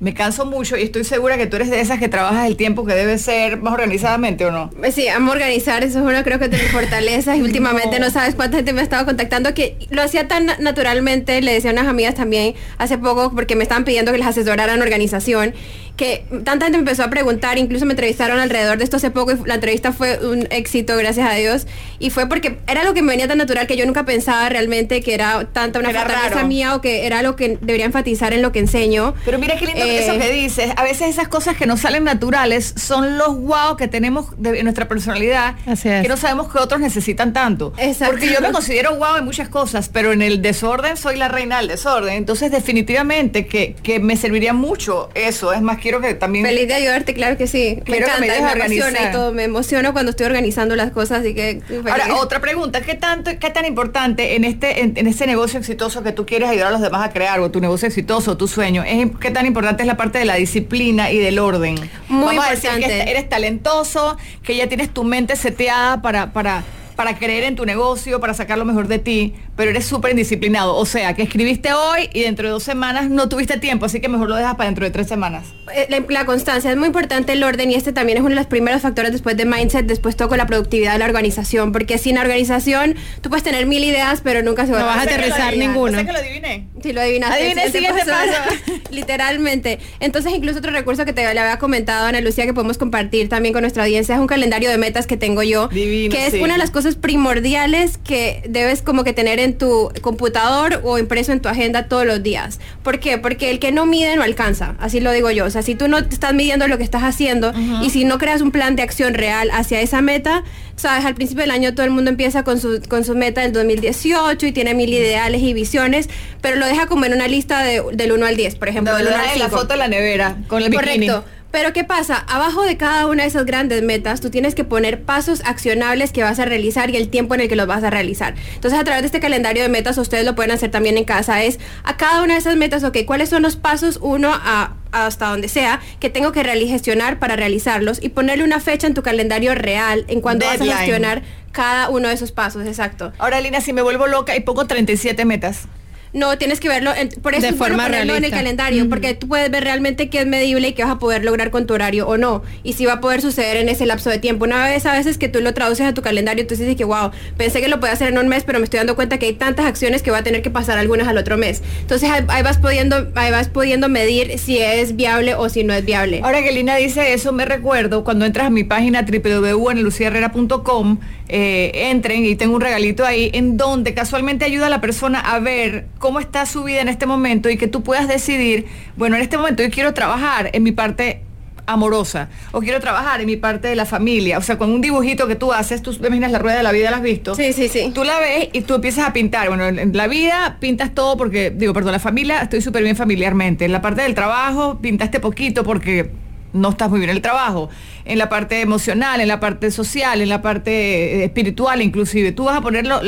me 0.00 0.14
canso 0.14 0.46
mucho 0.46 0.76
y 0.76 0.82
estoy 0.82 1.02
segura 1.02 1.36
que 1.36 1.46
tú 1.46 1.56
eres 1.56 1.70
de 1.70 1.80
esas 1.80 1.98
que 1.98 2.08
trabajas 2.08 2.46
el 2.46 2.56
tiempo 2.56 2.84
que 2.84 2.94
debe 2.94 3.18
ser 3.18 3.60
más 3.60 3.74
organizadamente 3.74 4.46
o 4.46 4.52
no. 4.52 4.70
Eh, 4.84 4.92
sí, 4.92 5.08
amo 5.08 5.32
organizar, 5.32 5.82
eso 5.82 5.98
es 5.98 6.04
uno 6.04 6.22
creo 6.22 6.38
que 6.38 6.48
te 6.48 6.56
fortalezas 6.56 7.36
y 7.36 7.42
últimamente 7.48 7.98
no. 7.98 8.10
sabes 8.10 8.36
cuánta 8.36 8.58
gente 8.58 8.72
me 8.72 8.80
ha 8.80 8.84
estado 8.84 9.04
contactando 9.04 9.54
que 9.54 9.76
lo 9.90 10.02
hacía 10.02 10.28
tan 10.28 10.46
naturalmente, 10.60 11.42
le 11.42 11.52
decía 11.52 11.70
a 11.70 11.72
unas 11.72 11.88
amigas 11.88 12.14
también 12.14 12.54
hace 12.76 12.96
poco 12.96 13.32
porque 13.34 13.56
me 13.56 13.64
estaban 13.64 13.84
pidiendo 13.84 14.12
que 14.12 14.18
les 14.18 14.26
asesoraran 14.26 14.80
organización 14.80 15.52
que 15.98 16.24
tanta 16.44 16.66
gente 16.66 16.78
me 16.78 16.82
empezó 16.82 17.02
a 17.02 17.10
preguntar, 17.10 17.58
incluso 17.58 17.84
me 17.84 17.92
entrevistaron 17.92 18.38
alrededor 18.38 18.78
de 18.78 18.84
esto 18.84 18.96
hace 18.96 19.10
poco 19.10 19.32
y 19.32 19.36
la 19.46 19.54
entrevista 19.54 19.92
fue 19.92 20.24
un 20.24 20.46
éxito, 20.50 20.96
gracias 20.96 21.28
a 21.28 21.34
Dios. 21.34 21.66
Y 21.98 22.10
fue 22.10 22.28
porque 22.28 22.58
era 22.68 22.84
lo 22.84 22.94
que 22.94 23.02
me 23.02 23.10
venía 23.10 23.26
tan 23.26 23.36
natural 23.36 23.66
que 23.66 23.76
yo 23.76 23.84
nunca 23.84 24.04
pensaba 24.04 24.48
realmente 24.48 25.00
que 25.02 25.12
era 25.12 25.44
tanta 25.52 25.80
una 25.80 25.90
fortaleza 25.90 26.44
mía 26.44 26.76
o 26.76 26.80
que 26.80 27.04
era 27.04 27.22
lo 27.22 27.34
que 27.34 27.58
debería 27.60 27.84
enfatizar 27.84 28.32
en 28.32 28.42
lo 28.42 28.52
que 28.52 28.60
enseño. 28.60 29.14
Pero 29.24 29.40
mira 29.40 29.56
qué 29.56 29.66
lindo 29.66 29.82
eso 29.82 30.12
que 30.12 30.30
eh, 30.30 30.32
dices. 30.32 30.70
A 30.76 30.84
veces 30.84 31.08
esas 31.08 31.26
cosas 31.26 31.56
que 31.56 31.66
nos 31.66 31.80
salen 31.80 32.04
naturales 32.04 32.74
son 32.76 33.18
los 33.18 33.36
wow 33.36 33.76
que 33.76 33.88
tenemos 33.88 34.26
de 34.38 34.62
nuestra 34.62 34.86
personalidad 34.86 35.56
que 35.82 36.08
no 36.08 36.16
sabemos 36.16 36.52
que 36.52 36.58
otros 36.58 36.80
necesitan 36.80 37.32
tanto. 37.32 37.72
Exacto. 37.76 38.12
Porque 38.12 38.32
yo 38.32 38.40
me 38.40 38.52
considero 38.52 38.94
wow 38.94 39.16
en 39.16 39.24
muchas 39.24 39.48
cosas, 39.48 39.90
pero 39.92 40.12
en 40.12 40.22
el 40.22 40.42
desorden 40.42 40.96
soy 40.96 41.16
la 41.16 41.26
reina 41.26 41.58
del 41.58 41.66
desorden. 41.66 42.14
Entonces 42.14 42.52
definitivamente 42.52 43.46
que, 43.46 43.74
que 43.82 43.98
me 43.98 44.16
serviría 44.16 44.52
mucho 44.52 45.10
eso. 45.14 45.52
Es 45.52 45.60
más 45.60 45.78
que 45.78 45.87
quiero 45.88 46.02
que 46.02 46.14
también... 46.14 46.44
Feliz 46.44 46.68
de 46.68 46.74
ayudarte, 46.74 47.14
claro 47.14 47.38
que 47.38 47.46
sí. 47.46 47.78
Me 47.86 47.96
encanta, 47.96 48.20
me, 48.20 48.36
emociona 48.36 49.08
y 49.08 49.12
todo. 49.12 49.32
Me 49.32 49.44
emociono 49.44 49.92
cuando 49.94 50.10
estoy 50.10 50.26
organizando 50.26 50.76
las 50.76 50.90
cosas, 50.90 51.20
así 51.20 51.34
que... 51.34 51.62
Ahora, 51.90 52.14
otra 52.16 52.40
pregunta. 52.40 52.82
¿Qué, 52.82 52.94
tanto, 52.94 53.30
qué 53.40 53.50
tan 53.50 53.64
importante 53.64 54.36
en 54.36 54.44
este, 54.44 54.82
en, 54.82 55.06
este 55.06 55.26
negocio 55.26 55.58
exitoso 55.58 56.02
que 56.02 56.12
tú 56.12 56.26
quieres 56.26 56.50
ayudar 56.50 56.68
a 56.68 56.70
los 56.72 56.82
demás 56.82 57.08
a 57.08 57.10
crear, 57.10 57.40
o 57.40 57.50
tu 57.50 57.60
negocio 57.60 57.88
exitoso, 57.88 58.36
tu 58.36 58.48
sueño, 58.48 58.84
es, 58.86 59.08
qué 59.18 59.30
tan 59.30 59.46
importante 59.46 59.82
es 59.82 59.86
la 59.86 59.96
parte 59.96 60.18
de 60.18 60.26
la 60.26 60.34
disciplina 60.34 61.10
y 61.10 61.18
del 61.18 61.38
orden? 61.38 61.76
Muy 62.08 62.36
importante. 62.36 62.84
A 62.84 62.88
que 62.88 63.10
eres 63.10 63.28
talentoso, 63.28 64.18
que 64.42 64.56
ya 64.56 64.68
tienes 64.68 64.92
tu 64.92 65.04
mente 65.04 65.36
seteada 65.36 66.02
para... 66.02 66.32
para 66.32 66.64
para 66.98 67.16
creer 67.16 67.44
en 67.44 67.54
tu 67.54 67.64
negocio, 67.64 68.18
para 68.18 68.34
sacar 68.34 68.58
lo 68.58 68.64
mejor 68.64 68.88
de 68.88 68.98
ti, 68.98 69.32
pero 69.54 69.70
eres 69.70 69.86
súper 69.86 70.10
indisciplinado. 70.10 70.74
O 70.74 70.84
sea, 70.84 71.14
que 71.14 71.22
escribiste 71.22 71.72
hoy 71.72 72.10
y 72.12 72.22
dentro 72.22 72.48
de 72.48 72.50
dos 72.50 72.64
semanas 72.64 73.08
no 73.08 73.28
tuviste 73.28 73.56
tiempo, 73.56 73.86
así 73.86 74.00
que 74.00 74.08
mejor 74.08 74.28
lo 74.28 74.34
dejas 74.34 74.56
para 74.56 74.64
dentro 74.64 74.84
de 74.84 74.90
tres 74.90 75.06
semanas. 75.06 75.46
Eh, 75.72 76.04
la, 76.08 76.26
constancia 76.26 76.72
es 76.72 76.76
muy 76.76 76.88
importante, 76.88 77.34
el 77.34 77.44
orden, 77.44 77.70
y 77.70 77.76
este 77.76 77.92
también 77.92 78.18
es 78.18 78.22
uno 78.22 78.30
de 78.30 78.34
los 78.34 78.48
primeros 78.48 78.82
factores 78.82 79.12
después 79.12 79.36
de 79.36 79.44
mindset, 79.44 79.86
después 79.86 80.16
toco 80.16 80.34
la 80.34 80.48
productividad 80.48 80.94
de 80.94 80.98
la 80.98 81.04
organización, 81.04 81.70
porque 81.70 81.98
sin 81.98 82.18
organización 82.18 82.96
tú 83.20 83.28
puedes 83.28 83.44
tener 83.44 83.64
mil 83.66 83.84
ideas, 83.84 84.20
pero 84.20 84.42
nunca 84.42 84.66
se 84.66 84.72
va 84.72 84.80
no 84.80 84.86
vas 84.86 84.98
a 84.98 85.02
aterrizar 85.02 85.56
ninguna. 85.56 86.04
que 86.04 86.10
lo 86.10 86.18
adiviné. 86.18 86.66
Sí, 86.82 86.92
lo 86.92 87.00
adivinaste. 87.00 87.38
Adiviné, 87.38 87.70
siguiente 87.70 88.02
paso. 88.06 88.80
Literalmente. 88.90 89.78
Entonces, 90.00 90.32
incluso 90.34 90.58
otro 90.58 90.72
recurso 90.72 91.04
que 91.04 91.12
te 91.12 91.22
le 91.22 91.38
había 91.38 91.60
comentado, 91.60 92.06
Ana 92.06 92.20
Lucía, 92.20 92.44
que 92.44 92.54
podemos 92.54 92.76
compartir 92.76 93.28
también 93.28 93.52
con 93.52 93.62
nuestra 93.62 93.84
audiencia, 93.84 94.16
es 94.16 94.20
un 94.20 94.26
calendario 94.26 94.68
de 94.68 94.78
metas 94.78 95.06
que 95.06 95.16
tengo 95.16 95.44
yo, 95.44 95.68
que 95.68 96.26
es 96.26 96.34
una 96.34 96.54
de 96.54 96.58
las 96.58 96.72
cosas 96.72 96.87
primordiales 96.96 97.98
que 97.98 98.42
debes 98.48 98.82
como 98.82 99.04
que 99.04 99.12
tener 99.12 99.38
en 99.38 99.56
tu 99.56 99.90
computador 100.00 100.80
o 100.84 100.98
impreso 100.98 101.32
en 101.32 101.40
tu 101.40 101.48
agenda 101.48 101.88
todos 101.88 102.06
los 102.06 102.22
días. 102.22 102.60
¿Por 102.82 103.00
qué? 103.00 103.18
Porque 103.18 103.50
el 103.50 103.58
que 103.58 103.72
no 103.72 103.86
mide 103.86 104.16
no 104.16 104.22
alcanza, 104.22 104.76
así 104.78 105.00
lo 105.00 105.12
digo 105.12 105.30
yo. 105.30 105.44
O 105.44 105.50
sea, 105.50 105.62
si 105.62 105.74
tú 105.74 105.88
no 105.88 105.98
estás 105.98 106.34
midiendo 106.34 106.68
lo 106.68 106.78
que 106.78 106.84
estás 106.84 107.02
haciendo 107.02 107.52
y 107.82 107.90
si 107.90 108.04
no 108.04 108.18
creas 108.18 108.40
un 108.40 108.50
plan 108.50 108.76
de 108.76 108.82
acción 108.82 109.14
real 109.14 109.50
hacia 109.52 109.80
esa 109.80 110.00
meta, 110.00 110.44
sabes, 110.76 111.04
al 111.04 111.14
principio 111.14 111.42
del 111.42 111.50
año 111.50 111.74
todo 111.74 111.84
el 111.84 111.92
mundo 111.92 112.10
empieza 112.10 112.44
con 112.44 112.60
su, 112.60 112.80
con 112.88 113.04
su 113.04 113.14
meta 113.14 113.40
del 113.42 113.52
2018 113.52 114.46
y 114.46 114.52
tiene 114.52 114.74
mil 114.74 114.92
ideales 114.92 115.42
y 115.42 115.52
visiones, 115.52 116.08
pero 116.40 116.56
lo 116.56 116.66
deja 116.66 116.86
como 116.86 117.04
en 117.04 117.14
una 117.14 117.28
lista 117.28 117.62
de, 117.62 117.82
del 117.92 118.12
1 118.12 118.26
al 118.26 118.36
10, 118.36 118.56
por 118.56 118.68
ejemplo. 118.68 118.92
No, 118.98 119.04
la 119.04 119.48
foto 119.48 119.68
de 119.68 119.76
la 119.76 119.88
nevera 119.88 120.36
con 120.46 120.62
el 120.62 120.72
Correcto. 120.72 121.24
Pero 121.50 121.72
¿qué 121.72 121.82
pasa? 121.82 122.24
Abajo 122.28 122.62
de 122.62 122.76
cada 122.76 123.06
una 123.06 123.22
de 123.22 123.28
esas 123.28 123.46
grandes 123.46 123.82
metas, 123.82 124.20
tú 124.20 124.28
tienes 124.28 124.54
que 124.54 124.64
poner 124.64 125.02
pasos 125.02 125.40
accionables 125.46 126.12
que 126.12 126.22
vas 126.22 126.38
a 126.38 126.44
realizar 126.44 126.90
y 126.90 126.96
el 126.96 127.08
tiempo 127.08 127.34
en 127.34 127.40
el 127.40 127.48
que 127.48 127.56
los 127.56 127.66
vas 127.66 127.82
a 127.84 127.90
realizar. 127.90 128.34
Entonces, 128.54 128.78
a 128.78 128.84
través 128.84 129.02
de 129.02 129.06
este 129.06 129.20
calendario 129.20 129.62
de 129.62 129.70
metas, 129.70 129.96
ustedes 129.96 130.26
lo 130.26 130.34
pueden 130.34 130.50
hacer 130.50 130.70
también 130.70 130.98
en 130.98 131.04
casa, 131.04 131.42
es 131.42 131.58
a 131.84 131.96
cada 131.96 132.22
una 132.22 132.34
de 132.34 132.40
esas 132.40 132.56
metas, 132.56 132.84
ok, 132.84 132.98
¿cuáles 133.06 133.30
son 133.30 133.42
los 133.42 133.56
pasos 133.56 133.98
uno 134.02 134.30
a, 134.32 134.76
hasta 134.92 135.28
donde 135.30 135.48
sea 135.48 135.80
que 136.00 136.10
tengo 136.10 136.32
que 136.32 136.44
gestionar 136.44 137.18
para 137.18 137.36
realizarlos 137.36 137.98
y 138.02 138.10
ponerle 138.10 138.44
una 138.44 138.60
fecha 138.60 138.86
en 138.86 138.94
tu 138.94 139.02
calendario 139.02 139.54
real 139.54 140.04
en 140.08 140.20
cuanto 140.20 140.44
vas 140.46 140.60
a 140.60 140.64
gestionar 140.64 141.22
cada 141.52 141.88
uno 141.88 142.08
de 142.08 142.14
esos 142.14 142.30
pasos, 142.30 142.66
exacto. 142.66 143.12
Ahora, 143.18 143.40
Lina, 143.40 143.60
si 143.60 143.72
me 143.72 143.82
vuelvo 143.82 144.06
loca 144.06 144.36
y 144.36 144.40
pongo 144.40 144.66
37 144.66 145.24
metas. 145.24 145.66
No, 146.12 146.38
tienes 146.38 146.60
que 146.60 146.68
verlo, 146.68 146.92
por 147.22 147.34
eso 147.34 147.46
de 147.46 147.52
forma 147.52 147.84
ponerlo 147.84 148.14
en 148.14 148.24
el 148.24 148.30
calendario, 148.30 148.88
porque 148.88 149.14
tú 149.14 149.28
puedes 149.28 149.50
ver 149.50 149.64
realmente 149.64 150.08
qué 150.08 150.20
es 150.20 150.26
medible 150.26 150.68
y 150.68 150.72
qué 150.72 150.82
vas 150.82 150.92
a 150.92 150.98
poder 150.98 151.24
lograr 151.24 151.50
con 151.50 151.66
tu 151.66 151.74
horario 151.74 152.06
o 152.08 152.16
no, 152.16 152.42
y 152.62 152.72
si 152.74 152.86
va 152.86 152.94
a 152.94 153.00
poder 153.00 153.20
suceder 153.20 153.56
en 153.56 153.68
ese 153.68 153.86
lapso 153.86 154.10
de 154.10 154.18
tiempo. 154.18 154.44
Una 154.44 154.64
vez 154.64 154.86
a 154.86 154.92
veces 154.92 155.18
que 155.18 155.28
tú 155.28 155.40
lo 155.40 155.52
traduces 155.54 155.86
a 155.86 155.94
tu 155.94 156.02
calendario, 156.02 156.46
tú 156.46 156.54
dices 156.54 156.76
que, 156.76 156.84
wow, 156.84 157.10
pensé 157.36 157.60
que 157.60 157.68
lo 157.68 157.80
podía 157.80 157.92
hacer 157.92 158.08
en 158.08 158.18
un 158.18 158.28
mes, 158.28 158.44
pero 158.44 158.58
me 158.58 158.64
estoy 158.64 158.78
dando 158.78 158.96
cuenta 158.96 159.18
que 159.18 159.26
hay 159.26 159.34
tantas 159.34 159.66
acciones 159.66 160.02
que 160.02 160.10
va 160.10 160.18
a 160.18 160.22
tener 160.22 160.42
que 160.42 160.50
pasar 160.50 160.78
algunas 160.78 161.08
al 161.08 161.18
otro 161.18 161.36
mes. 161.36 161.62
Entonces 161.80 162.10
ahí, 162.10 162.42
vas 162.42 162.58
pudiendo, 162.58 163.08
ahí 163.14 163.30
vas 163.30 163.48
pudiendo 163.48 163.88
medir 163.88 164.38
si 164.38 164.58
es 164.58 164.96
viable 164.96 165.34
o 165.34 165.48
si 165.48 165.64
no 165.64 165.74
es 165.74 165.84
viable. 165.84 166.20
Ahora 166.24 166.42
que 166.42 166.52
Lina 166.52 166.76
dice 166.76 167.12
eso, 167.12 167.32
me 167.32 167.44
recuerdo 167.44 168.04
cuando 168.04 168.24
entras 168.24 168.46
a 168.46 168.50
mi 168.50 168.64
página 168.64 169.02
www.luciaherrera.com, 169.02 170.98
eh, 171.28 171.70
entren 171.74 172.24
y 172.24 172.36
tengo 172.36 172.54
un 172.54 172.60
regalito 172.60 173.04
ahí 173.04 173.30
en 173.34 173.56
donde 173.56 173.92
casualmente 173.94 174.44
ayuda 174.44 174.66
a 174.66 174.70
la 174.70 174.80
persona 174.80 175.20
a 175.20 175.38
ver 175.40 175.86
cómo 175.98 176.20
está 176.20 176.46
su 176.46 176.64
vida 176.64 176.80
en 176.80 176.88
este 176.88 177.06
momento 177.06 177.50
y 177.50 177.56
que 177.56 177.68
tú 177.68 177.82
puedas 177.82 178.08
decidir, 178.08 178.66
bueno, 178.96 179.16
en 179.16 179.22
este 179.22 179.36
momento 179.36 179.62
yo 179.62 179.70
quiero 179.70 179.94
trabajar 179.94 180.50
en 180.52 180.62
mi 180.62 180.72
parte 180.72 181.22
amorosa 181.68 182.28
o 182.52 182.60
quiero 182.60 182.80
trabajar 182.80 183.20
en 183.20 183.26
mi 183.26 183.36
parte 183.36 183.68
de 183.68 183.76
la 183.76 183.84
familia. 183.84 184.38
O 184.38 184.42
sea, 184.42 184.58
con 184.58 184.70
un 184.70 184.80
dibujito 184.80 185.28
que 185.28 185.36
tú 185.36 185.52
haces, 185.52 185.82
tú 185.82 185.92
imaginas 185.92 186.32
la 186.32 186.38
rueda 186.38 186.56
de 186.56 186.62
la 186.62 186.72
vida, 186.72 186.90
¿la 186.90 186.96
has 186.96 187.02
visto? 187.02 187.34
Sí, 187.34 187.52
sí, 187.52 187.68
sí. 187.68 187.92
Tú 187.94 188.04
la 188.04 188.18
ves 188.18 188.48
y 188.52 188.62
tú 188.62 188.74
empiezas 188.74 189.06
a 189.06 189.12
pintar. 189.12 189.48
Bueno, 189.48 189.66
en 189.66 189.96
la 189.96 190.08
vida 190.08 190.56
pintas 190.60 190.94
todo 190.94 191.16
porque, 191.16 191.50
digo, 191.50 191.74
perdón, 191.74 191.92
la 191.92 191.98
familia, 191.98 192.40
estoy 192.40 192.62
súper 192.62 192.82
bien 192.82 192.96
familiarmente. 192.96 193.66
En 193.66 193.72
la 193.72 193.82
parte 193.82 194.02
del 194.02 194.14
trabajo 194.14 194.78
pintaste 194.80 195.20
poquito 195.20 195.62
porque 195.62 196.10
no 196.54 196.70
estás 196.70 196.88
muy 196.88 197.00
bien 197.00 197.10
en 197.10 197.16
el 197.16 197.22
trabajo. 197.22 197.68
En 198.06 198.18
la 198.18 198.28
parte 198.28 198.62
emocional, 198.62 199.20
en 199.20 199.28
la 199.28 199.38
parte 199.38 199.70
social, 199.70 200.22
en 200.22 200.30
la 200.30 200.40
parte 200.40 201.24
espiritual 201.24 201.82
inclusive. 201.82 202.32
Tú 202.32 202.44
vas 202.44 202.56
a 202.56 202.60
ponerlo, 202.62 203.00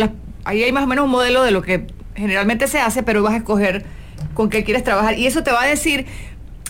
ahí 0.45 0.63
hay 0.63 0.73
más 0.73 0.85
o 0.85 0.87
menos 0.87 1.07
un 1.07 1.11
modelo 1.11 1.43
de 1.43 1.51
lo 1.51 1.63
que 1.63 1.87
generalmente 2.15 2.67
se 2.69 2.81
hace, 2.81 3.03
pero 3.03 3.23
vas 3.23 3.35
a 3.35 3.39
escoger 3.39 3.85
con 4.35 4.51
qué 4.51 4.65
quieres 4.65 4.85
trabajar. 4.85 5.19
Y 5.19 5.27
eso 5.27 5.43
te 5.43 5.51
va 5.51 5.63
a 5.63 5.67
decir, 5.67 6.07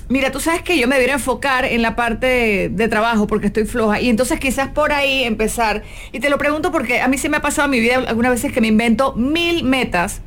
mira, 0.09 0.31
tú 0.31 0.41
sabes 0.41 0.63
que 0.63 0.79
yo 0.79 0.87
me 0.89 0.97
debería 0.97 1.15
enfocar 1.15 1.65
en 1.65 1.83
la 1.83 1.97
parte 1.97 2.69
de, 2.69 2.89
trabajo 2.89 3.27
porque 3.27 3.47
estoy 3.47 3.65
floja. 3.65 4.01
Y 4.01 4.09
entonces 4.09 4.39
quizás 4.39 4.69
por 4.69 4.93
ahí 4.93 5.25
empezar. 5.25 5.83
Y 6.13 6.21
te 6.21 6.29
lo 6.29 6.39
pregunto 6.39 6.71
porque 6.73 7.01
a 7.01 7.09
mí 7.09 7.17
se 7.17 7.29
me 7.29 7.39
ha 7.39 7.41
pasado 7.41 7.67
en 7.67 7.71
mi 7.71 7.81
vida 7.81 7.97
algunas 8.07 8.33
veces 8.33 8.53
que 8.53 8.61
me 8.61 8.69
invento 8.69 9.15
mil 9.15 9.65
metas. 9.65 10.21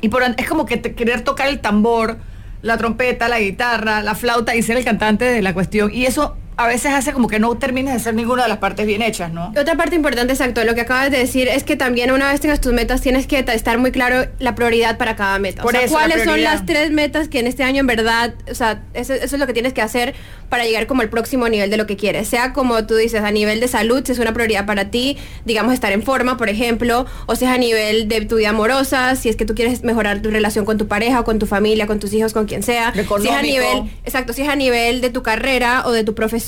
Y 0.00 0.08
por, 0.08 0.22
es 0.22 0.48
como 0.48 0.64
que 0.66 0.80
querer 0.80 1.22
tocar 1.22 1.48
el 1.48 1.60
tambor, 1.60 2.18
la 2.62 2.78
trompeta, 2.78 3.28
la 3.28 3.40
guitarra, 3.40 4.02
la 4.02 4.14
flauta 4.14 4.54
y 4.54 4.62
ser 4.62 4.76
el 4.76 4.84
cantante 4.84 5.24
de 5.24 5.42
la 5.42 5.54
cuestión. 5.54 5.92
Y 5.92 6.06
eso 6.06 6.36
a 6.56 6.68
veces 6.68 6.92
hace 6.92 7.12
como 7.12 7.26
que 7.26 7.38
no 7.40 7.56
termines 7.56 7.94
de 7.94 8.00
hacer 8.00 8.14
ninguna 8.14 8.44
de 8.44 8.48
las 8.48 8.58
partes 8.58 8.86
bien 8.86 9.02
hechas, 9.02 9.32
¿no? 9.32 9.52
Otra 9.58 9.76
parte 9.76 9.96
importante, 9.96 10.32
exacto, 10.32 10.62
lo 10.64 10.74
que 10.74 10.82
acabas 10.82 11.10
de 11.10 11.18
decir 11.18 11.48
es 11.48 11.64
que 11.64 11.74
también 11.76 12.12
una 12.12 12.30
vez 12.30 12.40
tengas 12.40 12.60
tus 12.60 12.72
metas 12.72 13.00
tienes 13.00 13.26
que 13.26 13.44
estar 13.48 13.78
muy 13.78 13.90
claro 13.90 14.26
la 14.38 14.54
prioridad 14.54 14.96
para 14.96 15.16
cada 15.16 15.38
meta. 15.40 15.62
Por 15.62 15.74
o 15.74 15.78
sea, 15.78 15.88
cuáles 15.88 16.22
son 16.22 16.42
las 16.42 16.64
tres 16.64 16.92
metas 16.92 17.28
que 17.28 17.40
en 17.40 17.48
este 17.48 17.64
año 17.64 17.80
en 17.80 17.86
verdad, 17.86 18.34
o 18.48 18.54
sea, 18.54 18.82
eso, 18.94 19.14
es 19.14 19.32
lo 19.32 19.46
que 19.46 19.52
tienes 19.52 19.72
que 19.72 19.82
hacer 19.82 20.14
para 20.48 20.64
llegar 20.64 20.86
como 20.86 21.02
al 21.02 21.08
próximo 21.08 21.48
nivel 21.48 21.70
de 21.70 21.76
lo 21.76 21.86
que 21.86 21.96
quieres. 21.96 22.28
Sea 22.28 22.52
como 22.52 22.86
tú 22.86 22.94
dices, 22.94 23.22
a 23.22 23.32
nivel 23.32 23.58
de 23.58 23.66
salud, 23.66 24.02
si 24.04 24.12
es 24.12 24.18
una 24.20 24.32
prioridad 24.32 24.64
para 24.64 24.90
ti, 24.90 25.16
digamos 25.44 25.74
estar 25.74 25.92
en 25.92 26.02
forma, 26.02 26.36
por 26.36 26.48
ejemplo, 26.48 27.06
o 27.26 27.34
si 27.34 27.46
es 27.46 27.50
a 27.50 27.58
nivel 27.58 28.08
de 28.08 28.24
tu 28.26 28.36
vida 28.36 28.50
amorosa, 28.50 29.16
si 29.16 29.28
es 29.28 29.34
que 29.34 29.44
tú 29.44 29.56
quieres 29.56 29.82
mejorar 29.82 30.22
tu 30.22 30.30
relación 30.30 30.64
con 30.64 30.78
tu 30.78 30.86
pareja 30.86 31.20
o 31.20 31.24
con 31.24 31.40
tu 31.40 31.46
familia, 31.46 31.88
con 31.88 31.98
tus 31.98 32.12
hijos, 32.12 32.32
con 32.32 32.46
quien 32.46 32.62
sea. 32.62 32.92
Si 32.94 33.00
es 33.00 33.34
a 33.34 33.42
nivel, 33.42 33.90
exacto, 34.04 34.32
si 34.32 34.42
es 34.42 34.48
a 34.48 34.56
nivel 34.56 35.00
de 35.00 35.10
tu 35.10 35.22
carrera 35.22 35.82
o 35.86 35.90
de 35.90 36.04
tu 36.04 36.14
profesión 36.14 36.43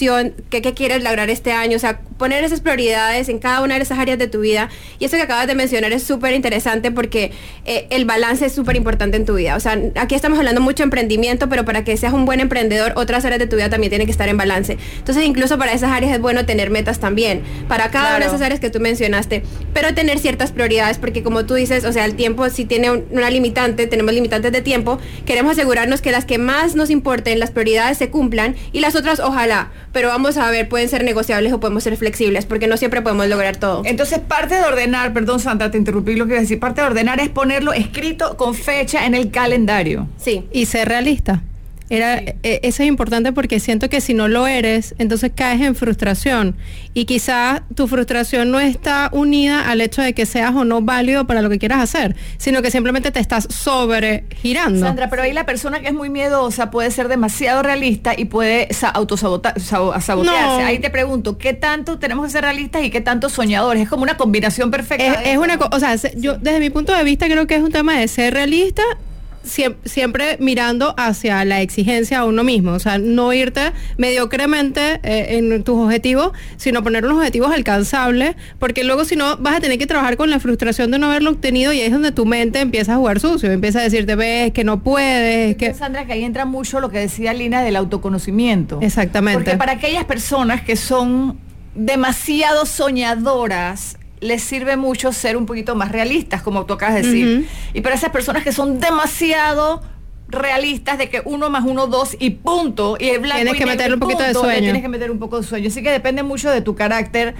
qué, 0.50 0.62
quieres 0.74 1.02
lograr 1.02 1.30
este 1.30 1.52
año, 1.52 1.76
o 1.76 1.80
sea, 1.80 2.00
poner 2.18 2.44
esas 2.44 2.60
prioridades 2.60 3.28
en 3.28 3.38
cada 3.38 3.62
una 3.62 3.76
de 3.76 3.82
esas 3.82 3.98
áreas 3.98 4.18
de 4.18 4.26
tu 4.26 4.40
vida. 4.40 4.68
Y 4.98 5.04
eso 5.04 5.16
que 5.16 5.22
acabas 5.22 5.46
de 5.46 5.54
mencionar 5.54 5.92
es 5.92 6.02
súper 6.02 6.34
interesante 6.34 6.90
porque 6.90 7.32
eh, 7.64 7.86
el 7.90 8.04
balance 8.04 8.46
es 8.46 8.54
súper 8.54 8.76
importante 8.76 9.16
en 9.16 9.24
tu 9.24 9.34
vida. 9.34 9.56
O 9.56 9.60
sea, 9.60 9.78
aquí 9.96 10.14
estamos 10.14 10.38
hablando 10.38 10.60
mucho 10.60 10.78
de 10.78 10.84
emprendimiento, 10.84 11.48
pero 11.48 11.64
para 11.64 11.84
que 11.84 11.96
seas 11.96 12.12
un 12.12 12.24
buen 12.24 12.40
emprendedor, 12.40 12.92
otras 12.96 13.24
áreas 13.24 13.38
de 13.38 13.46
tu 13.46 13.56
vida 13.56 13.70
también 13.70 13.90
tienen 13.90 14.06
que 14.06 14.12
estar 14.12 14.28
en 14.28 14.36
balance. 14.36 14.78
Entonces, 14.98 15.24
incluso 15.24 15.58
para 15.58 15.72
esas 15.72 15.92
áreas 15.92 16.12
es 16.12 16.20
bueno 16.20 16.46
tener 16.46 16.70
metas 16.70 17.00
también, 17.00 17.42
para 17.68 17.90
cada 17.90 18.16
una 18.16 18.20
de 18.20 18.26
esas 18.26 18.42
áreas 18.42 18.60
que 18.60 18.70
tú 18.70 18.80
mencionaste, 18.80 19.42
pero 19.72 19.94
tener 19.94 20.18
ciertas 20.18 20.52
prioridades, 20.52 20.98
porque 20.98 21.22
como 21.22 21.46
tú 21.46 21.54
dices, 21.54 21.84
o 21.84 21.92
sea, 21.92 22.04
el 22.04 22.14
tiempo 22.14 22.48
si 22.50 22.64
tiene 22.64 22.90
una 22.90 23.30
limitante, 23.30 23.86
tenemos 23.86 24.14
limitantes 24.14 24.52
de 24.52 24.62
tiempo, 24.62 24.98
queremos 25.24 25.52
asegurarnos 25.52 26.00
que 26.00 26.12
las 26.12 26.24
que 26.24 26.38
más 26.38 26.74
nos 26.74 26.90
importen, 26.90 27.38
las 27.38 27.50
prioridades 27.50 27.98
se 27.98 28.10
cumplan 28.10 28.56
y 28.72 28.80
las 28.80 28.94
otras 28.94 29.20
ojalá, 29.20 29.70
pero 29.96 30.08
vamos 30.08 30.36
a 30.36 30.50
ver, 30.50 30.68
pueden 30.68 30.90
ser 30.90 31.04
negociables 31.04 31.54
o 31.54 31.58
podemos 31.58 31.82
ser 31.82 31.96
flexibles, 31.96 32.44
porque 32.44 32.66
no 32.66 32.76
siempre 32.76 33.00
podemos 33.00 33.28
lograr 33.28 33.56
todo. 33.56 33.80
Entonces, 33.86 34.18
parte 34.18 34.54
de 34.54 34.60
ordenar, 34.60 35.14
perdón 35.14 35.40
Sandra, 35.40 35.70
te 35.70 35.78
interrumpí 35.78 36.16
lo 36.16 36.26
que 36.26 36.32
iba 36.32 36.38
a 36.38 36.42
decir, 36.42 36.60
parte 36.60 36.82
de 36.82 36.88
ordenar 36.88 37.18
es 37.18 37.30
ponerlo 37.30 37.72
escrito 37.72 38.36
con 38.36 38.54
fecha 38.54 39.06
en 39.06 39.14
el 39.14 39.30
calendario. 39.30 40.06
Sí. 40.18 40.44
Y 40.52 40.66
ser 40.66 40.90
realista. 40.90 41.42
Era, 41.88 42.18
eh, 42.18 42.60
eso 42.62 42.82
es 42.82 42.88
importante 42.88 43.32
porque 43.32 43.60
siento 43.60 43.88
que 43.88 44.00
si 44.00 44.12
no 44.12 44.28
lo 44.28 44.46
eres, 44.46 44.94
entonces 44.98 45.32
caes 45.34 45.60
en 45.60 45.74
frustración. 45.74 46.56
Y 46.94 47.04
quizás 47.04 47.62
tu 47.74 47.86
frustración 47.86 48.50
no 48.50 48.58
está 48.58 49.08
unida 49.12 49.70
al 49.70 49.80
hecho 49.80 50.02
de 50.02 50.12
que 50.12 50.26
seas 50.26 50.54
o 50.54 50.64
no 50.64 50.82
válido 50.82 51.26
para 51.26 51.42
lo 51.42 51.50
que 51.50 51.58
quieras 51.58 51.80
hacer, 51.80 52.16
sino 52.38 52.62
que 52.62 52.70
simplemente 52.70 53.10
te 53.10 53.20
estás 53.20 53.46
sobregirando. 53.50 54.80
Sandra, 54.80 55.10
pero 55.10 55.22
ahí 55.22 55.32
la 55.32 55.46
persona 55.46 55.80
que 55.80 55.88
es 55.88 55.94
muy 55.94 56.10
miedosa 56.10 56.70
puede 56.70 56.90
ser 56.90 57.08
demasiado 57.08 57.62
realista 57.62 58.14
y 58.16 58.24
puede 58.24 58.68
autosabotearse. 58.94 60.64
Ahí 60.64 60.78
te 60.78 60.90
pregunto, 60.90 61.38
¿qué 61.38 61.52
tanto 61.52 61.98
tenemos 61.98 62.26
que 62.26 62.32
ser 62.32 62.42
realistas 62.42 62.82
y 62.82 62.90
qué 62.90 63.00
tanto 63.00 63.28
soñadores? 63.28 63.84
Es 63.84 63.88
como 63.88 64.02
una 64.02 64.16
combinación 64.16 64.70
perfecta. 64.70 65.22
Es, 65.22 65.38
una 65.38 65.56
o 65.56 65.78
sea, 65.78 65.94
yo 66.16 66.38
desde 66.38 66.60
mi 66.60 66.70
punto 66.70 66.94
de 66.94 67.04
vista 67.04 67.26
creo 67.26 67.46
que 67.46 67.56
es 67.56 67.62
un 67.62 67.72
tema 67.72 67.98
de 67.98 68.08
ser 68.08 68.34
realista 68.34 68.82
siempre, 69.46 70.36
mirando 70.40 70.94
hacia 70.96 71.44
la 71.44 71.60
exigencia 71.60 72.20
a 72.20 72.24
uno 72.24 72.44
mismo, 72.44 72.72
o 72.72 72.78
sea, 72.78 72.98
no 72.98 73.32
irte 73.32 73.72
mediocremente 73.96 75.00
eh, 75.02 75.38
en 75.38 75.62
tus 75.62 75.76
objetivos, 75.76 76.32
sino 76.56 76.82
poner 76.82 77.04
unos 77.04 77.18
objetivos 77.18 77.52
alcanzables, 77.52 78.36
porque 78.58 78.84
luego 78.84 79.04
si 79.04 79.16
no 79.16 79.36
vas 79.38 79.56
a 79.56 79.60
tener 79.60 79.78
que 79.78 79.86
trabajar 79.86 80.16
con 80.16 80.30
la 80.30 80.40
frustración 80.40 80.90
de 80.90 80.98
no 80.98 81.06
haberlo 81.06 81.30
obtenido 81.30 81.72
y 81.72 81.80
ahí 81.80 81.86
es 81.86 81.92
donde 81.92 82.12
tu 82.12 82.26
mente 82.26 82.60
empieza 82.60 82.94
a 82.94 82.96
jugar 82.96 83.20
sucio, 83.20 83.50
empieza 83.50 83.80
a 83.80 83.82
decirte, 83.82 84.14
ves 84.14 84.52
que 84.52 84.64
no 84.64 84.82
puedes, 84.82 85.56
que... 85.56 85.74
Sandra, 85.74 86.06
que 86.06 86.12
ahí 86.12 86.24
entra 86.24 86.44
mucho 86.44 86.80
lo 86.80 86.90
que 86.90 86.98
decía 86.98 87.32
Lina 87.32 87.62
del 87.62 87.76
autoconocimiento. 87.76 88.78
Exactamente. 88.82 89.38
Porque 89.38 89.56
para 89.56 89.72
aquellas 89.72 90.04
personas 90.04 90.62
que 90.62 90.76
son 90.76 91.38
demasiado 91.74 92.66
soñadoras, 92.66 93.98
les 94.20 94.42
sirve 94.42 94.76
mucho 94.76 95.12
ser 95.12 95.36
un 95.36 95.46
poquito 95.46 95.74
más 95.74 95.92
realistas, 95.92 96.42
como 96.42 96.66
tú 96.66 96.74
acabas 96.74 96.96
de 96.96 97.02
decir. 97.02 97.48
Y 97.74 97.80
para 97.80 97.94
esas 97.94 98.10
personas 98.10 98.42
que 98.44 98.52
son 98.52 98.80
demasiado 98.80 99.82
realistas 100.28 100.98
de 100.98 101.08
que 101.08 101.22
uno 101.24 101.50
más 101.50 101.64
uno, 101.64 101.86
dos 101.86 102.16
y 102.18 102.30
punto. 102.30 102.96
Y 102.98 103.10
el 103.10 103.20
blanco 103.20 103.42
tienes 103.42 103.56
que 103.56 103.66
meter 103.66 103.94
un 103.94 104.00
poquito 104.00 104.22
de 104.22 104.34
sueño. 104.34 104.60
Tienes 104.60 104.82
que 104.82 104.88
meter 104.88 105.10
un 105.10 105.18
poco 105.18 105.40
de 105.40 105.46
sueño. 105.46 105.68
Así 105.68 105.82
que 105.82 105.90
depende 105.90 106.22
mucho 106.22 106.50
de 106.50 106.62
tu 106.62 106.74
carácter 106.74 107.34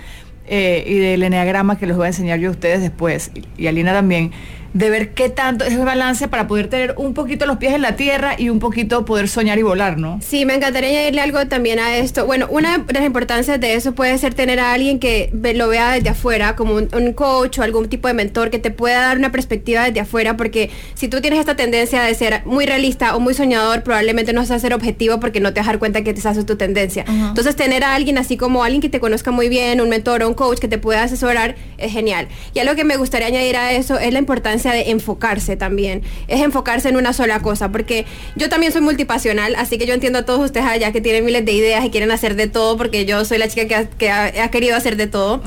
eh, 0.46 0.84
y 0.86 0.94
del 0.94 1.22
eneagrama 1.22 1.78
que 1.78 1.86
los 1.86 1.96
voy 1.96 2.06
a 2.06 2.08
enseñar 2.08 2.38
yo 2.38 2.48
a 2.48 2.52
ustedes 2.52 2.80
después. 2.80 3.32
Y, 3.34 3.62
y 3.62 3.66
Alina 3.66 3.92
también 3.92 4.32
de 4.76 4.90
ver 4.90 5.14
qué 5.14 5.30
tanto 5.30 5.64
es 5.64 5.72
el 5.72 5.86
balance 5.86 6.28
para 6.28 6.46
poder 6.46 6.68
tener 6.68 6.94
un 6.98 7.14
poquito 7.14 7.46
los 7.46 7.56
pies 7.56 7.72
en 7.72 7.80
la 7.80 7.96
tierra 7.96 8.34
y 8.36 8.50
un 8.50 8.58
poquito 8.58 9.06
poder 9.06 9.26
soñar 9.26 9.58
y 9.58 9.62
volar, 9.62 9.96
¿no? 9.96 10.20
Sí, 10.20 10.44
me 10.44 10.54
encantaría 10.54 10.90
añadirle 10.90 11.22
algo 11.22 11.46
también 11.46 11.78
a 11.78 11.96
esto. 11.96 12.26
Bueno, 12.26 12.46
una 12.50 12.76
de 12.76 12.92
las 12.92 13.04
importancias 13.04 13.58
de 13.58 13.72
eso 13.72 13.94
puede 13.94 14.18
ser 14.18 14.34
tener 14.34 14.60
a 14.60 14.74
alguien 14.74 14.98
que 14.98 15.30
lo 15.32 15.68
vea 15.68 15.92
desde 15.92 16.10
afuera, 16.10 16.56
como 16.56 16.74
un, 16.74 17.12
coach 17.14 17.58
o 17.58 17.62
algún 17.62 17.88
tipo 17.88 18.08
de 18.08 18.12
mentor 18.12 18.50
que 18.50 18.58
te 18.58 18.70
pueda 18.70 19.00
dar 19.00 19.16
una 19.16 19.32
perspectiva 19.32 19.84
desde 19.84 20.00
afuera, 20.00 20.36
porque 20.36 20.68
si 20.92 21.08
tú 21.08 21.22
tienes 21.22 21.40
esta 21.40 21.56
tendencia 21.56 22.02
de 22.02 22.14
ser 22.14 22.42
muy 22.44 22.66
realista 22.66 23.16
o 23.16 23.20
muy 23.20 23.32
soñador, 23.32 23.82
probablemente 23.82 24.34
no 24.34 24.42
vas 24.42 24.50
a 24.50 24.58
ser 24.58 24.74
objetivo 24.74 25.20
porque 25.20 25.40
no 25.40 25.54
te 25.54 25.60
vas 25.60 25.68
a 25.68 25.72
dar 25.72 25.78
cuenta 25.78 26.02
que 26.02 26.12
te 26.12 26.28
hace 26.28 26.44
tu 26.44 26.56
tendencia. 26.56 27.06
Entonces, 27.08 27.56
tener 27.56 27.82
a 27.82 27.94
alguien 27.94 28.18
así 28.18 28.36
como 28.36 28.62
alguien 28.62 28.82
que 28.82 28.90
te 28.90 29.00
conozca 29.00 29.30
muy 29.30 29.48
bien, 29.48 29.80
un 29.80 29.88
mentor 29.88 30.22
o 30.22 30.28
un 30.28 30.34
coach 30.34 30.58
que 30.58 30.68
te 30.68 30.76
pueda 30.76 31.02
asesorar, 31.02 31.54
es 31.78 31.92
genial. 31.92 32.28
Y 32.52 32.58
algo 32.58 32.74
que 32.74 32.84
me 32.84 32.98
gustaría 32.98 33.28
añadir 33.28 33.56
a 33.56 33.72
eso 33.72 33.98
es 33.98 34.12
la 34.12 34.18
importancia 34.18 34.65
de 34.72 34.90
enfocarse 34.90 35.56
también, 35.56 36.02
es 36.28 36.40
enfocarse 36.40 36.88
en 36.88 36.96
una 36.96 37.12
sola 37.12 37.40
cosa, 37.40 37.70
porque 37.70 38.06
yo 38.36 38.48
también 38.48 38.72
soy 38.72 38.82
multipasional, 38.82 39.54
así 39.56 39.78
que 39.78 39.86
yo 39.86 39.94
entiendo 39.94 40.20
a 40.20 40.24
todos 40.24 40.44
ustedes 40.44 40.66
allá 40.66 40.92
que 40.92 41.00
tienen 41.00 41.24
miles 41.24 41.44
de 41.44 41.52
ideas 41.52 41.84
y 41.84 41.90
quieren 41.90 42.10
hacer 42.10 42.36
de 42.36 42.48
todo, 42.48 42.76
porque 42.76 43.04
yo 43.04 43.24
soy 43.24 43.38
la 43.38 43.48
chica 43.48 43.86
que 43.86 44.10
ha, 44.10 44.50
querido 44.50 44.76
hacer 44.76 44.96
de 44.96 45.06
todo, 45.06 45.42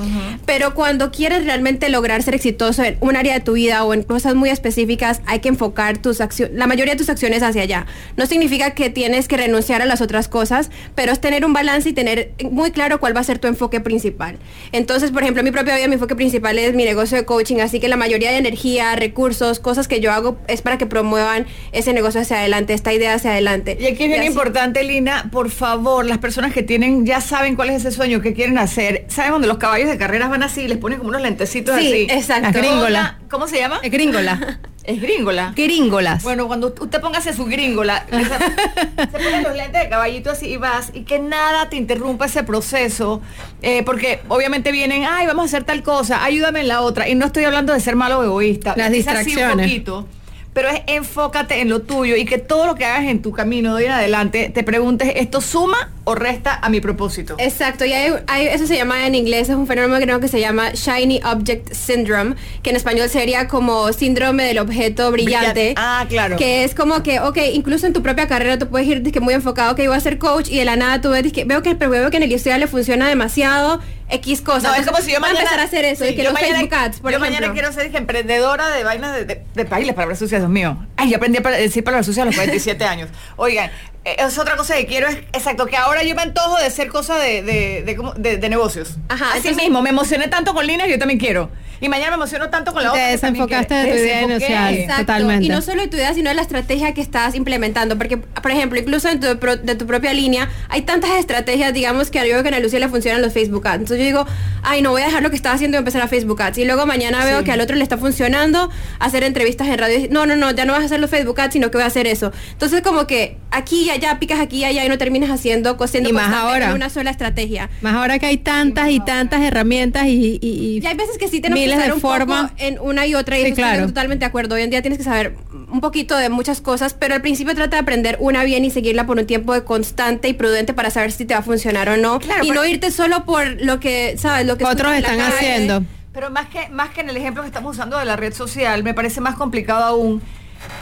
pero 0.45 0.73
cuando 0.73 1.11
quieres 1.11 1.45
realmente 1.45 1.89
lograr 1.89 2.23
ser 2.23 2.35
exitoso 2.35 2.83
en 2.83 2.97
un 2.99 3.15
área 3.15 3.33
de 3.33 3.39
tu 3.39 3.53
vida 3.53 3.83
o 3.83 3.93
en 3.93 4.03
cosas 4.03 4.35
muy 4.35 4.49
específicas, 4.49 5.21
hay 5.25 5.39
que 5.39 5.49
enfocar 5.49 5.97
tus 5.97 6.21
acciones, 6.21 6.55
la 6.55 6.67
mayoría 6.67 6.93
de 6.93 6.97
tus 6.97 7.09
acciones 7.09 7.43
hacia 7.43 7.63
allá. 7.63 7.85
No 8.17 8.25
significa 8.25 8.71
que 8.71 8.89
tienes 8.89 9.27
que 9.27 9.37
renunciar 9.37 9.81
a 9.81 9.85
las 9.85 10.01
otras 10.01 10.27
cosas, 10.27 10.69
pero 10.95 11.11
es 11.11 11.21
tener 11.21 11.45
un 11.45 11.53
balance 11.53 11.89
y 11.89 11.93
tener 11.93 12.33
muy 12.51 12.71
claro 12.71 12.99
cuál 12.99 13.15
va 13.15 13.21
a 13.21 13.23
ser 13.23 13.39
tu 13.39 13.47
enfoque 13.47 13.79
principal. 13.79 14.37
Entonces, 14.71 15.11
por 15.11 15.23
ejemplo, 15.23 15.43
mi 15.43 15.51
propia 15.51 15.75
vida, 15.75 15.87
mi 15.87 15.95
enfoque 15.95 16.15
principal 16.15 16.57
es 16.57 16.73
mi 16.73 16.85
negocio 16.85 17.17
de 17.17 17.25
coaching, 17.25 17.57
así 17.57 17.79
que 17.79 17.87
la 17.87 17.97
mayoría 17.97 18.31
de 18.31 18.37
energía, 18.37 18.95
recursos, 19.09 19.59
cosas 19.59 19.87
que 19.87 19.99
yo 19.99 20.11
hago 20.11 20.37
es 20.47 20.61
para 20.61 20.77
que 20.77 20.85
promuevan 20.85 21.47
ese 21.71 21.93
negocio 21.93 22.21
hacia 22.21 22.37
adelante, 22.37 22.73
esta 22.73 22.93
idea 22.93 23.13
hacia 23.13 23.31
adelante. 23.31 23.77
Y 23.79 23.87
aquí 23.87 24.03
es 24.03 24.09
bien 24.09 24.23
importante, 24.23 24.83
Lina, 24.83 25.29
por 25.31 25.49
favor, 25.49 26.05
las 26.05 26.19
personas 26.19 26.53
que 26.53 26.63
tienen, 26.63 27.05
ya 27.05 27.21
saben 27.21 27.55
cuál 27.55 27.71
es 27.71 27.77
ese 27.85 27.91
sueño 27.91 28.21
que 28.21 28.33
quieren 28.33 28.57
hacer. 28.57 29.05
¿Saben 29.07 29.31
dónde 29.31 29.47
los 29.47 29.57
caballos 29.57 29.89
de 29.89 29.97
carreras 29.97 30.29
van 30.29 30.43
así? 30.43 30.67
Les 30.67 30.77
ponen 30.77 30.99
como 30.99 31.09
unos 31.09 31.21
lentecitos 31.21 31.75
sí, 31.79 31.87
así. 31.87 32.07
exacto. 32.09 32.59
gringola. 32.59 33.19
¿Cómo 33.29 33.47
se 33.47 33.57
llama? 33.57 33.79
Gringola. 33.83 34.59
Es 34.83 35.01
gringola. 35.01 35.53
Gringolas. 35.55 36.23
Bueno, 36.23 36.47
cuando 36.47 36.73
usted 36.79 37.01
póngase 37.01 37.33
su 37.33 37.45
gringola, 37.45 38.05
se 38.09 39.05
ponen 39.05 39.43
los 39.43 39.55
lentes 39.55 39.83
de 39.83 39.89
caballito 39.89 40.31
así 40.31 40.47
y 40.47 40.57
vas, 40.57 40.91
y 40.93 41.01
que 41.01 41.19
nada 41.19 41.69
te 41.69 41.75
interrumpa 41.75 42.25
ese 42.25 42.43
proceso, 42.43 43.21
eh, 43.61 43.83
porque 43.83 44.21
obviamente 44.27 44.71
vienen, 44.71 45.05
ay, 45.09 45.27
vamos 45.27 45.43
a 45.43 45.45
hacer 45.45 45.63
tal 45.63 45.83
cosa, 45.83 46.23
ayúdame 46.23 46.61
en 46.61 46.69
la 46.69 46.81
otra. 46.81 47.07
Y 47.07 47.15
no 47.15 47.25
estoy 47.25 47.43
hablando 47.43 47.73
de 47.73 47.79
ser 47.79 47.95
malo 47.95 48.19
o 48.19 48.23
egoísta. 48.23 48.73
Las 48.77 48.91
distracciones. 48.91 49.55
un 49.55 49.61
poquito 49.61 50.07
pero 50.53 50.69
es 50.69 50.81
enfócate 50.87 51.61
en 51.61 51.69
lo 51.69 51.81
tuyo 51.81 52.15
y 52.15 52.25
que 52.25 52.37
todo 52.37 52.65
lo 52.65 52.75
que 52.75 52.83
hagas 52.83 53.05
en 53.05 53.21
tu 53.21 53.31
camino 53.31 53.75
de 53.75 53.83
hoy 53.83 53.85
en 53.85 53.91
adelante 53.93 54.51
te 54.53 54.63
preguntes, 54.63 55.13
¿esto 55.15 55.41
suma 55.41 55.91
o 56.09 56.15
resta 56.15 56.55
a 56.59 56.69
mi 56.69 56.81
propósito? 56.81 57.35
Exacto, 57.37 57.85
y 57.85 57.93
hay, 57.93 58.11
eso 58.47 58.65
se 58.65 58.75
llama 58.75 59.05
en 59.05 59.13
inglés, 59.13 59.47
es 59.49 59.55
un 59.55 59.67
fenómeno 59.67 60.19
que 60.19 60.27
se 60.27 60.39
llama 60.39 60.71
Shiny 60.71 61.21
Object 61.23 61.71
Syndrome, 61.71 62.35
que 62.63 62.71
en 62.71 62.77
español 62.77 63.09
sería 63.09 63.47
como 63.47 63.93
síndrome 63.93 64.43
del 64.43 64.57
objeto 64.57 65.11
brillante. 65.11 65.75
Ah, 65.77 66.07
claro. 66.09 66.35
Que 66.37 66.63
es 66.63 66.73
como 66.73 67.03
que, 67.03 67.19
ok, 67.19 67.37
incluso 67.53 67.85
en 67.85 67.93
tu 67.93 68.01
propia 68.01 68.27
carrera 68.27 68.57
tú 68.57 68.67
puedes 68.69 68.87
ir 68.87 69.03
que 69.11 69.19
muy 69.19 69.35
enfocado, 69.35 69.75
que 69.75 69.83
iba 69.83 69.95
a 69.95 69.99
ser 69.99 70.17
coach 70.17 70.49
y 70.49 70.57
de 70.57 70.65
la 70.65 70.75
nada 70.75 70.99
tú 70.99 71.11
ves 71.11 71.31
que 71.31 71.45
veo 71.45 71.61
que, 71.61 71.75
pero 71.75 71.91
veo 71.91 72.09
que 72.09 72.17
en 72.17 72.23
el 72.23 72.31
estudio 72.31 72.57
le 72.57 72.65
funciona 72.65 73.07
demasiado 73.07 73.79
X 74.09 74.41
cosas. 74.41 74.63
No, 74.63 74.75
es 74.75 74.87
como 74.87 74.99
si 75.01 75.11
yo 75.11 75.19
mañana... 75.19 75.41
empezar 75.41 75.59
a 75.59 75.63
hacer 75.63 75.85
eso. 75.85 76.05
y 76.07 76.15
que 76.15 76.23
yo 76.23 76.31
los 76.31 76.33
mañana, 76.33 76.67
ads, 76.71 76.99
por 76.99 77.11
yo 77.11 77.19
mañana 77.19 77.53
quiero 77.53 77.71
ser 77.71 77.95
emprendedora 77.95 78.69
de 78.69 78.83
vainas 78.83 79.13
de, 79.15 79.25
de, 79.25 79.43
de 79.53 79.63
bailes, 79.65 79.93
palabras 79.93 80.17
sucias, 80.17 80.41
Dios 80.41 80.49
mío. 80.49 80.87
Ay, 80.97 81.11
yo 81.11 81.17
aprendí 81.17 81.37
a 81.37 81.49
decir 81.51 81.83
palabras 81.83 82.07
sucias 82.07 82.23
a 82.23 82.25
los 82.25 82.35
47 82.35 82.83
años. 82.83 83.09
Oigan, 83.35 83.69
es 84.17 84.37
otra 84.37 84.55
cosa 84.55 84.75
que 84.75 84.85
quiero, 84.85 85.07
es 85.07 85.17
exacto, 85.33 85.65
que 85.65 85.77
ahora 85.77 86.03
yo 86.03 86.15
me 86.15 86.21
antojo 86.21 86.57
de 86.57 86.69
ser 86.71 86.89
cosa 86.89 87.17
de, 87.17 87.41
de, 87.43 88.37
de 88.37 88.49
negocios. 88.49 88.97
Ajá. 89.09 89.33
Así 89.33 89.53
mismo, 89.53 89.81
me 89.81 89.89
emocioné 89.89 90.27
tanto 90.27 90.53
con 90.53 90.65
Lina, 90.65 90.87
yo 90.87 90.97
también 90.97 91.19
quiero. 91.19 91.49
Y 91.81 91.89
mañana 91.89 92.11
me 92.11 92.15
emociono 92.15 92.49
tanto 92.49 92.73
con 92.73 92.83
la 92.83 92.91
otra. 92.91 93.05
Te 93.05 93.11
desenfocaste 93.11 93.73
de 93.73 93.91
tu 93.91 93.97
idea 93.97 94.21
inicial. 94.23 94.87
Totalmente. 94.97 95.45
Y 95.45 95.49
no 95.49 95.61
solo 95.61 95.81
de 95.81 95.87
tu 95.87 95.97
idea, 95.97 96.13
sino 96.13 96.29
de 96.29 96.35
la 96.35 96.41
estrategia 96.41 96.93
que 96.93 97.01
estás 97.01 97.35
implementando. 97.35 97.97
Porque, 97.97 98.17
por 98.17 98.51
ejemplo, 98.51 98.79
incluso 98.79 99.09
en 99.09 99.19
tu, 99.19 99.27
de 99.27 99.75
tu 99.75 99.85
propia 99.85 100.13
línea, 100.13 100.49
hay 100.69 100.81
tantas 100.81 101.11
estrategias, 101.11 101.73
digamos, 101.73 102.09
que 102.11 102.19
yo 102.19 102.33
veo 102.33 102.43
que 102.43 102.49
a 102.49 102.51
Ana 102.51 102.59
Lucía 102.59 102.79
le 102.79 102.89
funcionan 102.89 103.21
los 103.21 103.33
Facebook 103.33 103.67
Ads. 103.67 103.81
Entonces 103.81 103.99
yo 103.99 104.05
digo, 104.05 104.25
ay, 104.63 104.81
no 104.81 104.91
voy 104.91 105.01
a 105.01 105.05
dejar 105.05 105.23
lo 105.23 105.29
que 105.29 105.35
estaba 105.35 105.55
haciendo 105.55 105.77
y 105.77 105.79
empezar 105.79 106.01
a 106.01 106.07
Facebook 106.07 106.41
Ads. 106.41 106.57
Y 106.57 106.65
luego 106.65 106.85
mañana 106.85 107.23
veo 107.23 107.43
que 107.43 107.51
al 107.51 107.61
otro 107.61 107.75
le 107.75 107.83
está 107.83 107.97
funcionando 107.97 108.69
hacer 108.99 109.23
entrevistas 109.23 109.67
en 109.67 109.77
radio. 109.77 110.07
No, 110.09 110.25
no, 110.25 110.35
no, 110.35 110.51
ya 110.51 110.65
no 110.65 110.73
vas 110.73 110.81
a 110.81 110.85
hacer 110.85 110.99
los 110.99 111.09
Facebook 111.09 111.39
Ads, 111.39 111.53
sino 111.53 111.71
que 111.71 111.77
voy 111.77 111.83
a 111.83 111.87
hacer 111.87 112.07
eso. 112.07 112.31
Entonces, 112.51 112.81
como 112.81 113.07
que 113.07 113.37
aquí 113.51 113.83
y 113.83 113.89
allá, 113.89 114.19
picas 114.19 114.39
aquí 114.39 114.57
y 114.57 114.63
allá 114.65 114.85
y 114.85 114.89
no 114.89 114.97
terminas 114.97 115.29
haciendo, 115.29 115.77
cosiendo 115.77 116.09
y 116.09 116.13
más 116.13 116.33
ahora, 116.33 116.73
una 116.73 116.89
sola 116.89 117.11
estrategia. 117.11 117.69
Más 117.81 117.95
ahora 117.95 118.19
que 118.19 118.25
hay 118.25 118.37
tantas 118.37 118.89
y, 118.89 118.99
tantas 118.99 119.41
herramientas 119.41 120.05
y, 120.07 120.39
y, 120.41 120.85
hay 120.85 120.95
veces 120.95 121.17
que 121.17 121.27
sí 121.27 121.39
tenemos 121.39 121.68
miles 121.77 121.93
de 121.93 121.99
formas 121.99 122.51
en 122.57 122.79
una 122.79 123.05
y 123.05 123.15
otra 123.15 123.37
y 123.39 123.45
estoy 123.45 123.63
totalmente 123.85 124.23
de 124.23 124.25
acuerdo. 124.25 124.55
Hoy 124.55 124.61
en 124.61 124.69
día 124.69 124.81
tienes 124.81 124.97
que 124.97 125.03
saber 125.03 125.35
un 125.51 125.81
poquito 125.81 126.17
de 126.17 126.29
muchas 126.29 126.61
cosas, 126.61 126.93
pero 126.93 127.15
al 127.15 127.21
principio 127.21 127.53
trata 127.55 127.77
de 127.77 127.81
aprender 127.81 128.17
una 128.19 128.43
bien 128.43 128.65
y 128.65 128.71
seguirla 128.71 129.05
por 129.05 129.17
un 129.17 129.25
tiempo 129.25 129.53
de 129.53 129.63
constante 129.63 130.27
y 130.27 130.33
prudente 130.33 130.73
para 130.73 130.89
saber 130.89 131.11
si 131.11 131.25
te 131.25 131.33
va 131.33 131.41
a 131.41 131.43
funcionar 131.43 131.89
o 131.89 131.97
no. 131.97 132.19
y 132.41 132.51
no 132.51 132.65
irte 132.65 132.91
solo 132.91 133.25
por 133.25 133.61
lo 133.61 133.79
que, 133.79 134.17
¿sabes? 134.17 134.45
Lo 134.45 134.57
que 134.57 134.65
otros 134.65 134.93
están 134.93 135.19
haciendo. 135.19 135.83
Pero 136.13 136.31
más 136.31 136.47
que, 136.49 136.69
más 136.69 136.89
que 136.89 137.01
en 137.01 137.09
el 137.09 137.17
ejemplo 137.17 137.43
que 137.43 137.47
estamos 137.47 137.75
usando 137.75 137.97
de 137.97 138.05
la 138.05 138.15
red 138.15 138.33
social, 138.33 138.83
me 138.83 138.93
parece 138.93 139.21
más 139.21 139.35
complicado 139.35 139.83
aún 139.83 140.21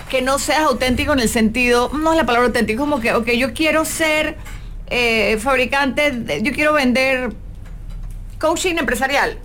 que 0.09 0.21
no 0.21 0.39
seas 0.39 0.61
auténtico 0.61 1.13
en 1.13 1.19
el 1.19 1.29
sentido, 1.29 1.91
no 1.93 2.11
es 2.11 2.17
la 2.17 2.25
palabra 2.25 2.47
auténtico, 2.47 2.79
como 2.79 2.99
que, 2.99 3.13
ok, 3.13 3.29
yo 3.31 3.53
quiero 3.53 3.85
ser 3.85 4.37
eh, 4.87 5.37
fabricante, 5.39 6.41
yo 6.41 6.53
quiero 6.53 6.73
vender 6.73 7.33
coaching 8.39 8.75
empresarial 8.77 9.37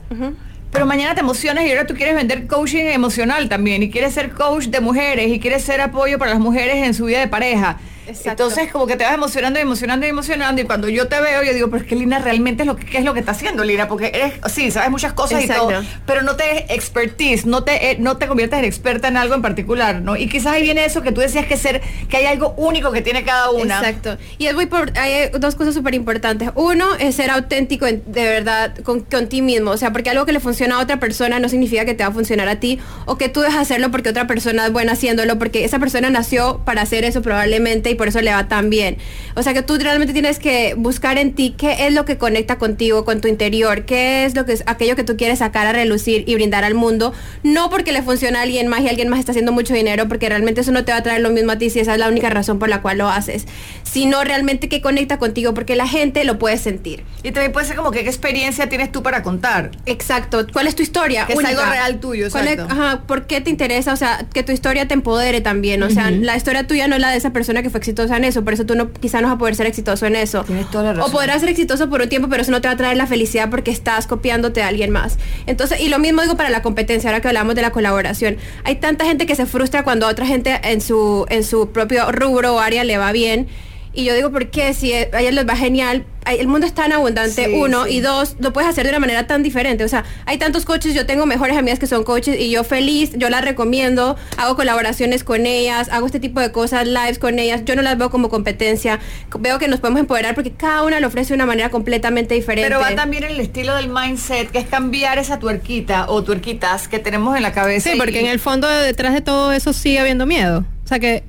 pero 0.72 0.86
mañana 0.86 1.14
te 1.14 1.20
emocionas 1.20 1.66
y 1.66 1.70
ahora 1.70 1.86
tú 1.86 1.94
quieres 1.94 2.16
vender 2.16 2.46
coaching 2.46 2.86
emocional 2.86 3.50
también 3.50 3.82
y 3.82 3.90
quieres 3.90 4.14
ser 4.14 4.30
coach 4.30 4.68
de 4.68 4.80
mujeres 4.80 5.28
y 5.28 5.38
quieres 5.38 5.62
ser 5.62 5.82
apoyo 5.82 6.18
para 6.18 6.30
las 6.30 6.40
mujeres 6.40 6.76
en 6.76 6.94
su 6.94 7.04
vida 7.04 7.20
de 7.20 7.28
pareja. 7.28 7.78
Entonces, 8.06 8.70
como 8.70 8.86
que 8.86 8.96
te 8.96 9.04
vas 9.04 9.14
emocionando 9.14 9.58
y 9.58 9.62
emocionando 9.62 10.06
y 10.06 10.10
emocionando. 10.10 10.62
Y 10.62 10.64
cuando 10.64 10.88
yo 10.88 11.08
te 11.08 11.20
veo, 11.20 11.42
yo 11.42 11.52
digo, 11.52 11.70
pero 11.70 11.82
es 11.82 11.88
que 11.88 11.96
Lina 11.96 12.18
realmente 12.18 12.62
es 12.62 12.66
lo 12.66 12.76
que 12.76 12.82
¿qué 12.84 12.98
es 12.98 13.04
lo 13.04 13.14
que 13.14 13.20
está 13.20 13.32
haciendo, 13.32 13.64
Lina, 13.64 13.88
porque 13.88 14.10
eres, 14.12 14.34
sí, 14.52 14.70
sabes 14.70 14.90
muchas 14.90 15.12
cosas 15.12 15.42
y 15.42 15.48
todo, 15.48 15.70
pero 16.04 16.22
no 16.22 16.36
te 16.36 16.74
expertise, 16.74 17.46
no 17.46 17.64
te, 17.64 17.90
eh, 17.90 17.96
no 17.98 18.18
te 18.18 18.26
conviertes 18.26 18.58
en 18.58 18.64
experta 18.64 19.08
en 19.08 19.16
algo 19.16 19.34
en 19.34 19.42
particular, 19.42 20.02
¿no? 20.02 20.16
Y 20.16 20.28
quizás 20.28 20.52
ahí 20.54 20.62
viene 20.62 20.84
eso 20.84 21.02
que 21.02 21.12
tú 21.12 21.20
decías 21.20 21.46
que 21.46 21.56
ser, 21.56 21.80
que 22.08 22.18
hay 22.18 22.26
algo 22.26 22.54
único 22.56 22.92
que 22.92 23.02
tiene 23.02 23.24
cada 23.24 23.50
una. 23.50 23.78
Exacto. 23.78 24.18
Y 24.38 24.46
es 24.46 24.54
muy 24.54 24.66
por, 24.66 24.96
hay 24.98 25.30
dos 25.38 25.54
cosas 25.54 25.74
súper 25.74 25.94
importantes. 25.94 26.50
Uno 26.54 26.94
es 26.96 27.16
ser 27.16 27.30
auténtico 27.30 27.86
de 27.86 28.02
verdad 28.24 28.74
con, 28.82 29.00
con 29.00 29.28
ti 29.28 29.42
mismo. 29.42 29.70
O 29.70 29.76
sea, 29.76 29.92
porque 29.92 30.10
algo 30.10 30.26
que 30.26 30.32
le 30.32 30.40
funciona 30.40 30.76
a 30.76 30.82
otra 30.82 30.98
persona 31.00 31.38
no 31.38 31.48
significa 31.48 31.84
que 31.84 31.94
te 31.94 32.04
va 32.04 32.10
a 32.10 32.12
funcionar 32.12 32.48
a 32.48 32.56
ti 32.56 32.78
o 33.06 33.16
que 33.16 33.28
tú 33.28 33.40
dejas 33.40 33.62
hacerlo 33.62 33.90
porque 33.90 34.10
otra 34.10 34.26
persona 34.26 34.66
es 34.66 34.72
buena 34.72 34.92
haciéndolo, 34.92 35.38
porque 35.38 35.64
esa 35.64 35.78
persona 35.78 36.10
nació 36.10 36.60
para 36.64 36.82
hacer 36.82 37.04
eso 37.04 37.22
probablemente 37.22 37.91
y 37.92 37.94
por 37.94 38.08
eso 38.08 38.20
le 38.20 38.32
va 38.32 38.48
tan 38.48 38.70
bien. 38.70 38.98
O 39.34 39.42
sea 39.42 39.54
que 39.54 39.62
tú 39.62 39.78
realmente 39.78 40.12
tienes 40.12 40.38
que 40.38 40.74
buscar 40.76 41.18
en 41.18 41.34
ti 41.34 41.54
qué 41.56 41.86
es 41.86 41.92
lo 41.92 42.04
que 42.04 42.18
conecta 42.18 42.58
contigo, 42.58 43.04
con 43.04 43.20
tu 43.20 43.28
interior, 43.28 43.84
qué 43.84 44.24
es 44.24 44.34
lo 44.34 44.44
que 44.44 44.52
es 44.52 44.62
aquello 44.66 44.96
que 44.96 45.04
tú 45.04 45.16
quieres 45.16 45.38
sacar 45.38 45.66
a 45.66 45.72
relucir 45.72 46.24
y 46.26 46.34
brindar 46.34 46.64
al 46.64 46.74
mundo, 46.74 47.12
no 47.42 47.70
porque 47.70 47.92
le 47.92 48.02
funciona 48.02 48.40
a 48.40 48.42
alguien 48.42 48.68
más 48.68 48.80
y 48.82 48.88
alguien 48.88 49.08
más 49.08 49.18
está 49.18 49.32
haciendo 49.32 49.52
mucho 49.52 49.74
dinero, 49.74 50.08
porque 50.08 50.28
realmente 50.28 50.60
eso 50.60 50.72
no 50.72 50.84
te 50.84 50.92
va 50.92 50.98
a 50.98 51.02
traer 51.02 51.20
lo 51.20 51.30
mismo 51.30 51.52
a 51.52 51.58
ti 51.58 51.70
si 51.70 51.80
esa 51.80 51.92
es 51.92 51.98
la 51.98 52.08
única 52.08 52.30
razón 52.30 52.58
por 52.58 52.68
la 52.68 52.82
cual 52.82 52.98
lo 52.98 53.08
haces, 53.08 53.46
sino 53.82 54.24
realmente 54.24 54.68
que 54.68 54.80
conecta 54.80 55.18
contigo, 55.18 55.54
porque 55.54 55.76
la 55.76 55.86
gente 55.86 56.24
lo 56.24 56.38
puede 56.38 56.58
sentir. 56.58 57.04
Y 57.22 57.32
también 57.32 57.52
puede 57.52 57.66
ser 57.66 57.76
como 57.76 57.90
que 57.90 58.02
qué 58.02 58.08
experiencia 58.08 58.68
tienes 58.68 58.92
tú 58.92 59.02
para 59.02 59.22
contar. 59.22 59.70
Exacto. 59.86 60.46
¿Cuál 60.52 60.66
es 60.66 60.74
tu 60.74 60.82
historia? 60.82 61.26
Que 61.26 61.34
es 61.34 61.44
algo 61.44 61.62
real 61.64 62.00
tuyo, 62.00 62.28
ajá, 62.68 63.02
¿Por 63.06 63.26
qué 63.26 63.40
te 63.40 63.50
interesa? 63.50 63.92
O 63.92 63.96
sea, 63.96 64.26
que 64.32 64.42
tu 64.42 64.52
historia 64.52 64.88
te 64.88 64.94
empodere 64.94 65.40
también. 65.40 65.82
O 65.82 65.90
sea, 65.90 66.10
la 66.10 66.36
historia 66.36 66.66
tuya 66.66 66.88
no 66.88 66.94
es 66.96 67.00
la 67.00 67.10
de 67.10 67.16
esa 67.16 67.32
persona 67.32 67.62
que 67.62 67.70
fue 67.70 67.80
exitosa 67.82 68.16
en 68.16 68.24
eso, 68.24 68.44
por 68.44 68.54
eso 68.54 68.64
tú 68.64 68.74
no, 68.74 68.92
quizá 68.92 69.20
no 69.20 69.28
vas 69.28 69.36
a 69.36 69.38
poder 69.38 69.54
ser 69.54 69.66
exitoso 69.66 70.06
en 70.06 70.16
eso. 70.16 70.44
Tienes 70.44 70.70
toda 70.70 70.84
la 70.84 70.92
razón. 70.94 71.10
O 71.10 71.12
podrás 71.12 71.40
ser 71.40 71.50
exitoso 71.50 71.90
por 71.90 72.00
un 72.00 72.08
tiempo, 72.08 72.28
pero 72.28 72.42
eso 72.42 72.50
no 72.50 72.60
te 72.60 72.68
va 72.68 72.74
a 72.74 72.76
traer 72.76 72.96
la 72.96 73.06
felicidad 73.06 73.50
porque 73.50 73.70
estás 73.70 74.06
copiándote 74.06 74.62
a 74.62 74.68
alguien 74.68 74.90
más. 74.90 75.18
Entonces, 75.46 75.80
y 75.80 75.88
lo 75.88 75.98
mismo 75.98 76.22
digo 76.22 76.36
para 76.36 76.50
la 76.50 76.62
competencia, 76.62 77.10
ahora 77.10 77.20
que 77.20 77.28
hablamos 77.28 77.54
de 77.54 77.62
la 77.62 77.72
colaboración. 77.72 78.36
Hay 78.64 78.76
tanta 78.76 79.04
gente 79.04 79.26
que 79.26 79.34
se 79.34 79.46
frustra 79.46 79.84
cuando 79.84 80.06
a 80.06 80.10
otra 80.10 80.26
gente 80.26 80.60
en 80.62 80.80
su, 80.80 81.26
en 81.28 81.44
su 81.44 81.70
propio 81.70 82.10
rubro 82.12 82.54
o 82.54 82.60
área 82.60 82.84
le 82.84 82.96
va 82.96 83.12
bien 83.12 83.48
y 83.94 84.04
yo 84.04 84.14
digo, 84.14 84.30
¿por 84.30 84.48
qué? 84.50 84.72
Si 84.74 84.92
a 84.92 85.20
ellos 85.20 85.34
les 85.34 85.46
va 85.46 85.56
genial, 85.56 86.06
el 86.26 86.46
mundo 86.46 86.66
es 86.66 86.72
tan 86.72 86.92
abundante, 86.92 87.52
uno, 87.54 87.86
y 87.86 88.00
dos, 88.00 88.36
lo 88.38 88.52
puedes 88.52 88.70
hacer 88.70 88.84
de 88.84 88.90
una 88.90 89.00
manera 89.00 89.26
tan 89.26 89.42
diferente. 89.42 89.84
O 89.84 89.88
sea, 89.88 90.04
hay 90.24 90.38
tantos 90.38 90.64
coaches, 90.64 90.94
yo 90.94 91.04
tengo 91.04 91.26
mejores 91.26 91.56
amigas 91.56 91.78
que 91.78 91.86
son 91.86 92.04
coaches 92.04 92.38
y 92.38 92.50
yo 92.50 92.64
feliz, 92.64 93.10
yo 93.16 93.28
las 93.28 93.44
recomiendo, 93.44 94.16
hago 94.36 94.56
colaboraciones 94.56 95.24
con 95.24 95.46
ellas, 95.46 95.88
hago 95.90 96.06
este 96.06 96.20
tipo 96.20 96.40
de 96.40 96.52
cosas, 96.52 96.86
lives 96.86 97.18
con 97.18 97.38
ellas, 97.38 97.62
yo 97.64 97.76
no 97.76 97.82
las 97.82 97.98
veo 97.98 98.10
como 98.10 98.28
competencia, 98.28 99.00
veo 99.38 99.58
que 99.58 99.68
nos 99.68 99.80
podemos 99.80 100.00
empoderar 100.00 100.34
porque 100.34 100.52
cada 100.52 100.84
una 100.84 101.00
lo 101.00 101.08
ofrece 101.08 101.28
de 101.28 101.34
una 101.34 101.46
manera 101.46 101.70
completamente 101.70 102.34
diferente. 102.34 102.68
Pero 102.68 102.80
va 102.80 102.94
también 102.94 103.24
en 103.24 103.32
el 103.32 103.40
estilo 103.40 103.74
del 103.74 103.88
mindset, 103.88 104.50
que 104.50 104.58
es 104.58 104.66
cambiar 104.66 105.18
esa 105.18 105.38
tuerquita 105.38 106.06
o 106.08 106.22
tuerquitas 106.22 106.88
que 106.88 106.98
tenemos 106.98 107.36
en 107.36 107.42
la 107.42 107.52
cabeza. 107.52 107.90
Sí, 107.90 107.98
porque 107.98 108.20
en 108.20 108.26
el 108.26 108.38
fondo 108.38 108.68
detrás 108.68 109.12
de 109.12 109.20
todo 109.20 109.52
eso 109.52 109.72
sigue 109.72 109.98
habiendo 109.98 110.24
miedo. 110.24 110.64
O 110.84 110.88
sea 110.88 110.98
que 110.98 111.24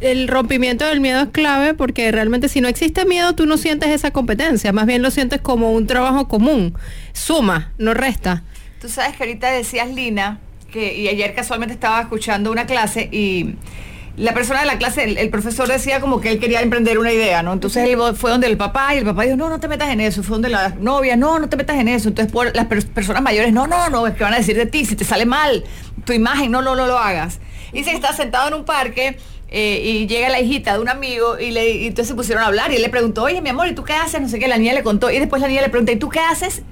el 0.00 0.28
rompimiento 0.28 0.86
del 0.86 1.00
miedo 1.00 1.20
es 1.22 1.28
clave 1.28 1.74
porque 1.74 2.10
realmente 2.12 2.48
si 2.48 2.60
no 2.60 2.68
existe 2.68 3.04
miedo 3.04 3.34
tú 3.34 3.46
no 3.46 3.56
sientes 3.56 3.90
esa 3.90 4.10
competencia, 4.10 4.72
más 4.72 4.86
bien 4.86 5.02
lo 5.02 5.10
sientes 5.10 5.40
como 5.40 5.72
un 5.72 5.86
trabajo 5.86 6.28
común, 6.28 6.74
suma, 7.12 7.72
no 7.78 7.94
resta. 7.94 8.44
Tú 8.80 8.88
sabes 8.88 9.16
que 9.16 9.24
ahorita 9.24 9.50
decías 9.50 9.88
Lina, 9.90 10.38
que 10.72 10.94
y 10.96 11.08
ayer 11.08 11.34
casualmente 11.34 11.74
estaba 11.74 12.00
escuchando 12.00 12.50
una 12.50 12.66
clase 12.66 13.08
y 13.12 13.56
la 14.16 14.34
persona 14.34 14.60
de 14.60 14.66
la 14.66 14.76
clase, 14.76 15.04
el, 15.04 15.30
profesor 15.30 15.68
decía 15.68 16.00
como 16.00 16.20
que 16.20 16.30
él 16.30 16.38
quería 16.38 16.60
emprender 16.60 16.98
una 16.98 17.12
idea, 17.12 17.42
¿no? 17.42 17.52
Entonces 17.52 17.88
él 17.88 17.96
fue 18.14 18.30
donde 18.30 18.48
el 18.48 18.56
papá 18.56 18.94
y 18.94 18.98
el 18.98 19.04
papá 19.04 19.22
dijo, 19.22 19.36
no, 19.36 19.48
no 19.48 19.60
te 19.60 19.68
metas 19.68 19.88
en 19.88 20.00
eso. 20.00 20.22
Fue 20.22 20.34
donde 20.34 20.50
la 20.50 20.70
novia, 20.80 21.16
no, 21.16 21.38
no 21.38 21.48
te 21.48 21.56
metas 21.56 21.78
en 21.78 21.88
eso. 21.88 22.08
Entonces 22.08 22.30
por 22.30 22.54
las 22.54 22.66
personas 22.66 23.22
mayores, 23.22 23.52
no, 23.52 23.66
no, 23.66 23.88
no, 23.88 24.06
es 24.06 24.14
que 24.14 24.24
van 24.24 24.34
a 24.34 24.38
decir 24.38 24.56
de 24.56 24.66
ti, 24.66 24.84
si 24.84 24.96
te 24.96 25.04
sale 25.04 25.26
mal 25.26 25.64
tu 26.04 26.12
imagen, 26.12 26.50
no, 26.50 26.60
no, 26.60 26.76
no 26.76 26.86
lo 26.86 26.98
hagas. 26.98 27.40
Y 27.72 27.84
se 27.84 27.92
está 27.92 28.12
sentado 28.12 28.48
en 28.48 28.54
un 28.54 28.64
parque 28.64 29.16
eh, 29.52 29.82
y 29.84 30.06
llega 30.06 30.28
la 30.28 30.40
hijita 30.40 30.74
de 30.74 30.78
un 30.78 30.88
amigo 30.88 31.38
y, 31.38 31.50
le, 31.50 31.70
y 31.70 31.86
entonces 31.88 32.08
se 32.08 32.14
pusieron 32.14 32.44
a 32.44 32.46
hablar 32.46 32.70
y 32.70 32.76
él 32.76 32.82
le 32.82 32.88
preguntó, 32.88 33.24
oye, 33.24 33.40
mi 33.40 33.50
amor, 33.50 33.66
¿y 33.66 33.74
tú 33.74 33.82
qué 33.82 33.94
haces? 33.94 34.20
No 34.20 34.28
sé 34.28 34.38
qué, 34.38 34.46
la 34.46 34.58
niña 34.58 34.72
le 34.72 34.84
contó 34.84 35.10
y 35.10 35.18
después 35.18 35.42
la 35.42 35.48
niña 35.48 35.62
le 35.62 35.68
pregunta, 35.70 35.90
¿y 35.90 35.96
tú 35.96 36.08
qué 36.08 36.20
haces? 36.20 36.62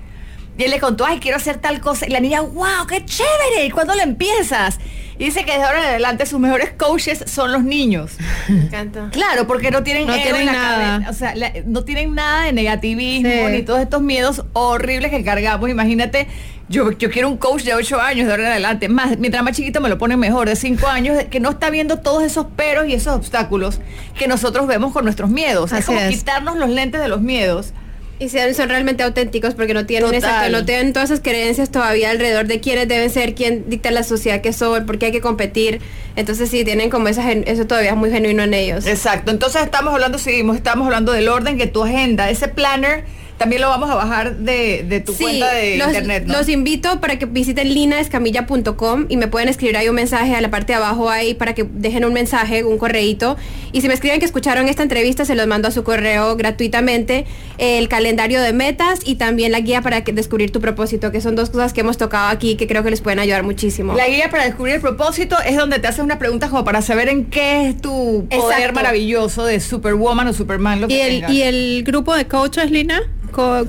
Y 0.57 0.64
él 0.64 0.70
le 0.70 0.81
contó, 0.81 1.05
ay, 1.05 1.18
quiero 1.20 1.37
hacer 1.37 1.59
tal 1.59 1.81
cosa. 1.81 2.07
Y 2.07 2.11
la 2.11 2.18
niña, 2.18 2.41
wow, 2.41 2.87
qué 2.89 3.05
chévere. 3.05 3.66
¿Y 3.66 3.70
cuándo 3.70 3.95
lo 3.95 4.03
empiezas? 4.03 4.81
Y 5.16 5.26
dice 5.26 5.45
que 5.45 5.53
desde 5.53 5.64
ahora 5.64 5.81
en 5.81 5.87
adelante 5.87 6.26
sus 6.26 6.41
mejores 6.41 6.70
coaches 6.70 7.24
son 7.26 7.53
los 7.53 7.62
niños. 7.62 8.12
Me 8.49 8.62
encanta. 8.62 9.09
Claro, 9.12 9.47
porque 9.47 9.70
no 9.70 9.85
tienen, 9.85 10.07
no 10.07 10.14
tienen 10.14 10.47
nada. 10.47 11.09
O 11.11 11.12
sea, 11.12 11.35
no 11.64 11.85
tienen 11.85 12.14
nada 12.14 12.45
de 12.45 12.53
negativismo 12.53 13.49
ni 13.51 13.62
todos 13.62 13.81
estos 13.81 14.03
miedos 14.03 14.45
horribles 14.53 15.11
que 15.11 15.22
cargamos. 15.24 15.70
Imagínate 15.70 16.26
yo, 16.69 16.93
yo 16.93 17.11
quiero 17.11 17.29
un 17.29 17.37
coach 17.37 17.62
de 17.62 17.75
8 17.75 18.01
años 18.01 18.27
de 18.27 18.33
ahora 18.33 18.45
en 18.45 18.53
adelante. 18.53 18.89
Más, 18.89 19.19
mientras 19.19 19.43
más 19.43 19.57
chiquito 19.57 19.81
me 19.81 19.89
lo 19.89 19.99
pone 19.99 20.16
mejor, 20.16 20.49
de 20.49 20.57
5 20.57 20.87
años, 20.87 21.25
que 21.31 21.41
no 21.41 21.51
está 21.51 21.71
viendo 21.71 21.99
todos 21.99 22.23
esos 22.23 22.47
peros 22.47 22.87
y 22.87 22.95
esos 22.95 23.14
obstáculos 23.14 23.81
que 24.19 24.29
nosotros 24.29 24.66
vemos 24.66 24.93
con 24.93 25.05
nuestros 25.05 25.31
miedos. 25.31 25.73
es 25.73 25.85
como 25.85 25.99
quitarnos 26.09 26.57
los 26.57 26.69
lentes 26.69 27.01
de 27.01 27.09
los 27.09 27.21
miedos. 27.21 27.73
Y 28.21 28.29
son 28.31 28.69
realmente 28.69 29.05
auténticos 29.05 29.55
porque 29.55 29.75
no 29.75 29.87
tienen 29.87 30.11
no 30.51 30.64
tienen 30.64 30.93
todas 30.93 31.11
esas 31.11 31.23
creencias 31.23 31.71
todavía 31.71 32.11
alrededor 32.11 32.49
de 32.49 32.59
quiénes 32.59 32.89
deben 32.89 33.11
ser, 33.11 33.37
quién 33.37 33.71
dicta 33.71 33.93
la 33.93 34.03
sociedad 34.03 34.41
que 34.41 34.53
son, 34.53 34.87
por 34.87 34.99
qué 34.99 35.07
hay 35.07 35.12
que 35.12 35.21
competir. 35.21 35.81
Entonces 36.16 36.51
sí, 36.51 36.64
tienen 36.64 36.91
como 36.91 37.07
esa, 37.07 37.31
eso 37.31 37.66
todavía 37.69 37.91
es 37.91 37.97
muy 37.97 38.11
genuino 38.11 38.43
en 38.43 38.55
ellos. 38.55 38.87
Exacto. 38.87 39.31
Entonces 39.31 39.62
estamos 39.62 39.95
hablando, 39.95 40.19
seguimos, 40.19 40.57
estamos 40.57 40.87
hablando 40.87 41.12
del 41.12 41.29
orden 41.29 41.57
que 41.57 41.69
tu 41.69 41.85
agenda, 41.85 42.29
ese 42.29 42.49
planner 42.49 43.05
también 43.39 43.62
lo 43.62 43.68
vamos 43.68 43.89
a 43.89 43.95
bajar 43.95 44.36
de, 44.36 45.03
tu 45.07 45.14
cuenta 45.14 45.53
de 45.53 45.76
internet. 45.76 46.24
Los 46.26 46.49
invito 46.49 47.01
para 47.01 47.18
que 47.18 47.26
visiten 47.26 47.72
linaescamilla.com 47.72 49.07
y 49.09 49.16
me 49.16 49.28
pueden 49.28 49.49
escribir 49.49 49.76
ahí 49.76 49.89
un 49.89 49.95
mensaje 49.95 50.34
a 50.34 50.41
la 50.41 50.51
parte 50.51 50.72
de 50.72 50.76
abajo 50.76 51.09
ahí 51.09 51.34
para 51.34 51.55
que 51.55 51.64
dejen 51.64 52.05
un 52.05 52.12
mensaje, 52.12 52.64
un 52.64 52.78
correíto. 52.78 53.36
Y 53.72 53.80
si 53.80 53.89
me 53.89 53.95
escriben 53.95 54.18
que 54.18 54.26
escucharon 54.26 54.68
esta 54.68 54.82
entrevista, 54.82 55.24
se 55.24 55.36
los 55.36 55.47
mando 55.47 55.68
a 55.68 55.70
su 55.70 55.84
correo 55.84 56.36
gratuitamente 56.36 57.26
el 57.59 57.89
calendario 57.89 58.43
de 58.43 58.53
metas 58.53 59.01
y 59.05 59.14
también 59.14 59.53
la 59.53 59.61
guía 59.61 59.82
para 59.82 60.03
que 60.03 60.12
descubrir 60.12 60.51
tu 60.51 60.61
propósito, 60.61 61.12
que 61.12 61.20
son 61.20 61.36
dos 61.36 61.51
cosas 61.51 61.72
que 61.72 61.80
hemos 61.80 61.97
tocado 61.97 62.28
aquí 62.28 62.57
que 62.57 62.66
creo 62.66 62.82
que 62.82 62.91
les 62.91 63.01
pueden 63.01 63.20
ayudar 63.20 63.45
muchísimo. 63.45 63.95
La 63.95 64.09
guía 64.09 64.30
para 64.30 64.45
descubrir 64.45 64.76
el 64.76 64.80
propósito 64.80 65.36
es 65.47 65.57
donde 65.57 65.78
te 65.78 65.86
haces 65.86 66.03
una 66.03 66.18
pregunta 66.18 66.49
como 66.49 66.64
para 66.64 66.82
saber 66.82 67.09
en 67.09 67.26
qué 67.26 67.68
es 67.68 67.80
tu 67.80 68.26
poder 68.28 68.72
maravilloso 68.72 69.45
de 69.45 69.61
Superwoman 69.61 70.26
o 70.26 70.32
Superman. 70.32 70.80
Lo 70.80 70.89
que 70.89 70.95
¿Y, 70.95 71.01
el, 71.01 71.30
¿Y 71.30 71.43
el 71.43 71.84
grupo 71.84 72.16
de 72.16 72.26
coaches, 72.26 72.70
Lina? 72.70 73.03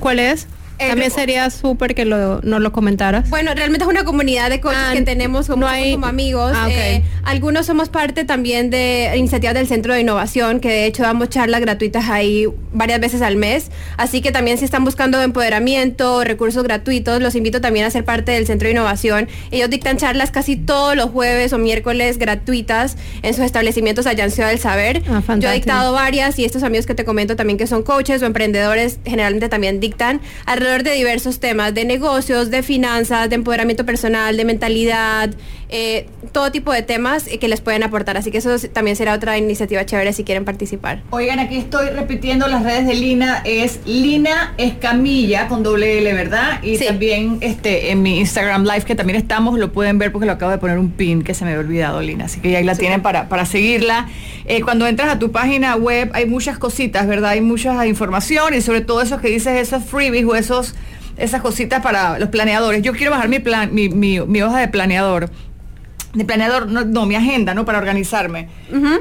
¿Cuál 0.00 0.18
es? 0.18 0.48
También 0.88 1.10
sería 1.10 1.50
súper 1.50 1.94
que 1.94 2.04
lo, 2.04 2.40
nos 2.42 2.60
lo 2.60 2.72
comentaras. 2.72 3.28
Bueno, 3.28 3.52
realmente 3.54 3.84
es 3.84 3.90
una 3.90 4.04
comunidad 4.04 4.50
de 4.50 4.60
coaches 4.60 4.82
ah, 4.82 4.92
que 4.94 5.02
tenemos 5.02 5.46
como, 5.46 5.66
como 5.66 6.06
amigos. 6.06 6.52
Ah, 6.54 6.68
eh, 6.70 7.02
algunos 7.22 7.66
somos 7.66 7.88
parte 7.88 8.24
también 8.24 8.70
de 8.70 9.12
iniciativas 9.16 9.54
del 9.54 9.66
Centro 9.66 9.94
de 9.94 10.00
Innovación, 10.00 10.60
que 10.60 10.68
de 10.68 10.86
hecho 10.86 11.02
damos 11.02 11.28
charlas 11.28 11.60
gratuitas 11.60 12.08
ahí 12.08 12.46
varias 12.72 13.00
veces 13.00 13.22
al 13.22 13.36
mes. 13.36 13.70
Así 13.96 14.20
que 14.22 14.32
también 14.32 14.58
si 14.58 14.64
están 14.64 14.84
buscando 14.84 15.20
empoderamiento, 15.20 16.24
recursos 16.24 16.62
gratuitos, 16.62 17.20
los 17.20 17.34
invito 17.34 17.60
también 17.60 17.84
a 17.84 17.90
ser 17.90 18.04
parte 18.04 18.32
del 18.32 18.46
Centro 18.46 18.66
de 18.66 18.72
Innovación. 18.72 19.28
Ellos 19.50 19.68
dictan 19.68 19.96
charlas 19.96 20.30
casi 20.30 20.56
todos 20.56 20.96
los 20.96 21.10
jueves 21.10 21.52
o 21.52 21.58
miércoles 21.58 22.18
gratuitas 22.18 22.96
en 23.22 23.34
sus 23.34 23.44
establecimientos 23.44 24.06
allá 24.06 24.24
en 24.24 24.30
Ciudad 24.30 24.48
del 24.48 24.58
Saber. 24.58 25.02
Ah, 25.08 25.22
Yo 25.38 25.50
he 25.50 25.54
dictado 25.54 25.92
varias 25.92 26.38
y 26.38 26.44
estos 26.44 26.62
amigos 26.62 26.86
que 26.86 26.94
te 26.94 27.04
comento 27.04 27.36
también 27.36 27.58
que 27.58 27.66
son 27.66 27.82
coaches 27.82 28.22
o 28.22 28.26
emprendedores 28.26 28.98
generalmente 29.04 29.48
también 29.48 29.80
dictan 29.80 30.20
alrededor 30.46 30.69
de 30.78 30.92
diversos 30.92 31.40
temas, 31.40 31.74
de 31.74 31.84
negocios, 31.84 32.50
de 32.50 32.62
finanzas, 32.62 33.28
de 33.28 33.34
empoderamiento 33.34 33.84
personal, 33.84 34.36
de 34.36 34.44
mentalidad, 34.44 35.30
eh, 35.68 36.06
todo 36.32 36.50
tipo 36.50 36.72
de 36.72 36.82
temas 36.82 37.24
que 37.24 37.48
les 37.48 37.60
pueden 37.60 37.82
aportar. 37.82 38.16
Así 38.16 38.30
que 38.30 38.38
eso 38.38 38.56
también 38.72 38.96
será 38.96 39.14
otra 39.14 39.36
iniciativa 39.36 39.84
chévere 39.84 40.12
si 40.12 40.24
quieren 40.24 40.44
participar. 40.44 41.02
Oigan, 41.10 41.38
aquí 41.38 41.56
estoy 41.56 41.90
repitiendo 41.90 42.46
las 42.46 42.62
redes 42.62 42.86
de 42.86 42.94
Lina, 42.94 43.42
es 43.44 43.80
Lina 43.84 44.54
Escamilla 44.56 45.48
con 45.48 45.62
doble 45.62 45.98
L, 45.98 46.12
¿verdad? 46.12 46.62
Y 46.62 46.78
también 46.78 47.38
este 47.40 47.90
en 47.90 48.02
mi 48.02 48.18
Instagram 48.18 48.64
Live, 48.64 48.82
que 48.82 48.94
también 48.94 49.18
estamos, 49.18 49.58
lo 49.58 49.72
pueden 49.72 49.98
ver 49.98 50.12
porque 50.12 50.26
lo 50.26 50.32
acabo 50.32 50.52
de 50.52 50.58
poner 50.58 50.78
un 50.78 50.90
pin 50.90 51.22
que 51.22 51.34
se 51.34 51.44
me 51.44 51.50
había 51.50 51.60
olvidado, 51.60 52.00
Lina. 52.00 52.26
Así 52.26 52.40
que 52.40 52.56
ahí 52.56 52.64
la 52.64 52.74
tienen 52.74 53.02
para, 53.02 53.28
para 53.28 53.44
seguirla. 53.44 54.08
Eh, 54.46 54.62
cuando 54.62 54.86
entras 54.86 55.10
a 55.10 55.18
tu 55.18 55.30
página 55.30 55.76
web 55.76 56.10
hay 56.12 56.26
muchas 56.26 56.58
cositas, 56.58 57.06
¿verdad? 57.06 57.30
Hay 57.30 57.40
mucha 57.40 57.86
información 57.86 58.54
y 58.54 58.60
sobre 58.60 58.80
todo 58.80 59.00
eso 59.00 59.18
que 59.18 59.28
dices, 59.28 59.56
esos 59.56 59.84
freebies 59.84 60.24
o 60.24 60.34
esos 60.34 60.59
esas 61.16 61.42
cositas 61.42 61.82
para 61.82 62.18
los 62.18 62.28
planeadores. 62.30 62.82
Yo 62.82 62.92
quiero 62.92 63.10
bajar 63.10 63.28
mi, 63.28 63.38
plan, 63.38 63.70
mi, 63.72 64.42
hoja 64.42 64.58
de 64.58 64.68
planeador 64.68 65.30
de 66.12 66.24
planeador, 66.24 66.66
no, 66.66 67.06
mi 67.06 67.14
agenda, 67.14 67.54
¿no? 67.54 67.64
Para 67.64 67.78
organizarme. 67.78 68.48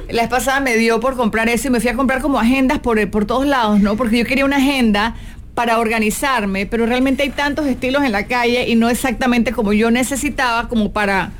La 0.10 0.22
vez 0.22 0.30
pasada 0.30 0.60
me 0.60 0.78
dio 0.78 1.00
por 1.00 1.16
comprar 1.16 1.50
eso 1.50 1.68
y 1.68 1.72
me 1.72 1.80
fui 1.80 1.90
a 1.90 1.96
comprar 1.96 2.22
como 2.22 2.40
agendas 2.40 2.78
por, 2.78 3.10
por 3.10 3.26
todos 3.26 3.48
lados, 3.48 3.80
¿no? 3.80 3.96
Porque 3.96 4.20
yo 4.20 4.26
quería 4.26 4.46
una 4.46 4.58
agenda 4.58 5.16
para 5.56 5.80
organizarme, 5.80 6.68
pero 6.68 6.86
realmente 6.86 7.24
hay 7.24 7.32
tantos 7.32 7.66
estilos 7.66 8.04
en 8.04 8.12
la 8.12 8.28
calle 8.28 8.70
y 8.70 8.76
no 8.76 8.90
exactamente 8.90 9.52
como 9.54 9.74
yo 9.74 9.90
necesitaba 9.90 10.70
como 10.70 10.94
para 10.94 11.32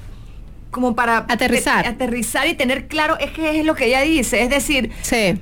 como 0.72 0.96
para 0.96 1.26
aterrizar. 1.30 1.88
aterrizar 1.88 2.48
y 2.48 2.54
tener 2.54 2.88
claro 2.88 3.18
es 3.20 3.32
que 3.32 3.60
es 3.60 3.66
lo 3.66 3.76
que 3.76 3.86
ella 3.86 4.02
dice, 4.02 4.42
es 4.42 4.50
decir, 4.50 4.92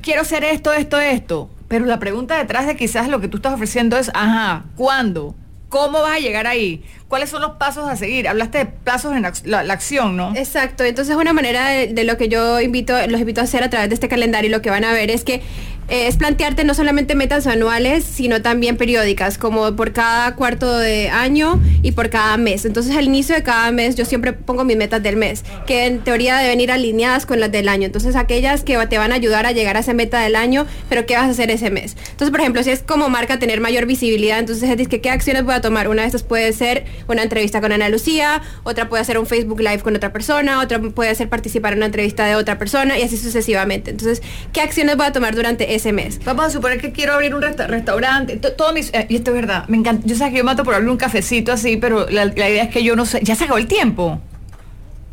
quiero 0.02 0.22
hacer 0.22 0.44
esto, 0.44 0.74
esto, 0.74 1.00
esto 1.00 1.50
pero 1.68 1.86
la 1.86 2.00
pregunta 2.00 2.38
detrás 2.38 2.68
de 2.68 2.76
quizás 2.76 3.08
lo 3.08 3.20
que 3.20 3.28
tú 3.28 3.38
estás 3.38 3.54
ofreciendo 3.54 3.98
es, 3.98 4.10
ajá, 4.14 4.66
¿cuándo? 4.76 5.36
¿Cómo 5.70 6.02
vas 6.02 6.16
a 6.16 6.20
llegar 6.20 6.48
ahí? 6.48 6.84
¿cuáles 7.08 7.30
son 7.30 7.42
los 7.42 7.52
pasos 7.52 7.88
a 7.88 7.96
seguir? 7.96 8.28
Hablaste 8.28 8.60
de 8.60 8.66
plazos 8.66 9.16
en 9.16 9.22
la, 9.46 9.60
acción, 9.74 10.18
¿no? 10.18 10.34
Exacto, 10.36 10.84
entonces 10.84 11.16
una 11.16 11.34
manera 11.34 11.68
de, 11.68 11.88
de, 11.88 12.04
lo 12.04 12.18
que 12.18 12.30
yo 12.30 12.60
invito, 12.60 12.94
los 13.08 13.20
invito 13.20 13.42
a 13.42 13.46
hacer 13.46 13.64
a 13.64 13.70
través 13.70 13.90
de 13.90 13.96
este 13.96 14.08
calendario, 14.08 14.50
lo 14.50 14.62
que 14.62 14.70
van 14.70 14.84
a 14.84 14.94
ver 14.94 15.10
es 15.10 15.24
que 15.24 15.42
es 15.88 16.18
plantearte 16.18 16.64
no 16.64 16.74
solamente 16.74 17.16
metas 17.16 17.48
anuales, 17.48 18.04
sino 18.04 18.42
también 18.42 18.78
periódicas, 18.78 19.38
como 19.38 19.76
por 19.76 19.94
cada 19.94 20.36
cuarto 20.36 20.78
de 20.78 21.10
año 21.10 21.62
y 21.82 21.94
por 21.94 22.10
cada 22.10 22.36
mes. 22.38 22.66
Entonces 22.66 22.96
al 22.96 23.06
inicio 23.06 23.36
de 23.36 23.44
cada 23.44 23.72
mes 23.72 23.96
yo 23.96 24.06
siempre 24.06 24.34
pongo 24.34 24.64
mis 24.64 24.78
metas 24.78 25.02
del 25.02 25.16
mes, 25.16 25.44
que 25.66 25.86
en 25.86 26.00
teoría 26.04 26.38
deben 26.38 26.60
ir 26.60 26.72
alineadas 26.72 27.26
con 27.26 27.40
las 27.40 27.52
del 27.52 27.70
año. 27.70 27.86
Entonces 27.86 28.16
aquellas 28.16 28.64
que 28.64 28.78
te 28.88 28.98
van 28.98 29.12
a 29.12 29.16
ayudar 29.16 29.46
a 29.46 29.52
llegar 29.52 29.78
a 29.78 29.80
esa 29.80 29.94
meta 29.94 30.20
del 30.20 30.36
año, 30.36 30.66
pero 30.90 31.06
¿qué 31.06 31.16
vas 31.16 31.26
a 31.26 31.30
hacer 31.30 31.52
ese 31.52 31.70
mes? 31.70 31.96
Entonces, 32.12 32.32
por 32.32 32.42
ejemplo, 32.42 32.64
si 32.64 32.72
es 32.72 32.82
como 32.82 33.10
marca 33.10 33.40
tener 33.40 33.62
mayor 33.62 33.86
visibilidad, 33.86 34.40
entonces 34.40 34.70
es 34.70 34.88
que 34.88 35.02
qué 35.02 35.10
acciones 35.10 35.44
voy 35.44 35.56
a 35.56 35.62
tomar. 35.62 35.88
Una 35.88 36.02
de 36.02 36.08
estas 36.08 36.24
puede 36.24 36.52
ser 36.54 36.86
una 37.08 37.24
entrevista 37.24 37.62
con 37.62 37.72
Ana 37.72 37.90
Lucía, 37.90 38.42
otra 38.64 38.90
puede 38.90 39.04
ser 39.06 39.18
un 39.18 39.26
Facebook 39.26 39.60
Live 39.60 39.80
con 39.80 39.96
otra 39.96 40.12
persona, 40.12 40.60
otra 40.60 40.80
puede 40.80 41.16
ser 41.16 41.30
participar 41.30 41.74
en 41.74 41.80
una 41.80 41.86
entrevista 41.88 42.26
de 42.26 42.36
otra 42.36 42.58
persona 42.58 43.00
y 43.00 43.04
así 43.04 43.18
sucesivamente. 43.18 43.92
Entonces, 43.92 44.22
¿qué 44.54 44.62
acciones 44.62 44.98
voy 44.98 45.06
a 45.06 45.12
tomar 45.12 45.36
durante 45.36 45.76
ese 45.78 45.94
mes. 45.94 46.20
Vamos 46.24 46.46
a 46.46 46.50
suponer 46.50 46.80
que 46.80 46.92
quiero 46.92 47.14
abrir 47.14 47.34
un 47.34 47.42
restaurante, 47.42 48.38
todo 48.38 48.74
mis, 48.74 48.94
eh, 48.94 49.08
y 49.10 49.16
esto 49.16 49.32
es 49.32 49.36
verdad, 49.36 49.68
me 49.68 49.78
encanta, 49.78 50.06
yo 50.06 50.16
sé 50.16 50.30
que 50.30 50.38
yo 50.38 50.44
mato 50.44 50.64
por 50.64 50.76
abrir 50.76 50.90
un 50.90 50.98
cafecito 50.98 51.52
así, 51.52 51.78
pero 51.78 52.08
la, 52.10 52.26
la 52.26 52.50
idea 52.50 52.64
es 52.64 52.70
que 52.70 52.84
yo 52.84 52.96
no 52.96 53.06
sé, 53.06 53.20
ya 53.24 53.36
se 53.36 53.46
acabó 53.46 53.58
el 53.58 53.68
tiempo. 53.68 54.20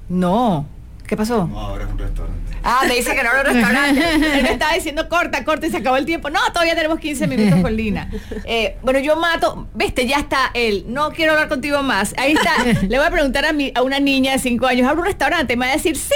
No, 0.09 0.67
¿qué 1.07 1.17
pasó? 1.17 1.47
No, 1.47 1.59
ahora 1.59 1.85
es 1.85 1.91
un 1.91 1.99
restaurante. 1.99 2.44
Ah, 2.65 2.83
me 2.89 2.95
dice 2.95 3.15
que 3.15 3.23
no 3.23 3.31
era 3.31 3.41
un 3.41 3.55
restaurante. 3.55 4.01
Él 4.39 4.43
me 4.43 4.53
estaba 4.53 4.73
diciendo 4.73 5.09
corta, 5.09 5.45
corta 5.45 5.67
y 5.67 5.71
se 5.71 5.77
acabó 5.77 5.97
el 5.97 6.07
tiempo. 6.07 6.31
No, 6.31 6.41
todavía 6.53 6.75
tenemos 6.75 6.99
15 6.99 7.27
minutos 7.27 7.61
con 7.61 7.77
Lina. 7.77 8.11
Eh, 8.45 8.77
bueno, 8.83 8.99
yo 9.01 9.17
mato, 9.17 9.69
viste, 9.75 10.07
ya 10.07 10.19
está 10.19 10.51
él. 10.55 10.85
No 10.89 11.11
quiero 11.11 11.33
hablar 11.33 11.49
contigo 11.49 11.83
más. 11.83 12.15
Ahí 12.17 12.33
está. 12.33 12.65
Le 12.89 12.97
voy 12.97 13.07
a 13.07 13.11
preguntar 13.11 13.45
a, 13.45 13.53
mi, 13.53 13.71
a 13.75 13.83
una 13.83 14.01
niña 14.01 14.33
de 14.33 14.39
5 14.39 14.67
años, 14.67 14.89
¿abre 14.89 15.01
un 15.01 15.07
restaurante? 15.07 15.57
Me 15.57 15.67
va 15.67 15.73
a 15.73 15.77
decir, 15.77 15.97
sí, 15.97 16.15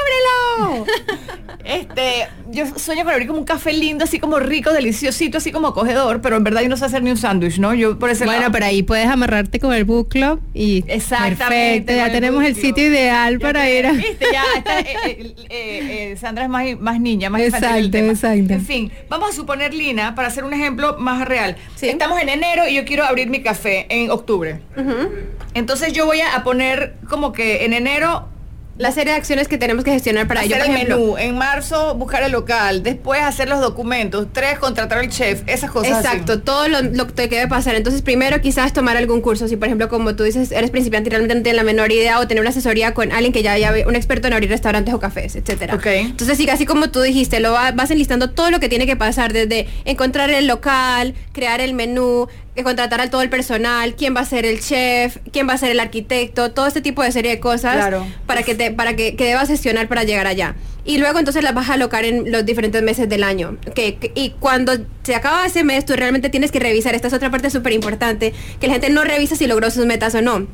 ábrelo. 0.00 0.86
Este, 1.64 2.28
yo 2.50 2.64
sueño 2.78 3.04
con 3.04 3.12
abrir 3.12 3.26
como 3.26 3.40
un 3.40 3.44
café 3.44 3.72
lindo, 3.72 4.04
así 4.04 4.18
como 4.18 4.38
rico, 4.38 4.72
deliciosito, 4.72 5.38
así 5.38 5.52
como 5.52 5.68
acogedor, 5.68 6.22
pero 6.22 6.36
en 6.36 6.44
verdad 6.44 6.62
yo 6.62 6.68
no 6.68 6.76
sé 6.76 6.86
hacer 6.86 7.02
ni 7.02 7.10
un 7.10 7.16
sándwich, 7.16 7.58
¿no? 7.58 7.74
Yo 7.74 7.98
por 7.98 8.08
ese 8.08 8.24
Bueno, 8.24 8.50
pero 8.50 8.64
ahí 8.64 8.82
puedes 8.82 9.06
amarrarte 9.06 9.60
con 9.60 9.74
el 9.74 9.84
book 9.84 10.08
club 10.08 10.40
y 10.54 10.84
Exactamente. 10.86 11.84
Perfecto, 11.84 11.92
ya 11.92 12.12
tenemos 12.12 12.44
el, 12.44 12.56
sitio 12.56 12.86
ideal 12.86 13.38
para 13.38 13.68
ir 13.68 13.86
a... 13.86 13.92
¿Viste? 13.92 14.26
Ya 14.32 14.44
está, 14.56 14.80
eh, 14.80 15.34
eh, 15.50 15.87
eh, 15.88 16.16
Sandra 16.16 16.44
es 16.44 16.50
más, 16.50 16.64
más 16.78 17.00
niña, 17.00 17.30
más 17.30 17.42
exacto, 17.42 17.98
exacto. 17.98 18.52
En 18.54 18.64
fin, 18.64 18.92
vamos 19.08 19.30
a 19.30 19.32
suponer, 19.32 19.74
Lina, 19.74 20.14
para 20.14 20.28
hacer 20.28 20.44
un 20.44 20.52
ejemplo 20.52 20.96
más 20.98 21.26
real. 21.26 21.56
Estamos 21.80 22.20
en 22.20 22.28
enero 22.28 22.68
y 22.68 22.74
yo 22.74 22.84
quiero 22.84 23.04
abrir 23.04 23.28
mi 23.28 23.42
café 23.42 23.86
en 23.88 24.10
octubre. 24.10 24.60
Entonces 25.54 25.92
yo 25.92 26.06
voy 26.06 26.20
a 26.20 26.42
poner 26.44 26.96
como 27.08 27.32
que 27.32 27.64
en 27.64 27.72
enero 27.72 28.28
la 28.78 28.92
serie 28.92 29.12
de 29.12 29.18
acciones 29.18 29.48
que 29.48 29.58
tenemos 29.58 29.84
que 29.84 29.90
gestionar 29.90 30.28
para 30.28 30.40
hacer 30.40 30.60
el 30.60 30.72
menú. 30.72 31.18
En 31.18 31.36
marzo 31.36 31.94
buscar 31.96 32.22
el 32.22 32.32
local, 32.32 32.82
después 32.82 33.20
hacer 33.20 33.48
los 33.48 33.60
documentos, 33.60 34.28
tres 34.32 34.58
contratar 34.58 34.98
al 34.98 35.08
chef, 35.08 35.42
esas 35.46 35.70
cosas. 35.70 36.04
Exacto, 36.04 36.40
todo 36.40 36.68
lo, 36.68 37.06
que 37.08 37.28
debe 37.28 37.48
pasar. 37.48 37.74
Entonces 37.74 38.02
primero 38.02 38.40
quizás 38.40 38.72
tomar 38.72 38.96
algún 38.96 39.20
curso, 39.20 39.48
si 39.48 39.56
por 39.56 39.66
ejemplo 39.66 39.88
como 39.88 40.14
tú 40.14 40.22
dices 40.22 40.52
eres 40.52 40.70
principiante 40.70 41.08
y 41.08 41.10
realmente 41.10 41.34
no 41.34 41.42
tienes 41.42 41.56
la 41.56 41.64
menor 41.64 41.90
idea 41.90 42.20
o 42.20 42.28
tener 42.28 42.40
una 42.40 42.50
asesoría 42.50 42.94
con 42.94 43.10
alguien 43.10 43.32
que 43.32 43.42
ya 43.42 43.52
haya 43.52 43.72
un 43.86 43.96
experto 43.96 44.28
en 44.28 44.34
abrir 44.34 44.48
restaurantes 44.48 44.94
o 44.94 45.00
cafés, 45.00 45.34
etcétera. 45.34 45.74
Okay. 45.74 46.00
Entonces 46.00 46.38
sí, 46.38 46.48
así 46.48 46.64
como 46.64 46.90
tú 46.90 47.00
dijiste, 47.00 47.40
lo 47.40 47.52
vas 47.52 47.90
enlistando 47.90 48.30
todo 48.30 48.50
lo 48.50 48.60
que 48.60 48.68
tiene 48.68 48.86
que 48.86 48.96
pasar 48.96 49.32
desde 49.32 49.66
encontrar 49.84 50.30
el 50.30 50.46
local, 50.46 51.14
crear 51.32 51.60
el 51.60 51.74
menú, 51.74 52.28
contratar 52.62 53.00
a 53.00 53.10
todo 53.10 53.22
el 53.22 53.30
personal, 53.30 53.94
quién 53.94 54.14
va 54.14 54.20
a 54.20 54.24
ser 54.24 54.44
el 54.46 54.60
chef, 54.60 55.18
quién 55.32 55.48
va 55.48 55.54
a 55.54 55.58
ser 55.58 55.70
el 55.70 55.80
arquitecto, 55.80 56.52
todo 56.52 56.66
este 56.66 56.80
tipo 56.80 57.02
de 57.02 57.12
serie 57.12 57.32
de 57.32 57.40
cosas 57.40 57.92
para 58.26 58.42
que 58.42 58.54
te, 58.54 58.70
para 58.70 58.96
que, 58.96 59.16
que 59.16 59.24
debas 59.24 59.48
gestionar 59.48 59.88
para 59.88 60.04
llegar 60.04 60.26
allá. 60.26 60.54
Y 60.84 60.98
luego 60.98 61.18
entonces 61.18 61.42
las 61.42 61.52
vas 61.52 61.68
a 61.68 61.74
alocar 61.74 62.04
en 62.04 62.32
los 62.32 62.46
diferentes 62.46 62.82
meses 62.82 63.08
del 63.08 63.22
año. 63.22 63.58
Que, 63.74 64.12
y 64.14 64.30
cuando 64.40 64.72
se 65.02 65.14
acaba 65.14 65.46
ese 65.46 65.62
mes, 65.62 65.84
tú 65.84 65.94
realmente 65.94 66.30
tienes 66.30 66.50
que 66.50 66.60
revisar. 66.60 66.94
Esta 66.94 67.08
es 67.08 67.14
otra 67.14 67.30
parte 67.30 67.50
súper 67.50 67.74
importante, 67.74 68.32
que 68.58 68.66
la 68.68 68.72
gente 68.74 68.88
no 68.88 69.04
revisa 69.04 69.36
si 69.36 69.46
logró 69.46 69.70
sus 69.70 69.84
metas 69.84 70.14
o 70.14 70.22
no 70.22 70.46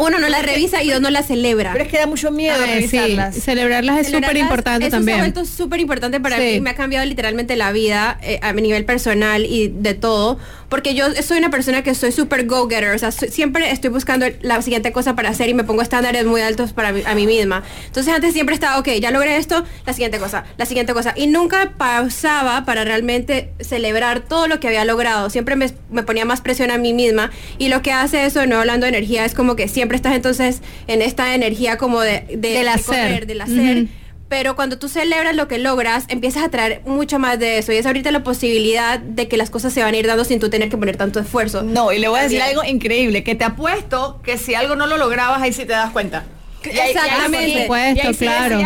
uno 0.00 0.18
no 0.18 0.28
las 0.28 0.42
revisa 0.42 0.82
y 0.82 0.90
dos 0.90 1.00
no 1.00 1.10
las 1.10 1.26
celebra. 1.26 1.72
Pero 1.72 1.84
es 1.84 1.90
que 1.90 1.98
da 1.98 2.06
mucho 2.06 2.30
miedo 2.30 2.56
ah, 2.58 2.66
revisarlas. 2.66 3.36
celebrarlas 3.36 4.00
es 4.00 4.10
súper 4.10 4.36
importante 4.36 4.88
también. 4.90 5.16
Se 5.16 5.20
ha 5.20 5.24
vuelto 5.24 5.44
súper 5.44 5.80
importante 5.80 6.20
para 6.20 6.38
mí. 6.38 6.60
Me 6.60 6.70
ha 6.70 6.74
cambiado 6.74 7.04
literalmente 7.04 7.56
la 7.56 7.70
vida 7.72 8.18
eh, 8.22 8.40
a 8.42 8.52
nivel 8.52 8.84
personal 8.84 9.44
y 9.44 9.68
de 9.68 9.94
todo. 9.94 10.38
Porque 10.70 10.94
yo 10.94 11.04
soy 11.22 11.38
una 11.38 11.50
persona 11.50 11.82
que 11.82 11.94
soy 11.94 12.12
súper 12.12 12.46
go-getter. 12.46 12.94
O 12.94 12.98
sea, 12.98 13.10
siempre 13.10 13.70
estoy 13.70 13.90
buscando 13.90 14.26
la 14.40 14.62
siguiente 14.62 14.92
cosa 14.92 15.14
para 15.14 15.28
hacer 15.28 15.48
y 15.48 15.54
me 15.54 15.64
pongo 15.64 15.82
estándares 15.82 16.24
muy 16.24 16.40
altos 16.40 16.72
para 16.72 16.88
a 16.88 17.14
mí 17.14 17.26
misma. 17.26 17.62
Entonces 17.86 18.14
antes 18.14 18.32
siempre 18.32 18.54
estaba, 18.54 18.78
ok, 18.78 18.88
ya 19.00 19.10
logré 19.10 19.36
esto, 19.36 19.64
la 19.84 19.92
siguiente 19.92 20.18
cosa, 20.18 20.44
la 20.56 20.66
siguiente 20.66 20.94
cosa. 20.94 21.12
Y 21.16 21.26
nunca 21.26 21.74
pausaba 21.76 22.64
para 22.64 22.84
realmente 22.84 23.50
celebrar 23.60 24.20
todo 24.20 24.46
lo 24.46 24.60
que 24.60 24.68
había 24.68 24.84
logrado. 24.84 25.28
Siempre 25.28 25.56
me, 25.56 25.70
me 25.90 26.04
ponía 26.04 26.24
más 26.24 26.40
presión 26.40 26.70
a 26.70 26.78
mí 26.78 26.92
misma. 26.92 27.30
Y 27.58 27.68
lo 27.68 27.82
que 27.82 27.92
hace 27.92 28.24
eso, 28.24 28.46
no 28.46 28.58
hablando 28.58 28.86
de 28.86 28.90
energía, 28.90 29.24
es 29.24 29.34
como 29.34 29.56
que 29.56 29.68
siempre 29.68 29.96
estás 29.96 30.14
entonces 30.14 30.62
en 30.86 31.02
esta 31.02 31.34
energía 31.34 31.76
como 31.76 32.00
de, 32.00 32.24
de 32.30 32.36
del 32.36 32.68
hacer. 32.68 33.26
del 33.26 33.40
hacer. 33.40 33.88
Pero 34.30 34.54
cuando 34.54 34.78
tú 34.78 34.88
celebras 34.88 35.34
lo 35.34 35.48
que 35.48 35.58
logras, 35.58 36.04
empiezas 36.06 36.44
a 36.44 36.48
traer 36.48 36.82
mucho 36.86 37.18
más 37.18 37.40
de 37.40 37.58
eso. 37.58 37.72
Y 37.72 37.76
es 37.76 37.84
ahorita 37.84 38.12
la 38.12 38.22
posibilidad 38.22 39.00
de 39.00 39.26
que 39.26 39.36
las 39.36 39.50
cosas 39.50 39.72
se 39.72 39.82
van 39.82 39.92
a 39.92 39.96
ir 39.96 40.06
dando 40.06 40.24
sin 40.24 40.38
tú 40.38 40.48
tener 40.48 40.68
que 40.70 40.78
poner 40.78 40.96
tanto 40.96 41.18
esfuerzo. 41.18 41.64
No, 41.64 41.90
y 41.92 41.98
le 41.98 42.06
voy 42.06 42.20
a 42.20 42.22
decir 42.22 42.40
algo 42.40 42.62
increíble, 42.62 43.24
que 43.24 43.34
te 43.34 43.42
apuesto 43.42 44.20
que 44.22 44.38
si 44.38 44.54
algo 44.54 44.76
no 44.76 44.86
lo 44.86 44.98
lograbas, 44.98 45.42
ahí 45.42 45.52
sí 45.52 45.64
te 45.64 45.72
das 45.72 45.90
cuenta. 45.90 46.24
Exactamente. 46.62 47.66
Por 47.66 47.86
supuesto, 47.86 48.18
claro. 48.18 48.60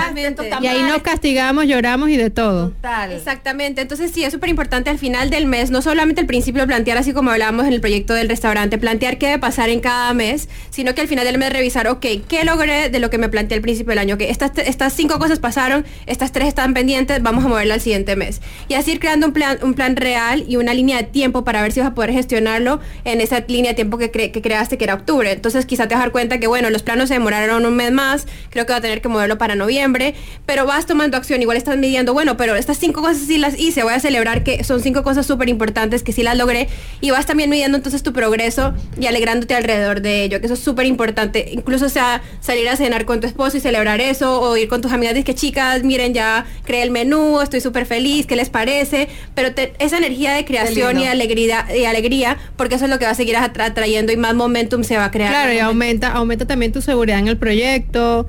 Y 0.61 0.67
ahí 0.67 0.83
nos 0.83 1.03
castigamos, 1.03 1.67
lloramos 1.67 2.09
y 2.11 2.17
de 2.17 2.31
todo. 2.31 2.71
Total. 2.71 3.13
Exactamente. 3.13 3.81
Entonces 3.81 4.11
sí, 4.13 4.25
es 4.25 4.33
súper 4.33 4.49
importante 4.51 4.91
al 4.91 4.99
final 4.99 5.31
del 5.31 5.47
mes, 5.47 5.71
no 5.71 5.83
solamente 5.83 6.21
al 6.21 6.27
principio 6.27 6.67
plantear, 6.67 6.99
así 6.99 7.13
como 7.13 7.31
hablábamos 7.31 7.67
en 7.67 7.73
el 7.73 7.81
proyecto 7.81 8.15
del 8.15 8.29
restaurante, 8.29 8.79
plantear 8.79 9.19
qué 9.19 9.27
debe 9.27 9.39
pasar 9.39 9.69
en 9.69 9.81
cada 9.81 10.13
mes, 10.15 10.49
sino 10.71 10.95
que 10.95 11.01
al 11.01 11.09
final 11.09 11.25
del 11.25 11.39
mes 11.39 11.53
revisar, 11.53 11.89
ok, 11.89 12.07
¿qué 12.29 12.45
logré 12.45 12.89
de 12.91 12.99
lo 12.99 13.11
que 13.11 13.19
me 13.19 13.29
planteé 13.29 13.57
al 13.57 13.63
principio 13.63 13.91
del 13.91 13.99
año? 13.99 14.19
Que 14.19 14.31
estas, 14.31 14.53
estas 14.59 14.93
cinco 14.93 15.19
cosas 15.19 15.39
pasaron, 15.39 15.85
estas 16.07 16.33
tres 16.33 16.49
están 16.49 16.75
pendientes, 16.75 17.23
vamos 17.23 17.45
a 17.45 17.49
moverlo 17.49 17.75
al 17.75 17.81
siguiente 17.81 18.17
mes. 18.17 18.41
Y 18.69 18.75
así 18.75 18.93
ir 18.93 19.01
creando 19.01 19.27
un 19.27 19.33
plan, 19.33 19.59
un 19.63 19.75
plan 19.75 19.97
real 19.97 20.45
y 20.49 20.57
una 20.57 20.75
línea 20.75 20.97
de 20.99 21.05
tiempo 21.05 21.45
para 21.45 21.63
ver 21.63 21.73
si 21.73 21.81
vas 21.81 21.91
a 21.91 21.95
poder 21.95 22.13
gestionarlo 22.13 22.81
en 23.05 23.21
esa 23.21 23.41
línea 23.47 23.73
de 23.73 23.75
tiempo 23.75 23.99
que, 23.99 24.11
que 24.11 24.43
creaste, 24.43 24.79
que 24.79 24.85
era 24.85 24.95
octubre. 24.95 25.31
Entonces 25.33 25.67
quizá 25.67 25.89
te 25.89 25.95
vas 25.95 26.03
a 26.03 26.05
dar 26.05 26.13
cuenta 26.13 26.39
que, 26.39 26.47
bueno, 26.47 26.71
los 26.71 26.83
planos 26.83 27.09
se 27.09 27.15
demoraron 27.15 27.67
un 27.67 27.75
mes 27.75 27.84
más, 27.93 28.27
creo 28.51 28.67
que 28.67 28.73
va 28.73 28.79
a 28.79 28.81
tener 28.81 29.01
que 29.01 29.09
moverlo 29.09 29.39
para 29.39 29.55
noviembre, 29.55 30.15
pero 30.47 30.67
vas 30.67 30.87
tomando 30.87 31.17
acción, 31.17 31.43
igual 31.43 31.57
estás 31.57 31.77
midiendo, 31.77 32.15
bueno, 32.15 32.37
pero 32.37 32.57
estas 32.57 32.79
cinco 32.79 33.03
cosas 33.03 33.23
sí 33.27 33.39
las 33.39 33.59
hice, 33.59 33.83
voy 33.83 33.95
a 33.95 34.01
celebrar 34.01 34.45
que 34.45 34.65
son 34.65 34.81
cinco 34.81 35.03
cosas 35.03 35.27
súper 35.27 35.49
importantes 35.49 36.03
que 36.03 36.13
sí 36.13 36.23
las 36.23 36.37
logré 36.37 36.69
y 37.01 37.11
vas 37.11 37.27
también 37.27 37.51
midiendo 37.51 37.77
entonces 37.77 38.03
tu 38.03 38.13
progreso 38.13 38.75
y 38.99 39.07
alegrándote 39.07 39.55
alrededor 39.55 40.01
de 40.01 40.25
ello, 40.25 40.41
que 40.41 40.47
eso 40.47 40.55
es 40.55 40.61
súper 40.61 40.87
importante, 40.87 41.49
incluso 41.51 41.89
sea 41.89 42.23
salir 42.41 42.69
a 42.69 42.77
cenar 42.77 43.05
con 43.05 43.21
tu 43.21 43.27
esposo 43.27 43.57
y 43.57 43.61
celebrar 43.61 44.01
eso, 44.01 44.41
o 44.41 44.57
ir 44.57 44.69
con 44.69 44.81
tus 44.81 44.93
amigas 44.93 45.17
y 45.17 45.25
que 45.25 45.35
chicas, 45.35 45.83
miren, 45.83 46.15
ya 46.15 46.47
creé 46.65 46.83
el 46.83 46.91
menú, 46.91 47.41
estoy 47.41 47.61
súper 47.61 47.87
feliz, 47.87 48.27
¿qué 48.27 48.37
les 48.37 48.49
parece? 48.49 49.09
Pero 49.35 49.51
esa 49.79 49.99
energía 49.99 50.33
de 50.35 50.45
creación 50.45 50.99
y 50.99 51.07
alegría, 51.07 51.67
y 51.77 51.85
alegría, 51.85 52.39
porque 52.57 52.77
eso 52.77 52.85
es 52.85 52.91
lo 52.91 52.99
que 52.99 53.05
va 53.05 53.13
a 53.13 53.15
seguir 53.15 53.37
atrayendo 53.37 54.13
y 54.13 54.17
más 54.17 54.35
momentum 54.35 54.85
se 54.85 54.97
va 54.97 55.07
a 55.07 55.11
crear. 55.11 55.31
Claro, 55.31 55.53
y 55.53 55.59
aumenta, 55.59 56.13
aumenta 56.13 56.47
también 56.47 56.73
tu 56.73 56.81
seguridad 56.83 57.19
en 57.19 57.29
el 57.29 57.37
proyecto, 57.37 57.74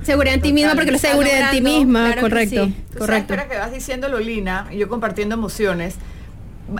Seguridad 0.03 0.35
en 0.35 0.41
ti 0.41 0.53
misma 0.53 0.75
porque 0.75 0.91
lo 0.91 0.97
Seguridad 0.97 1.51
en 1.53 1.57
ti 1.57 1.61
misma, 1.61 2.15
correcto. 2.19 2.69
correcto. 2.97 3.33
Espera 3.33 3.47
que 3.47 3.57
vas 3.57 3.71
diciendo 3.71 4.09
Lolina 4.09 4.67
y 4.71 4.77
yo 4.77 4.87
compartiendo 4.89 5.35
emociones. 5.35 5.95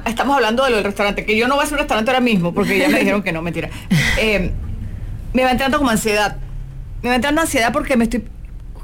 Estamos 0.05 0.35
hablando 0.35 0.63
de 0.63 0.71
lo 0.71 0.75
del 0.77 0.85
restaurante, 0.85 1.25
que 1.25 1.37
yo 1.37 1.47
no 1.47 1.55
voy 1.55 1.61
a 1.61 1.65
hacer 1.65 1.75
un 1.75 1.79
restaurante 1.79 2.11
ahora 2.11 2.21
mismo 2.21 2.53
porque 2.53 2.79
ya 2.79 2.89
me 2.89 2.99
dijeron 2.99 3.21
que 3.21 3.31
no, 3.31 3.41
mentira. 3.41 3.69
Eh, 4.17 4.51
me 5.33 5.43
va 5.43 5.51
entrando 5.51 5.77
como 5.77 5.89
ansiedad. 5.89 6.37
Me 7.01 7.09
va 7.09 7.15
entrando 7.15 7.41
ansiedad 7.41 7.73
porque 7.73 7.97
me 7.97 8.05
estoy 8.05 8.23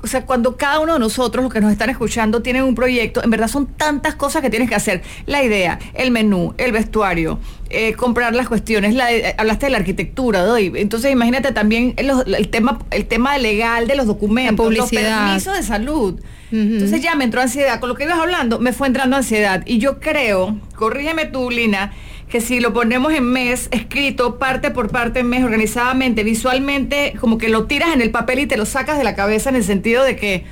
o 0.03 0.07
sea, 0.07 0.25
cuando 0.25 0.57
cada 0.57 0.79
uno 0.79 0.93
de 0.93 0.99
nosotros, 0.99 1.43
los 1.43 1.53
que 1.53 1.61
nos 1.61 1.71
están 1.71 1.89
escuchando, 1.89 2.41
tienen 2.41 2.63
un 2.63 2.75
proyecto, 2.75 3.23
en 3.23 3.29
verdad 3.29 3.47
son 3.47 3.67
tantas 3.67 4.15
cosas 4.15 4.41
que 4.41 4.49
tienes 4.49 4.69
que 4.69 4.75
hacer. 4.75 5.03
La 5.25 5.43
idea, 5.43 5.79
el 5.93 6.11
menú, 6.11 6.53
el 6.57 6.71
vestuario, 6.71 7.39
eh, 7.69 7.93
comprar 7.93 8.33
las 8.35 8.47
cuestiones, 8.47 8.95
la, 8.95 9.13
eh, 9.13 9.35
hablaste 9.37 9.67
de 9.67 9.71
la 9.71 9.77
arquitectura, 9.77 10.43
doy. 10.43 10.71
Entonces 10.75 11.11
imagínate 11.11 11.51
también 11.51 11.93
el, 11.97 12.49
tema, 12.49 12.79
el 12.89 13.05
tema 13.05 13.37
legal 13.37 13.87
de 13.87 13.95
los 13.95 14.07
documentos, 14.07 14.73
los 14.73 14.89
permisos 14.89 15.55
de 15.55 15.63
salud. 15.63 16.19
Entonces 16.51 17.01
ya 17.01 17.15
me 17.15 17.23
entró 17.23 17.39
ansiedad. 17.39 17.79
Con 17.79 17.87
lo 17.87 17.95
que 17.95 18.03
ibas 18.03 18.19
hablando, 18.19 18.59
me 18.59 18.73
fue 18.73 18.87
entrando 18.87 19.15
ansiedad. 19.15 19.63
Y 19.65 19.77
yo 19.77 19.99
creo, 19.99 20.57
corrígeme 20.75 21.25
tú, 21.25 21.49
Lina, 21.49 21.93
que 22.31 22.39
si 22.39 22.61
lo 22.61 22.71
ponemos 22.71 23.13
en 23.13 23.25
mes, 23.25 23.67
escrito 23.71 24.39
parte 24.39 24.71
por 24.71 24.89
parte 24.89 25.19
en 25.19 25.27
mes, 25.27 25.43
organizadamente, 25.43 26.23
visualmente, 26.23 27.13
como 27.19 27.37
que 27.37 27.49
lo 27.49 27.65
tiras 27.65 27.93
en 27.93 28.01
el 28.01 28.09
papel 28.09 28.39
y 28.39 28.47
te 28.47 28.55
lo 28.55 28.65
sacas 28.65 28.97
de 28.97 29.03
la 29.03 29.15
cabeza 29.15 29.49
en 29.49 29.57
el 29.57 29.65
sentido 29.65 30.05
de 30.05 30.15
que 30.15 30.45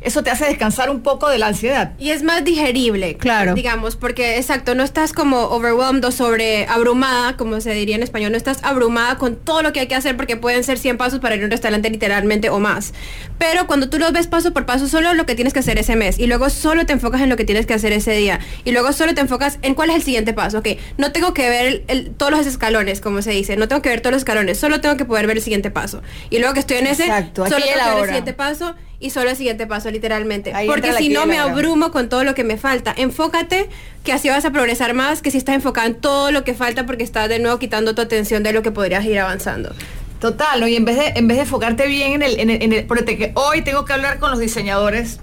eso 0.00 0.22
te 0.22 0.30
hace 0.30 0.46
descansar 0.46 0.90
un 0.90 1.02
poco 1.02 1.28
de 1.28 1.38
la 1.38 1.48
ansiedad. 1.48 1.92
Y 1.98 2.10
es 2.10 2.22
más 2.22 2.44
digerible, 2.44 3.16
Claro. 3.16 3.54
digamos, 3.54 3.96
porque 3.96 4.36
exacto, 4.38 4.74
no 4.74 4.82
estás 4.82 5.12
como 5.12 5.42
overwhelmed 5.44 6.04
o 6.04 6.10
sobre 6.10 6.66
abrumada, 6.66 7.36
como 7.36 7.60
se 7.60 7.72
diría 7.72 7.96
en 7.96 8.02
español, 8.02 8.30
no 8.32 8.36
estás 8.36 8.58
abrumada 8.62 9.18
con 9.18 9.36
todo 9.36 9.62
lo 9.62 9.72
que 9.72 9.80
hay 9.80 9.86
que 9.88 9.94
hacer 9.94 10.16
porque 10.16 10.36
pueden 10.36 10.64
ser 10.64 10.78
100 10.78 10.96
pasos 10.96 11.20
para 11.20 11.34
ir 11.36 11.42
a 11.42 11.44
un 11.44 11.50
restaurante 11.50 11.90
literalmente 11.90 12.48
o 12.50 12.58
más. 12.60 12.92
Pero 13.38 13.66
cuando 13.66 13.88
tú 13.90 13.98
los 13.98 14.12
ves 14.12 14.26
paso 14.26 14.52
por 14.52 14.66
paso, 14.66 14.88
solo 14.88 15.14
lo 15.14 15.26
que 15.26 15.34
tienes 15.34 15.52
que 15.52 15.60
hacer 15.60 15.78
ese 15.78 15.96
mes 15.96 16.18
y 16.18 16.26
luego 16.26 16.50
solo 16.50 16.86
te 16.86 16.92
enfocas 16.92 17.20
en 17.20 17.28
lo 17.28 17.36
que 17.36 17.44
tienes 17.44 17.66
que 17.66 17.74
hacer 17.74 17.92
ese 17.92 18.12
día 18.12 18.40
y 18.64 18.72
luego 18.72 18.92
solo 18.92 19.14
te 19.14 19.20
enfocas 19.20 19.58
en 19.62 19.74
cuál 19.74 19.90
es 19.90 19.96
el 19.96 20.02
siguiente 20.02 20.32
paso. 20.32 20.58
Ok, 20.58 20.68
no 20.98 21.12
tengo 21.12 21.34
que 21.34 21.48
ver 21.48 21.66
el- 21.66 21.84
el- 21.88 22.10
todos 22.14 22.32
los 22.32 22.46
escalones, 22.46 23.00
como 23.00 23.22
se 23.22 23.30
dice, 23.32 23.56
no 23.56 23.68
tengo 23.68 23.82
que 23.82 23.88
ver 23.90 24.00
todos 24.00 24.12
los 24.12 24.20
escalones, 24.22 24.58
solo 24.58 24.80
tengo 24.80 24.96
que 24.96 25.04
poder 25.04 25.26
ver 25.26 25.36
el 25.36 25.42
siguiente 25.42 25.70
paso. 25.70 26.02
Y 26.30 26.38
luego 26.38 26.54
que 26.54 26.60
estoy 26.60 26.78
en 26.78 26.86
ese, 26.86 27.04
Exacto, 27.04 27.44
solo 27.46 27.56
tengo 27.64 27.68
que 27.78 27.90
ver 27.90 27.98
el 27.98 28.04
siguiente 28.06 28.32
paso 28.32 28.74
y 29.00 29.10
solo 29.10 29.30
el 29.30 29.36
siguiente 29.36 29.66
paso, 29.66 29.90
literalmente. 29.90 30.52
Ahí 30.54 30.66
Porque 30.66 30.92
si 30.92 31.08
no 31.08 31.26
me 31.26 31.38
abrumo 31.38 31.90
con 31.90 32.08
todo 32.10 32.22
lo 32.22 32.34
que 32.34 32.44
me 32.44 32.58
falta. 32.58 32.94
Enfócate 32.96 33.68
que 34.04 34.12
así 34.12 34.28
vas 34.28 34.44
a 34.44 34.50
progresar 34.52 34.92
más 34.94 35.22
que 35.22 35.30
si 35.30 35.38
estás 35.38 35.54
enfocada 35.54 35.86
en 35.86 35.94
todo 35.94 36.30
lo 36.30 36.44
que 36.44 36.52
falta 36.54 36.84
porque 36.86 37.02
estás 37.02 37.28
de 37.30 37.38
nuevo 37.38 37.58
quitando 37.58 37.94
tu 37.94 38.02
atención 38.02 38.42
de 38.42 38.52
lo 38.52 38.62
que 38.62 38.70
podrías 38.70 39.04
ir 39.06 39.18
avanzando. 39.18 39.74
Total, 40.20 40.60
¿no? 40.60 40.68
Y 40.68 40.76
en 40.76 40.84
vez 40.84 40.96
de, 40.98 41.12
en 41.16 41.26
vez 41.28 41.38
de 41.38 41.44
enfocarte 41.44 41.86
bien 41.86 42.12
en 42.12 42.22
el, 42.22 42.38
en 42.38 42.50
el, 42.50 42.62
en 42.62 42.72
el- 42.74 42.84
ponete 42.84 43.16
que 43.16 43.32
hoy 43.34 43.62
tengo 43.62 43.86
que 43.86 43.94
hablar 43.94 44.18
con 44.18 44.30
los 44.30 44.38
diseñadores, 44.38 45.18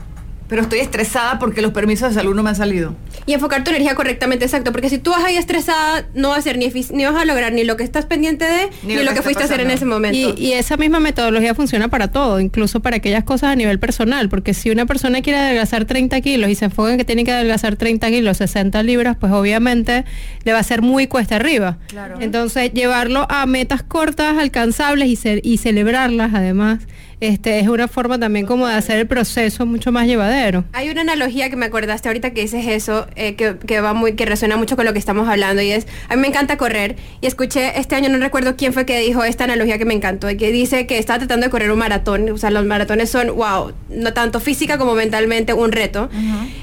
pero 0.47 0.61
estoy 0.61 0.79
estresada 0.79 1.39
porque 1.39 1.61
los 1.61 1.71
permisos 1.71 2.09
de 2.09 2.15
salud 2.15 2.33
no 2.35 2.43
me 2.43 2.49
han 2.49 2.55
salido. 2.55 2.95
Y 3.25 3.33
enfocar 3.33 3.63
tu 3.63 3.71
energía 3.71 3.95
correctamente, 3.95 4.45
exacto. 4.45 4.71
Porque 4.71 4.89
si 4.89 4.97
tú 4.97 5.11
vas 5.11 5.23
ahí 5.23 5.35
estresada, 5.35 6.05
no 6.13 6.29
vas 6.29 6.39
a 6.39 6.41
ser 6.43 6.57
ni, 6.57 6.69
vas 7.05 7.15
a 7.15 7.25
lograr 7.25 7.51
ni 7.51 7.65
lo 7.65 7.75
que 7.75 7.83
estás 7.83 8.05
pendiente 8.05 8.45
de, 8.45 8.69
ni, 8.83 8.95
lo, 9.03 9.13
que, 9.13 9.21
fuiste 9.21 9.43
a 9.43 9.45
hacer 9.45 9.59
en 9.59 9.71
ese 9.71 9.85
momento. 9.85 10.17
Y, 10.37 10.41
y 10.41 10.53
esa 10.53 10.77
misma 10.77 10.99
metodología 10.99 11.53
funciona 11.53 11.89
para 11.89 12.09
todo, 12.09 12.39
incluso 12.39 12.79
para 12.79 12.97
aquellas 12.97 13.23
cosas 13.25 13.51
a 13.51 13.55
nivel 13.55 13.79
personal, 13.79 14.29
porque 14.29 14.53
si 14.53 14.69
una 14.69 14.85
persona 14.85 15.21
quiere 15.21 15.39
adelgazar 15.39 15.85
30 15.85 16.21
kilos 16.21 16.49
y 16.49 16.55
se 16.55 16.65
enfoca 16.65 16.91
en 16.91 16.97
que 16.97 17.05
tiene 17.05 17.25
que 17.25 17.33
adelgazar 17.33 17.75
30 17.75 18.07
kilos, 18.09 18.37
60 18.37 18.81
libras, 18.83 19.17
pues 19.19 19.33
obviamente 19.33 20.05
le 20.45 20.53
va 20.53 20.59
a 20.59 20.63
ser 20.63 20.81
muy 20.81 21.07
cuesta 21.07 21.35
arriba. 21.35 21.77
Claro. 21.87 22.15
Entonces, 22.21 22.71
llevarlo 22.73 23.27
a 23.29 23.45
metas 23.45 23.83
cortas, 23.83 24.37
alcanzables 24.37 25.09
y, 25.09 25.15
ce- 25.17 25.41
y 25.43 25.57
celebrarlas 25.57 26.33
además, 26.33 26.79
este 27.19 27.59
es 27.59 27.67
una 27.67 27.87
forma 27.87 28.19
también 28.19 28.45
como 28.45 28.67
de 28.67 28.73
hacer 28.75 28.97
el 28.99 29.07
proceso 29.07 29.65
mucho 29.65 29.91
más 29.91 30.05
llevadero. 30.07 30.63
Hay 30.73 30.89
una 30.89 31.01
analogía 31.01 31.49
que 31.49 31.55
me 31.55 31.65
acordaste 31.65 32.09
ahorita 32.09 32.31
que 32.31 32.41
dices 32.41 32.67
eso, 32.67 33.07
eh, 33.15 33.35
que, 33.35 33.57
que 33.57 33.81
va 33.81 33.93
muy, 33.93 34.13
que 34.13 34.25
resuena 34.25 34.55
mucho 34.57 34.75
con 34.75 34.85
lo 34.85 34.93
que 34.93 34.99
estamos 34.99 35.27
hablando 35.27 35.61
y 35.61 35.71
es, 35.71 35.87
a 36.09 36.15
mí 36.15 36.21
me 36.21 36.27
encanta 36.27 36.57
correr 36.57 36.95
y 37.21 37.27
escuché 37.27 37.79
este 37.79 37.95
año, 37.95 38.09
no 38.09 38.17
recuerdo 38.19 38.55
quién 38.55 38.71
fue 38.73 38.85
que 38.85 38.99
dijo 38.99 39.23
esta 39.23 39.45
analogía 39.45 39.77
que 39.77 39.85
me 39.85 39.93
encantó 39.93 40.29
y 40.29 40.37
que 40.37 40.51
dice 40.51 40.85
que 40.85 40.97
está 40.99 41.17
tratando 41.17 41.45
de 41.45 41.49
correr 41.49 41.71
un 41.71 41.79
maratón, 41.79 42.29
o 42.29 42.37
sea, 42.37 42.51
los 42.51 42.65
maratones 42.65 43.09
son, 43.09 43.35
wow, 43.35 43.73
no 43.89 44.13
tanto 44.13 44.39
física 44.39 44.77
como 44.77 44.93
mentalmente 44.93 45.53
un 45.53 45.71
reto. 45.71 46.09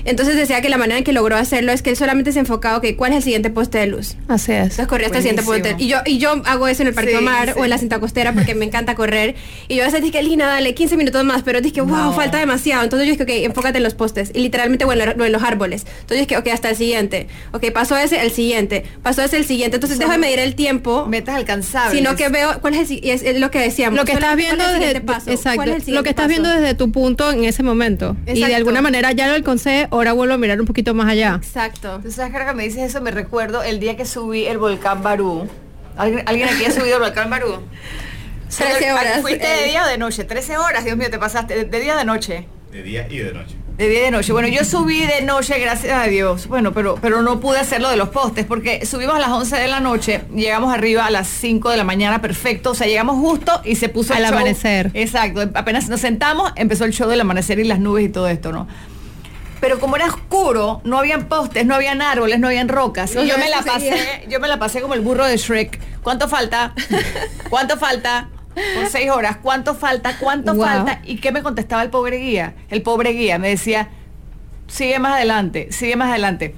Entonces 0.05 0.36
decía 0.36 0.61
que 0.61 0.68
la 0.68 0.76
manera 0.78 0.98
en 0.98 1.05
que 1.05 1.12
logró 1.12 1.36
hacerlo 1.36 1.72
es 1.72 1.82
que 1.82 1.90
él 1.90 1.96
solamente 1.96 2.32
se 2.32 2.38
enfocaba, 2.38 2.78
ok, 2.78 2.86
¿cuál 2.96 3.12
es 3.12 3.18
el 3.18 3.22
siguiente 3.24 3.50
poste 3.50 3.78
de 3.78 3.86
luz? 3.86 4.16
Así 4.28 4.52
es. 4.52 4.59
Entonces 4.62 4.86
corría 4.86 5.07
hasta 5.07 5.18
el 5.18 5.22
siguiente 5.24 5.42
poste. 5.42 5.74
Y 5.78 5.88
yo, 5.88 5.98
y 6.07 6.18
yo 6.18 6.42
hago 6.44 6.68
eso 6.68 6.82
en 6.82 6.88
el 6.88 6.94
Parque 6.94 7.12
Sí, 7.12 7.16
Omar 7.16 7.48
sí. 7.48 7.55
o 7.59 7.64
en 7.64 7.70
la 7.70 7.78
cinta 7.78 7.98
costera 8.00 8.32
porque 8.32 8.55
me 8.55 8.64
encanta 8.64 8.94
correr. 8.94 9.34
Y 9.68 9.76
yo 9.76 9.82
a 9.82 9.86
veces 9.86 10.02
dije, 10.02 10.22
Lina, 10.22 10.43
dale 10.47 10.74
15 10.74 10.97
minutos 10.97 11.24
más, 11.24 11.42
pero 11.42 11.61
dije, 11.61 11.80
wow, 11.80 11.90
No. 11.90 12.12
falta 12.12 12.38
demasiado. 12.38 12.82
Entonces 12.84 13.07
yo 13.09 13.12
dije, 13.12 13.22
ok, 13.24 13.47
enfócate 13.47 13.78
en 13.78 13.84
los 13.84 13.95
postes. 13.95 14.30
Y 14.34 14.40
literalmente, 14.40 14.84
bueno, 14.84 15.05
en 15.05 15.32
los 15.32 15.42
árboles. 15.42 15.86
Entonces 16.01 16.26
dije, 16.26 16.36
ok, 16.38 16.49
hasta 16.49 16.70
el 16.70 16.76
siguiente. 16.76 17.28
Ok, 17.53 17.70
pasó 17.72 17.97
ese, 17.97 18.20
el 18.22 18.30
siguiente. 18.30 18.84
Pasó 19.03 19.22
ese, 19.22 19.36
el 19.36 19.45
siguiente. 19.45 19.76
Entonces 19.76 19.99
dejo 19.99 20.12
de 20.12 20.18
medir 20.18 20.38
el 20.38 20.55
tiempo. 20.55 21.07
Metas 21.07 21.34
alcanzables. 21.36 21.97
Sino 21.99 22.16
que 22.16 22.28
veo 22.28 22.61
cuál 22.61 22.74
es, 22.74 22.90
el 22.90 23.01
es, 23.03 23.22
es 23.22 23.38
lo 23.40 23.51
que 23.51 23.59
decíamos. 23.61 23.99
Lo 23.99 24.05
que 24.05 24.12
estás 24.12 24.36
viendo 24.36 24.64
es 24.64 24.80
desde, 24.80 25.01
paso, 25.01 25.30
exacto, 25.30 25.62
es 25.64 25.88
lo 25.88 26.03
que 26.03 26.11
estás 26.11 26.24
paso. 26.24 26.28
viendo 26.28 26.49
desde 26.51 26.74
tu 26.74 26.90
punto 26.92 27.30
en 27.30 27.45
ese 27.45 27.62
momento 27.62 28.16
y 28.26 28.40
de 28.45 28.55
alguna 28.55 28.82
manera 28.82 29.12
ya 29.12 29.28
lo 29.28 29.34
alcancé, 29.34 29.88
ahora 29.90 30.12
vuelvo 30.12 30.34
a 30.34 30.38
mirar 30.38 30.61
un 30.61 30.66
poquito 30.66 30.95
más 30.95 31.09
allá. 31.09 31.40
Exacto. 31.42 32.01
Tú 32.03 32.11
sabes 32.11 32.30
que 32.30 32.36
ahora 32.38 32.51
que 32.51 32.57
me 32.57 32.64
dices 32.64 32.82
eso, 32.82 33.01
me 33.01 33.11
recuerdo 33.11 33.62
el 33.62 33.80
día 33.80 33.97
que 33.97 34.05
subí 34.05 34.45
el 34.47 34.59
volcán 34.59 35.03
Barú. 35.03 35.49
¿Alguien, 35.97 36.22
alguien 36.26 36.49
aquí 36.49 36.64
ha 36.64 36.70
subido 36.70 36.97
el 36.97 37.03
volcán 37.03 37.30
Barú? 37.30 37.59
13 38.57 38.92
horas, 38.92 39.20
¿Fuiste 39.22 39.46
eh. 39.46 39.61
de 39.61 39.64
día 39.70 39.84
o 39.84 39.88
de 39.88 39.98
noche? 39.98 40.24
13 40.24 40.57
horas, 40.59 40.84
Dios 40.84 40.96
mío, 40.96 41.11
te 41.11 41.18
pasaste. 41.18 41.55
¿De, 41.55 41.64
de 41.64 41.80
día 41.80 41.94
o 41.94 41.98
de 41.98 42.05
noche? 42.05 42.46
De 42.70 42.82
día 42.82 43.07
y 43.09 43.18
de 43.18 43.32
noche. 43.32 43.55
De 43.76 43.88
día 43.88 44.00
y 44.00 44.02
de 44.05 44.11
noche. 44.12 44.32
Bueno, 44.32 44.48
yo 44.48 44.64
subí 44.64 45.05
de 45.05 45.22
noche, 45.22 45.59
gracias 45.59 45.96
a 45.96 46.07
Dios. 46.07 46.46
Bueno, 46.46 46.72
pero, 46.72 46.96
pero 47.00 47.22
no 47.22 47.40
pude 47.40 47.59
hacerlo 47.59 47.88
de 47.90 47.96
los 47.96 48.09
postes 48.11 48.44
porque 48.46 48.84
subimos 48.86 49.16
a 49.16 49.18
las 49.18 49.30
11 49.30 49.57
de 49.57 49.68
la 49.68 49.80
noche, 49.80 50.22
llegamos 50.34 50.72
arriba 50.72 51.07
a 51.07 51.11
las 51.11 51.26
5 51.28 51.70
de 51.70 51.76
la 51.76 51.84
mañana, 51.84 52.20
perfecto. 52.20 52.70
O 52.70 52.74
sea, 52.74 52.86
llegamos 52.86 53.16
justo 53.16 53.61
y 53.64 53.76
se 53.76 53.88
puso 53.88 54.12
Al 54.12 54.20
el 54.20 54.26
show. 54.26 54.38
amanecer. 54.38 54.90
Exacto. 54.94 55.48
Apenas 55.55 55.88
nos 55.88 56.00
sentamos, 56.00 56.52
empezó 56.57 56.84
el 56.84 56.92
show 56.92 57.09
del 57.09 57.20
amanecer 57.20 57.59
y 57.59 57.64
las 57.64 57.78
nubes 57.80 58.07
y 58.07 58.09
todo 58.09 58.28
esto, 58.28 58.52
¿no? 58.52 58.68
Pero 59.61 59.80
como 59.80 59.96
era 59.96 60.07
oscuro, 60.07 60.80
no 60.84 60.98
habían 60.98 61.26
postes, 61.26 61.64
no 61.64 61.74
habían 61.74 62.02
árboles, 62.02 62.38
no 62.38 62.48
habían 62.48 62.68
rocas. 62.68 63.12
Y 63.14 63.26
yo 63.26 63.38
me 63.38 63.48
la 63.48 63.62
pasé, 63.62 64.26
yo 64.28 64.38
me 64.38 64.46
la 64.46 64.59
pasé 64.59 64.82
como 64.82 64.94
el 64.94 65.00
burro 65.00 65.24
de 65.24 65.36
Shrek. 65.36 65.80
¿Cuánto 66.02 66.28
falta? 66.28 66.74
¿Cuánto 67.48 67.78
falta? 67.78 68.28
Por 68.55 68.86
seis 68.88 69.11
horas. 69.11 69.38
¿Cuánto 69.42 69.74
falta? 69.74 70.16
¿Cuánto 70.18 70.55
Wow. 70.55 70.64
falta? 70.64 71.00
¿Y 71.05 71.16
qué 71.16 71.32
me 71.32 71.42
contestaba 71.42 71.82
el 71.82 71.90
pobre 71.90 72.16
guía? 72.18 72.55
El 72.70 72.82
pobre 72.82 73.11
guía 73.11 73.38
me 73.38 73.48
decía, 73.48 73.88
sigue 74.68 74.98
más 74.98 75.14
adelante, 75.14 75.68
sigue 75.70 75.96
más 75.96 76.11
adelante. 76.11 76.55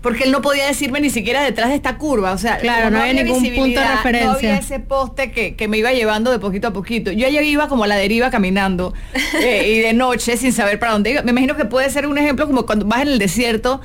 Porque 0.00 0.24
él 0.24 0.32
no 0.32 0.42
podía 0.42 0.66
decirme 0.66 0.98
ni 1.00 1.10
siquiera 1.10 1.42
detrás 1.44 1.68
de 1.68 1.76
esta 1.76 1.96
curva. 1.96 2.32
O 2.32 2.38
sea, 2.38 2.58
Claro, 2.58 2.90
no 2.90 2.98
había 3.00 3.12
ningún 3.12 3.34
punto 3.36 3.44
de 3.44 3.50
visibilidad, 3.50 3.88
No 3.90 3.96
referencia. 3.98 4.32
había 4.34 4.56
ese 4.58 4.80
poste 4.80 5.30
que, 5.30 5.54
que 5.54 5.68
me 5.68 5.78
iba 5.78 5.92
llevando 5.92 6.32
de 6.32 6.40
poquito 6.40 6.66
a 6.68 6.72
poquito. 6.72 7.12
Yo 7.12 7.28
ya 7.28 7.40
iba 7.40 7.68
como 7.68 7.84
a 7.84 7.86
la 7.86 7.94
deriva 7.94 8.28
caminando 8.30 8.94
eh, 9.40 9.68
y 9.76 9.78
de 9.78 9.92
noche 9.92 10.36
sin 10.36 10.52
saber 10.52 10.80
para 10.80 10.92
dónde 10.92 11.12
iba. 11.12 11.22
Me 11.22 11.30
imagino 11.30 11.56
que 11.56 11.66
puede 11.66 11.88
ser 11.90 12.08
un 12.08 12.18
ejemplo 12.18 12.48
como 12.48 12.66
cuando 12.66 12.84
vas 12.84 13.02
en 13.02 13.08
el 13.10 13.18
desierto, 13.20 13.80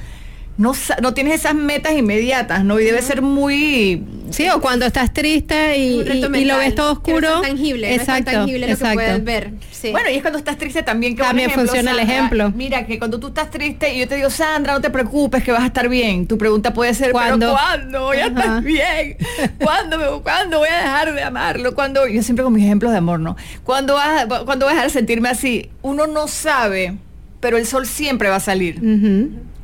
no, 0.57 0.73
no 1.01 1.13
tienes 1.13 1.35
esas 1.35 1.53
metas 1.55 1.93
inmediatas, 1.93 2.63
¿no? 2.63 2.79
Y 2.79 2.83
debe 2.85 3.01
ser 3.01 3.21
muy... 3.21 4.03
Sí, 4.31 4.49
o 4.49 4.59
cuando 4.59 4.85
estás 4.85 5.13
triste 5.13 5.77
y, 5.77 6.01
y- 6.01 6.25
y 6.41 6.45
lo 6.45 6.57
ves 6.57 6.75
todo 6.75 6.87
no 6.87 6.91
es 6.91 6.97
oscuro. 6.97 7.41
tangible, 7.41 7.87
no 7.95 8.01
es 8.01 8.05
tan 8.05 8.17
exacto, 8.17 8.39
tangible 8.41 8.67
lo 8.67 8.73
exacto. 8.73 8.89
que 8.99 9.05
puedes 9.05 9.23
ver. 9.23 9.51
Sí. 9.71 9.91
Bueno, 9.91 10.09
y 10.09 10.15
es 10.15 10.21
cuando 10.21 10.39
estás 10.39 10.57
triste 10.57 10.83
también 10.83 11.15
que 11.15 11.21
También 11.23 11.51
funciona 11.51 11.91
el 11.91 11.99
ejemplo. 11.99 12.51
Mira, 12.53 12.85
que 12.85 12.97
cuando 12.99 13.19
tú 13.19 13.27
estás 13.27 13.49
triste 13.51 13.93
y 13.93 13.99
yo 13.99 14.07
te 14.07 14.15
digo, 14.17 14.29
Sandra, 14.29 14.73
no 14.73 14.81
te 14.81 14.89
preocupes, 14.89 15.43
que 15.43 15.51
vas 15.53 15.61
a 15.61 15.67
estar 15.67 15.87
bien. 15.87 16.27
Tu 16.27 16.37
pregunta 16.37 16.73
puede 16.73 16.93
ser, 16.93 17.11
¿Cuándo? 17.11 17.45
¿pero 17.45 17.51
cuándo 17.53 18.01
voy 18.03 18.17
a 18.17 18.25
Ajá. 18.25 18.39
estar 18.39 18.63
bien? 18.63 19.17
¿Cuándo, 19.59 19.97
me- 19.97 20.21
¿Cuándo 20.23 20.57
voy 20.59 20.69
a 20.69 20.77
dejar 20.77 21.13
de 21.13 21.23
amarlo? 21.23 21.73
¿Cuándo? 21.75 22.05
Yo 22.07 22.21
siempre 22.23 22.43
con 22.43 22.51
mis 22.51 22.65
ejemplos 22.65 22.91
de 22.91 22.97
amor, 22.97 23.19
¿no? 23.21 23.37
¿Cuándo 23.63 23.93
vas, 23.93 24.23
a- 24.23 24.27
¿Cuándo 24.43 24.65
voy 24.65 24.71
a 24.71 24.75
dejar 24.75 24.87
de 24.87 24.93
sentirme 24.93 25.29
así? 25.29 25.69
Uno 25.83 26.05
no 26.07 26.27
sabe, 26.27 26.95
pero 27.39 27.57
el 27.57 27.65
sol 27.65 27.85
siempre 27.85 28.27
va 28.29 28.37
a 28.37 28.39
salir. 28.41 28.81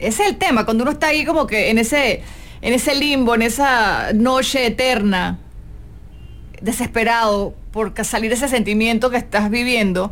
Es 0.06 0.20
el 0.20 0.38
tema, 0.38 0.66
cuando 0.66 0.84
uno 0.84 0.92
está 0.92 1.08
ahí 1.08 1.26
como 1.26 1.48
que 1.48 1.70
en 1.70 1.78
ese, 1.78 2.22
en 2.62 2.74
ese 2.74 2.96
limbo, 2.96 3.36
en 3.36 3.42
esa 3.42 4.14
noche 4.14 4.66
eterna, 4.66 5.40
desesperado 6.62 7.56
por 7.72 7.94
salir 8.04 8.32
ese 8.32 8.48
sentimiento 8.48 9.10
que 9.10 9.18
estás 9.18 9.50
viviendo, 9.50 10.12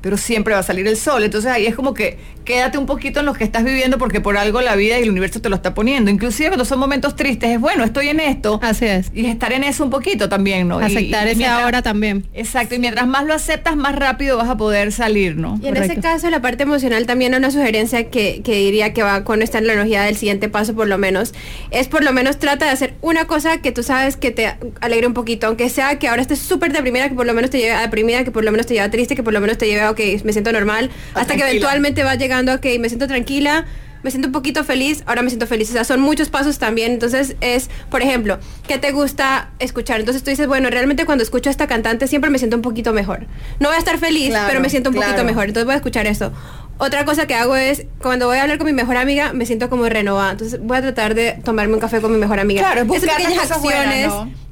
pero 0.00 0.16
siempre 0.16 0.54
va 0.54 0.60
a 0.60 0.62
salir 0.62 0.86
el 0.86 0.96
sol. 0.96 1.24
Entonces 1.24 1.50
ahí 1.50 1.66
es 1.66 1.74
como 1.74 1.94
que 1.94 2.18
quédate 2.48 2.78
un 2.78 2.86
poquito 2.86 3.20
en 3.20 3.26
lo 3.26 3.34
que 3.34 3.44
estás 3.44 3.62
viviendo 3.62 3.98
porque 3.98 4.22
por 4.22 4.38
algo 4.38 4.62
la 4.62 4.74
vida 4.74 4.98
y 4.98 5.02
el 5.02 5.10
universo 5.10 5.42
te 5.42 5.50
lo 5.50 5.56
está 5.56 5.74
poniendo. 5.74 6.10
Inclusive 6.10 6.48
cuando 6.48 6.64
son 6.64 6.78
momentos 6.78 7.14
tristes 7.14 7.50
es 7.50 7.60
bueno, 7.60 7.84
estoy 7.84 8.08
en 8.08 8.20
esto. 8.20 8.58
Así 8.62 8.86
es. 8.86 9.10
Y 9.14 9.26
estar 9.26 9.52
en 9.52 9.64
eso 9.64 9.84
un 9.84 9.90
poquito 9.90 10.30
también, 10.30 10.66
¿no? 10.66 10.80
Y- 10.80 10.84
Aceptar 10.84 11.26
y 11.26 11.30
ese 11.32 11.36
mientras- 11.40 11.62
ahora 11.62 11.82
también. 11.82 12.26
Exacto, 12.32 12.74
y 12.74 12.78
mientras 12.78 13.06
más 13.06 13.26
lo 13.26 13.34
aceptas, 13.34 13.76
más 13.76 13.94
rápido 13.94 14.38
vas 14.38 14.48
a 14.48 14.56
poder 14.56 14.92
salir, 14.92 15.36
¿no? 15.36 15.60
Y 15.62 15.66
en 15.68 15.76
ese 15.76 15.96
caso, 16.00 16.30
la 16.30 16.40
parte 16.40 16.62
emocional 16.62 17.04
también 17.04 17.34
una 17.34 17.50
sugerencia 17.50 18.08
que, 18.08 18.40
que 18.42 18.54
diría 18.54 18.94
que 18.94 19.02
va 19.02 19.24
con 19.24 19.42
esta 19.42 19.58
analogía 19.58 20.02
del 20.04 20.16
siguiente 20.16 20.48
paso, 20.48 20.74
por 20.74 20.86
lo 20.88 20.96
menos, 20.96 21.34
es 21.70 21.86
por 21.88 22.02
lo 22.02 22.14
menos 22.14 22.38
trata 22.38 22.64
de 22.64 22.70
hacer 22.70 22.94
una 23.02 23.26
cosa 23.26 23.60
que 23.60 23.72
tú 23.72 23.82
sabes 23.82 24.16
que 24.16 24.30
te 24.30 24.54
alegre 24.80 25.06
un 25.06 25.12
poquito, 25.12 25.48
aunque 25.48 25.68
sea 25.68 25.98
que 25.98 26.08
ahora 26.08 26.22
estés 26.22 26.38
súper 26.38 26.72
deprimida, 26.72 27.10
que 27.10 27.14
por 27.14 27.26
lo 27.26 27.34
menos 27.34 27.50
te 27.50 27.58
lleve 27.58 27.72
a 27.72 27.82
deprimida, 27.82 28.24
que 28.24 28.30
por 28.30 28.42
lo 28.42 28.50
menos 28.52 28.64
te 28.64 28.72
lleve 28.72 28.86
a 28.86 28.90
triste, 28.90 29.14
que 29.14 29.22
por 29.22 29.34
lo 29.34 29.40
menos 29.42 29.58
te 29.58 29.66
lleve 29.66 29.82
a, 29.82 29.90
ok, 29.90 30.00
me 30.24 30.32
siento 30.32 30.50
normal, 30.50 30.90
hasta 31.12 31.36
que 31.36 31.42
eventualmente 31.42 32.02
va 32.04 32.14
llegando 32.14 32.37
a, 32.46 32.54
ok, 32.54 32.66
me 32.78 32.88
siento 32.88 33.06
tranquila, 33.06 33.64
me 34.02 34.10
siento 34.12 34.28
un 34.28 34.32
poquito 34.32 34.62
feliz, 34.62 35.02
ahora 35.06 35.22
me 35.22 35.28
siento 35.30 35.46
feliz. 35.46 35.70
O 35.70 35.72
sea, 35.72 35.84
son 35.84 36.00
muchos 36.00 36.28
pasos 36.28 36.58
también. 36.58 36.92
Entonces 36.92 37.34
es, 37.40 37.68
por 37.90 38.02
ejemplo, 38.02 38.38
¿qué 38.68 38.78
te 38.78 38.92
gusta 38.92 39.50
escuchar? 39.58 39.98
Entonces 40.00 40.22
tú 40.22 40.30
dices, 40.30 40.46
bueno, 40.46 40.70
realmente 40.70 41.04
cuando 41.04 41.24
escucho 41.24 41.48
a 41.48 41.52
esta 41.52 41.66
cantante 41.66 42.06
siempre 42.06 42.30
me 42.30 42.38
siento 42.38 42.56
un 42.56 42.62
poquito 42.62 42.92
mejor. 42.92 43.26
No 43.58 43.68
voy 43.68 43.76
a 43.76 43.78
estar 43.78 43.98
feliz, 43.98 44.28
Claro, 44.30 44.46
pero 44.48 44.60
me 44.60 44.70
siento 44.70 44.90
un 44.90 44.94
claro. 44.96 45.12
poquito 45.12 45.26
mejor. 45.26 45.44
Entonces 45.46 45.64
voy 45.64 45.74
a 45.74 45.76
escuchar 45.78 46.06
esto. 46.06 46.32
Otra 46.80 47.04
cosa 47.04 47.26
que 47.26 47.34
hago 47.34 47.56
es, 47.56 47.86
cuando 48.00 48.26
voy 48.28 48.38
a 48.38 48.42
hablar 48.42 48.58
con 48.58 48.66
mi 48.66 48.72
mejor 48.72 48.96
amiga, 48.96 49.32
me 49.32 49.46
siento 49.46 49.68
como 49.68 49.88
renovada. 49.88 50.30
Entonces 50.30 50.60
voy 50.62 50.76
a 50.76 50.80
tratar 50.82 51.16
de 51.16 51.32
tomarme 51.44 51.74
un 51.74 51.80
café 51.80 52.00
con 52.00 52.12
mi 52.12 52.18
mejor 52.18 52.38
amiga. 52.38 52.60
Claro, 52.60 52.82
Esas 52.82 52.86
buscar 52.88 53.16
pequeñas 53.16 53.60
buenas, 53.60 54.06
¿no? 54.14 54.47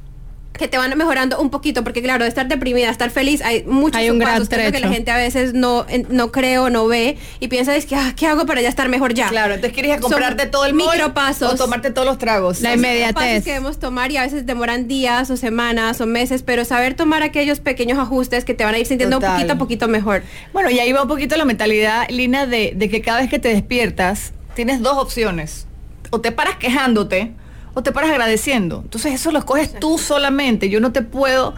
Que 0.57 0.67
te 0.67 0.77
van 0.77 0.95
mejorando 0.97 1.39
un 1.39 1.49
poquito, 1.49 1.83
porque 1.83 2.01
claro, 2.01 2.23
de 2.23 2.29
estar 2.29 2.47
deprimida, 2.47 2.89
estar 2.89 3.09
feliz, 3.09 3.41
hay 3.41 3.63
muchos 3.63 3.99
Hay 3.99 4.09
un 4.09 4.19
gran 4.19 4.33
pasos 4.33 4.49
que 4.49 4.57
la 4.57 4.69
trecho. 4.71 4.89
gente 4.89 5.11
a 5.11 5.17
veces 5.17 5.53
no, 5.53 5.85
no 6.09 6.31
cree 6.31 6.57
o 6.59 6.69
no 6.69 6.87
ve 6.87 7.17
y 7.39 7.47
piensa, 7.47 7.75
es 7.75 7.85
que, 7.85 7.95
ah, 7.95 8.13
¿qué 8.15 8.27
hago 8.27 8.45
para 8.45 8.61
ya 8.61 8.69
estar 8.69 8.89
mejor 8.89 9.13
ya? 9.13 9.29
Claro, 9.29 9.53
entonces 9.53 9.73
quieres 9.73 9.91
a 9.91 10.01
Son 10.01 10.11
comprarte 10.11 10.45
todo 10.47 10.65
el 10.65 10.73
micropasos. 10.73 11.53
o 11.53 11.55
tomarte 11.55 11.91
todos 11.91 12.07
los 12.07 12.17
tragos. 12.17 12.61
La 12.61 12.73
inmediatez. 12.73 13.43
que 13.43 13.51
debemos 13.51 13.79
tomar 13.79 14.11
y 14.11 14.17
a 14.17 14.23
veces 14.23 14.45
demoran 14.45 14.87
días 14.87 15.29
o 15.29 15.37
semanas 15.37 16.01
o 16.01 16.05
meses, 16.05 16.43
pero 16.43 16.65
saber 16.65 16.95
tomar 16.95 17.23
aquellos 17.23 17.59
pequeños 17.59 17.99
ajustes 17.99 18.45
que 18.45 18.53
te 18.53 18.63
van 18.63 18.75
a 18.75 18.79
ir 18.79 18.85
sintiendo 18.85 19.17
Total. 19.17 19.31
un 19.31 19.35
poquito 19.37 19.53
a 19.53 19.57
poquito 19.57 19.87
mejor. 19.87 20.23
Bueno, 20.53 20.69
y 20.69 20.79
ahí 20.79 20.91
va 20.91 21.03
un 21.03 21.07
poquito 21.07 21.37
la 21.37 21.45
mentalidad, 21.45 22.07
Lina, 22.09 22.45
de, 22.47 22.73
de 22.75 22.89
que 22.89 23.01
cada 23.01 23.19
vez 23.21 23.29
que 23.29 23.39
te 23.39 23.49
despiertas, 23.49 24.33
tienes 24.55 24.81
dos 24.81 24.97
opciones. 24.97 25.67
O 26.09 26.21
te 26.21 26.31
paras 26.31 26.55
quejándote, 26.55 27.31
o 27.77 27.83
te 27.83 27.91
paras 27.91 28.09
agradeciendo. 28.09 28.81
Entonces 28.83 29.13
eso 29.13 29.31
lo 29.31 29.37
escoges 29.37 29.79
tú 29.79 29.99
solamente. 29.99 30.67
Yo 30.69 30.79
no 30.79 30.91
te 30.91 31.03
puedo... 31.03 31.53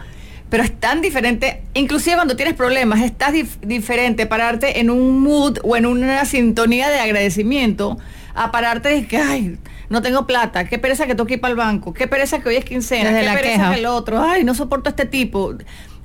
Pero 0.50 0.64
es 0.64 0.78
tan 0.80 1.00
diferente, 1.00 1.62
inclusive 1.74 2.16
cuando 2.16 2.34
tienes 2.34 2.54
problemas, 2.54 3.00
es 3.02 3.16
tan 3.16 3.32
dif- 3.34 3.60
diferente 3.62 4.26
pararte 4.26 4.80
en 4.80 4.90
un 4.90 5.20
mood 5.20 5.58
o 5.62 5.76
en 5.76 5.86
una 5.86 6.24
sintonía 6.24 6.88
de 6.90 6.98
agradecimiento 6.98 7.98
a 8.34 8.50
pararte 8.50 8.88
de 8.88 9.06
que, 9.06 9.16
ay, 9.16 9.58
no 9.90 10.02
tengo 10.02 10.26
plata, 10.26 10.64
qué 10.68 10.76
pereza 10.78 11.06
que 11.06 11.14
tengo 11.14 11.26
que 11.26 11.34
ir 11.34 11.40
para 11.40 11.52
el 11.52 11.56
banco, 11.56 11.92
qué 11.94 12.08
pereza 12.08 12.40
que 12.40 12.48
hoy 12.48 12.56
es 12.56 12.64
quincena, 12.64 13.10
Desde 13.10 13.20
qué 13.20 13.26
la 13.26 13.34
pereza 13.34 13.52
queja. 13.58 13.72
que 13.74 13.78
el 13.78 13.86
otro, 13.86 14.20
ay, 14.20 14.42
no 14.42 14.54
soporto 14.56 14.88
a 14.88 14.90
este 14.90 15.06
tipo. 15.06 15.54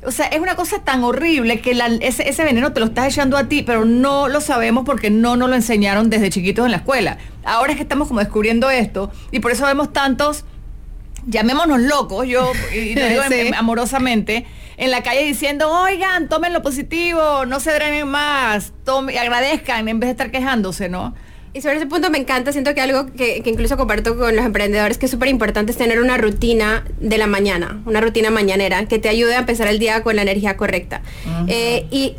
O 0.06 0.12
sea, 0.12 0.28
es 0.28 0.40
una 0.40 0.56
cosa 0.56 0.80
tan 0.84 1.04
horrible 1.04 1.62
que 1.62 1.74
la- 1.74 1.88
ese, 1.88 2.28
ese 2.30 2.44
veneno 2.44 2.72
te 2.74 2.80
lo 2.80 2.88
estás 2.88 3.08
echando 3.08 3.38
a 3.38 3.46
ti, 3.46 3.64
pero 3.64 3.86
no 3.86 4.28
lo 4.28 4.42
sabemos 4.42 4.86
porque 4.86 5.10
no 5.10 5.36
nos 5.36 5.50
lo 5.50 5.56
enseñaron 5.56 6.10
desde 6.10 6.30
chiquitos 6.30 6.66
en 6.66 6.72
la 6.72 6.78
escuela. 6.78 7.18
Ahora 7.44 7.72
es 7.72 7.78
que 7.78 7.84
estamos 7.84 8.08
como 8.08 8.20
descubriendo 8.20 8.70
esto 8.70 9.12
y 9.32 9.40
por 9.40 9.52
eso 9.52 9.66
vemos 9.66 9.92
tantos, 9.94 10.46
llamémonos 11.28 11.80
locos, 11.82 12.28
yo 12.28 12.52
y 12.74 12.96
lo 12.96 13.08
digo 13.08 13.24
Sí. 13.30 13.34
en- 13.48 13.56
amorosamente, 13.56 14.46
en 14.78 14.92
la 14.92 15.02
calle 15.04 15.24
diciendo, 15.24 15.70
oigan, 15.72 16.28
tomen 16.30 16.54
lo 16.54 16.62
positivo, 16.62 17.46
no 17.46 17.60
se 17.60 17.72
drenen 17.74 18.08
más, 18.08 18.74
tomen, 18.84 19.18
agradezcan 19.18 19.88
en 19.88 20.00
vez 20.00 20.08
de 20.10 20.12
estar 20.12 20.32
quejándose, 20.32 20.90
¿no? 20.90 21.16
Y 21.56 21.62
sobre 21.62 21.78
ese 21.78 21.86
punto 21.86 22.10
me 22.10 22.18
encanta, 22.18 22.52
siento 22.52 22.76
que 22.76 22.82
algo 22.82 23.06
que, 23.14 23.42
que 23.42 23.50
incluso 23.50 23.78
comparto 23.78 24.18
con 24.18 24.36
los 24.36 24.46
emprendedores 24.46 24.98
que 24.98 25.06
es 25.06 25.12
súper 25.12 25.30
importante 25.30 25.72
es 25.72 25.78
tener 25.78 26.02
una 26.02 26.18
rutina 26.18 26.84
de 27.00 27.18
la 27.18 27.28
mañana, 27.28 27.82
una 27.86 28.02
rutina 28.02 28.30
mañanera 28.30 28.86
que 28.88 29.00
te 29.00 29.08
ayude 29.08 29.36
a 29.36 29.40
empezar 29.40 29.68
el 29.68 29.80
día 29.80 30.04
con 30.04 30.18
la 30.18 30.24
energía 30.24 30.58
correcta. 30.58 31.02
Eh, 31.48 31.86
y 31.92 32.18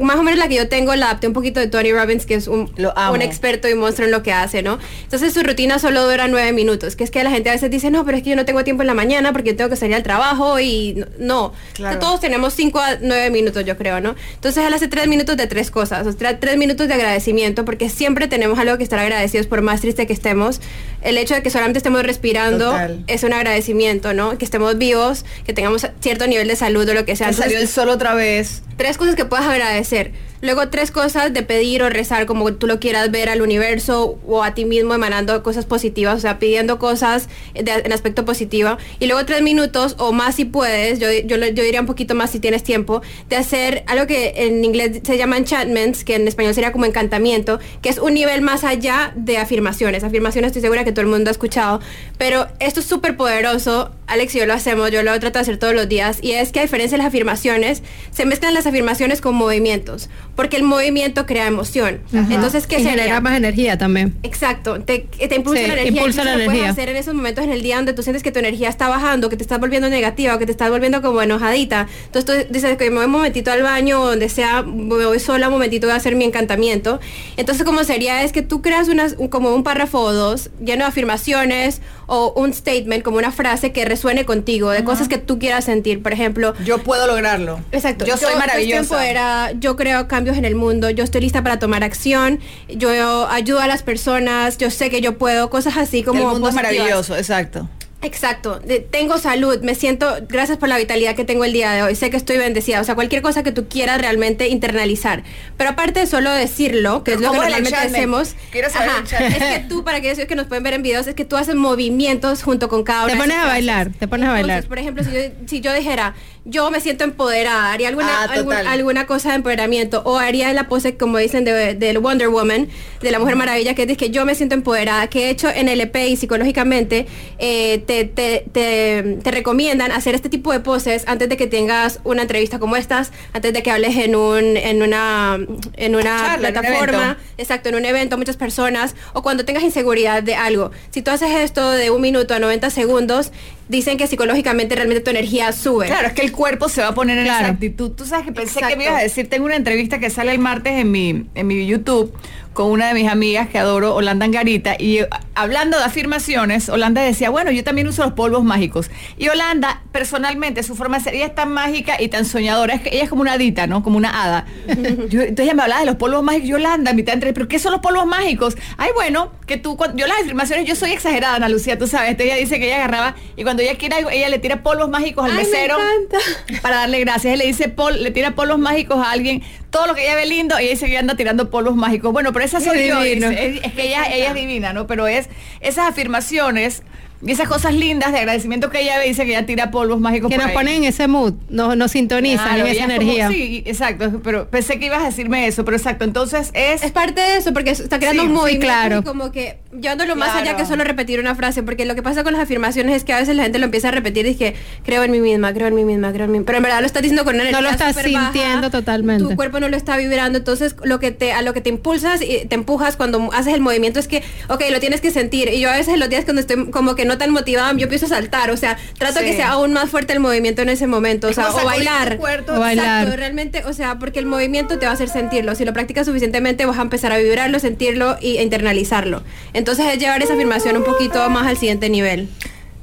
más 0.00 0.16
o 0.16 0.22
menos 0.22 0.38
la 0.38 0.48
que 0.48 0.54
yo 0.54 0.68
tengo 0.68 0.94
la 0.94 1.06
adapté 1.06 1.26
un 1.26 1.32
poquito 1.32 1.60
de 1.60 1.68
Tony 1.68 1.92
Robbins, 1.92 2.26
que 2.26 2.34
es 2.34 2.48
un, 2.48 2.70
un 3.12 3.22
experto 3.22 3.68
y 3.68 3.74
monstruo 3.74 4.06
en 4.06 4.12
lo 4.12 4.22
que 4.22 4.32
hace, 4.32 4.62
¿no? 4.62 4.78
Entonces 5.02 5.32
su 5.32 5.42
rutina 5.42 5.78
solo 5.78 6.08
dura 6.08 6.28
nueve 6.28 6.52
minutos, 6.52 6.96
que 6.96 7.04
es 7.04 7.10
que 7.10 7.22
la 7.24 7.30
gente 7.30 7.50
a 7.50 7.52
veces 7.52 7.70
dice, 7.70 7.90
no, 7.90 8.04
pero 8.04 8.16
es 8.16 8.22
que 8.22 8.30
yo 8.30 8.36
no 8.36 8.44
tengo 8.44 8.64
tiempo 8.64 8.82
en 8.82 8.88
la 8.88 8.94
mañana 8.94 9.32
porque 9.32 9.54
tengo 9.54 9.70
que 9.70 9.76
salir 9.76 9.94
al 9.94 10.02
trabajo 10.02 10.60
y 10.60 11.04
no. 11.18 11.52
Todos 12.00 12.20
tenemos 12.20 12.54
cinco 12.54 12.78
a 12.80 12.96
nueve 13.00 13.30
minutos, 13.30 13.64
yo 13.64 13.76
creo, 13.76 14.00
¿no? 14.00 14.14
Entonces 14.34 14.64
él 14.64 14.72
hace 14.74 14.88
tres 14.88 15.06
minutos 15.08 15.36
de 15.36 15.46
tres 15.46 15.70
cosas, 15.70 16.06
o 16.06 16.12
sea, 16.12 16.38
tres 16.38 16.56
minutos 16.56 16.88
de 16.88 16.94
agradecimiento, 16.94 17.64
porque 17.64 17.88
siempre 17.88 18.28
tenemos 18.28 18.58
algo 18.58 18.76
que 18.78 18.84
estar 18.84 18.98
agradecidos 18.98 19.46
por 19.46 19.62
más 19.62 19.80
triste 19.80 20.06
que 20.06 20.12
estemos. 20.12 20.60
El 21.02 21.16
hecho 21.16 21.34
de 21.34 21.42
que 21.42 21.50
solamente 21.50 21.78
estemos 21.78 22.02
respirando 22.02 22.72
Total. 22.72 23.04
es 23.06 23.22
un 23.22 23.32
agradecimiento, 23.32 24.14
¿no? 24.14 24.36
Que 24.36 24.44
estemos 24.44 24.78
vivos, 24.78 25.24
que 25.46 25.52
tengamos 25.52 25.86
cierto 26.00 26.26
nivel 26.26 26.48
de 26.48 26.56
salud 26.56 26.88
o 26.88 26.94
lo 26.94 27.04
que 27.04 27.14
sea. 27.14 27.32
Salió 27.32 27.58
el 27.58 27.68
sol 27.68 27.88
otra 27.88 28.14
vez. 28.14 28.62
tres 28.76 28.96
cosas 28.96 29.14
que 29.14 29.24
puedas 29.24 29.46
agradecer 29.46 29.67
agradecer. 29.68 30.12
Luego 30.40 30.68
tres 30.68 30.90
cosas 30.90 31.32
de 31.32 31.42
pedir 31.42 31.82
o 31.82 31.88
rezar 31.88 32.26
como 32.26 32.52
tú 32.54 32.66
lo 32.66 32.78
quieras 32.78 33.10
ver 33.10 33.28
al 33.28 33.42
universo 33.42 34.18
o 34.26 34.44
a 34.44 34.54
ti 34.54 34.64
mismo 34.64 34.94
emanando 34.94 35.42
cosas 35.42 35.66
positivas, 35.66 36.16
o 36.16 36.20
sea, 36.20 36.38
pidiendo 36.38 36.78
cosas 36.78 37.28
en 37.54 37.92
aspecto 37.92 38.24
positivo. 38.24 38.78
Y 39.00 39.06
luego 39.06 39.24
tres 39.26 39.42
minutos 39.42 39.96
o 39.98 40.12
más 40.12 40.36
si 40.36 40.44
puedes, 40.44 41.00
yo, 41.00 41.08
yo, 41.10 41.36
yo 41.36 41.62
diría 41.64 41.80
un 41.80 41.86
poquito 41.86 42.14
más 42.14 42.30
si 42.30 42.38
tienes 42.38 42.62
tiempo, 42.62 43.02
de 43.28 43.36
hacer 43.36 43.82
algo 43.86 44.06
que 44.06 44.34
en 44.36 44.64
inglés 44.64 45.00
se 45.02 45.18
llama 45.18 45.36
enchantments, 45.38 46.04
que 46.04 46.14
en 46.14 46.28
español 46.28 46.54
sería 46.54 46.70
como 46.70 46.84
encantamiento, 46.84 47.58
que 47.82 47.88
es 47.88 47.98
un 47.98 48.14
nivel 48.14 48.40
más 48.40 48.62
allá 48.62 49.12
de 49.16 49.38
afirmaciones. 49.38 50.04
Afirmaciones 50.04 50.50
estoy 50.50 50.62
segura 50.62 50.84
que 50.84 50.92
todo 50.92 51.02
el 51.02 51.08
mundo 51.08 51.30
ha 51.30 51.32
escuchado, 51.32 51.80
pero 52.16 52.46
esto 52.60 52.80
es 52.80 52.86
súper 52.86 53.16
poderoso. 53.16 53.90
Alex 54.06 54.34
y 54.34 54.38
yo 54.38 54.46
lo 54.46 54.54
hacemos, 54.54 54.90
yo 54.90 55.02
lo 55.02 55.18
trato 55.20 55.38
de 55.38 55.42
hacer 55.42 55.58
todos 55.58 55.74
los 55.74 55.88
días, 55.88 56.18
y 56.22 56.32
es 56.32 56.50
que 56.50 56.60
a 56.60 56.62
diferencia 56.62 56.96
de 56.96 57.02
las 57.02 57.08
afirmaciones, 57.08 57.82
se 58.10 58.24
mezclan 58.24 58.54
las 58.54 58.66
afirmaciones 58.66 59.20
con 59.20 59.34
movimientos, 59.34 60.08
porque 60.38 60.56
el 60.56 60.62
movimiento 60.62 61.26
crea 61.26 61.48
emoción. 61.48 61.98
Ajá. 62.14 62.32
Entonces, 62.32 62.68
¿qué 62.68 62.76
y 62.76 62.84
sería? 62.84 62.90
genera 63.02 63.20
más 63.20 63.36
energía 63.36 63.76
también. 63.76 64.14
Exacto, 64.22 64.80
te, 64.80 65.00
te 65.00 65.34
impulsa 65.34 65.62
Sí, 65.62 65.66
la 65.66 65.72
energía. 65.74 66.00
impulsa 66.00 66.22
la 66.22 66.30
lo 66.30 66.36
puedes 66.36 66.50
energía. 66.50 66.70
hacer 66.70 66.88
en 66.90 66.96
esos 66.96 67.12
momentos 67.12 67.42
en 67.42 67.50
el 67.50 67.60
día 67.60 67.74
donde 67.74 67.92
tú 67.92 68.04
sientes 68.04 68.22
que 68.22 68.30
tu 68.30 68.38
energía 68.38 68.68
está 68.68 68.88
bajando, 68.88 69.28
que 69.30 69.36
te 69.36 69.42
estás 69.42 69.58
volviendo 69.58 69.88
negativa, 69.88 70.36
o 70.36 70.38
que 70.38 70.46
te 70.46 70.52
estás 70.52 70.70
volviendo 70.70 71.02
como 71.02 71.20
enojadita. 71.22 71.88
Entonces 72.06 72.24
tú 72.46 72.52
dices 72.54 72.76
que 72.76 72.88
me 72.88 72.96
voy 72.98 73.06
un 73.06 73.10
momentito 73.10 73.50
al 73.50 73.62
baño, 73.64 74.00
o 74.00 74.06
donde 74.10 74.28
sea, 74.28 74.62
me 74.62 75.04
voy 75.04 75.18
sola 75.18 75.48
un 75.48 75.54
momentito, 75.54 75.88
voy 75.88 75.94
a 75.94 75.96
hacer 75.96 76.14
mi 76.14 76.24
encantamiento. 76.24 77.00
Entonces 77.36 77.64
como 77.64 77.82
sería 77.82 78.22
es 78.22 78.30
que 78.30 78.42
tú 78.42 78.62
creas 78.62 78.86
unas, 78.88 79.16
un- 79.18 79.26
como 79.26 79.52
un 79.52 79.64
párrafo 79.64 79.98
o 79.98 80.12
dos 80.12 80.50
lleno 80.60 80.84
de 80.84 80.88
afirmaciones 80.90 81.80
o 82.08 82.32
un 82.34 82.52
statement, 82.52 83.04
como 83.04 83.18
una 83.18 83.30
frase 83.30 83.70
que 83.70 83.84
resuene 83.84 84.24
contigo, 84.24 84.70
de 84.70 84.82
cosas 84.82 85.08
que 85.08 85.18
tú 85.18 85.38
quieras 85.38 85.66
sentir. 85.66 86.02
Por 86.02 86.12
ejemplo, 86.12 86.54
Yo 86.64 86.78
puedo 86.78 87.06
lograrlo. 87.06 87.60
Exacto. 87.70 88.04
Yo 88.06 88.16
soy 88.16 88.28
estoy 88.28 88.40
maravillosa. 88.40 88.80
empoderada, 88.80 89.52
yo 89.52 89.76
creo 89.76 90.08
cambios 90.08 90.36
en 90.36 90.44
el 90.44 90.54
mundo, 90.54 90.90
yo 90.90 91.04
estoy 91.04 91.20
lista 91.20 91.42
para 91.42 91.58
tomar 91.58 91.84
acción, 91.84 92.40
yo 92.68 93.28
ayudo 93.28 93.60
a 93.60 93.66
las 93.66 93.82
personas, 93.82 94.56
yo 94.58 94.70
sé 94.70 94.90
que 94.90 95.00
yo 95.00 95.18
puedo, 95.18 95.50
cosas 95.50 95.76
así 95.76 96.02
como 96.02 96.20
el 96.20 96.28
mundo 96.28 96.48
es 96.48 96.54
maravilloso, 96.54 97.16
exacto. 97.16 97.68
Exacto, 98.00 98.60
de- 98.60 98.78
tengo 98.78 99.18
salud, 99.18 99.60
me 99.62 99.74
siento, 99.74 100.18
gracias 100.28 100.56
por 100.56 100.68
la 100.68 100.78
vitalidad 100.78 101.16
que 101.16 101.24
tengo 101.24 101.44
el 101.44 101.52
día 101.52 101.72
de 101.72 101.82
hoy, 101.82 101.96
sé 101.96 102.10
que 102.10 102.16
estoy 102.16 102.38
bendecida, 102.38 102.80
o 102.80 102.84
sea, 102.84 102.94
cualquier 102.94 103.22
cosa 103.22 103.42
que 103.42 103.50
tú 103.50 103.66
quieras 103.68 104.00
realmente 104.00 104.46
internalizar. 104.48 105.24
Pero 105.56 105.70
aparte 105.70 105.98
de 106.00 106.06
solo 106.06 106.30
decirlo, 106.30 107.02
que 107.02 107.12
Pero 107.12 107.16
es 107.16 107.22
lo 107.22 107.32
que 107.32 107.36
¿cómo 107.38 107.42
es 107.42 107.46
el 107.56 107.62
normalmente 107.64 107.96
enchantment? 107.96 107.96
hacemos, 108.24 108.50
Quiero 108.52 108.70
saber 108.70 108.90
ajá, 108.90 109.26
es 109.26 109.34
que 109.62 109.64
tú, 109.68 109.82
para 109.82 109.98
aquellos 109.98 110.18
que 110.28 110.36
nos 110.36 110.46
pueden 110.46 110.62
ver 110.62 110.74
en 110.74 110.82
videos, 110.82 111.08
es 111.08 111.16
que 111.16 111.24
tú 111.24 111.36
haces 111.36 111.56
movimientos 111.56 112.44
junto 112.44 112.68
con 112.68 112.84
cada 112.84 113.04
una 113.06 113.14
Te 113.14 113.18
pones 113.18 113.36
a 113.36 113.46
bailar, 113.46 113.90
te 113.98 114.06
pones 114.06 114.28
a 114.28 114.38
Entonces, 114.38 114.46
bailar. 114.46 114.68
por 114.68 114.78
ejemplo, 114.78 115.02
si 115.02 115.10
yo, 115.10 115.20
si 115.46 115.60
yo 115.60 115.74
dijera, 115.74 116.14
yo 116.50 116.70
me 116.70 116.80
siento 116.80 117.04
empoderada, 117.04 117.72
haría 117.72 117.88
alguna, 117.88 118.08
Ah, 118.22 118.28
algún- 118.32 118.52
alguna 118.54 119.06
cosa 119.06 119.28
de 119.30 119.34
empoderamiento, 119.36 120.02
o 120.04 120.16
haría 120.18 120.52
la 120.54 120.66
pose, 120.66 120.96
como 120.96 121.18
dicen, 121.18 121.44
de, 121.44 121.74
del 121.74 121.98
Wonder 121.98 122.28
Woman, 122.28 122.68
de 123.02 123.10
la 123.10 123.18
Mujer 123.18 123.36
Maravilla, 123.36 123.74
que 123.74 123.82
es 123.82 123.88
de 123.88 123.96
que 123.96 124.10
yo 124.10 124.24
me 124.24 124.34
siento 124.34 124.54
empoderada, 124.54 125.06
que 125.08 125.26
he 125.26 125.30
hecho 125.30 125.48
en 125.48 125.68
LP 125.68 126.08
y 126.08 126.16
psicológicamente 126.16 127.06
eh, 127.38 127.82
te, 127.86 128.04
te, 128.04 128.44
te, 128.50 129.18
te 129.22 129.30
recomiendan 129.30 129.92
hacer 129.92 130.14
este 130.14 130.28
tipo 130.28 130.50
de 130.52 130.60
poses 130.60 131.04
antes 131.06 131.28
de 131.28 131.36
que 131.36 131.46
tengas 131.46 132.00
una 132.04 132.22
entrevista 132.22 132.58
como 132.58 132.76
estas, 132.76 133.12
antes 133.34 133.52
de 133.52 133.62
que 133.62 133.70
hables 133.70 133.96
en 133.96 134.16
un 134.16 134.56
en 134.56 134.82
una 134.82 135.38
en 135.76 135.94
una 135.94 136.04
Charla, 136.18 136.48
en 136.48 136.56
un 136.56 136.62
plataforma, 136.62 137.18
exacto, 137.36 137.68
en 137.68 137.74
un 137.74 137.84
evento, 137.84 138.16
muchas 138.16 138.36
personas, 138.36 138.96
o 139.12 139.22
cuando 139.22 139.44
tengas 139.44 139.62
inseguridad 139.62 140.22
de 140.22 140.34
algo. 140.34 140.70
Si 140.90 141.02
tú 141.02 141.10
haces 141.10 141.30
esto 141.40 141.70
de 141.72 141.90
un 141.90 142.00
minuto 142.00 142.34
a 142.34 142.38
90 142.38 142.70
segundos, 142.70 143.32
dicen 143.68 143.96
que 143.98 144.06
psicológicamente 144.06 144.74
realmente 144.74 145.02
tu 145.02 145.10
energía 145.10 145.52
sube. 145.52 145.86
Claro, 145.86 146.08
es 146.08 146.14
que 146.14 146.22
el 146.22 146.32
cuerpo 146.32 146.68
se 146.68 146.80
va 146.80 146.88
a 146.88 146.94
poner 146.94 147.18
en 147.18 147.24
Claro. 147.24 147.44
esa 147.46 147.54
actitud. 147.54 147.90
Tú 147.92 148.04
sabes 148.06 148.26
que 148.26 148.32
pensé 148.32 148.60
que 148.60 148.76
me 148.76 148.84
ibas 148.84 148.96
a 148.98 149.02
decir, 149.02 149.28
tengo 149.28 149.44
una 149.46 149.56
entrevista 149.56 149.98
que 149.98 150.10
sale 150.10 150.32
el 150.32 150.38
martes 150.38 150.72
en 150.74 150.90
mi, 150.90 151.26
en 151.34 151.46
mi 151.46 151.66
YouTube 151.66 152.12
con 152.58 152.72
una 152.72 152.88
de 152.88 152.94
mis 152.94 153.08
amigas 153.08 153.46
que 153.48 153.56
adoro, 153.56 153.94
Holanda 153.94 154.24
Angarita, 154.24 154.74
y 154.80 154.98
eh, 154.98 155.08
hablando 155.36 155.78
de 155.78 155.84
afirmaciones, 155.84 156.68
Holanda 156.68 157.02
decía, 157.02 157.30
bueno, 157.30 157.52
yo 157.52 157.62
también 157.62 157.86
uso 157.86 158.02
los 158.02 158.14
polvos 158.14 158.42
mágicos. 158.42 158.90
Y 159.16 159.28
Holanda, 159.28 159.80
personalmente, 159.92 160.64
su 160.64 160.74
forma 160.74 160.98
de 160.98 161.04
ser, 161.04 161.14
ella 161.14 161.26
es 161.26 161.34
tan 161.36 161.52
mágica 161.52 162.02
y 162.02 162.08
tan 162.08 162.24
soñadora, 162.24 162.74
es 162.74 162.80
que 162.82 162.88
ella 162.92 163.04
es 163.04 163.10
como 163.10 163.22
una 163.22 163.34
hadita, 163.34 163.68
¿no? 163.68 163.84
Como 163.84 163.96
una 163.96 164.10
hada. 164.24 164.44
Yo- 164.66 165.20
entonces 165.22 165.44
ella 165.44 165.54
me 165.54 165.62
hablaba 165.62 165.82
de 165.82 165.86
los 165.86 165.94
polvos 165.94 166.20
mágicos, 166.24 166.48
Yolanda, 166.48 166.92
mitad 166.94 167.14
entre, 167.14 167.32
¿pero 167.32 167.46
qué 167.46 167.60
son 167.60 167.70
los 167.70 167.80
polvos 167.80 168.06
mágicos? 168.06 168.56
Ay, 168.76 168.90
bueno, 168.92 169.30
que 169.46 169.56
tú, 169.56 169.76
cuando- 169.76 169.96
yo 169.96 170.08
las 170.08 170.18
afirmaciones, 170.22 170.66
yo 170.66 170.74
soy 170.74 170.90
exagerada, 170.90 171.36
Ana 171.36 171.48
Lucía, 171.48 171.78
tú 171.78 171.86
sabes, 171.86 172.10
Entonces 172.10 172.32
ella 172.32 172.40
dice 172.40 172.58
que 172.58 172.66
ella 172.66 172.78
agarraba, 172.78 173.14
y 173.36 173.44
cuando 173.44 173.62
ella 173.62 173.76
quiere 173.78 173.94
algo, 173.98 174.10
ella 174.10 174.28
le 174.30 174.40
tira 174.40 174.64
polvos 174.64 174.88
mágicos 174.90 175.24
al 175.26 175.30
Ay, 175.30 175.36
me 175.36 175.42
mesero 175.44 175.76
encanta. 175.78 176.60
para 176.60 176.78
darle 176.78 176.98
gracias. 176.98 177.34
Él 177.34 177.38
le 177.38 177.46
dice 177.46 177.68
pol, 177.68 178.02
le 178.02 178.10
tira 178.10 178.32
polvos 178.34 178.58
mágicos 178.58 178.98
a 178.98 179.12
alguien, 179.12 179.44
todo 179.70 179.86
lo 179.86 179.94
que 179.94 180.04
ella 180.04 180.16
ve 180.16 180.26
lindo, 180.26 180.58
y 180.60 180.68
ella 180.68 180.86
que 180.86 180.98
anda 180.98 181.16
tirando 181.16 181.50
polvos 181.50 181.76
mágicos. 181.76 182.12
Bueno, 182.12 182.32
pero 182.32 182.44
esa 182.44 182.60
soy 182.60 182.86
yo, 182.88 183.02
es, 183.02 183.22
es 183.22 183.72
que 183.72 183.88
ella, 183.88 184.04
ella 184.12 184.28
es 184.28 184.34
divina, 184.34 184.72
¿no? 184.72 184.86
Pero 184.86 185.06
es 185.06 185.28
esas 185.60 185.88
afirmaciones 185.88 186.82
y 187.26 187.32
esas 187.32 187.48
cosas 187.48 187.74
lindas 187.74 188.12
de 188.12 188.18
agradecimiento 188.18 188.70
que 188.70 188.80
ella 188.82 188.98
ve, 188.98 189.08
dice 189.08 189.24
que 189.24 189.30
ella 189.30 189.44
tira 189.46 189.70
polvos 189.70 190.00
mágicos 190.00 190.30
Que 190.30 190.36
por 190.36 190.44
nos 190.44 190.50
ahí. 190.50 190.56
ponen 190.56 190.74
en 190.76 190.84
ese 190.84 191.08
mood, 191.08 191.34
nos, 191.48 191.76
nos 191.76 191.90
sintonizan 191.90 192.46
Claro, 192.46 192.66
en 192.66 192.72
esa 192.76 192.80
como- 192.86 192.94
energía. 192.94 193.28
sí, 193.28 193.62
exacto, 193.66 194.20
pero 194.22 194.48
pensé 194.48 194.78
que 194.78 194.86
ibas 194.86 195.02
a 195.02 195.06
decirme 195.06 195.46
eso, 195.46 195.64
pero 195.64 195.76
exacto, 195.76 196.04
entonces 196.04 196.50
es... 196.54 196.82
Es 196.82 196.92
parte 196.92 197.20
de 197.20 197.36
eso, 197.38 197.52
porque 197.52 197.70
está 197.70 197.98
creando 197.98 198.22
Sí, 198.22 198.28
un 198.28 198.34
sí, 198.34 198.40
movimiento 198.40 198.66
claro. 198.66 198.98
y 198.98 199.02
como 199.02 199.32
que 199.32 199.58
llevándolo 199.80 200.14
más 200.16 200.30
Claro. 200.30 200.46
allá 200.48 200.56
que 200.56 200.64
solo 200.66 200.84
repetir 200.84 201.18
una 201.20 201.34
frase, 201.34 201.62
porque 201.62 201.84
lo 201.84 201.94
que 201.94 202.02
pasa 202.02 202.22
con 202.24 202.32
las 202.32 202.42
afirmaciones 202.42 202.94
es 202.96 203.04
que 203.04 203.12
a 203.12 203.18
veces 203.18 203.34
la 203.36 203.42
gente 203.42 203.58
lo 203.58 203.64
empieza 203.64 203.88
a 203.88 203.90
repetir 203.90 204.24
y 204.26 204.30
es 204.30 204.36
que 204.36 204.54
creo 204.84 205.02
en 205.02 205.10
mí 205.10 205.20
misma, 205.20 205.52
creo 205.52 205.66
en 205.66 205.74
mí 205.74 205.84
misma, 205.84 206.12
creo 206.12 206.24
en 206.26 206.32
mí 206.32 206.40
pero 206.46 206.58
en 206.58 206.62
verdad 206.64 206.80
lo 206.80 206.86
estás 206.86 207.02
diciendo 207.02 207.24
con 207.24 207.34
una 207.34 207.42
energía 207.44 207.60
lo 207.62 207.70
estás 207.70 207.94
baja, 207.96 208.08
sintiendo 208.08 208.70
totalmente. 208.70 209.24
Tu 209.24 209.34
cuerpo 209.36 209.58
no 209.60 209.68
lo 209.68 209.76
está 209.76 209.96
vibrando, 209.96 210.38
entonces 210.38 210.76
lo 210.84 211.00
que 211.00 211.10
te 211.10 211.32
a 211.32 211.42
lo 211.42 211.52
que 211.52 211.60
te 211.60 211.68
impulsas 211.68 212.22
y 212.22 212.46
te 212.46 212.54
empujas 212.54 212.96
cuando 212.96 213.28
haces 213.32 213.54
el 213.54 213.60
movimiento 213.60 213.98
es 213.98 214.06
que, 214.08 214.22
ok, 214.48 214.62
lo 214.70 214.80
tienes 214.80 215.00
que 215.00 215.10
sentir. 215.10 215.48
Y 215.52 215.60
yo 215.60 215.70
a 215.70 215.76
veces 215.76 215.98
los 215.98 216.08
días 216.08 216.24
cuando 216.24 216.40
estoy 216.40 216.70
como 216.70 216.94
que 216.94 217.04
no 217.08 217.18
tan 217.18 217.32
motivada, 217.32 217.72
yo 217.72 217.84
empiezo 217.84 218.06
a 218.06 218.10
saltar, 218.10 218.50
o 218.50 218.56
sea, 218.56 218.78
trato 218.98 219.20
que 219.20 219.34
sea 219.34 219.50
aún 219.50 219.72
más 219.72 219.90
fuerte 219.90 220.12
el 220.12 220.20
movimiento 220.20 220.62
en 220.62 220.68
ese 220.68 220.86
momento, 220.86 221.28
o 221.28 221.32
sea, 221.32 221.50
o 221.50 221.64
bailar. 221.64 222.18
o 222.20 222.60
bailar. 222.60 223.08
realmente, 223.16 223.64
o 223.64 223.72
sea, 223.72 223.98
porque 223.98 224.20
el 224.20 224.26
movimiento 224.26 224.78
te 224.78 224.86
va 224.86 224.92
a 224.92 224.94
hacer 224.94 225.08
sentirlo. 225.08 225.54
Si 225.56 225.64
lo 225.64 225.72
practicas 225.72 226.06
suficientemente, 226.06 226.66
vas 226.66 226.78
a 226.78 226.82
empezar 226.82 227.10
a 227.10 227.18
vibrarlo, 227.18 227.58
sentirlo 227.58 228.16
y 228.20 228.38
internalizarlo. 228.38 229.22
Entonces 229.52 229.86
es 229.86 229.98
llevar 229.98 230.22
esa 230.22 230.34
afirmación 230.34 230.76
un 230.76 230.84
poquito 230.84 231.28
más 231.30 231.46
al 231.46 231.56
siguiente 231.56 231.90
nivel. 231.90 232.28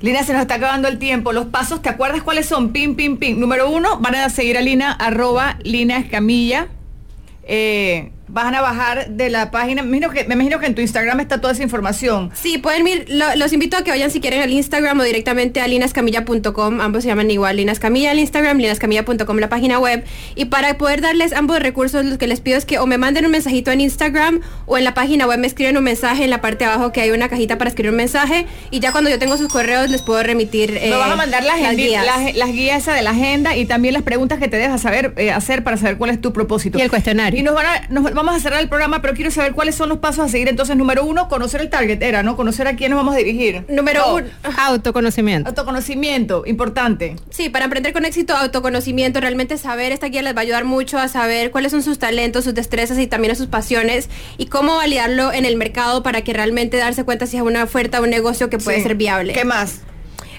Lina, 0.01 0.23
se 0.23 0.33
nos 0.33 0.41
está 0.41 0.55
acabando 0.55 0.87
el 0.87 0.99
tiempo. 0.99 1.31
Los 1.31 1.47
pasos, 1.47 1.81
¿te 1.81 1.89
acuerdas 1.89 2.21
cuáles 2.21 2.45
son? 2.45 2.71
Pim, 2.71 2.95
pim, 2.95 3.17
pim. 3.17 3.39
Número 3.39 3.69
uno, 3.69 3.99
van 3.99 4.15
a 4.15 4.29
seguir 4.29 4.57
a 4.57 4.61
Lina, 4.61 4.91
arroba 4.91 5.57
Lina 5.63 5.97
Escamilla. 5.97 6.67
Eh, 7.43 8.11
van 8.27 8.55
a 8.55 8.61
bajar 8.61 9.09
de 9.09 9.29
la 9.29 9.51
página. 9.51 9.83
Me 9.83 9.97
imagino, 9.97 10.13
que, 10.13 10.23
me 10.25 10.33
imagino 10.33 10.59
que 10.59 10.65
en 10.65 10.75
tu 10.75 10.81
Instagram 10.81 11.19
está 11.19 11.41
toda 11.41 11.53
esa 11.53 11.63
información. 11.63 12.31
Sí, 12.33 12.57
pueden 12.57 12.87
ir, 12.87 13.05
los 13.35 13.53
invito 13.53 13.77
a 13.77 13.83
que 13.83 13.91
vayan 13.91 14.11
si 14.11 14.19
quieren 14.19 14.41
al 14.41 14.51
Instagram 14.51 14.99
o 14.99 15.03
directamente 15.03 15.61
a 15.61 15.67
linascamilla.com, 15.67 16.81
ambos 16.81 17.03
se 17.03 17.09
llaman 17.09 17.29
igual, 17.31 17.57
Linascamilla 17.57 18.11
el 18.11 18.19
Instagram, 18.19 18.57
linascamilla.com 18.57 19.37
la 19.37 19.49
página 19.49 19.79
web. 19.79 20.03
Y 20.35 20.45
para 20.45 20.77
poder 20.77 21.01
darles 21.01 21.33
ambos 21.33 21.59
recursos, 21.59 22.05
lo 22.05 22.17
que 22.17 22.27
les 22.27 22.41
pido 22.41 22.57
es 22.57 22.65
que 22.65 22.79
o 22.79 22.85
me 22.85 22.97
manden 22.97 23.25
un 23.25 23.31
mensajito 23.31 23.71
en 23.71 23.81
Instagram 23.81 24.41
o 24.65 24.77
en 24.77 24.83
la 24.83 24.93
página 24.93 25.27
web 25.27 25.39
me 25.39 25.47
escriben 25.47 25.77
un 25.77 25.83
mensaje 25.83 26.23
en 26.23 26.29
la 26.29 26.41
parte 26.41 26.65
de 26.65 26.71
abajo 26.71 26.91
que 26.91 27.01
hay 27.01 27.11
una 27.11 27.29
cajita 27.29 27.57
para 27.57 27.69
escribir 27.69 27.91
un 27.91 27.97
mensaje 27.97 28.45
y 28.71 28.79
ya 28.79 28.91
cuando 28.91 29.09
yo 29.09 29.19
tengo 29.19 29.37
sus 29.37 29.47
correos 29.47 29.89
les 29.89 30.01
puedo 30.01 30.21
remitir. 30.23 30.73
me 30.73 30.91
vas 30.91 31.09
a 31.09 31.13
eh, 31.13 31.17
mandar 31.17 31.43
las, 31.43 31.75
guías. 31.75 32.05
Las, 32.35 32.51
guías 32.51 32.83
esa 32.83 32.93
de 32.93 33.01
la 33.01 33.11
agenda 33.11 33.55
y 33.55 33.65
también 33.65 33.93
las 33.93 34.03
preguntas 34.03 34.39
que 34.39 34.47
te 34.47 34.57
dejas 34.57 34.81
saber, 34.81 35.13
eh, 35.17 35.31
hacer 35.31 35.63
para 35.63 35.77
saber 35.77 35.97
cuál 35.97 36.11
es 36.11 36.21
tu 36.21 36.33
propósito. 36.33 36.77
Y 36.77 36.81
el 36.81 36.89
cuestionario. 36.89 37.39
Y 37.39 37.43
nos 37.43 37.53
van 37.53 37.65
a, 37.65 37.87
nos, 37.89 38.14
vamos 38.15 38.35
a 38.35 38.39
cerrar 38.39 38.61
el 38.61 38.69
programa, 38.69 39.01
pero 39.01 39.13
quiero 39.13 39.29
saber 39.29 39.53
cuáles 39.53 39.75
son 39.75 39.89
los 39.89 39.99
pasos 39.99 40.25
a 40.25 40.29
seguir. 40.29 40.47
Entonces, 40.49 40.75
número 40.75 41.05
uno, 41.05 41.27
conocer 41.27 41.61
el 41.61 41.69
target, 41.69 42.01
era, 42.01 42.23
¿no? 42.23 42.35
Conocer 42.35 42.67
a 42.67 42.75
quién 42.75 42.91
nos 42.91 42.97
vamos 42.97 43.13
a 43.13 43.17
dirigir. 43.17 43.65
Número 43.69 44.15
uno, 44.15 44.27
autoconocimiento. 44.57 45.49
Autoconocimiento, 45.49 46.43
importante. 46.45 47.15
Sí, 47.29 47.49
para 47.49 47.65
emprender 47.65 47.93
con 47.93 48.05
éxito, 48.05 48.35
autoconocimiento, 48.35 49.19
realmente 49.19 49.57
saber, 49.57 49.91
esta 49.91 50.07
guía 50.07 50.21
les 50.21 50.35
va 50.35 50.39
a 50.39 50.41
ayudar 50.41 50.65
mucho 50.65 50.97
a 50.97 51.07
saber 51.07 51.51
cuáles 51.51 51.71
son 51.71 51.83
sus 51.83 51.99
talentos, 51.99 52.43
sus 52.43 52.53
destrezas 52.53 52.97
y 52.99 53.07
también 53.07 53.35
sus 53.35 53.47
pasiones 53.47 54.09
y 54.37 54.47
cómo 54.47 54.75
validarlo 54.75 55.33
en 55.33 55.45
el 55.45 55.57
mercado 55.57 56.03
para 56.03 56.21
que 56.21 56.33
realmente 56.33 56.77
darse 56.77 57.03
cuenta 57.03 57.27
si 57.27 57.37
es 57.37 57.43
una 57.43 57.63
oferta 57.63 57.99
o 57.99 58.03
un 58.03 58.09
negocio 58.09 58.49
que 58.49 58.57
puede 58.57 58.81
ser 58.81 58.95
viable. 58.95 59.33
¿Qué 59.33 59.45
más? 59.45 59.81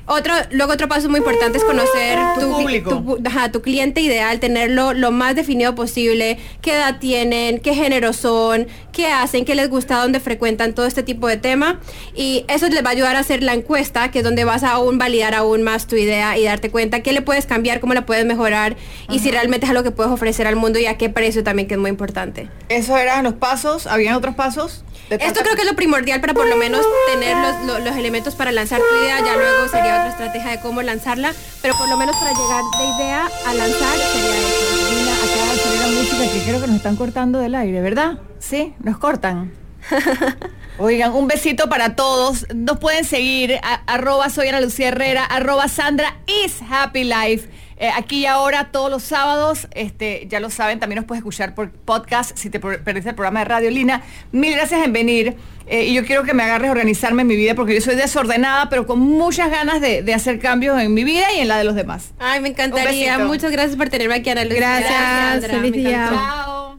Otro, 0.08 0.34
luego 0.52 0.72
otro 0.72 0.88
paso 0.88 1.08
muy 1.08 1.18
importante 1.18 1.58
es 1.58 1.64
conocer 1.64 2.18
tu, 2.38 2.52
público. 2.52 3.18
Tu, 3.52 3.62
cliente 3.62 4.00
ideal, 4.00 4.38
tenerlo 4.38 4.92
lo 4.92 5.10
más 5.10 5.34
definido 5.34 5.74
posible, 5.74 6.38
qué 6.60 6.74
edad 6.74 7.00
tienen, 7.00 7.58
qué 7.58 7.74
género 7.74 8.12
son, 8.12 8.68
qué 8.92 9.08
hacen, 9.08 9.44
qué 9.44 9.56
les 9.56 9.68
gusta, 9.68 10.00
dónde 10.00 10.20
frecuentan, 10.20 10.74
todo 10.74 10.86
este 10.86 11.02
tipo 11.02 11.26
de 11.26 11.38
tema. 11.38 11.80
Y 12.14 12.44
eso 12.46 12.68
les 12.68 12.84
va 12.84 12.90
a 12.90 12.92
ayudar 12.92 13.16
a 13.16 13.18
hacer 13.18 13.42
la 13.42 13.54
encuesta, 13.54 14.12
que 14.12 14.18
es 14.18 14.24
donde 14.24 14.44
vas 14.44 14.62
a 14.62 14.72
aún 14.72 14.96
validar 14.96 15.34
aún 15.34 15.62
más 15.62 15.88
tu 15.88 15.96
idea 15.96 16.38
y 16.38 16.44
darte 16.44 16.70
cuenta 16.70 17.00
qué 17.00 17.12
le 17.12 17.22
puedes 17.22 17.46
cambiar, 17.46 17.80
cómo 17.80 17.92
la 17.92 18.06
puedes 18.06 18.24
mejorar 18.24 18.76
y 19.10 19.18
si 19.18 19.32
realmente 19.32 19.66
es 19.66 19.70
algo 19.70 19.82
que 19.82 19.90
puedes 19.90 20.12
ofrecer 20.12 20.46
al 20.46 20.54
mundo 20.54 20.78
y 20.78 20.86
a 20.86 20.96
qué 20.96 21.10
precio 21.10 21.42
también, 21.42 21.66
que 21.66 21.74
es 21.74 21.80
muy 21.80 21.90
importante. 21.90 22.48
Eso 22.68 22.96
eran 22.96 23.24
los 23.24 23.34
pasos, 23.34 23.88
¿habían 23.88 24.14
otros 24.14 24.36
pasos? 24.36 24.84
Esto 25.10 25.40
creo 25.40 25.54
que 25.54 25.62
es 25.62 25.68
lo 25.68 25.76
primordial 25.76 26.20
para 26.20 26.34
por 26.34 26.48
lo 26.48 26.56
menos 26.56 26.84
tener 27.12 27.36
los, 27.36 27.84
los, 27.84 27.96
elementos 27.96 28.34
para 28.34 28.50
lanzar 28.50 28.80
tu 28.80 29.04
idea, 29.04 29.18
ya 29.18 29.36
luego 29.36 29.68
sería 29.68 29.95
otra 29.96 30.10
estrategia 30.10 30.50
de 30.50 30.60
cómo 30.60 30.82
lanzarla, 30.82 31.32
pero 31.62 31.74
por 31.74 31.88
lo 31.88 31.96
menos 31.96 32.16
para 32.16 32.32
llegar 32.32 32.62
de 32.78 32.84
idea 32.96 33.28
a 33.46 33.54
lanzar 33.54 33.96
sería 33.96 34.38
eso. 34.38 34.76
Mira, 34.94 35.12
acá 35.14 35.46
la 35.80 36.00
música 36.00 36.32
que 36.32 36.42
creo 36.44 36.60
que 36.60 36.66
nos 36.66 36.76
están 36.76 36.96
cortando 36.96 37.38
del 37.38 37.54
aire, 37.54 37.80
¿verdad? 37.80 38.18
Sí, 38.38 38.74
nos 38.82 38.98
cortan. 38.98 39.52
Oigan, 40.78 41.14
un 41.14 41.26
besito 41.26 41.68
para 41.68 41.96
todos. 41.96 42.46
Nos 42.54 42.78
pueden 42.78 43.04
seguir, 43.04 43.58
arroba 43.86 44.28
soy 44.28 44.48
Ana 44.48 44.60
Lucía 44.60 44.88
Herrera, 44.88 45.24
arroba 45.24 45.68
Sandra 45.68 46.16
is 46.26 46.60
Happy 46.68 47.04
Life. 47.04 47.48
Eh, 47.78 47.90
aquí 47.94 48.20
y 48.20 48.26
ahora, 48.26 48.68
todos 48.72 48.90
los 48.90 49.02
sábados, 49.02 49.68
este, 49.72 50.26
ya 50.28 50.40
lo 50.40 50.48
saben, 50.50 50.80
también 50.80 50.96
nos 50.96 51.04
puedes 51.04 51.20
escuchar 51.20 51.54
por 51.54 51.70
podcast 51.70 52.36
si 52.36 52.48
te 52.48 52.58
perdiste 52.58 53.10
el 53.10 53.14
programa 53.14 53.40
de 53.40 53.44
Radio 53.46 53.70
Lina. 53.70 54.02
Mil 54.32 54.54
gracias 54.54 54.84
en 54.84 54.92
venir. 54.92 55.36
Eh, 55.66 55.86
y 55.86 55.94
yo 55.94 56.04
quiero 56.04 56.22
que 56.22 56.32
me 56.32 56.42
agarres 56.44 56.68
a 56.68 56.72
organizarme 56.72 57.22
en 57.22 57.28
mi 57.28 57.36
vida 57.36 57.54
porque 57.54 57.74
yo 57.74 57.80
soy 57.80 57.96
desordenada, 57.96 58.68
pero 58.68 58.86
con 58.86 59.00
muchas 59.00 59.50
ganas 59.50 59.80
de, 59.80 60.14
hacer 60.14 60.38
cambios 60.38 60.80
en 60.80 60.94
mi 60.94 61.04
vida 61.04 61.32
y 61.34 61.40
en 61.40 61.48
la 61.48 61.58
de 61.58 61.64
los 61.64 61.74
demás. 61.74 62.12
Ay, 62.18 62.40
me 62.40 62.50
encantaría. 62.50 63.18
Muchas 63.18 63.50
gracias 63.50 63.76
por 63.76 63.88
tenerme 63.88 64.14
aquí, 64.14 64.30
Ana 64.30 64.44
Lucía. 64.44 64.80
Gracias. 64.80 65.50
Feliz 65.50 65.72
día. 65.72 66.08
Chao. 66.10 66.78